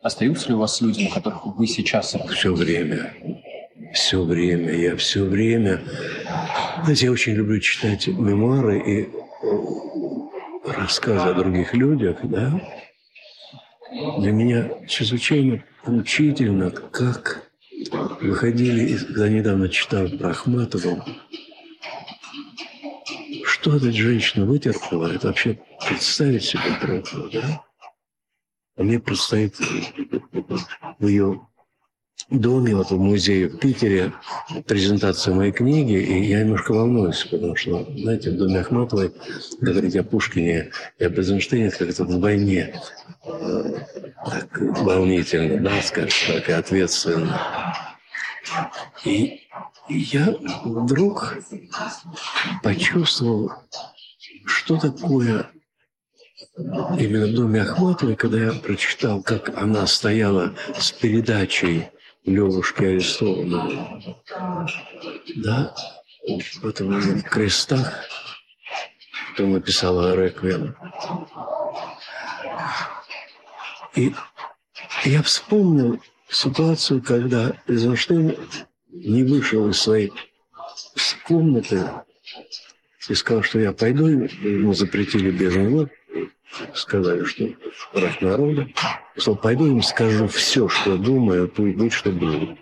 остаются 0.00 0.46
ли 0.46 0.54
у 0.54 0.58
вас 0.58 0.80
люди, 0.80 1.08
на 1.08 1.10
которых 1.10 1.44
вы 1.44 1.66
сейчас 1.66 2.14
Все 2.30 2.54
время. 2.54 3.14
Все 3.92 4.22
время. 4.22 4.72
Я 4.72 4.96
все 4.96 5.24
время... 5.24 5.82
Знаете, 6.82 7.06
я 7.06 7.12
очень 7.12 7.32
люблю 7.34 7.58
читать 7.60 8.06
мемуары 8.06 8.78
и 8.78 9.08
рассказы 10.64 11.28
о 11.28 11.34
других 11.34 11.74
людях, 11.74 12.18
да, 12.22 12.60
для 14.18 14.32
меня 14.32 14.86
чрезвычайно 14.86 15.64
поучительно, 15.84 16.70
как 16.70 17.50
выходили, 18.20 18.96
когда 18.96 19.28
недавно 19.28 19.68
читал 19.68 20.08
про 20.08 20.30
Ахматову, 20.30 21.02
что 23.44 23.76
эта 23.76 23.92
женщина 23.92 24.44
вытерпела, 24.44 25.12
это 25.12 25.28
вообще 25.28 25.58
представить 25.86 26.44
себе 26.44 26.76
трудно, 26.80 27.30
да? 27.32 27.64
А 28.76 28.82
мне 28.82 28.98
предстоит 28.98 29.56
в 30.98 31.06
ее 31.06 31.45
доме, 32.30 32.74
вот 32.74 32.90
в 32.90 32.98
музее 32.98 33.48
в 33.48 33.58
Питере, 33.58 34.12
презентация 34.66 35.34
моей 35.34 35.52
книги, 35.52 35.94
и 35.94 36.24
я 36.24 36.40
немножко 36.42 36.72
волнуюсь, 36.72 37.24
потому 37.24 37.54
что, 37.56 37.86
знаете, 37.96 38.30
в 38.30 38.36
доме 38.36 38.60
Ахматовой 38.60 39.12
говорить 39.60 39.96
о 39.96 40.02
Пушкине 40.02 40.70
и 40.98 41.04
об 41.04 41.16
Эйзенштейне 41.18 41.70
как-то 41.70 42.04
вдвойне 42.04 42.80
э, 43.24 43.64
так 44.24 44.58
волнительно, 44.58 45.62
да, 45.62 45.80
скажем 45.82 46.34
так, 46.34 46.48
и 46.48 46.52
ответственно. 46.52 47.40
И 49.04 49.42
я 49.88 50.34
вдруг 50.64 51.38
почувствовал, 52.62 53.52
что 54.46 54.78
такое 54.78 55.46
именно 56.56 57.26
в 57.26 57.34
доме 57.34 57.62
Ахматовой, 57.62 58.16
когда 58.16 58.38
я 58.38 58.52
прочитал, 58.52 59.22
как 59.22 59.56
она 59.56 59.86
стояла 59.86 60.54
с 60.76 60.90
передачей 60.90 61.88
Левушки 62.26 62.84
арестованного. 62.84 64.02
Да, 65.36 65.74
в 66.26 66.66
этом 66.66 67.00
в 67.00 67.22
крестах, 67.22 68.04
кто 69.32 69.46
написала 69.46 70.16
Реквием. 70.16 70.74
И 73.94 74.12
я 75.04 75.22
вспомнил 75.22 76.02
ситуацию, 76.28 77.00
когда 77.00 77.52
Эйзенштейн 77.68 78.36
не 78.90 79.22
вышел 79.22 79.68
из 79.70 79.80
своей 79.80 80.12
комнаты 81.26 81.88
и 83.08 83.14
сказал, 83.14 83.44
что 83.44 83.60
я 83.60 83.72
пойду, 83.72 84.08
ему 84.08 84.74
запретили 84.74 85.30
бежать 85.30 85.90
сказали, 86.74 87.24
что 87.24 87.48
враг 87.92 88.20
народа. 88.20 88.68
Сказал, 89.16 89.36
пойду 89.36 89.66
им 89.66 89.82
скажу 89.82 90.28
все, 90.28 90.68
что 90.68 90.96
думаю, 90.96 91.48
пусть 91.48 91.76
будет, 91.76 91.92
что 91.92 92.10
будет. 92.10 92.58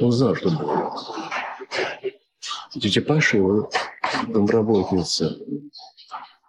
Он 0.00 0.12
знал, 0.12 0.34
что 0.36 0.50
будет. 0.50 2.12
Тетя 2.72 3.02
Паша, 3.02 3.38
его 3.38 3.70
домработница, 4.28 5.36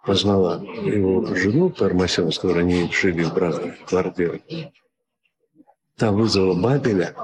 позвала 0.04 0.56
его 0.56 1.34
жену 1.34 1.70
Пармасяна, 1.70 2.30
с 2.30 2.38
которой 2.38 2.60
они 2.60 2.90
жили 2.92 3.22
в 3.24 3.36
разных 3.36 3.78
квартирах. 3.84 4.40
Та 5.96 6.12
вызвала 6.12 6.54
Бабеля. 6.54 7.14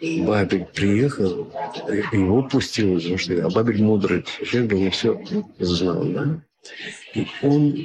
Бабель 0.00 0.66
приехал, 0.66 1.50
его 2.12 2.42
пустил, 2.42 2.96
потому 2.96 3.18
что 3.18 3.46
а 3.46 3.50
Бабель 3.50 3.82
мудрый 3.82 4.24
человек 4.44 4.72
он 4.72 4.90
все 4.90 5.22
знал, 5.58 6.04
да? 6.04 6.42
И 7.14 7.26
он 7.42 7.76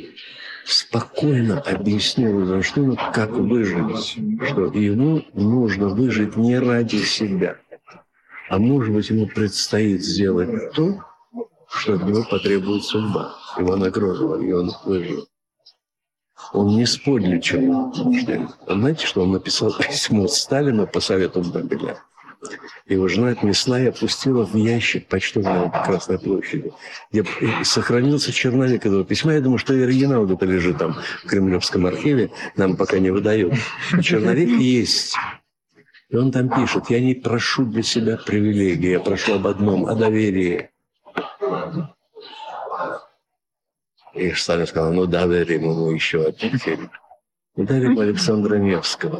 спокойно 0.65 1.59
объяснил 1.61 2.41
Эйзенштейну, 2.41 2.97
как 3.13 3.31
выжить, 3.31 4.17
что 4.49 4.65
ему 4.73 5.23
нужно 5.33 5.89
выжить 5.89 6.35
не 6.35 6.59
ради 6.59 6.97
себя, 6.97 7.57
а 8.49 8.59
может 8.59 8.93
быть 8.93 9.09
ему 9.09 9.27
предстоит 9.27 10.03
сделать 10.03 10.73
то, 10.73 11.03
что 11.69 11.95
от 11.95 12.03
него 12.03 12.23
потребует 12.29 12.83
судьба 12.83 13.35
Ивана 13.57 13.89
Грозного, 13.89 14.41
и 14.41 14.51
он 14.51 14.71
выжил. 14.85 15.27
Он 16.53 16.75
не 16.75 16.85
сподличил. 16.85 17.93
Знаете, 18.67 19.05
что 19.05 19.23
он 19.23 19.31
написал 19.31 19.73
письмо 19.77 20.27
Сталину 20.27 20.87
по 20.87 20.99
совету 20.99 21.41
Бабеля? 21.41 21.97
Его 22.88 23.07
жена 23.07 23.30
отнесла 23.30 23.80
и 23.80 23.88
опустила 23.88 24.45
в 24.45 24.55
ящик 24.55 25.07
почтового 25.07 25.69
Красной 25.85 26.19
площади, 26.19 26.72
где 27.11 27.26
сохранился 27.64 28.31
черновик 28.31 28.85
этого 28.85 29.03
письма. 29.03 29.34
Я 29.34 29.41
думаю, 29.41 29.57
что 29.57 29.73
и 29.73 29.81
оригинал 29.81 30.26
где-то 30.26 30.45
лежит 30.45 30.77
там 30.77 30.95
в 31.23 31.27
Кремлевском 31.27 31.85
архиве, 31.85 32.31
нам 32.55 32.77
пока 32.77 32.99
не 32.99 33.11
выдают. 33.11 33.53
Черновик 34.01 34.49
есть. 34.59 35.15
И 36.09 36.15
он 36.15 36.31
там 36.31 36.49
пишет, 36.49 36.89
я 36.89 37.01
не 37.01 37.15
прошу 37.15 37.65
для 37.65 37.84
себя 37.84 38.18
привилегии, 38.18 38.91
я 38.91 38.99
прошу 38.99 39.35
об 39.35 39.47
одном, 39.47 39.85
о 39.85 39.95
доверии. 39.95 40.69
И 44.14 44.31
Сталин 44.31 44.65
сказал, 44.65 44.93
ну 44.93 45.05
доверим 45.05 45.64
ему 45.64 45.91
еще 45.91 46.26
один 46.26 46.57
фильм. 46.57 46.89
Ударим 47.57 47.99
Александра 47.99 48.57
Невского. 48.57 49.17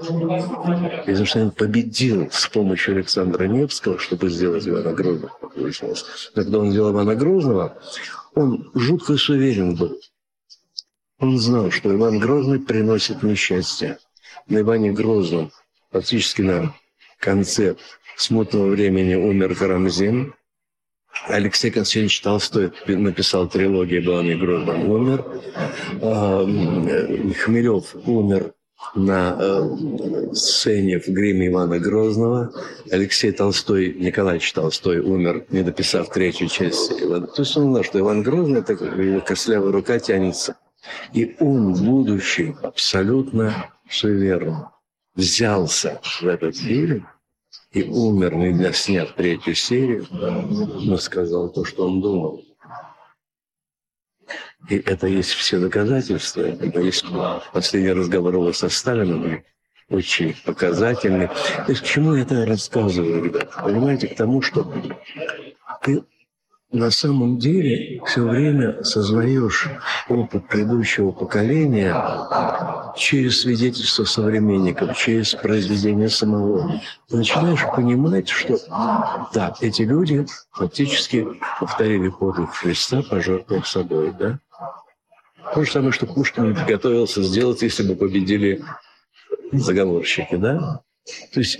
Эйзенштейн 1.08 1.50
победил 1.50 2.30
с 2.32 2.48
помощью 2.48 2.94
Александра 2.94 3.46
Невского, 3.46 3.98
чтобы 3.98 4.30
сделать 4.30 4.68
Ивана 4.68 4.94
Грозного. 4.94 5.34
Когда 6.36 6.60
он 6.60 6.72
сделал 6.72 6.92
Ивана 6.92 7.16
Грозного, 7.16 7.78
он 8.36 8.70
жутко 8.76 9.18
суверен 9.18 9.76
был. 9.76 10.00
Он 11.20 11.40
знал, 11.40 11.72
что 11.72 11.92
Иван 11.92 12.20
Грозный 12.20 12.60
приносит 12.60 13.24
несчастье. 13.24 13.98
На 14.48 14.60
Иване 14.60 14.92
Грозном, 14.92 15.52
фактически 15.92 16.44
на 16.44 16.76
конце 17.20 17.76
смутного 18.18 18.68
времени 18.68 19.16
умер 19.16 19.56
Карамзин, 19.56 20.36
Алексей 21.28 21.72
Константинович 21.72 22.22
Толстой 22.22 22.72
написал 22.88 23.48
трилогию 23.48 24.06
«Иван 24.06 24.28
и 24.28 24.36
Грозный 24.36 24.84
умер. 24.86 25.26
А, 26.02 26.44
Хмелев 26.44 27.96
умер 28.06 28.54
на 28.96 29.36
э, 29.40 30.34
сцене 30.34 31.00
в 31.00 31.08
гриме 31.08 31.48
Ивана 31.48 31.80
Грозного. 31.80 32.52
Алексей 32.92 33.32
Толстой, 33.32 33.94
Николаевич 33.94 34.54
Толстой 34.54 35.00
умер, 35.00 35.46
не 35.50 35.64
дописав 35.64 36.10
третью 36.10 36.48
часть. 36.48 37.00
То 37.00 37.32
есть 37.38 37.58
он 37.58 37.72
знал, 37.72 37.84
что 37.84 38.00
Иван 38.00 38.24
Грозный, 38.24 38.62
это 38.62 38.74
его 38.74 39.22
костлявая 39.22 39.72
рука 39.72 40.00
тянется. 40.00 40.58
И 41.14 41.36
он, 41.40 41.74
будучи 41.74 42.56
абсолютно 42.62 43.72
суеверным, 43.90 44.68
взялся 45.16 46.00
в 46.22 46.28
этот 46.28 46.56
фильм– 46.56 47.08
и 47.72 47.84
умер, 47.84 48.36
не 48.36 48.52
для 48.54 48.74
сняв 48.74 49.14
третью 49.14 49.56
серию, 49.56 50.08
но 50.12 50.98
сказал 50.98 51.50
то, 51.50 51.66
что 51.66 51.88
он 51.88 52.02
думал. 52.02 52.44
И 54.70 54.78
это 54.78 55.08
есть 55.08 55.32
все 55.32 55.60
доказательства. 55.60 56.42
Это 56.42 56.82
есть 56.82 57.06
последний 57.54 57.94
разговор 57.94 58.34
его 58.34 58.52
со 58.54 58.70
Сталином, 58.70 59.44
очень 59.90 60.36
показательный. 60.44 61.28
То 61.28 61.66
есть 61.70 61.82
к 61.82 61.86
чему 61.86 62.16
я 62.16 62.24
это 62.24 62.46
рассказываю, 62.46 63.24
ребята? 63.24 63.62
Понимаете, 63.64 64.08
к 64.08 64.16
тому, 64.16 64.42
что 64.42 64.70
ты 65.84 66.04
на 66.78 66.92
самом 66.92 67.38
деле 67.38 68.02
все 68.06 68.22
время 68.22 68.84
сознаешь 68.84 69.68
опыт 70.08 70.48
предыдущего 70.48 71.12
поколения 71.12 71.96
через 72.96 73.42
свидетельство 73.42 74.04
современников, 74.06 74.96
через 74.98 75.34
произведение 75.34 76.10
самого. 76.10 76.80
Ты 77.10 77.18
начинаешь 77.18 77.66
понимать, 77.76 78.30
что 78.30 78.58
да, 79.34 79.56
эти 79.60 79.82
люди 79.82 80.26
фактически 80.52 81.28
повторили 81.60 82.10
подвиг 82.10 82.52
Христа, 82.52 83.02
пожертвовав 83.02 83.68
собой, 83.68 84.14
да? 84.18 84.40
То 85.54 85.64
же 85.64 85.72
самое, 85.72 85.92
что 85.92 86.06
Пушкин 86.06 86.58
готовился 86.68 87.24
сделать, 87.24 87.62
если 87.62 87.84
бы 87.84 87.96
победили 87.96 88.64
заговорщики, 89.52 90.36
да? 90.36 90.82
То 91.34 91.40
есть 91.40 91.60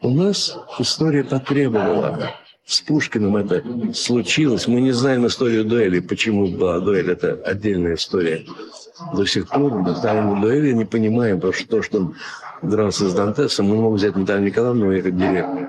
у 0.00 0.10
нас 0.10 0.56
история 0.78 1.24
потребовала 1.24 2.34
с 2.66 2.80
Пушкиным 2.80 3.36
это 3.36 3.62
случилось. 3.92 4.66
Мы 4.66 4.80
не 4.80 4.92
знаем 4.92 5.26
историю 5.26 5.64
дуэли, 5.64 6.00
почему 6.00 6.48
была 6.48 6.80
дуэль. 6.80 7.10
Это 7.10 7.34
отдельная 7.44 7.94
история. 7.94 8.46
До 9.14 9.26
сих 9.26 9.48
пор 9.48 9.74
на 9.82 9.94
тайной 9.94 10.40
дуэли 10.40 10.72
не 10.72 10.84
понимаем, 10.84 11.36
потому 11.36 11.52
что 11.52 11.68
то, 11.68 11.82
что 11.82 11.98
он 11.98 12.16
дрался 12.62 13.08
с 13.08 13.14
Дантесом, 13.14 13.66
мы 13.66 13.76
можем 13.76 13.94
взять 13.96 14.16
Наталью 14.16 14.46
Николаевну 14.46 14.92
и 14.92 15.00
в 15.02 15.16
деревню 15.16 15.68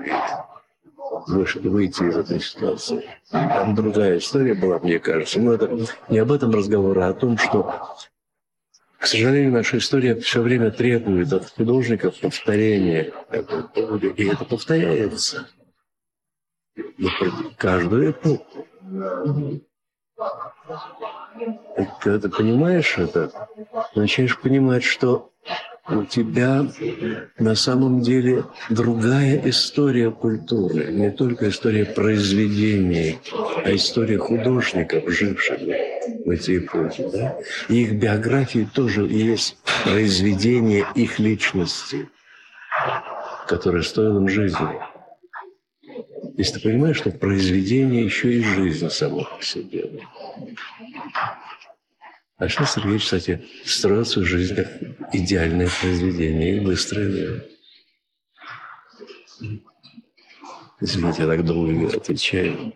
выйти 1.26 2.02
из 2.04 2.16
этой 2.16 2.40
ситуации. 2.40 3.04
Там 3.30 3.74
другая 3.74 4.18
история 4.18 4.54
была, 4.54 4.78
мне 4.78 4.98
кажется. 4.98 5.40
Но 5.40 5.54
это 5.54 5.70
не 6.08 6.18
об 6.18 6.32
этом 6.32 6.52
разговор, 6.52 6.98
а 7.00 7.08
о 7.08 7.14
том, 7.14 7.36
что, 7.36 7.74
к 8.98 9.06
сожалению, 9.06 9.52
наша 9.52 9.78
история 9.78 10.14
все 10.14 10.40
время 10.40 10.70
требует 10.70 11.32
от 11.32 11.50
художников 11.50 12.18
повторения. 12.20 13.12
И 14.16 14.24
это 14.24 14.44
повторяется 14.44 15.48
каждую 17.56 18.10
эпоху. 18.12 18.42
И 21.78 21.86
когда 22.00 22.18
ты 22.18 22.28
понимаешь 22.28 22.96
это, 22.96 23.30
начинаешь 23.94 24.38
понимать, 24.38 24.84
что 24.84 25.32
у 25.88 26.02
тебя 26.04 26.66
на 27.38 27.54
самом 27.54 28.00
деле 28.00 28.44
другая 28.70 29.40
история 29.44 30.10
культуры, 30.10 30.90
не 30.90 31.10
только 31.10 31.48
история 31.48 31.84
произведений, 31.84 33.18
а 33.64 33.74
история 33.74 34.18
художников, 34.18 35.08
живших 35.08 35.60
в 35.60 36.30
эти 36.30 36.58
эпохи. 36.58 37.08
Да? 37.12 37.38
Их 37.68 37.94
биографии 37.94 38.68
тоже 38.74 39.02
есть 39.02 39.58
произведение 39.84 40.86
их 40.94 41.18
личности, 41.20 42.08
которое 43.46 43.82
стоило 43.82 44.18
им 44.18 44.28
жизни. 44.28 44.95
Если 46.36 46.54
ты 46.54 46.60
понимаешь, 46.60 46.98
что 46.98 47.10
произведение 47.10 48.04
еще 48.04 48.34
и 48.34 48.42
жизнь 48.42 48.90
само 48.90 49.24
по 49.24 49.42
себе. 49.42 49.90
А 52.36 52.48
что 52.48 52.66
Сергей, 52.66 52.98
кстати, 52.98 53.42
строил 53.64 54.04
свою 54.04 54.28
жизнь 54.28 54.54
как 54.54 54.68
идеальное 55.14 55.70
произведение 55.80 56.58
и 56.58 56.60
быстрое. 56.60 57.46
Извините, 60.78 61.22
я 61.22 61.28
так 61.28 61.42
долго 61.42 61.96
отвечаю. 61.96 62.74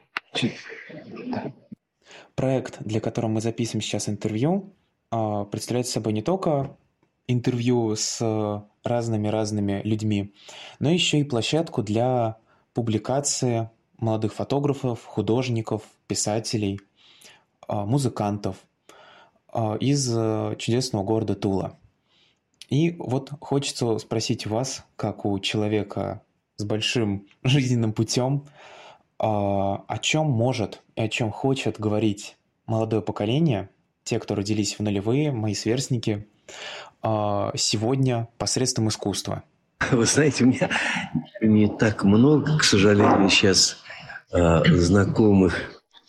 Проект, 2.34 2.82
для 2.82 3.00
которого 3.00 3.30
мы 3.30 3.40
записываем 3.42 3.82
сейчас 3.82 4.08
интервью, 4.08 4.74
а, 5.10 5.44
представляет 5.44 5.86
собой 5.86 6.14
не 6.14 6.22
только 6.22 6.78
интервью 7.26 7.94
с 7.94 8.64
разными-разными 8.82 9.82
людьми, 9.84 10.34
но 10.78 10.90
еще 10.90 11.20
и 11.20 11.24
площадку 11.24 11.82
для 11.82 12.39
публикации 12.74 13.70
молодых 14.00 14.34
фотографов, 14.34 15.04
художников, 15.04 15.82
писателей, 16.06 16.80
а, 17.68 17.84
музыкантов 17.84 18.56
а, 19.52 19.76
из 19.76 20.10
э, 20.12 20.56
чудесного 20.58 21.04
города 21.04 21.34
Тула. 21.34 21.78
И 22.68 22.96
вот 22.98 23.32
хочется 23.40 23.98
спросить 23.98 24.46
вас, 24.46 24.84
как 24.96 25.24
у 25.24 25.38
человека 25.38 26.22
с 26.56 26.64
большим 26.64 27.26
жизненным 27.42 27.92
путем, 27.92 28.46
а, 29.18 29.84
о 29.86 29.98
чем 29.98 30.26
может 30.30 30.82
и 30.96 31.02
о 31.02 31.08
чем 31.08 31.30
хочет 31.30 31.78
говорить 31.78 32.36
молодое 32.66 33.02
поколение, 33.02 33.68
те, 34.04 34.18
кто 34.18 34.34
родились 34.34 34.78
в 34.78 34.82
нулевые, 34.82 35.30
мои 35.30 35.54
сверстники, 35.54 36.26
сегодня 37.02 38.28
посредством 38.38 38.88
искусства– 38.88 39.44
Вы 39.90 40.04
знаете, 40.04 40.44
у 40.44 40.48
меня 40.48 40.70
не 41.40 41.68
так 41.68 42.04
много, 42.04 42.58
к 42.58 42.64
сожалению, 42.64 43.28
сейчас 43.28 43.78
э, 44.32 44.62
знакомых 44.66 45.54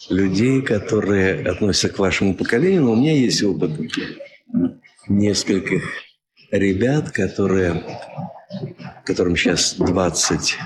людей, 0.09 0.61
которые 0.61 1.47
относятся 1.47 1.89
к 1.89 1.99
вашему 1.99 2.35
поколению, 2.35 2.83
но 2.83 2.91
у 2.93 2.95
меня 2.95 3.13
есть 3.13 3.41
опыт 3.43 3.71
нескольких 5.07 5.83
ребят, 6.51 7.11
которые, 7.11 7.83
которым 9.05 9.35
сейчас 9.35 9.75
20 9.75 10.57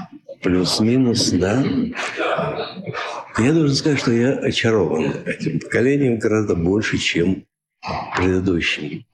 плюс-минус, 0.41 1.29
да. 1.31 1.63
Я 3.37 3.53
должен 3.53 3.75
сказать, 3.75 3.99
что 3.99 4.11
я 4.11 4.31
очарован 4.31 5.13
этим 5.25 5.59
поколением 5.59 6.17
гораздо 6.17 6.55
больше, 6.55 6.97
чем 6.97 7.45
предыдущим 8.15 9.05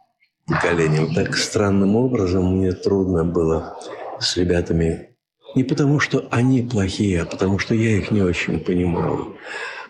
поколением. 0.45 1.13
Так 1.13 1.38
странным 1.38 1.95
образом 1.95 2.57
мне 2.57 2.72
трудно 2.72 3.23
было 3.23 3.77
с 4.19 4.38
ребятами. 4.38 5.09
Не 5.55 5.63
потому, 5.63 5.99
что 5.99 6.27
они 6.31 6.61
плохие, 6.61 7.22
а 7.22 7.26
потому, 7.26 7.59
что 7.59 7.76
я 7.76 7.97
их 7.97 8.11
не 8.11 8.22
очень 8.22 8.59
понимал. 8.59 9.35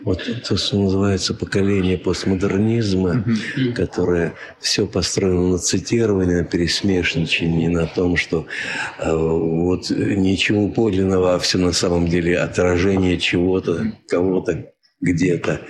вот 0.03 0.27
то, 0.47 0.57
что 0.57 0.77
называется 0.77 1.33
поколение 1.33 1.97
постмодернизма, 1.97 3.23
mm-hmm. 3.25 3.73
которое 3.73 4.33
все 4.59 4.87
построено 4.87 5.49
на 5.49 5.57
цитировании, 5.59 6.37
на 6.37 6.43
пересмешничании, 6.43 7.67
на 7.67 7.85
том, 7.85 8.17
что 8.17 8.47
э, 8.99 9.15
вот 9.15 9.89
ничего 9.91 10.69
подлинного, 10.69 11.35
а 11.35 11.39
все 11.39 11.57
на 11.57 11.73
самом 11.73 12.07
деле 12.07 12.39
отражение 12.39 13.19
чего-то, 13.19 13.93
кого-то, 14.07 14.71
где-то. 15.01 15.61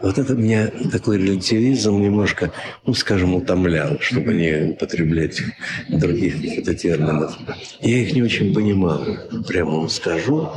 Вот 0.00 0.18
это 0.18 0.34
меня 0.34 0.70
такой 0.92 1.18
релятивизм 1.18 2.00
немножко, 2.00 2.52
ну, 2.86 2.94
скажем, 2.94 3.34
утомлял, 3.34 3.98
чтобы 4.00 4.34
не 4.34 4.72
употреблять 4.72 5.40
других 5.88 6.64
терминов. 6.78 7.36
Я 7.80 7.98
их 7.98 8.14
не 8.14 8.22
очень 8.22 8.54
понимал, 8.54 9.04
прямо 9.46 9.72
вам 9.72 9.88
скажу. 9.88 10.50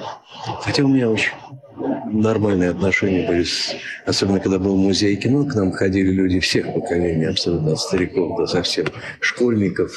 Хотя 0.61 0.84
у 0.84 0.88
меня 0.88 1.10
очень 1.10 1.32
нормальные 2.11 2.72
отношения 2.72 3.28
были, 3.28 3.44
с, 3.44 3.76
особенно 4.06 4.40
когда 4.40 4.60
был 4.60 4.76
музей 4.76 5.15
кино, 5.15 5.45
к 5.45 5.56
нам 5.56 5.72
ходили 5.72 6.11
люди 6.11 6.40
всех 6.40 6.73
поколений, 6.73 7.26
абсолютно 7.26 7.73
от 7.73 7.80
стариков 7.80 8.38
до 8.38 8.48
совсем 8.48 8.88
школьников. 9.19 9.91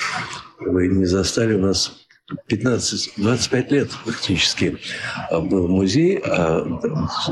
Вы 0.60 0.88
не 0.88 1.04
застали 1.04 1.54
у 1.54 1.60
нас 1.60 2.03
15-25 2.48 3.70
лет 3.70 3.90
практически 4.02 4.78
а, 5.30 5.40
был 5.40 5.68
музей, 5.68 6.22
а 6.24 6.64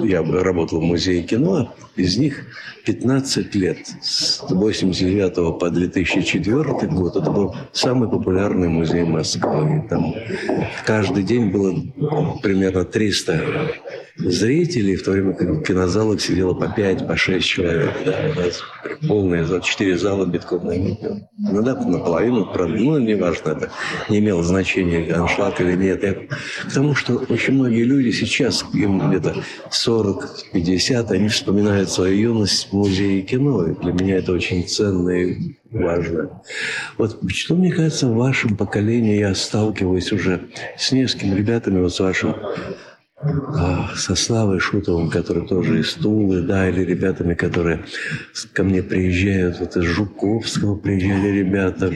я 0.02 0.23
работал 0.23 0.81
в 0.81 0.85
музее 0.85 1.23
кино, 1.23 1.74
из 1.97 2.19
них 2.19 2.47
15 2.85 3.55
лет, 3.55 3.78
с 4.02 4.43
89 4.51 5.59
по 5.59 5.70
2004 5.70 6.89
год, 6.89 7.16
это 7.16 7.31
был 7.31 7.56
самый 7.73 8.10
популярный 8.10 8.69
музей 8.69 9.05
Москвы. 9.05 9.86
Там 9.89 10.14
каждый 10.85 11.23
день 11.23 11.51
было 11.51 11.74
примерно 12.43 12.85
300 12.85 13.73
зрителей, 14.16 14.97
в 14.97 15.05
то 15.05 15.12
время 15.12 15.32
как 15.34 15.48
в 15.48 15.62
кинозалах 15.62 16.20
сидело 16.20 16.55
по 16.55 16.68
5, 16.68 17.06
по 17.06 17.16
6 17.16 17.47
человек. 17.47 17.90
Да, 18.05 18.16
у 18.34 18.40
нас 18.40 18.62
полные, 19.09 19.60
4 19.60 19.98
зала 19.98 20.26
битком 20.26 20.66
набиты. 20.66 21.28
Ну 21.39 21.62
да, 21.62 21.74
наполовину, 21.74 22.47
правда, 22.52 22.76
ну, 22.76 22.98
неважно, 22.98 23.51
это 23.51 23.70
не 24.09 24.18
имело 24.18 24.43
значения, 24.43 25.12
аншлаг 25.14 25.60
или 25.60 25.74
нет. 25.74 26.02
Я, 26.02 26.16
потому 26.64 26.94
что 26.94 27.14
очень 27.28 27.55
многие 27.55 27.84
люди 27.84 28.10
сейчас, 28.10 28.64
им 28.74 29.09
где-то 29.09 29.36
40-50, 29.70 31.10
они 31.10 31.28
вспоминают 31.28 31.90
свою 31.90 32.16
юность 32.16 32.68
в 32.70 32.72
музее 32.72 33.22
кино. 33.22 33.66
И 33.66 33.74
для 33.74 33.93
меня 33.93 34.16
это 34.18 34.32
очень 34.32 34.66
ценно 34.66 35.10
и 35.10 35.56
важно. 35.70 36.43
Вот 36.98 37.18
что, 37.30 37.55
мне 37.55 37.72
кажется, 37.72 38.06
в 38.06 38.14
вашем 38.14 38.56
поколении 38.56 39.18
я 39.18 39.34
сталкиваюсь 39.34 40.12
уже 40.12 40.48
с 40.78 40.93
несколькими 40.93 41.34
ребятами, 41.34 41.80
вот 41.80 41.94
с 41.94 42.01
вашим 42.01 42.34
со 43.94 44.15
Славой 44.15 44.59
Шутовым, 44.59 45.11
который 45.11 45.47
тоже 45.47 45.81
из 45.81 45.94
Тулы, 45.94 46.43
да, 46.43 46.69
или 46.69 46.82
ребятами, 46.82 47.35
которые 47.35 47.85
ко 48.53 48.65
мне 48.65 48.82
приезжают, 48.82 49.61
вот 49.61 49.77
из 49.77 49.85
Жуковского 49.85 50.77
приезжали 50.77 51.28
ребята. 51.28 51.93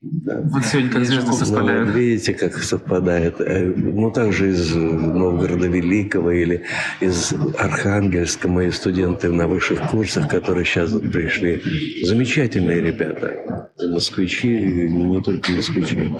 Да. 0.00 0.40
Вот 0.44 0.64
сегодня 0.64 0.92
как 0.92 1.04
звезды 1.04 1.32
совпадают. 1.32 1.88
Ну, 1.88 1.94
видите, 1.94 2.32
как 2.32 2.56
совпадает. 2.58 3.40
Э, 3.40 3.64
ну, 3.64 4.12
также 4.12 4.50
из 4.50 4.72
Новгорода 4.72 5.66
Великого 5.66 6.30
или 6.30 6.62
из 7.00 7.34
Архангельска 7.58 8.46
мои 8.46 8.70
студенты 8.70 9.32
на 9.32 9.48
высших 9.48 9.90
курсах, 9.90 10.28
которые 10.28 10.64
сейчас 10.64 10.92
пришли. 10.92 11.60
Замечательные 12.04 12.80
ребята. 12.80 13.72
Москвичи, 13.90 14.88
не 14.88 15.20
только 15.20 15.50
москвичи. 15.50 16.14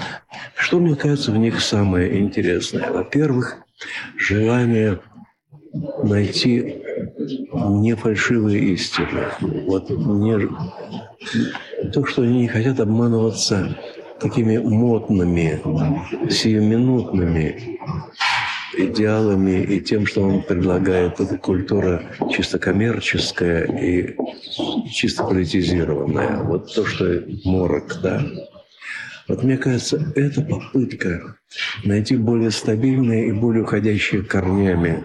Что, 0.56 0.80
мне 0.80 0.96
кажется, 0.96 1.30
в 1.30 1.38
них 1.38 1.60
самое 1.60 2.18
интересное? 2.18 2.90
Во-первых, 2.90 3.58
желание 4.16 5.00
найти 6.02 6.82
не 7.52 7.94
фальшивые 7.94 8.74
истины. 8.74 9.24
Вот 9.66 9.90
не 9.90 10.48
то, 11.92 12.04
что 12.06 12.22
они 12.22 12.40
не 12.40 12.48
хотят 12.48 12.80
обманываться 12.80 13.76
такими 14.20 14.58
модными, 14.58 15.60
сиюминутными 16.30 17.78
идеалами 18.76 19.62
и 19.62 19.80
тем, 19.80 20.06
что 20.06 20.22
он 20.22 20.42
предлагает 20.42 21.20
эта 21.20 21.36
культура 21.38 22.02
чисто 22.30 22.58
коммерческая 22.58 23.64
и 23.64 24.16
чисто 24.90 25.24
политизированная. 25.24 26.42
Вот 26.42 26.72
то, 26.74 26.84
что 26.84 27.24
морок, 27.44 28.00
да. 28.02 28.22
Вот 29.28 29.42
мне 29.42 29.58
кажется, 29.58 30.10
это 30.16 30.40
попытка 30.40 31.36
найти 31.84 32.16
более 32.16 32.50
стабильные 32.50 33.28
и 33.28 33.32
более 33.32 33.62
уходящие 33.62 34.22
корнями 34.22 35.04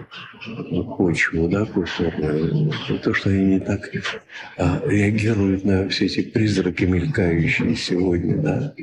почву, 0.96 1.48
да, 1.48 1.66
культурную. 1.66 2.72
То, 3.02 3.12
что 3.12 3.30
они 3.30 3.44
не 3.44 3.60
так 3.60 3.90
а, 4.56 4.80
реагируют 4.86 5.64
на 5.64 5.88
все 5.88 6.06
эти 6.06 6.22
призраки, 6.22 6.84
мелькающие 6.84 7.76
сегодня, 7.76 8.38
да. 8.38 8.74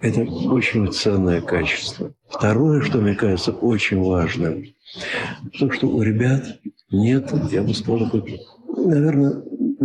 Это 0.00 0.22
очень 0.22 0.92
ценное 0.92 1.40
качество. 1.40 2.12
Второе, 2.28 2.82
что 2.82 2.98
мне 2.98 3.14
кажется 3.14 3.52
очень 3.52 4.00
важным, 4.00 4.66
то, 5.58 5.70
что 5.70 5.86
у 5.86 6.02
ребят 6.02 6.58
нет, 6.90 7.32
я 7.52 7.62
бы 7.62 7.72
сказал, 7.72 8.10
наверное, 8.76 9.42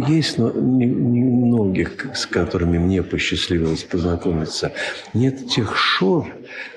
есть, 0.07 0.37
но 0.37 0.51
немногих, 0.51 2.15
с 2.15 2.25
которыми 2.25 2.77
мне 2.77 3.03
посчастливилось 3.03 3.83
познакомиться. 3.83 4.71
Нет 5.13 5.47
тех 5.47 5.75
шор, 5.75 6.27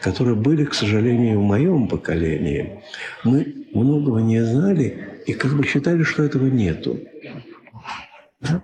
которые 0.00 0.36
были, 0.36 0.64
к 0.64 0.74
сожалению, 0.74 1.40
в 1.40 1.44
моем 1.44 1.88
поколении. 1.88 2.82
Мы 3.24 3.66
многого 3.72 4.20
не 4.20 4.44
знали 4.44 5.22
и 5.26 5.32
как 5.32 5.52
бы 5.52 5.64
считали, 5.66 6.02
что 6.02 6.22
этого 6.22 6.46
нету. 6.46 6.98
Да? 8.40 8.62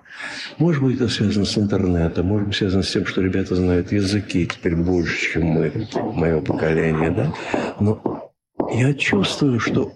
Может 0.58 0.82
быть, 0.82 0.96
это 0.96 1.08
связано 1.08 1.44
с 1.44 1.58
интернетом, 1.58 2.26
может 2.26 2.48
быть, 2.48 2.56
связано 2.56 2.82
с 2.82 2.90
тем, 2.90 3.04
что 3.04 3.20
ребята 3.20 3.54
знают 3.54 3.92
языки 3.92 4.46
теперь 4.46 4.74
больше, 4.74 5.32
чем 5.32 5.44
мы, 5.44 5.88
мое 6.14 6.40
поколение, 6.40 7.10
да? 7.10 7.34
Но 7.78 8.32
я 8.72 8.94
чувствую, 8.94 9.60
что 9.60 9.92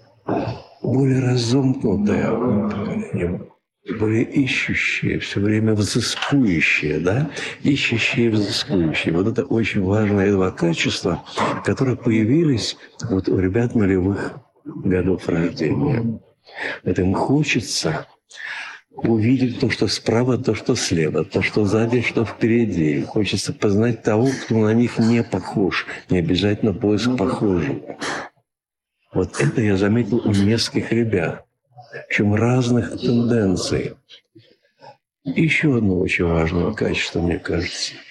более 0.83 1.19
разомкнутое 1.21 2.29
поколение, 2.31 3.41
более 3.89 4.23
ищущие, 4.23 5.19
все 5.19 5.39
время 5.39 5.73
взыскующие, 5.73 6.99
да, 6.99 7.31
ищущие 7.63 8.27
и 8.27 8.29
взыскующие. 8.29 9.13
Вот 9.13 9.27
это 9.27 9.43
очень 9.43 9.81
важные 9.81 10.31
два 10.31 10.51
качества, 10.51 11.23
которые 11.65 11.97
появились 11.97 12.77
вот 13.09 13.27
у 13.27 13.39
ребят 13.39 13.73
нулевых 13.73 14.39
годов 14.65 15.27
рождения. 15.27 16.19
Это 16.83 17.01
им 17.01 17.13
хочется 17.13 18.07
увидеть 18.91 19.59
то, 19.59 19.69
что 19.69 19.87
справа, 19.87 20.37
то, 20.37 20.53
что 20.53 20.75
слева, 20.75 21.23
то, 21.23 21.41
что 21.41 21.65
сзади, 21.65 22.01
что 22.01 22.23
впереди. 22.25 23.01
Хочется 23.03 23.51
познать 23.53 24.03
того, 24.03 24.29
кто 24.45 24.57
на 24.57 24.73
них 24.73 24.99
не 24.99 25.23
похож, 25.23 25.87
не 26.09 26.19
обязательно 26.19 26.73
поиск 26.73 27.17
похожего. 27.17 27.97
Вот 29.13 29.41
это 29.41 29.61
я 29.61 29.75
заметил 29.75 30.21
у 30.23 30.31
нескольких 30.31 30.91
ребят 30.91 31.45
причем 32.07 32.35
разных 32.35 32.99
тенденций. 32.99 33.95
Еще 35.23 35.77
одно 35.77 35.99
очень 35.99 36.25
важное 36.25 36.73
качество, 36.73 37.21
мне 37.21 37.37
кажется– 37.37 37.93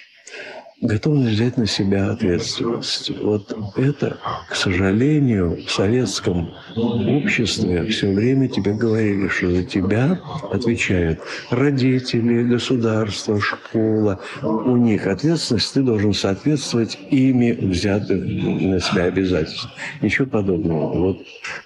готовность 0.81 1.35
взять 1.35 1.57
на 1.57 1.67
себя 1.67 2.09
ответственность. 2.09 3.11
Вот 3.21 3.55
это, 3.75 4.17
к 4.49 4.55
сожалению, 4.55 5.63
в 5.65 5.71
советском 5.71 6.53
обществе 6.75 7.85
все 7.85 8.11
время 8.11 8.47
тебе 8.47 8.73
говорили, 8.73 9.27
что 9.27 9.51
за 9.51 9.63
тебя 9.63 10.19
отвечают 10.51 11.19
родители, 11.51 12.43
государство, 12.43 13.39
школа. 13.39 14.19
У 14.41 14.75
них 14.75 15.05
ответственность, 15.05 15.73
ты 15.73 15.83
должен 15.83 16.13
соответствовать 16.13 16.97
ими 17.11 17.51
взятым 17.51 18.71
на 18.71 18.79
себя 18.79 19.03
обязательств. 19.03 19.69
Ничего 20.01 20.27
подобного. 20.27 20.97
Вот 20.97 21.19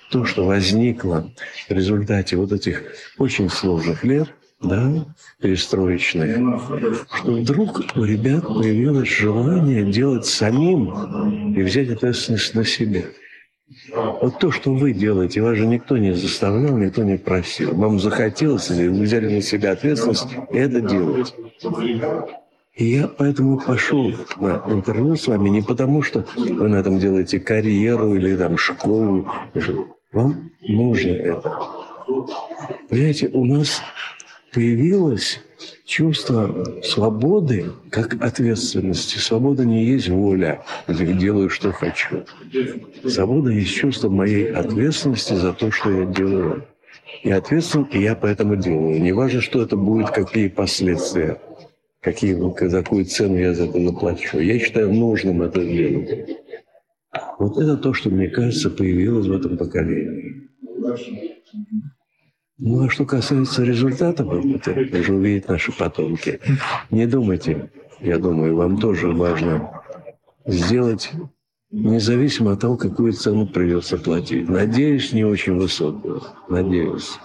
то, 0.10 0.26
что 0.26 0.46
возникло 0.46 1.32
в 1.70 1.72
результате 1.72 2.36
вот 2.36 2.52
этих 2.52 2.84
очень 3.18 3.50
сложных 3.50 4.04
лет– 4.04 4.28
да, 4.68 5.06
перестроечные, 5.42 6.60
что 7.14 7.32
вдруг 7.32 7.82
у 7.96 8.04
ребят 8.04 8.48
появилось 8.48 9.10
желание 9.10 9.84
делать 9.92 10.26
самим 10.26 11.54
и 11.56 11.62
взять 11.62 11.90
ответственность 11.90 12.54
на 12.56 12.66
себя. 12.66 13.04
Вот 13.94 14.40
то, 14.40 14.52
что 14.52 14.74
вы 14.74 14.94
делаете, 14.94 15.42
вас 15.42 15.58
же 15.58 15.66
никто 15.66 15.98
не 15.98 16.14
заставлял, 16.14 16.78
никто 16.78 17.04
не 17.04 17.18
просил. 17.18 17.74
Вам 17.74 18.00
захотелось, 18.00 18.70
или 18.70 18.88
вы 18.88 19.02
взяли 19.02 19.34
на 19.34 19.42
себя 19.42 19.72
ответственность 19.72 20.28
это 20.52 20.82
делать. 20.82 21.34
И 22.76 22.86
я 22.86 23.08
поэтому 23.08 23.60
пошел 23.60 24.12
на 24.38 24.62
интервью 24.68 25.16
с 25.16 25.28
вами 25.28 25.50
не 25.50 25.62
потому, 25.62 26.02
что 26.02 26.26
вы 26.36 26.68
на 26.68 26.76
этом 26.76 27.00
делаете 27.00 27.40
карьеру 27.40 28.16
или 28.16 28.36
там 28.36 28.58
школу. 28.58 29.28
Вам 30.12 30.52
нужно 30.62 31.12
это. 31.12 31.58
Понимаете, 32.90 33.30
у 33.34 33.46
нас 33.46 33.82
появилось 34.56 35.42
чувство 35.86 36.66
свободы 36.82 37.66
как 37.90 38.14
ответственности. 38.24 39.18
Свобода 39.18 39.66
не 39.66 39.86
есть 39.86 40.08
воля, 40.08 40.64
где 40.88 41.14
делаю, 41.14 41.50
что 41.50 41.74
хочу. 41.74 42.24
Свобода 43.06 43.52
есть 43.52 43.76
чувство 43.76 44.10
моей 44.10 44.52
ответственности 44.52 45.34
за 45.34 45.52
то, 45.52 45.72
что 45.72 45.92
я 45.92 46.06
делаю. 46.06 46.66
Я 47.24 47.38
ответственен, 47.38 47.86
и 47.92 48.00
я 48.00 48.16
поэтому 48.16 48.56
делаю. 48.56 49.02
Не 49.02 49.12
важно, 49.12 49.42
что 49.42 49.62
это 49.62 49.76
будет, 49.76 50.10
какие 50.12 50.48
последствия, 50.48 51.42
какие, 52.00 52.34
какую 52.54 53.06
цену 53.06 53.38
я 53.38 53.54
за 53.54 53.66
это 53.66 53.80
заплачу. 53.80 54.40
Я 54.40 54.58
считаю 54.58 54.94
нужным 54.94 55.42
это 55.42 55.64
делать. 55.64 56.30
Вот 57.40 57.58
это 57.58 57.76
то, 57.76 57.94
что, 57.94 58.10
мне 58.10 58.30
кажется, 58.30 58.70
появилось 58.70 59.28
в 59.28 59.34
этом 59.34 59.58
поколении. 59.58 60.50
Ну, 62.58 62.86
а 62.86 62.90
что 62.90 63.06
касается 63.06 63.64
результатов, 63.64 64.28
это 64.34 65.00
уже 65.00 65.14
увидят 65.14 65.50
наши 65.50 65.72
потомки. 65.72 66.40
Не 66.90 67.06
думайте, 67.06 67.70
я 68.00 68.18
думаю, 68.18 68.56
вам 68.56 68.78
тоже 68.80 69.12
важно 69.12 69.84
сделать 70.46 71.12
независимо 71.72 72.54
от 72.54 72.62
того, 72.62 72.78
какую 72.78 73.14
цену 73.14 73.46
придется 73.46 73.98
платить. 73.98 74.48
Надеюсь, 74.48 75.12
не 75.12 75.26
очень 75.26 75.56
высокую. 75.56 76.22
Надеюсь. 76.48 77.18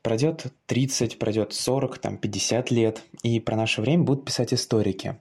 Пройдет 0.00 0.46
30, 0.66 1.18
пройдет 1.18 1.52
40, 1.52 1.98
там 1.98 2.16
50 2.16 2.70
лет, 2.70 3.02
и 3.22 3.38
про 3.38 3.54
наше 3.54 3.82
время 3.82 4.02
будут 4.02 4.24
писать 4.24 4.52
историки. 4.54 5.18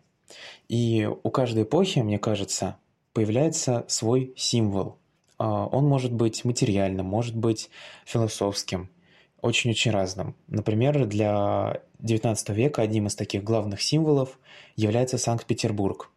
И 0.70 1.08
у 1.24 1.30
каждой 1.30 1.64
эпохи, 1.64 2.00
мне 2.00 2.18
кажется, 2.18 2.78
появляется 3.14 3.86
свой 3.88 4.34
символ. 4.38 4.98
А, 5.38 5.68
он 5.68 5.86
может 5.86 6.14
быть 6.14 6.46
материальным, 6.46 7.06
может 7.06 7.36
быть 7.36 7.70
философским, 8.06 8.90
очень-очень 9.42 9.92
разным. 9.92 10.36
Например, 10.48 11.06
для 11.06 11.82
XIX 12.02 12.54
века 12.54 12.82
одним 12.82 13.08
из 13.08 13.16
таких 13.16 13.44
главных 13.44 13.82
символов 13.82 14.40
является 14.76 15.18
Санкт-Петербург. 15.18 16.10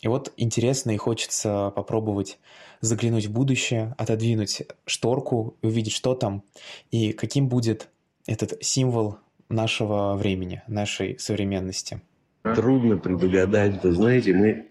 И 0.00 0.08
вот 0.08 0.32
интересно 0.36 0.92
и 0.92 0.96
хочется 0.96 1.72
попробовать 1.74 2.38
заглянуть 2.80 3.26
в 3.26 3.32
будущее, 3.32 3.94
отодвинуть 3.98 4.62
шторку 4.86 5.56
увидеть, 5.62 5.92
что 5.92 6.14
там, 6.14 6.44
и 6.90 7.12
каким 7.12 7.48
будет 7.48 7.88
этот 8.26 8.62
символ 8.64 9.16
нашего 9.48 10.14
времени, 10.14 10.62
нашей 10.68 11.18
современности. 11.18 12.00
Трудно 12.42 12.96
предугадать, 12.96 13.82
вы 13.82 13.92
знаете, 13.92 14.32
мы, 14.34 14.68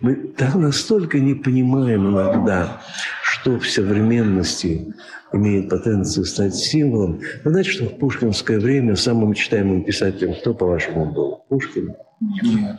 мы 0.00 0.14
так 0.14 0.54
настолько 0.54 1.18
не 1.18 1.34
понимаем 1.34 2.10
иногда, 2.10 2.80
что 3.22 3.58
в 3.58 3.68
современности 3.68 4.94
имеет 5.32 5.68
потенцию 5.68 6.24
стать 6.26 6.54
символом. 6.54 7.20
Вы 7.44 7.50
знаете, 7.50 7.70
что 7.70 7.84
в 7.86 7.98
пушкинское 7.98 8.58
время 8.58 8.96
самым 8.96 9.34
читаемым 9.34 9.84
писателем 9.84 10.34
кто, 10.34 10.54
по-вашему, 10.54 11.12
был? 11.12 11.44
Пушкин? 11.48 11.94
Нет. 12.42 12.76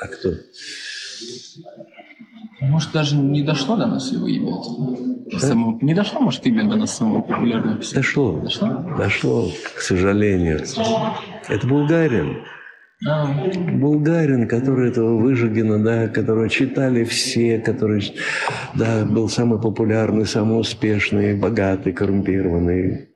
А 0.00 0.08
кто? 0.08 0.30
Может, 2.60 2.92
даже 2.92 3.16
не 3.16 3.42
дошло 3.42 3.76
до 3.76 3.86
нас 3.86 4.12
его 4.12 4.28
имя? 4.28 4.52
Да? 5.32 5.38
Самого... 5.38 5.78
Не 5.82 5.94
дошло, 5.94 6.20
может, 6.20 6.46
имя 6.46 6.68
до 6.68 6.76
нас 6.76 6.96
самого 6.96 7.22
популярного 7.22 7.78
писателя? 7.78 8.02
Дошло. 8.02 8.40
Дошло? 8.40 8.68
Дошло, 8.96 9.50
к 9.76 9.80
сожалению. 9.80 10.60
Это 11.48 11.66
Булгарин. 11.66 12.44
Булгарин, 13.04 14.46
который 14.46 14.90
этого 14.90 15.16
Выжигина, 15.16 15.82
да, 15.82 16.08
которого 16.08 16.48
читали 16.48 17.04
все, 17.04 17.58
который 17.58 18.14
да, 18.74 19.04
был 19.04 19.28
самый 19.28 19.60
популярный, 19.60 20.26
самый 20.26 20.60
успешный, 20.60 21.34
богатый, 21.34 21.92
коррумпированный, 21.92 23.08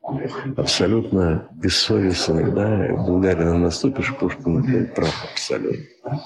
абсолютно 0.57 1.49
бессовестный. 1.53 2.51
Да. 2.53 2.97
Булгарина 3.07 3.59
наступишь, 3.59 4.15
Пушкина 4.17 4.89
прав 4.95 5.29
абсолютно. 5.33 6.21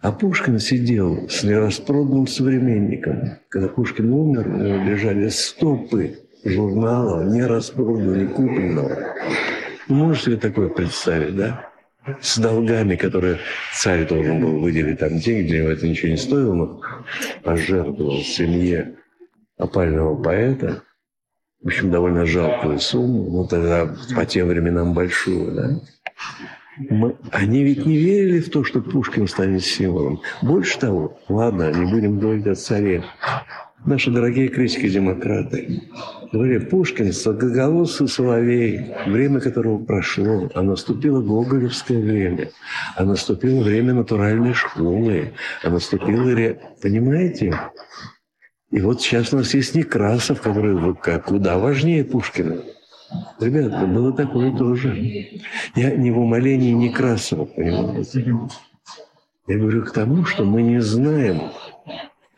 А 0.00 0.10
Пушкин 0.10 0.58
сидел 0.58 1.28
с 1.28 1.44
нераспроданным 1.44 2.26
современником. 2.26 3.38
Когда 3.48 3.68
Пушкин 3.68 4.12
умер, 4.12 4.48
у 4.48 4.56
него 4.58 4.84
лежали 4.84 5.28
стопы 5.28 6.18
журнала, 6.44 7.24
не 7.24 7.44
распроданного, 7.44 8.14
не 8.14 8.26
купленного. 8.26 8.98
Можете 9.88 10.32
ли 10.32 10.36
такое 10.36 10.68
представить, 10.68 11.36
да? 11.36 11.71
С 12.20 12.38
долгами, 12.38 12.96
которые 12.96 13.38
царь 13.74 14.06
должен 14.06 14.40
был 14.40 14.60
выделить 14.60 14.98
там 14.98 15.18
деньги, 15.18 15.48
для 15.48 15.60
него 15.60 15.68
это 15.68 15.86
ничего 15.86 16.10
не 16.10 16.16
стоило, 16.16 16.54
но 16.54 16.80
пожертвовал 17.44 18.20
семье 18.22 18.96
опального 19.56 20.20
поэта, 20.20 20.82
в 21.62 21.68
общем, 21.68 21.92
довольно 21.92 22.26
жалкую 22.26 22.80
сумму, 22.80 23.30
но 23.30 23.46
тогда 23.46 23.94
по 24.16 24.26
тем 24.26 24.48
временам 24.48 24.94
большую, 24.94 25.52
да. 25.52 25.80
Мы, 26.90 27.16
они 27.30 27.62
ведь 27.62 27.86
не 27.86 27.96
верили 27.96 28.40
в 28.40 28.50
то, 28.50 28.64
что 28.64 28.80
Пушкин 28.80 29.28
станет 29.28 29.62
символом. 29.62 30.22
Больше 30.40 30.78
того, 30.78 31.20
ладно, 31.28 31.70
не 31.70 31.88
будем 31.88 32.18
говорить 32.18 32.46
о 32.46 32.54
царе. 32.56 33.04
Наши 33.84 34.10
дорогие 34.10 34.48
критики-демократы 34.48 35.82
говорили, 36.32 36.58
Пушкин– 36.58 37.12
сладкоголосый 37.12 38.08
соловей, 38.08 38.94
время 39.06 39.40
которого 39.40 39.78
прошло, 39.84 40.50
а 40.54 40.62
наступило 40.62 41.20
гоголевское 41.20 42.00
время, 42.00 42.50
а 42.96 43.04
наступило 43.04 43.62
время 43.62 43.94
натуральной 43.94 44.54
школы, 44.54 45.32
а 45.62 45.70
наступило... 45.70 46.56
Понимаете? 46.80 47.58
И 48.70 48.80
вот 48.80 49.02
сейчас 49.02 49.32
у 49.32 49.36
нас 49.36 49.52
есть 49.52 49.74
Некрасов, 49.74 50.40
который 50.40 50.96
куда 51.26 51.58
важнее 51.58 52.04
Пушкина. 52.04 52.62
Ребята, 53.38 53.86
было 53.86 54.12
такое 54.12 54.56
тоже. 54.56 54.96
Я 55.76 55.94
не 55.94 56.10
в 56.10 56.18
умолении 56.18 56.72
Некрасова, 56.72 57.44
понимаете? 57.44 58.34
Я 59.46 59.58
говорю 59.58 59.84
к 59.84 59.92
тому, 59.92 60.24
что 60.24 60.44
мы 60.44 60.62
не 60.62 60.80
знаем. 60.80 61.50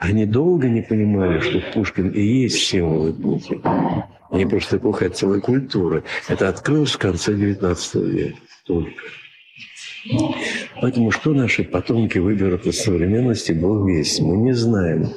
Они 0.05 0.27
долго 0.27 0.69
не 0.69 0.83
понимали, 0.83 1.41
что 1.41 1.61
Пушкин 1.73 2.11
и 2.11 2.21
есть 2.21 2.59
символ 2.59 3.11
эпохи. 3.11 3.63
Не 4.31 4.45
просто 4.45 4.77
эпоха, 4.77 5.07
а 5.07 5.09
целой 5.09 5.41
культуры. 5.41 6.05
Это 6.29 6.51
открылось 6.51 6.93
в 6.93 6.99
конце 6.99 7.33
XIX 7.33 8.11
века 8.11 8.37
только. 8.67 9.03
Поэтому 10.81 11.11
что 11.11 11.33
наши 11.33 11.65
потомки 11.65 12.19
выберут 12.19 12.67
из 12.67 12.81
современности, 12.81 13.53
Бог 13.53 13.87
весь, 13.87 14.21
мы 14.21 14.37
не 14.37 14.53
знаем. 14.53 15.09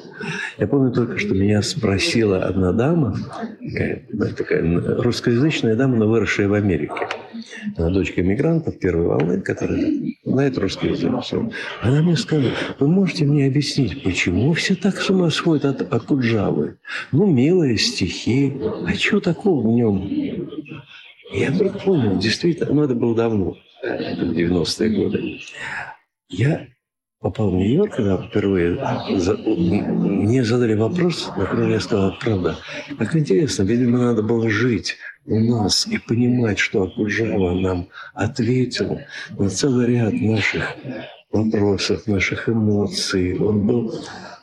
Я 0.58 0.68
помню 0.68 0.92
только, 0.92 1.18
что 1.18 1.34
меня 1.34 1.62
спросила 1.62 2.44
одна 2.44 2.72
дама, 2.72 3.16
такая, 3.62 4.06
такая 4.38 5.02
русскоязычная 5.02 5.76
дама, 5.76 5.98
но 5.98 6.08
выросшая 6.08 6.48
в 6.48 6.54
Америке. 6.54 6.94
Она 7.76 7.90
дочка 7.90 8.22
иммигрантов 8.22 8.80
первой 8.80 9.08
волны, 9.08 9.42
которая 9.42 9.94
знает 10.24 10.58
русский 10.58 10.88
язык. 10.88 11.12
Она 11.82 12.02
мне 12.02 12.16
сказала, 12.16 12.52
вы 12.80 12.88
можете 12.88 13.26
мне 13.26 13.48
объяснить, 13.48 14.04
почему 14.04 14.54
все 14.54 14.76
так 14.76 14.96
с 14.96 15.10
ума 15.10 15.30
сходят 15.30 15.66
от 15.66 15.94
Акуджавы? 15.94 16.78
Ну, 17.12 17.28
милые 17.28 17.78
стихи, 17.78 18.54
а 18.88 18.94
что 18.94 19.20
такого 19.20 19.68
в 19.68 19.72
нем? 19.72 20.10
Я 21.34 21.52
вдруг 21.52 21.84
понял, 21.84 22.18
действительно, 22.18 22.74
ну 22.74 22.84
это 22.84 22.96
было 22.96 23.14
давно 23.14 23.58
90-е 23.84 24.90
годы. 24.90 25.40
Я 26.30 26.68
попал 27.20 27.52
в 27.52 27.56
Нью-Йорк, 27.56 27.96
когда 27.96 28.18
впервые 28.18 28.76
за... 29.20 29.36
мне 29.38 30.44
задали 30.44 30.76
вопрос, 30.76 31.32
на 31.36 31.46
который 31.46 31.72
я 31.74 31.80
сказал, 31.80 32.14
правда, 32.20 32.58
как 32.98 33.16
интересно, 33.16 33.64
видимо, 33.64 34.00
надо 34.00 34.22
было 34.24 34.50
жить 34.50 34.98
у 35.26 35.40
нас 35.40 35.88
и 35.88 35.98
понимать, 35.98 36.60
что 36.60 36.84
Акуджава 36.84 37.54
нам 37.54 37.90
ответил 38.14 39.00
на 39.38 39.50
целый 39.50 39.88
ряд 39.88 40.14
наших 40.14 40.76
вопросов, 41.32 42.08
наших 42.08 42.50
эмоций. 42.50 43.38
Он 43.38 43.68
был 43.68 43.94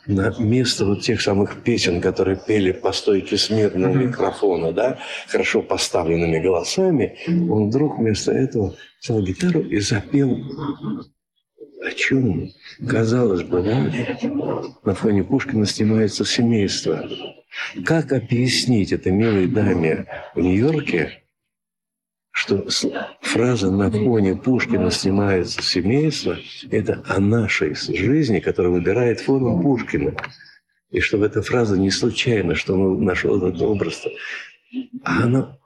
на 0.06 0.34
место 0.38 0.84
вот 0.84 1.02
тех 1.02 1.20
самых 1.20 1.62
песен, 1.62 2.00
которые 2.00 2.36
пели 2.36 2.72
по 2.72 2.92
стойке 2.92 3.36
смирно 3.36 3.90
у 3.90 3.94
микрофона, 3.94 4.72
да, 4.72 4.98
хорошо 5.28 5.62
поставленными 5.62 6.38
голосами, 6.40 7.18
он 7.28 7.68
вдруг 7.68 7.98
вместо 7.98 8.32
этого 8.32 8.74
взял 9.00 9.22
гитару 9.22 9.60
и 9.60 9.78
запел 9.80 10.38
о 11.84 11.90
чем? 11.92 12.50
Казалось 12.88 13.42
бы, 13.42 13.62
да, 13.62 13.92
на 14.84 14.94
фоне 14.94 15.22
Пушкина 15.22 15.66
снимается 15.66 16.24
семейство. 16.24 17.08
Как 17.84 18.12
объяснить 18.12 18.92
этой 18.92 19.12
милой 19.12 19.46
даме 19.46 20.06
в 20.34 20.40
Нью-Йорке, 20.40 21.23
что 22.34 22.66
фраза 23.20 23.70
«на 23.70 23.90
фоне 23.92 24.34
Пушкина 24.34 24.90
снимается 24.90 25.62
семейство»– 25.62 26.36
это 26.70 27.00
о 27.06 27.20
нашей 27.20 27.76
жизни, 27.76 28.40
которая 28.40 28.72
выбирает 28.72 29.20
форму 29.20 29.62
Пушкина. 29.62 30.16
И 30.90 30.98
чтобы 30.98 31.26
эта 31.26 31.42
фраза 31.42 31.78
не 31.78 31.92
случайно, 31.92 32.56
что 32.56 32.74
он 32.74 33.04
нашел 33.04 33.36
этот 33.38 33.62
образ, 33.62 34.02
а 35.04 35.22
она, 35.22 35.58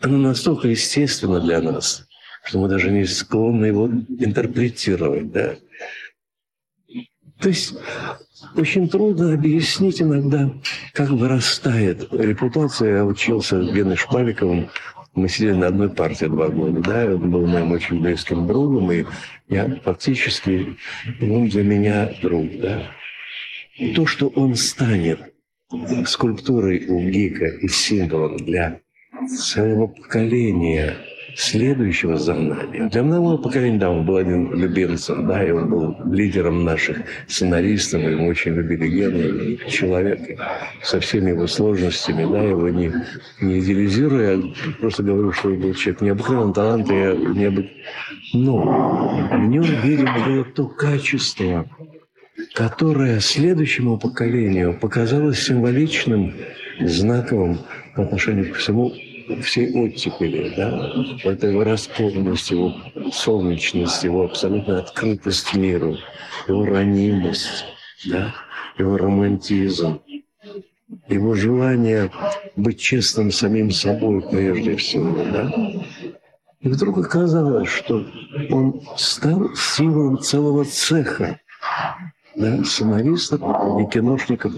она 0.00 0.18
настолько 0.18 0.66
естественна 0.66 1.40
для 1.40 1.62
нас, 1.62 2.08
что 2.44 2.58
мы 2.58 2.68
даже 2.68 2.90
не 2.90 3.04
склонны 3.04 3.66
его 3.66 3.86
интерпретировать. 3.86 5.30
Да? 5.30 5.54
То 7.40 7.48
есть 7.48 7.74
очень 8.56 8.88
трудно 8.88 9.32
объяснить 9.32 10.02
иногда, 10.02 10.52
как 10.92 11.10
вырастает 11.10 12.12
репутация. 12.12 12.96
Я 12.96 13.04
учился 13.04 13.62
с 13.62 13.72
Геной 13.72 13.94
Шпаликовым 13.94 14.70
мы 15.16 15.28
сидели 15.28 15.52
на 15.52 15.68
одной 15.68 15.88
партии 15.88 16.26
два 16.26 16.48
года, 16.48 16.80
да, 16.80 17.06
он 17.06 17.30
был 17.30 17.46
моим 17.46 17.72
очень 17.72 18.00
близким 18.00 18.46
другом, 18.46 18.92
и 18.92 19.04
я 19.48 19.80
фактически, 19.82 20.76
он 21.20 21.48
для 21.48 21.64
меня 21.64 22.10
друг, 22.22 22.46
да. 22.60 22.90
То, 23.94 24.06
что 24.06 24.28
он 24.28 24.54
станет 24.54 25.34
скульптурой 26.06 26.86
у 26.86 27.00
Гика 27.08 27.46
и 27.46 27.68
символом 27.68 28.36
для 28.36 28.80
целого 29.28 29.88
поколения 29.88 30.96
следующего 31.36 32.16
за 32.16 32.34
нами. 32.34 32.88
Для 32.88 33.02
моего 33.02 33.36
поколения, 33.36 33.78
да, 33.78 33.90
он 33.90 34.06
был 34.06 34.16
один 34.16 34.54
любимцем, 34.54 35.26
да, 35.26 35.46
и 35.46 35.50
он 35.50 35.68
был 35.68 35.96
лидером 36.10 36.64
наших 36.64 36.98
сценаристов, 37.28 38.02
и 38.02 38.08
мы 38.08 38.28
очень 38.28 38.54
любили 38.54 38.88
Гена, 38.88 39.70
человек 39.70 40.40
со 40.82 40.98
всеми 40.98 41.30
его 41.30 41.46
сложностями, 41.46 42.24
да, 42.32 42.42
его 42.42 42.68
не, 42.70 42.90
не 43.42 43.60
идеализируя, 43.60 44.40
просто 44.80 45.02
говорю, 45.02 45.32
что 45.32 45.48
он 45.48 45.60
был 45.60 45.74
человек 45.74 46.00
необыкновенного 46.00 46.54
таланта, 46.54 46.94
я 46.94 47.12
необы... 47.14 47.70
но 48.32 49.28
в 49.30 49.46
нем, 49.46 49.64
видимо, 49.82 50.24
было 50.24 50.44
то 50.44 50.66
качество, 50.66 51.68
которое 52.54 53.20
следующему 53.20 53.98
поколению 53.98 54.78
показалось 54.80 55.42
символичным, 55.42 56.32
знаковым 56.80 57.58
по 57.94 58.02
отношению 58.02 58.52
к 58.52 58.56
всему 58.56 58.92
всей 59.42 59.72
оттепели, 59.72 60.52
да, 60.56 60.92
вот 61.24 61.42
его 61.42 61.64
раскованность, 61.64 62.50
его 62.50 62.74
солнечность, 63.12 64.04
его 64.04 64.24
абсолютная 64.24 64.80
открытость 64.80 65.54
миру, 65.54 65.96
его 66.48 66.64
ранимость, 66.64 67.64
да, 68.06 68.34
его 68.78 68.96
романтизм, 68.96 70.00
его 71.08 71.34
желание 71.34 72.10
быть 72.56 72.80
честным 72.80 73.30
самим 73.30 73.70
собой 73.70 74.22
прежде 74.22 74.76
всего, 74.76 75.24
да. 75.32 75.52
И 76.60 76.68
вдруг 76.68 76.98
оказалось, 76.98 77.68
что 77.68 78.04
он 78.50 78.82
стал 78.96 79.54
символом 79.54 80.18
целого 80.18 80.64
цеха, 80.64 81.40
да, 82.36 82.62
сценаристов 82.64 83.40
и 83.40 83.90
киношников 83.90 84.52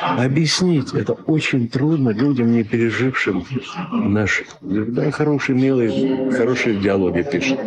Объяснить 0.00 0.92
это 0.94 1.14
очень 1.14 1.68
трудно 1.68 2.10
людям, 2.10 2.52
не 2.52 2.64
пережившим 2.64 3.44
наш 3.92 4.44
да, 4.60 5.10
хороший, 5.10 5.54
милый, 5.54 6.30
хорошие 6.30 6.76
диалоги 6.76 7.22
пишет. 7.22 7.58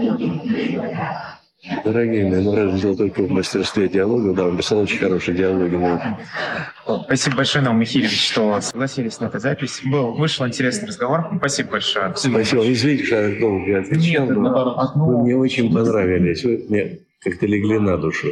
Дорогие 1.84 2.29
мои, 2.29 2.43
ну 2.43 2.55
раз 2.55 2.79
дело 2.79 2.95
только 2.95 3.23
в 3.23 3.31
мастерстве 3.31 3.89
диалога, 3.89 4.34
да, 4.34 4.45
он 4.45 4.57
писал 4.57 4.79
очень 4.79 4.99
хорошие 4.99 5.35
диалоги. 5.35 5.75
Но... 5.75 7.03
Спасибо 7.05 7.38
большое, 7.38 7.65
Наум 7.65 7.79
Михайлович, 7.79 8.29
что 8.29 8.61
согласились 8.61 9.19
на 9.19 9.25
эту 9.25 9.39
запись. 9.39 9.81
Был, 9.84 10.13
вышел 10.13 10.47
интересный 10.47 10.88
разговор. 10.88 11.29
Спасибо 11.39 11.71
большое. 11.71 12.13
Спасибо. 12.15 12.71
Извините, 12.71 13.05
что 13.05 13.27
я 13.27 13.39
долго 13.39 13.79
отвечал, 13.79 14.27
Нет, 14.27 14.38
но 14.38 15.05
вы 15.07 15.23
мне 15.23 15.35
очень 15.35 15.73
понравились. 15.73 16.43
Вы 16.43 16.65
мне 16.69 16.99
как-то 17.21 17.47
легли 17.47 17.79
на 17.79 17.97
душу. 17.97 18.27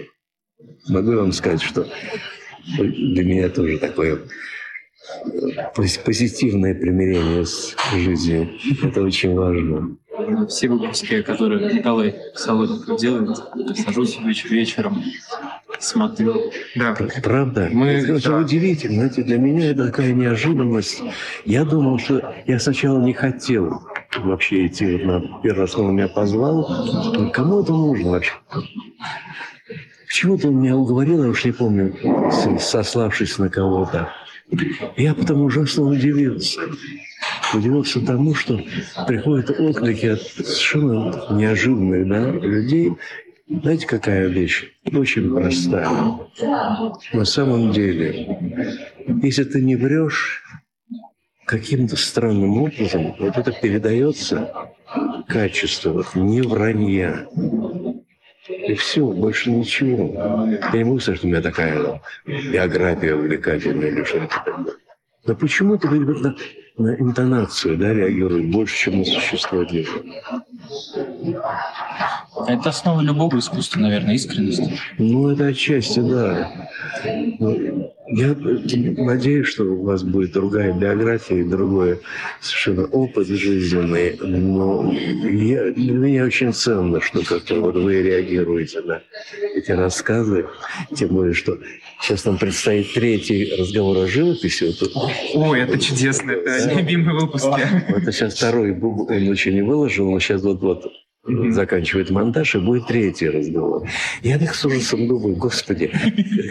Могу 0.88 1.14
вам 1.14 1.32
сказать, 1.32 1.62
что 1.62 1.88
для 2.78 3.24
меня 3.24 3.50
тоже 3.50 3.78
такое 3.78 4.20
позитивное 5.76 6.74
примирение 6.74 7.46
с 7.46 7.76
жизнью. 7.94 8.50
Это 8.84 9.02
очень 9.02 9.36
важно. 9.36 9.98
Все 10.48 10.70
выпуски, 10.70 11.22
которые 11.22 11.74
Николай 11.74 12.16
Солодников 12.36 13.00
делает, 13.00 13.38
сажусь 13.78 14.18
вечер 14.20 14.50
вечером, 14.50 15.04
смотрю. 15.80 16.52
Да. 16.76 16.96
Правда? 17.22 17.70
Мы, 17.72 17.88
это 17.88 18.30
да. 18.30 18.38
удивительно. 18.38 18.96
Знаете, 18.96 19.24
для 19.24 19.38
меня 19.38 19.72
это 19.72 19.88
такая 19.88 20.14
неожиданность. 20.14 21.02
Я 21.44 21.66
думал, 21.66 22.00
что 22.00 22.34
я 22.48 22.60
сначала 22.60 23.04
не 23.04 23.14
хотел 23.14 23.84
вообще 24.18 24.68
идти 24.68 24.94
вот 24.94 25.04
на 25.04 25.42
первый 25.42 25.62
раз, 25.62 25.76
он 25.76 25.94
меня 25.94 26.08
позвал. 26.08 27.32
Кому 27.34 27.62
это 27.62 27.74
нужно 27.74 28.12
вообще? 28.12 28.34
Почему-то 30.16 30.48
он 30.48 30.62
меня 30.62 30.78
уговорил, 30.78 31.26
я 31.26 31.30
уж 31.30 31.44
не 31.44 31.52
помню, 31.52 31.94
сославшись 32.58 33.38
на 33.38 33.50
кого-то. 33.50 34.14
Я 34.96 35.14
потом 35.14 35.42
ужасно 35.42 35.84
удивился. 35.84 36.62
Удивился 37.54 38.00
тому, 38.00 38.34
что 38.34 38.64
приходят 39.08 39.50
отклики 39.60 40.06
от 40.06 40.22
совершенно 40.22 41.28
неожиданных 41.32 42.08
да, 42.08 42.32
людей. 42.32 42.94
Знаете, 43.50 43.88
какая 43.88 44.28
вещь? 44.28 44.72
Очень 44.86 45.36
простая. 45.36 45.90
На 47.12 47.26
самом 47.26 47.74
деле, 47.74 48.40
если 49.22 49.44
ты 49.44 49.62
не 49.62 49.76
врешь, 49.76 50.44
каким-то 51.46 51.98
странным 51.98 52.62
образом 52.62 53.16
вот 53.20 53.38
это 53.38 53.52
передается 53.52 54.50
качество 55.28 56.06
не 56.16 56.42
вранья, 56.42 57.28
и 58.48 58.74
все, 58.76 59.06
больше 59.06 59.52
ничего. 59.52 60.48
Я 60.74 60.78
не 60.80 60.84
могу 60.84 61.00
сказать, 61.00 61.20
что 61.20 61.28
у 61.28 61.30
меня 61.32 61.42
такая 61.42 62.02
биография 62.26 63.16
увлекательная 63.16 63.90
или 63.90 64.04
что-то. 64.04 64.66
Но 65.26 65.36
почему-то 65.36 65.90
на, 65.90 66.36
на 66.78 66.96
интонацию 66.96 67.78
да, 67.78 67.94
реагирует 67.94 68.52
больше, 68.52 68.78
чем 68.78 69.00
на 69.00 69.06
существо 69.06 69.64
дела. 69.64 69.88
Это 72.48 72.70
основа 72.70 73.02
любого 73.02 73.40
искусства, 73.40 73.80
наверное, 73.80 74.16
искренность. 74.16 74.62
Ну, 74.98 75.30
это 75.30 75.48
отчасти, 75.48 76.00
да. 76.00 76.70
Ну, 77.40 77.92
я 78.08 78.36
надеюсь, 78.36 79.48
что 79.48 79.64
у 79.64 79.84
вас 79.84 80.04
будет 80.04 80.34
другая 80.34 80.74
биография 80.74 81.38
и 81.38 81.44
другой 81.44 82.02
совершенно 82.40 82.86
опыт 82.86 83.28
жизненный, 83.28 84.18
но 84.22 84.92
я, 84.94 85.72
для 85.72 85.94
меня 85.94 86.26
очень 86.26 86.54
ценно, 86.54 87.02
что 87.02 87.24
как-то 87.24 87.60
вот 87.62 87.76
вы 87.76 88.02
реагируете 88.02 88.82
на 88.82 89.02
эти 89.56 89.72
рассказы, 89.72 90.46
тем 90.96 91.10
более, 91.10 91.34
что 91.34 91.58
сейчас 92.02 92.26
нам 92.26 92.38
предстоит 92.38 92.94
третий 92.94 93.56
разговор 93.58 93.98
о 93.98 94.08
живописи. 94.08 94.76
Вот 94.80 94.92
Ой, 95.34 95.62
это 95.62 95.80
чудесно, 95.80 96.32
это 96.32 96.68
да? 96.68 96.74
любимые 96.74 97.20
выпуски. 97.20 97.62
Это 97.88 98.12
сейчас 98.12 98.36
второй, 98.36 98.80
он 98.80 99.32
еще 99.32 99.52
не 99.54 99.62
выложил, 99.62 100.12
но 100.12 100.20
сейчас 100.20 100.42
вот-вот 100.44 100.86
mm-hmm. 101.28 101.52
заканчивает 101.52 102.10
монтаж, 102.10 102.56
и 102.56 102.60
будет 102.60 102.88
третий 102.88 103.30
разговор. 103.30 103.88
Я 104.22 104.40
так 104.40 104.56
с 104.56 104.66
ужасом 104.66 105.08
думаю, 105.08 105.36
господи, 105.36 105.92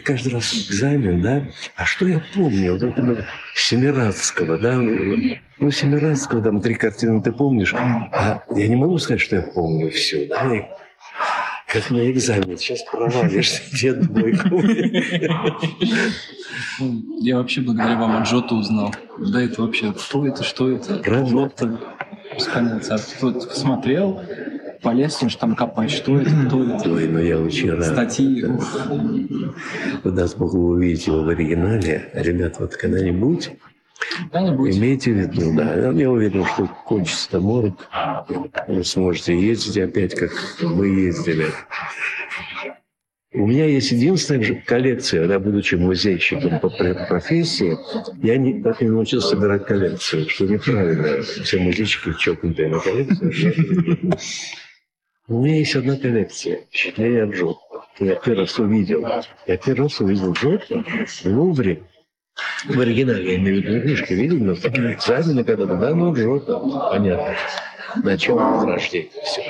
каждый 0.05 0.33
раз 0.33 0.55
экзамен, 0.55 1.23
да, 1.23 1.49
а 1.77 1.85
что 1.85 2.07
я 2.07 2.23
помню? 2.35 2.73
Вот 2.73 2.83
это 2.83 3.27
Семирадского, 3.55 4.59
да, 4.59 4.77
ну, 4.77 5.71
Семирадского, 5.71 6.43
там 6.43 6.61
три 6.61 6.75
картины 6.75 7.23
ты 7.23 7.33
помнишь, 7.33 7.75
а 7.75 8.43
я 8.55 8.69
не 8.69 8.77
могу 8.77 8.99
сказать, 8.99 9.21
что 9.21 9.37
я 9.37 9.43
помню 9.43 9.91
все, 9.91 10.27
да, 10.27 10.55
и 10.55 10.63
как 11.75 11.91
на 11.91 12.09
экзамен, 12.09 12.57
сейчас 12.57 12.83
провалишься, 12.83 13.61
дед 13.73 14.09
мой. 14.09 14.39
Я 17.21 17.39
вообще 17.39 17.63
благодаря 17.63 17.97
вам 17.97 18.17
Аджоту 18.17 18.57
узнал. 18.57 18.95
Да, 19.19 19.43
это 19.43 19.63
вообще, 19.63 19.93
кто 19.93 20.25
это, 20.25 20.45
что 20.45 20.71
это? 20.71 21.01
Аджота. 21.01 21.81
Вспомнился. 22.39 22.97
Кто 23.17 23.41
смотрел, 23.41 24.23
полез 24.85 25.23
уж 25.23 25.35
там 25.37 25.57
копать, 25.57 25.91
что 25.91 26.21
это, 26.21 26.31
кто 26.47 26.63
это. 26.63 26.93
Ой, 26.93 27.09
ну 27.09 27.19
я 27.19 27.41
очень 27.41 27.73
рад. 27.73 27.87
Статьи. 27.87 28.45
Куда 30.03 30.29
смогу 30.29 30.69
увидеть 30.69 31.07
его 31.07 31.23
в 31.23 31.29
оригинале. 31.29 32.11
Ребят, 32.13 32.61
вот 32.61 32.77
когда-нибудь 32.77 33.51
Имейте 34.21 35.13
в 35.13 35.17
виду, 35.17 35.55
да. 35.57 35.91
Я 35.93 36.11
уверен, 36.11 36.45
что 36.45 36.69
кончится 36.85 37.41
морг, 37.41 37.89
вы 38.69 38.85
сможете 38.85 39.39
ездить 39.39 39.79
опять, 39.79 40.15
как 40.15 40.31
вы 40.61 40.89
ездили. 40.89 41.47
У 43.33 43.47
меня 43.49 43.67
есть 43.67 43.91
единственная 43.91 44.63
коллекция, 44.65 45.27
да, 45.27 45.41
будучи 45.41 45.75
музейщиком 45.75 46.61
по 46.61 46.69
профессии, 46.71 47.77
я 48.23 48.37
не, 48.37 48.63
так 48.63 48.81
и 48.81 48.85
научился 48.85 49.31
собирать 49.31 49.67
коллекцию, 49.67 50.29
что 50.29 50.47
неправильно. 50.47 51.23
Все 51.23 51.59
музейщики 51.59 52.17
чокнутые 52.17 52.69
на 52.69 52.79
коллекцию. 52.79 53.33
У 55.27 55.43
меня 55.43 55.57
есть 55.57 55.75
одна 55.75 55.97
коллекция 55.97 56.67
«Впечатление 56.67 57.25
от 57.25 57.31
Джота». 57.31 57.59
Я 57.99 58.17
первый 58.17 58.41
раз 58.41 58.59
увидел. 58.59 59.09
Я 59.47 59.57
первый 59.57 59.85
раз 59.85 59.99
увидел 60.01 60.33
Джота 60.33 60.85
в 60.85 61.25
Лувре. 61.25 61.83
В 62.67 62.79
оригинале, 62.79 63.33
я 63.33 63.37
имею 63.37 63.63
в 63.63 63.65
виду, 63.65 63.81
книжка 63.81 64.13
видел, 64.13 64.37
но 64.37 64.53
экзамены 64.53 65.45
когда-то, 65.45 65.77
да, 65.77 65.95
ну, 65.95 66.15
Джота, 66.15 66.59
понятно. 66.59 67.37
На 68.03 68.19
чем 68.19 68.37
возрождение 68.37 69.11
все. 69.25 69.43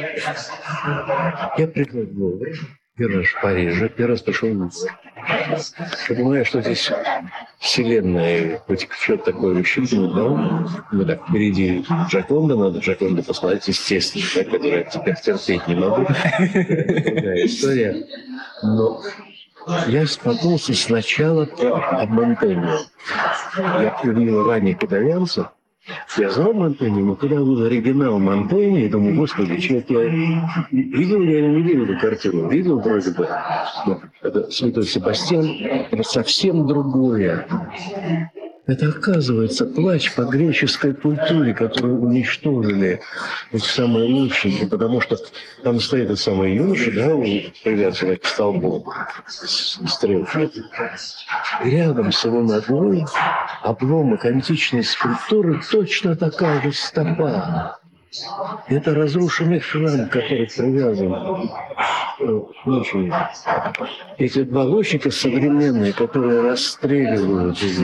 Я 1.58 1.66
приехал 1.66 2.02
в 2.02 2.18
Лувр, 2.20 2.48
первый 2.96 3.18
раз 3.18 3.26
в 3.28 3.40
Париже, 3.40 3.88
первый 3.88 4.12
раз 4.12 4.22
пошел 4.22 4.48
в 4.48 4.52
Лувр. 4.52 4.72
Я 5.16 5.58
понимаю, 6.08 6.44
что 6.44 6.60
здесь 6.60 6.90
вселенная, 7.58 8.58
хоть 8.66 8.88
что-то 8.90 9.32
такое 9.32 9.56
учитывать, 9.56 10.14
да? 10.14 10.68
Мы 10.92 11.04
так 11.04 11.26
впереди 11.28 11.84
Джаконда, 12.08 12.56
надо 12.56 12.78
Джаконда 12.78 13.22
посмотреть, 13.22 13.68
естественно, 13.68 14.24
да, 14.34 14.44
который 14.44 14.70
я 14.70 14.82
теперь 14.84 15.16
терпеть 15.16 15.66
не 15.66 15.74
могу. 15.74 16.06
Другая 16.06 17.46
история. 17.46 18.06
Но 18.62 19.00
я 19.88 20.06
споткнулся 20.06 20.74
сначала 20.74 21.44
об 21.44 22.10
Монтенье. 22.10 22.78
Я 23.56 23.98
увидел 24.02 24.46
ранних 24.46 24.82
итальянцев, 24.82 25.46
я 26.16 26.30
знал 26.30 26.52
Монтенье, 26.54 27.02
но 27.02 27.14
когда 27.14 27.36
был 27.36 27.62
оригинал 27.62 28.18
Монтенье, 28.18 28.84
я 28.84 28.90
думаю, 28.90 29.16
господи, 29.16 29.58
человек, 29.58 29.90
я 29.90 30.02
видел 30.70 31.22
я 31.22 31.48
не 31.48 31.62
видел 31.62 31.84
эту 31.84 31.98
картину? 31.98 32.48
Видел 32.48 32.80
вроде 32.80 33.10
бы. 33.10 33.28
Но 33.86 34.00
это 34.22 34.50
Святой 34.50 34.84
Себастьян, 34.84 35.46
это 35.90 36.02
совсем 36.02 36.66
другое. 36.66 37.46
Это 38.66 38.88
оказывается 38.88 39.66
плач 39.66 40.14
по 40.14 40.22
греческой 40.22 40.94
культуре, 40.94 41.52
которую 41.52 42.00
уничтожили 42.00 43.02
эти 43.52 43.62
самые 43.62 44.10
лучшие, 44.10 44.66
потому 44.66 45.02
что 45.02 45.18
там 45.62 45.80
стоит 45.80 46.06
этот 46.06 46.18
самый 46.18 46.54
юноша, 46.54 46.90
да, 46.92 47.10
привязанный 47.62 48.16
к 48.16 48.24
столбу, 48.24 48.90
стрелки. 49.28 50.50
Рядом 51.62 52.10
с 52.10 52.24
его 52.24 52.40
ногой 52.40 53.04
обломок 53.62 54.24
античной 54.24 54.82
скульптуры 54.82 55.60
точно 55.70 56.16
такая 56.16 56.62
же 56.62 56.72
стопа. 56.72 57.78
Это 58.68 58.94
разрушенный 58.94 59.60
храм, 59.60 60.08
который 60.08 60.46
привязан 60.46 61.50
лучшими. 62.64 63.12
Эти 64.16 64.42
два 64.44 64.62
лучника 64.64 65.10
современные, 65.10 65.92
которые 65.92 66.40
расстреливают 66.40 67.62
из 67.62 67.82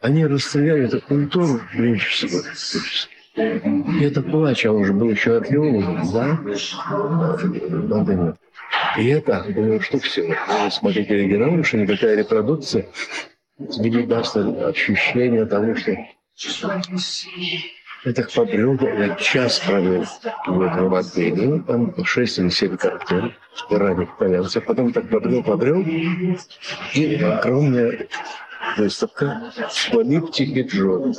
они 0.00 0.26
расстреляли 0.26 0.86
эту 0.86 1.00
культуру 1.00 1.60
греческую. 1.72 2.42
И 3.36 4.04
это 4.04 4.22
плач, 4.22 4.66
он 4.66 4.84
же 4.84 4.92
был 4.92 5.10
еще 5.10 5.36
археологом, 5.36 6.10
да? 6.12 6.38
И 8.98 9.06
это 9.08 9.44
было 9.48 9.80
что 9.80 9.98
все. 9.98 10.36
Смотрите 10.70 11.14
оригинал, 11.14 11.62
что 11.62 11.76
никакая 11.78 12.16
репродукция 12.16 12.86
тебе 13.68 14.06
даст 14.06 14.36
ощущение 14.36 15.44
того, 15.46 15.74
что 15.76 15.96
это 18.04 18.26
побрел, 18.34 18.78
я 18.80 19.14
час 19.16 19.58
провел 19.60 20.06
в 20.46 20.60
этом 20.62 20.94
отеле, 20.94 21.62
там 21.66 21.94
6 22.02 22.38
или 22.38 22.48
7 22.48 22.76
картин 22.78 23.34
ранних 23.68 24.08
итальянцев, 24.16 24.64
потом 24.64 24.92
так 24.92 25.10
побрел, 25.10 25.42
побрел, 25.42 25.84
и 26.94 27.14
огромная 27.16 28.08
выставка 28.76 29.52
«Полиптики 29.92 30.66
Джон». 30.66 31.14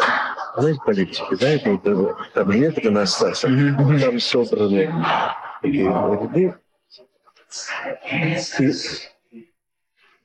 Знаете, 0.57 0.79
полиптики, 0.85 1.35
да? 1.39 1.49
Это, 1.49 1.69
это, 1.71 2.17
там 2.33 2.51
нет 2.51 2.77
иконостаса, 2.77 3.47
там 3.47 4.19
собраны 4.19 4.93
такие 5.61 5.85
ряды. 5.85 6.55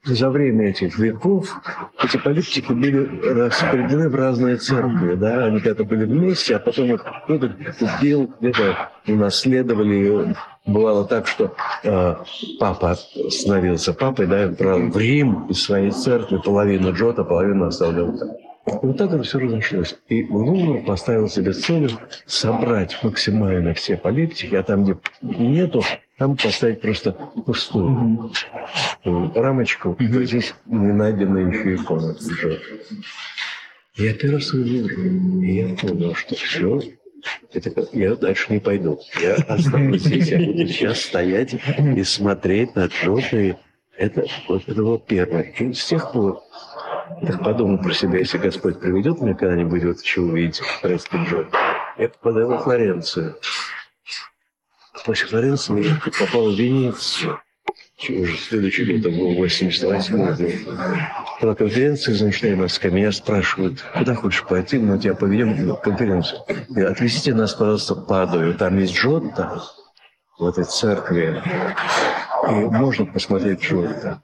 И 0.06 0.14
за 0.14 0.30
время 0.30 0.68
этих 0.68 0.98
веков 0.98 1.60
эти 2.00 2.16
политики 2.16 2.72
были 2.72 3.20
распределены 3.28 4.08
в 4.08 4.14
разные 4.14 4.56
церкви, 4.56 5.16
да, 5.16 5.46
они 5.46 5.58
когда-то 5.58 5.82
были 5.84 6.04
вместе, 6.04 6.56
а 6.56 6.58
потом 6.60 6.94
их 6.94 7.04
кто-то 7.24 7.56
купил, 7.78 8.32
где-то 8.40 8.92
унаследовали. 9.08 10.36
Бывало 10.66 11.04
так, 11.04 11.28
что 11.28 11.54
э, 11.84 12.16
папа 12.58 12.96
становился 13.30 13.92
папой, 13.92 14.26
да, 14.26 14.44
и 14.44 14.48
брал 14.48 14.80
в 14.80 14.96
Рим 14.96 15.46
из 15.46 15.62
своей 15.62 15.92
церкви 15.92 16.38
половину 16.44 16.92
Джота, 16.92 17.22
половину 17.22 17.66
оставлял 17.66 18.16
там. 18.18 18.30
Вот 18.66 18.98
так 18.98 19.12
это 19.12 19.22
все 19.22 19.38
разошлось. 19.38 19.96
И 20.08 20.24
Лувр 20.28 20.84
поставил 20.84 21.28
себе 21.28 21.52
целью 21.52 21.90
собрать 22.26 22.98
максимально 23.04 23.74
все 23.74 23.96
политики, 23.96 24.56
а 24.56 24.62
там, 24.64 24.82
где 24.82 24.96
нету, 25.22 25.84
там 26.18 26.36
поставить 26.36 26.80
просто 26.80 27.12
пустую 27.12 28.32
mm-hmm. 29.04 29.40
рамочку. 29.40 29.90
Mm-hmm. 29.90 30.24
Здесь 30.24 30.54
не 30.66 30.92
найдена 30.92 31.38
еще 31.38 31.76
икона. 31.76 32.16
Я 33.94 34.14
первый 34.14 34.34
раз 34.36 34.52
увидел, 34.52 34.88
и 35.40 35.52
я 35.52 35.76
понял, 35.76 36.14
что 36.16 36.34
все, 36.34 36.80
я 37.92 38.16
дальше 38.16 38.52
не 38.52 38.60
пойду. 38.60 39.00
Я 39.20 39.34
останусь 39.34 40.02
здесь, 40.02 40.28
я 40.28 40.38
буду 40.38 40.66
сейчас 40.68 41.00
стоять 41.00 41.54
и 41.54 42.04
смотреть 42.04 42.74
на 42.74 42.88
желтые. 42.88 43.58
Это 43.96 44.26
вот 44.48 44.62
это 44.66 44.82
было 44.82 44.98
первое. 44.98 45.42
И 45.58 45.72
с 45.72 45.86
тех 45.86 46.12
пор 46.12 46.42
так 47.22 47.42
подумал 47.42 47.78
про 47.78 47.92
себя, 47.94 48.18
если 48.18 48.38
Господь 48.38 48.80
приведет 48.80 49.20
меня 49.20 49.34
когда-нибудь 49.34 49.84
вот 49.84 50.00
еще 50.00 50.20
увидеть 50.20 50.58
фрески 50.58 51.16
Джо, 51.16 51.46
я 51.98 52.08
попадаю 52.08 52.48
во 52.48 52.58
Флоренцию. 52.58 53.36
После 55.04 55.26
Флоренции 55.26 55.84
я 55.84 56.26
попал 56.26 56.50
в 56.50 56.58
Венецию. 56.58 57.40
Уже 57.98 58.36
следующий 58.36 58.84
год, 58.84 59.00
это 59.00 59.08
был 59.08 59.34
88 59.36 60.16
год. 60.18 60.38
На 61.40 61.54
конференции 61.54 62.12
замечательная 62.12 62.68
меня 62.92 63.10
спрашивают, 63.10 63.82
куда 63.94 64.14
хочешь 64.14 64.44
пойти, 64.44 64.78
мы 64.78 64.98
тебя 64.98 65.14
поведем 65.14 65.72
в 65.72 65.76
конференцию. 65.76 66.40
Отвезите 66.86 67.32
нас, 67.32 67.54
пожалуйста, 67.54 67.94
в 67.94 68.06
Падую. 68.06 68.54
Там 68.54 68.78
есть 68.78 68.94
Джотто, 68.94 69.62
в 70.38 70.46
этой 70.46 70.64
церкви. 70.64 71.42
И 72.48 72.52
можно 72.52 73.06
посмотреть 73.06 73.62
Джотто. 73.62 74.20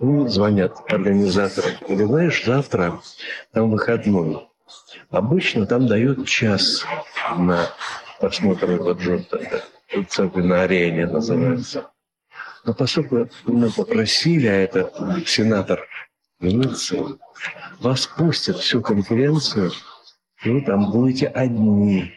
Ну, 0.00 0.26
звонят 0.26 0.76
организаторы. 0.90 1.78
Говорят, 1.82 2.08
знаешь, 2.08 2.44
завтра 2.44 3.00
там 3.52 3.70
выходной. 3.70 4.48
Обычно 5.10 5.64
там 5.64 5.86
дают 5.86 6.26
час 6.26 6.84
на 7.36 7.68
просмотр 8.18 8.68
этого 8.68 8.94
Джордана. 8.94 9.62
Церковь 10.08 10.44
на 10.44 10.62
арене 10.62 11.06
называется. 11.06 11.88
Но 12.64 12.74
поскольку 12.74 13.28
мы 13.44 13.70
попросили, 13.70 14.46
а 14.46 14.54
это 14.54 14.92
сенатор 15.26 15.86
Венеции, 16.40 17.02
вас 17.80 18.06
пустят 18.06 18.58
всю 18.58 18.82
конференцию, 18.82 19.72
и 20.44 20.50
вы 20.50 20.62
там 20.62 20.90
будете 20.90 21.26
одни. 21.26 22.12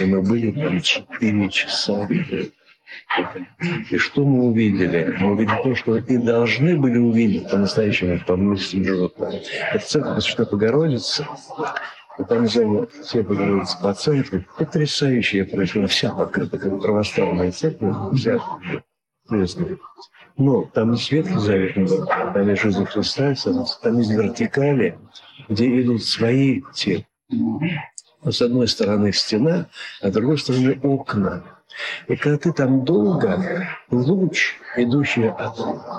И 0.00 0.04
мы 0.04 0.22
были 0.22 0.50
там 0.52 0.80
четыре 0.80 1.48
часа. 1.50 2.08
И 3.90 3.98
что 3.98 4.24
мы 4.24 4.44
увидели? 4.44 5.16
Мы 5.18 5.32
увидели 5.32 5.62
то, 5.62 5.74
что 5.74 5.96
и 5.96 6.16
должны 6.16 6.76
были 6.76 6.98
увидеть 6.98 7.50
по-настоящему, 7.50 8.20
по 8.26 8.36
мысли 8.36 8.82
Джота. 8.82 9.40
Это 9.72 9.86
церковь 9.86 10.24
Святой 10.24 10.46
Богородицы. 10.50 11.26
И 12.18 12.24
там 12.24 12.44
взяли 12.44 12.88
все 13.02 13.22
Богородицы 13.22 13.80
по 13.82 13.94
центру. 13.94 14.44
Потрясающая 14.58 15.44
происходит. 15.44 15.90
Вся 15.90 16.10
покрыта, 16.12 16.58
как 16.58 16.80
православная 16.80 17.52
церковь. 17.52 17.94
Вся 18.16 18.40
но 20.36 20.64
там 20.74 20.92
не 20.92 21.00
Ветхий 21.10 21.38
Завет, 21.38 21.74
там 22.06 22.48
есть 22.48 22.62
жизнь 22.62 22.84
Христа, 22.84 23.34
там 23.82 23.98
есть 23.98 24.10
вертикали, 24.10 24.98
где 25.48 25.80
идут 25.80 26.02
свои 26.04 26.62
те. 26.74 27.06
С 28.24 28.40
одной 28.40 28.68
стороны 28.68 29.12
стена, 29.12 29.66
а 30.00 30.08
с 30.08 30.12
другой 30.12 30.38
стороны 30.38 30.78
окна. 30.82 31.42
И 32.08 32.16
когда 32.16 32.38
ты 32.38 32.52
там 32.52 32.84
долго, 32.84 33.68
луч, 33.90 34.54
идущий 34.76 35.26
от 35.26 35.58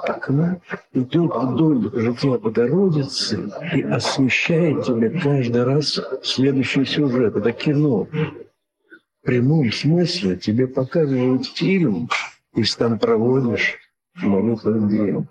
окна, 0.10 0.62
идет 0.94 1.32
вдоль 1.36 1.92
жития 1.94 2.38
Богородицы 2.38 3.52
и 3.74 3.82
освещает 3.82 4.86
тебе 4.86 5.10
каждый 5.20 5.64
раз 5.64 6.00
следующий 6.24 6.86
сюжет. 6.86 7.36
Это 7.36 7.52
кино. 7.52 8.08
В 8.12 9.26
прямом 9.26 9.72
смысле 9.72 10.38
тебе 10.38 10.68
показывают 10.68 11.46
фильм, 11.48 12.10
и 12.56 12.64
ты 12.64 12.78
там 12.78 13.00
проводишь 13.00 13.78
молитву 14.16 14.88
день. 14.90 15.28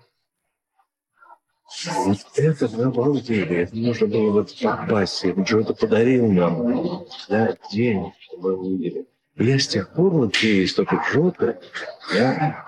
Вот 1.97 2.19
это 2.37 2.69
на 2.77 2.89
обалдели. 2.89 3.57
Это 3.57 3.77
нужно 3.77 4.07
было 4.07 4.31
вот 4.31 4.55
попасть. 4.63 5.25
Джо-то 5.27 5.75
подарил 5.75 6.31
нам 6.31 7.07
да, 7.29 7.57
день, 7.71 8.13
чтобы 8.21 8.57
мы 8.57 8.57
увидели. 8.59 9.07
Я 9.37 9.59
с 9.59 9.67
тех 9.67 9.93
пор, 9.93 10.13
вот 10.13 10.37
есть 10.37 10.77
только 10.77 11.03
Джота, 11.11 11.61
я 12.15 12.65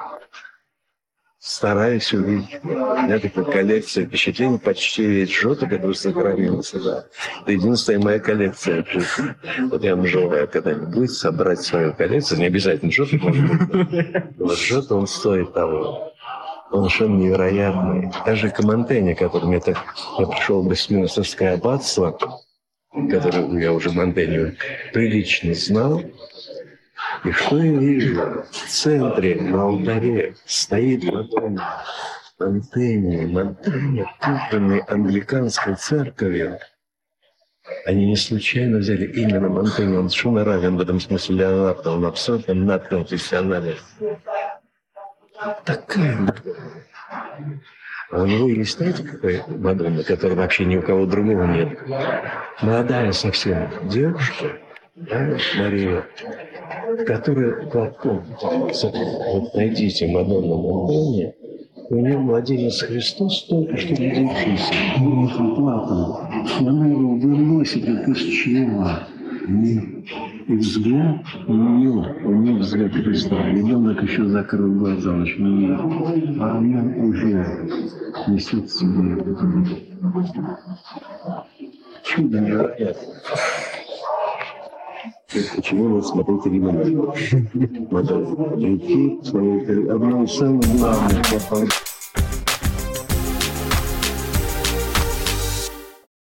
стараюсь 1.47 2.13
увидеть. 2.13 2.59
У 2.65 2.69
меня 2.69 3.19
такая 3.21 3.45
коллекция 3.45 4.05
впечатлений 4.05 4.59
почти 4.59 5.07
весь 5.07 5.31
Джота, 5.31 5.67
который 5.67 5.95
сохранился. 5.95 6.83
Да. 6.83 7.05
Это 7.43 7.53
единственная 7.53 8.01
моя 8.01 8.19
коллекция. 8.19 8.85
Вот 9.71 9.85
я 9.85 9.95
вам 9.95 10.07
желаю 10.07 10.49
когда-нибудь 10.49 11.11
собрать 11.13 11.61
свою 11.61 11.95
коллекцию. 11.95 12.41
Не 12.41 12.47
обязательно 12.47 12.91
Джота, 12.91 13.17
может 13.19 13.69
быть. 13.69 14.39
Но 14.39 14.47
вот 14.71 14.93
он 14.93 15.07
стоит 15.07 15.55
того. 15.55 16.13
Он 16.73 16.91
совершенно 16.91 17.17
невероятный. 17.17 18.11
Даже 18.27 18.51
Камантене, 18.51 19.15
которым 19.15 19.53
я 19.53 19.61
так... 19.61 19.79
Я 20.19 20.27
пришел 20.27 20.63
в 20.63 20.71
Вестминстерское 20.71 21.55
аббатство, 21.55 22.19
которое 23.09 23.61
я 23.61 23.73
уже 23.73 23.93
Монтенью 23.93 24.57
прилично 24.93 25.55
знал, 25.55 26.03
и 27.25 27.31
что 27.33 27.59
я 27.59 27.73
вижу? 27.79 28.45
В 28.51 28.69
центре, 28.69 29.41
на 29.41 29.63
алтаре, 29.63 30.35
стоит 30.45 31.05
Мадонна 31.05 31.85
Монтеньи, 32.39 33.27
Монтеньи, 33.27 34.07
купленный 34.21 34.81
англиканской 34.81 35.75
церковью. 35.77 36.59
Они 37.85 38.07
не 38.07 38.17
случайно 38.17 38.79
взяли 38.79 39.07
именно 39.07 39.49
Монтеньи. 39.49 39.97
Он 39.97 40.09
совершенно 40.09 40.45
равен 40.45 40.77
в 40.77 40.81
этом 40.81 41.01
смысле 41.01 41.37
Леонардо. 41.37 41.93
Он 41.93 42.05
абсолютно 42.05 42.55
надпрофессионален. 42.55 43.77
Такая 45.65 46.35
а 48.11 48.23
у 48.23 48.27
него 48.27 48.49
есть, 48.49 48.79
знаете, 48.79 49.03
какая 49.03 49.45
Мадонна, 49.49 50.05
которой 50.05 50.35
вообще 50.35 50.65
ни 50.65 50.77
у 50.77 50.83
кого 50.83 51.07
другого 51.07 51.45
нет? 51.45 51.79
Молодая 52.63 53.11
совсем 53.13 53.69
девушка, 53.89 54.59
да, 54.95 55.37
Мария, 55.57 56.07
которая 57.07 57.67
платком, 57.67 58.23
вот 58.43 59.55
найдите 59.55 60.07
Мадонну 60.09 60.57
Мандоне, 60.57 61.35
У 61.91 61.97
нее 61.97 62.19
младенец 62.19 62.83
Христос 62.83 63.45
только 63.45 63.77
что 63.77 63.95
родившийся. 63.95 64.73
Нет, 65.01 65.31
папа, 65.57 66.31
она 66.61 66.87
его 66.87 67.15
выносит 67.17 67.85
как 67.85 68.09
из 68.09 68.19
чрева. 68.19 69.07
И 70.49 70.53
взгляд 70.53 71.23
у 71.47 71.53
нее, 71.53 72.15
у 72.25 72.33
нее 72.33 72.57
взгляд 72.59 72.93
Христа. 72.93 73.49
Ребенок 73.51 74.03
еще 74.03 74.25
закрыл 74.27 74.73
глаза, 74.75 75.17
очень 75.17 75.59
видит. 75.59 76.41
А 76.41 76.59
она 76.59 76.83
уже 77.05 77.69
несет 78.29 78.65
в 78.65 78.79
себе 78.79 79.17
чудо 82.05 82.41
невероятное. 82.41 83.23
Почему 85.33 85.97
вы 85.97 86.03
смотрите 86.03 86.51
Римана? 86.51 86.85
Надо 87.91 88.25
прийти, 88.55 89.19
смотреть 89.25 89.89
одно 89.89 90.23
из 90.23 90.33
самых 90.33 90.65
главных 90.79 91.33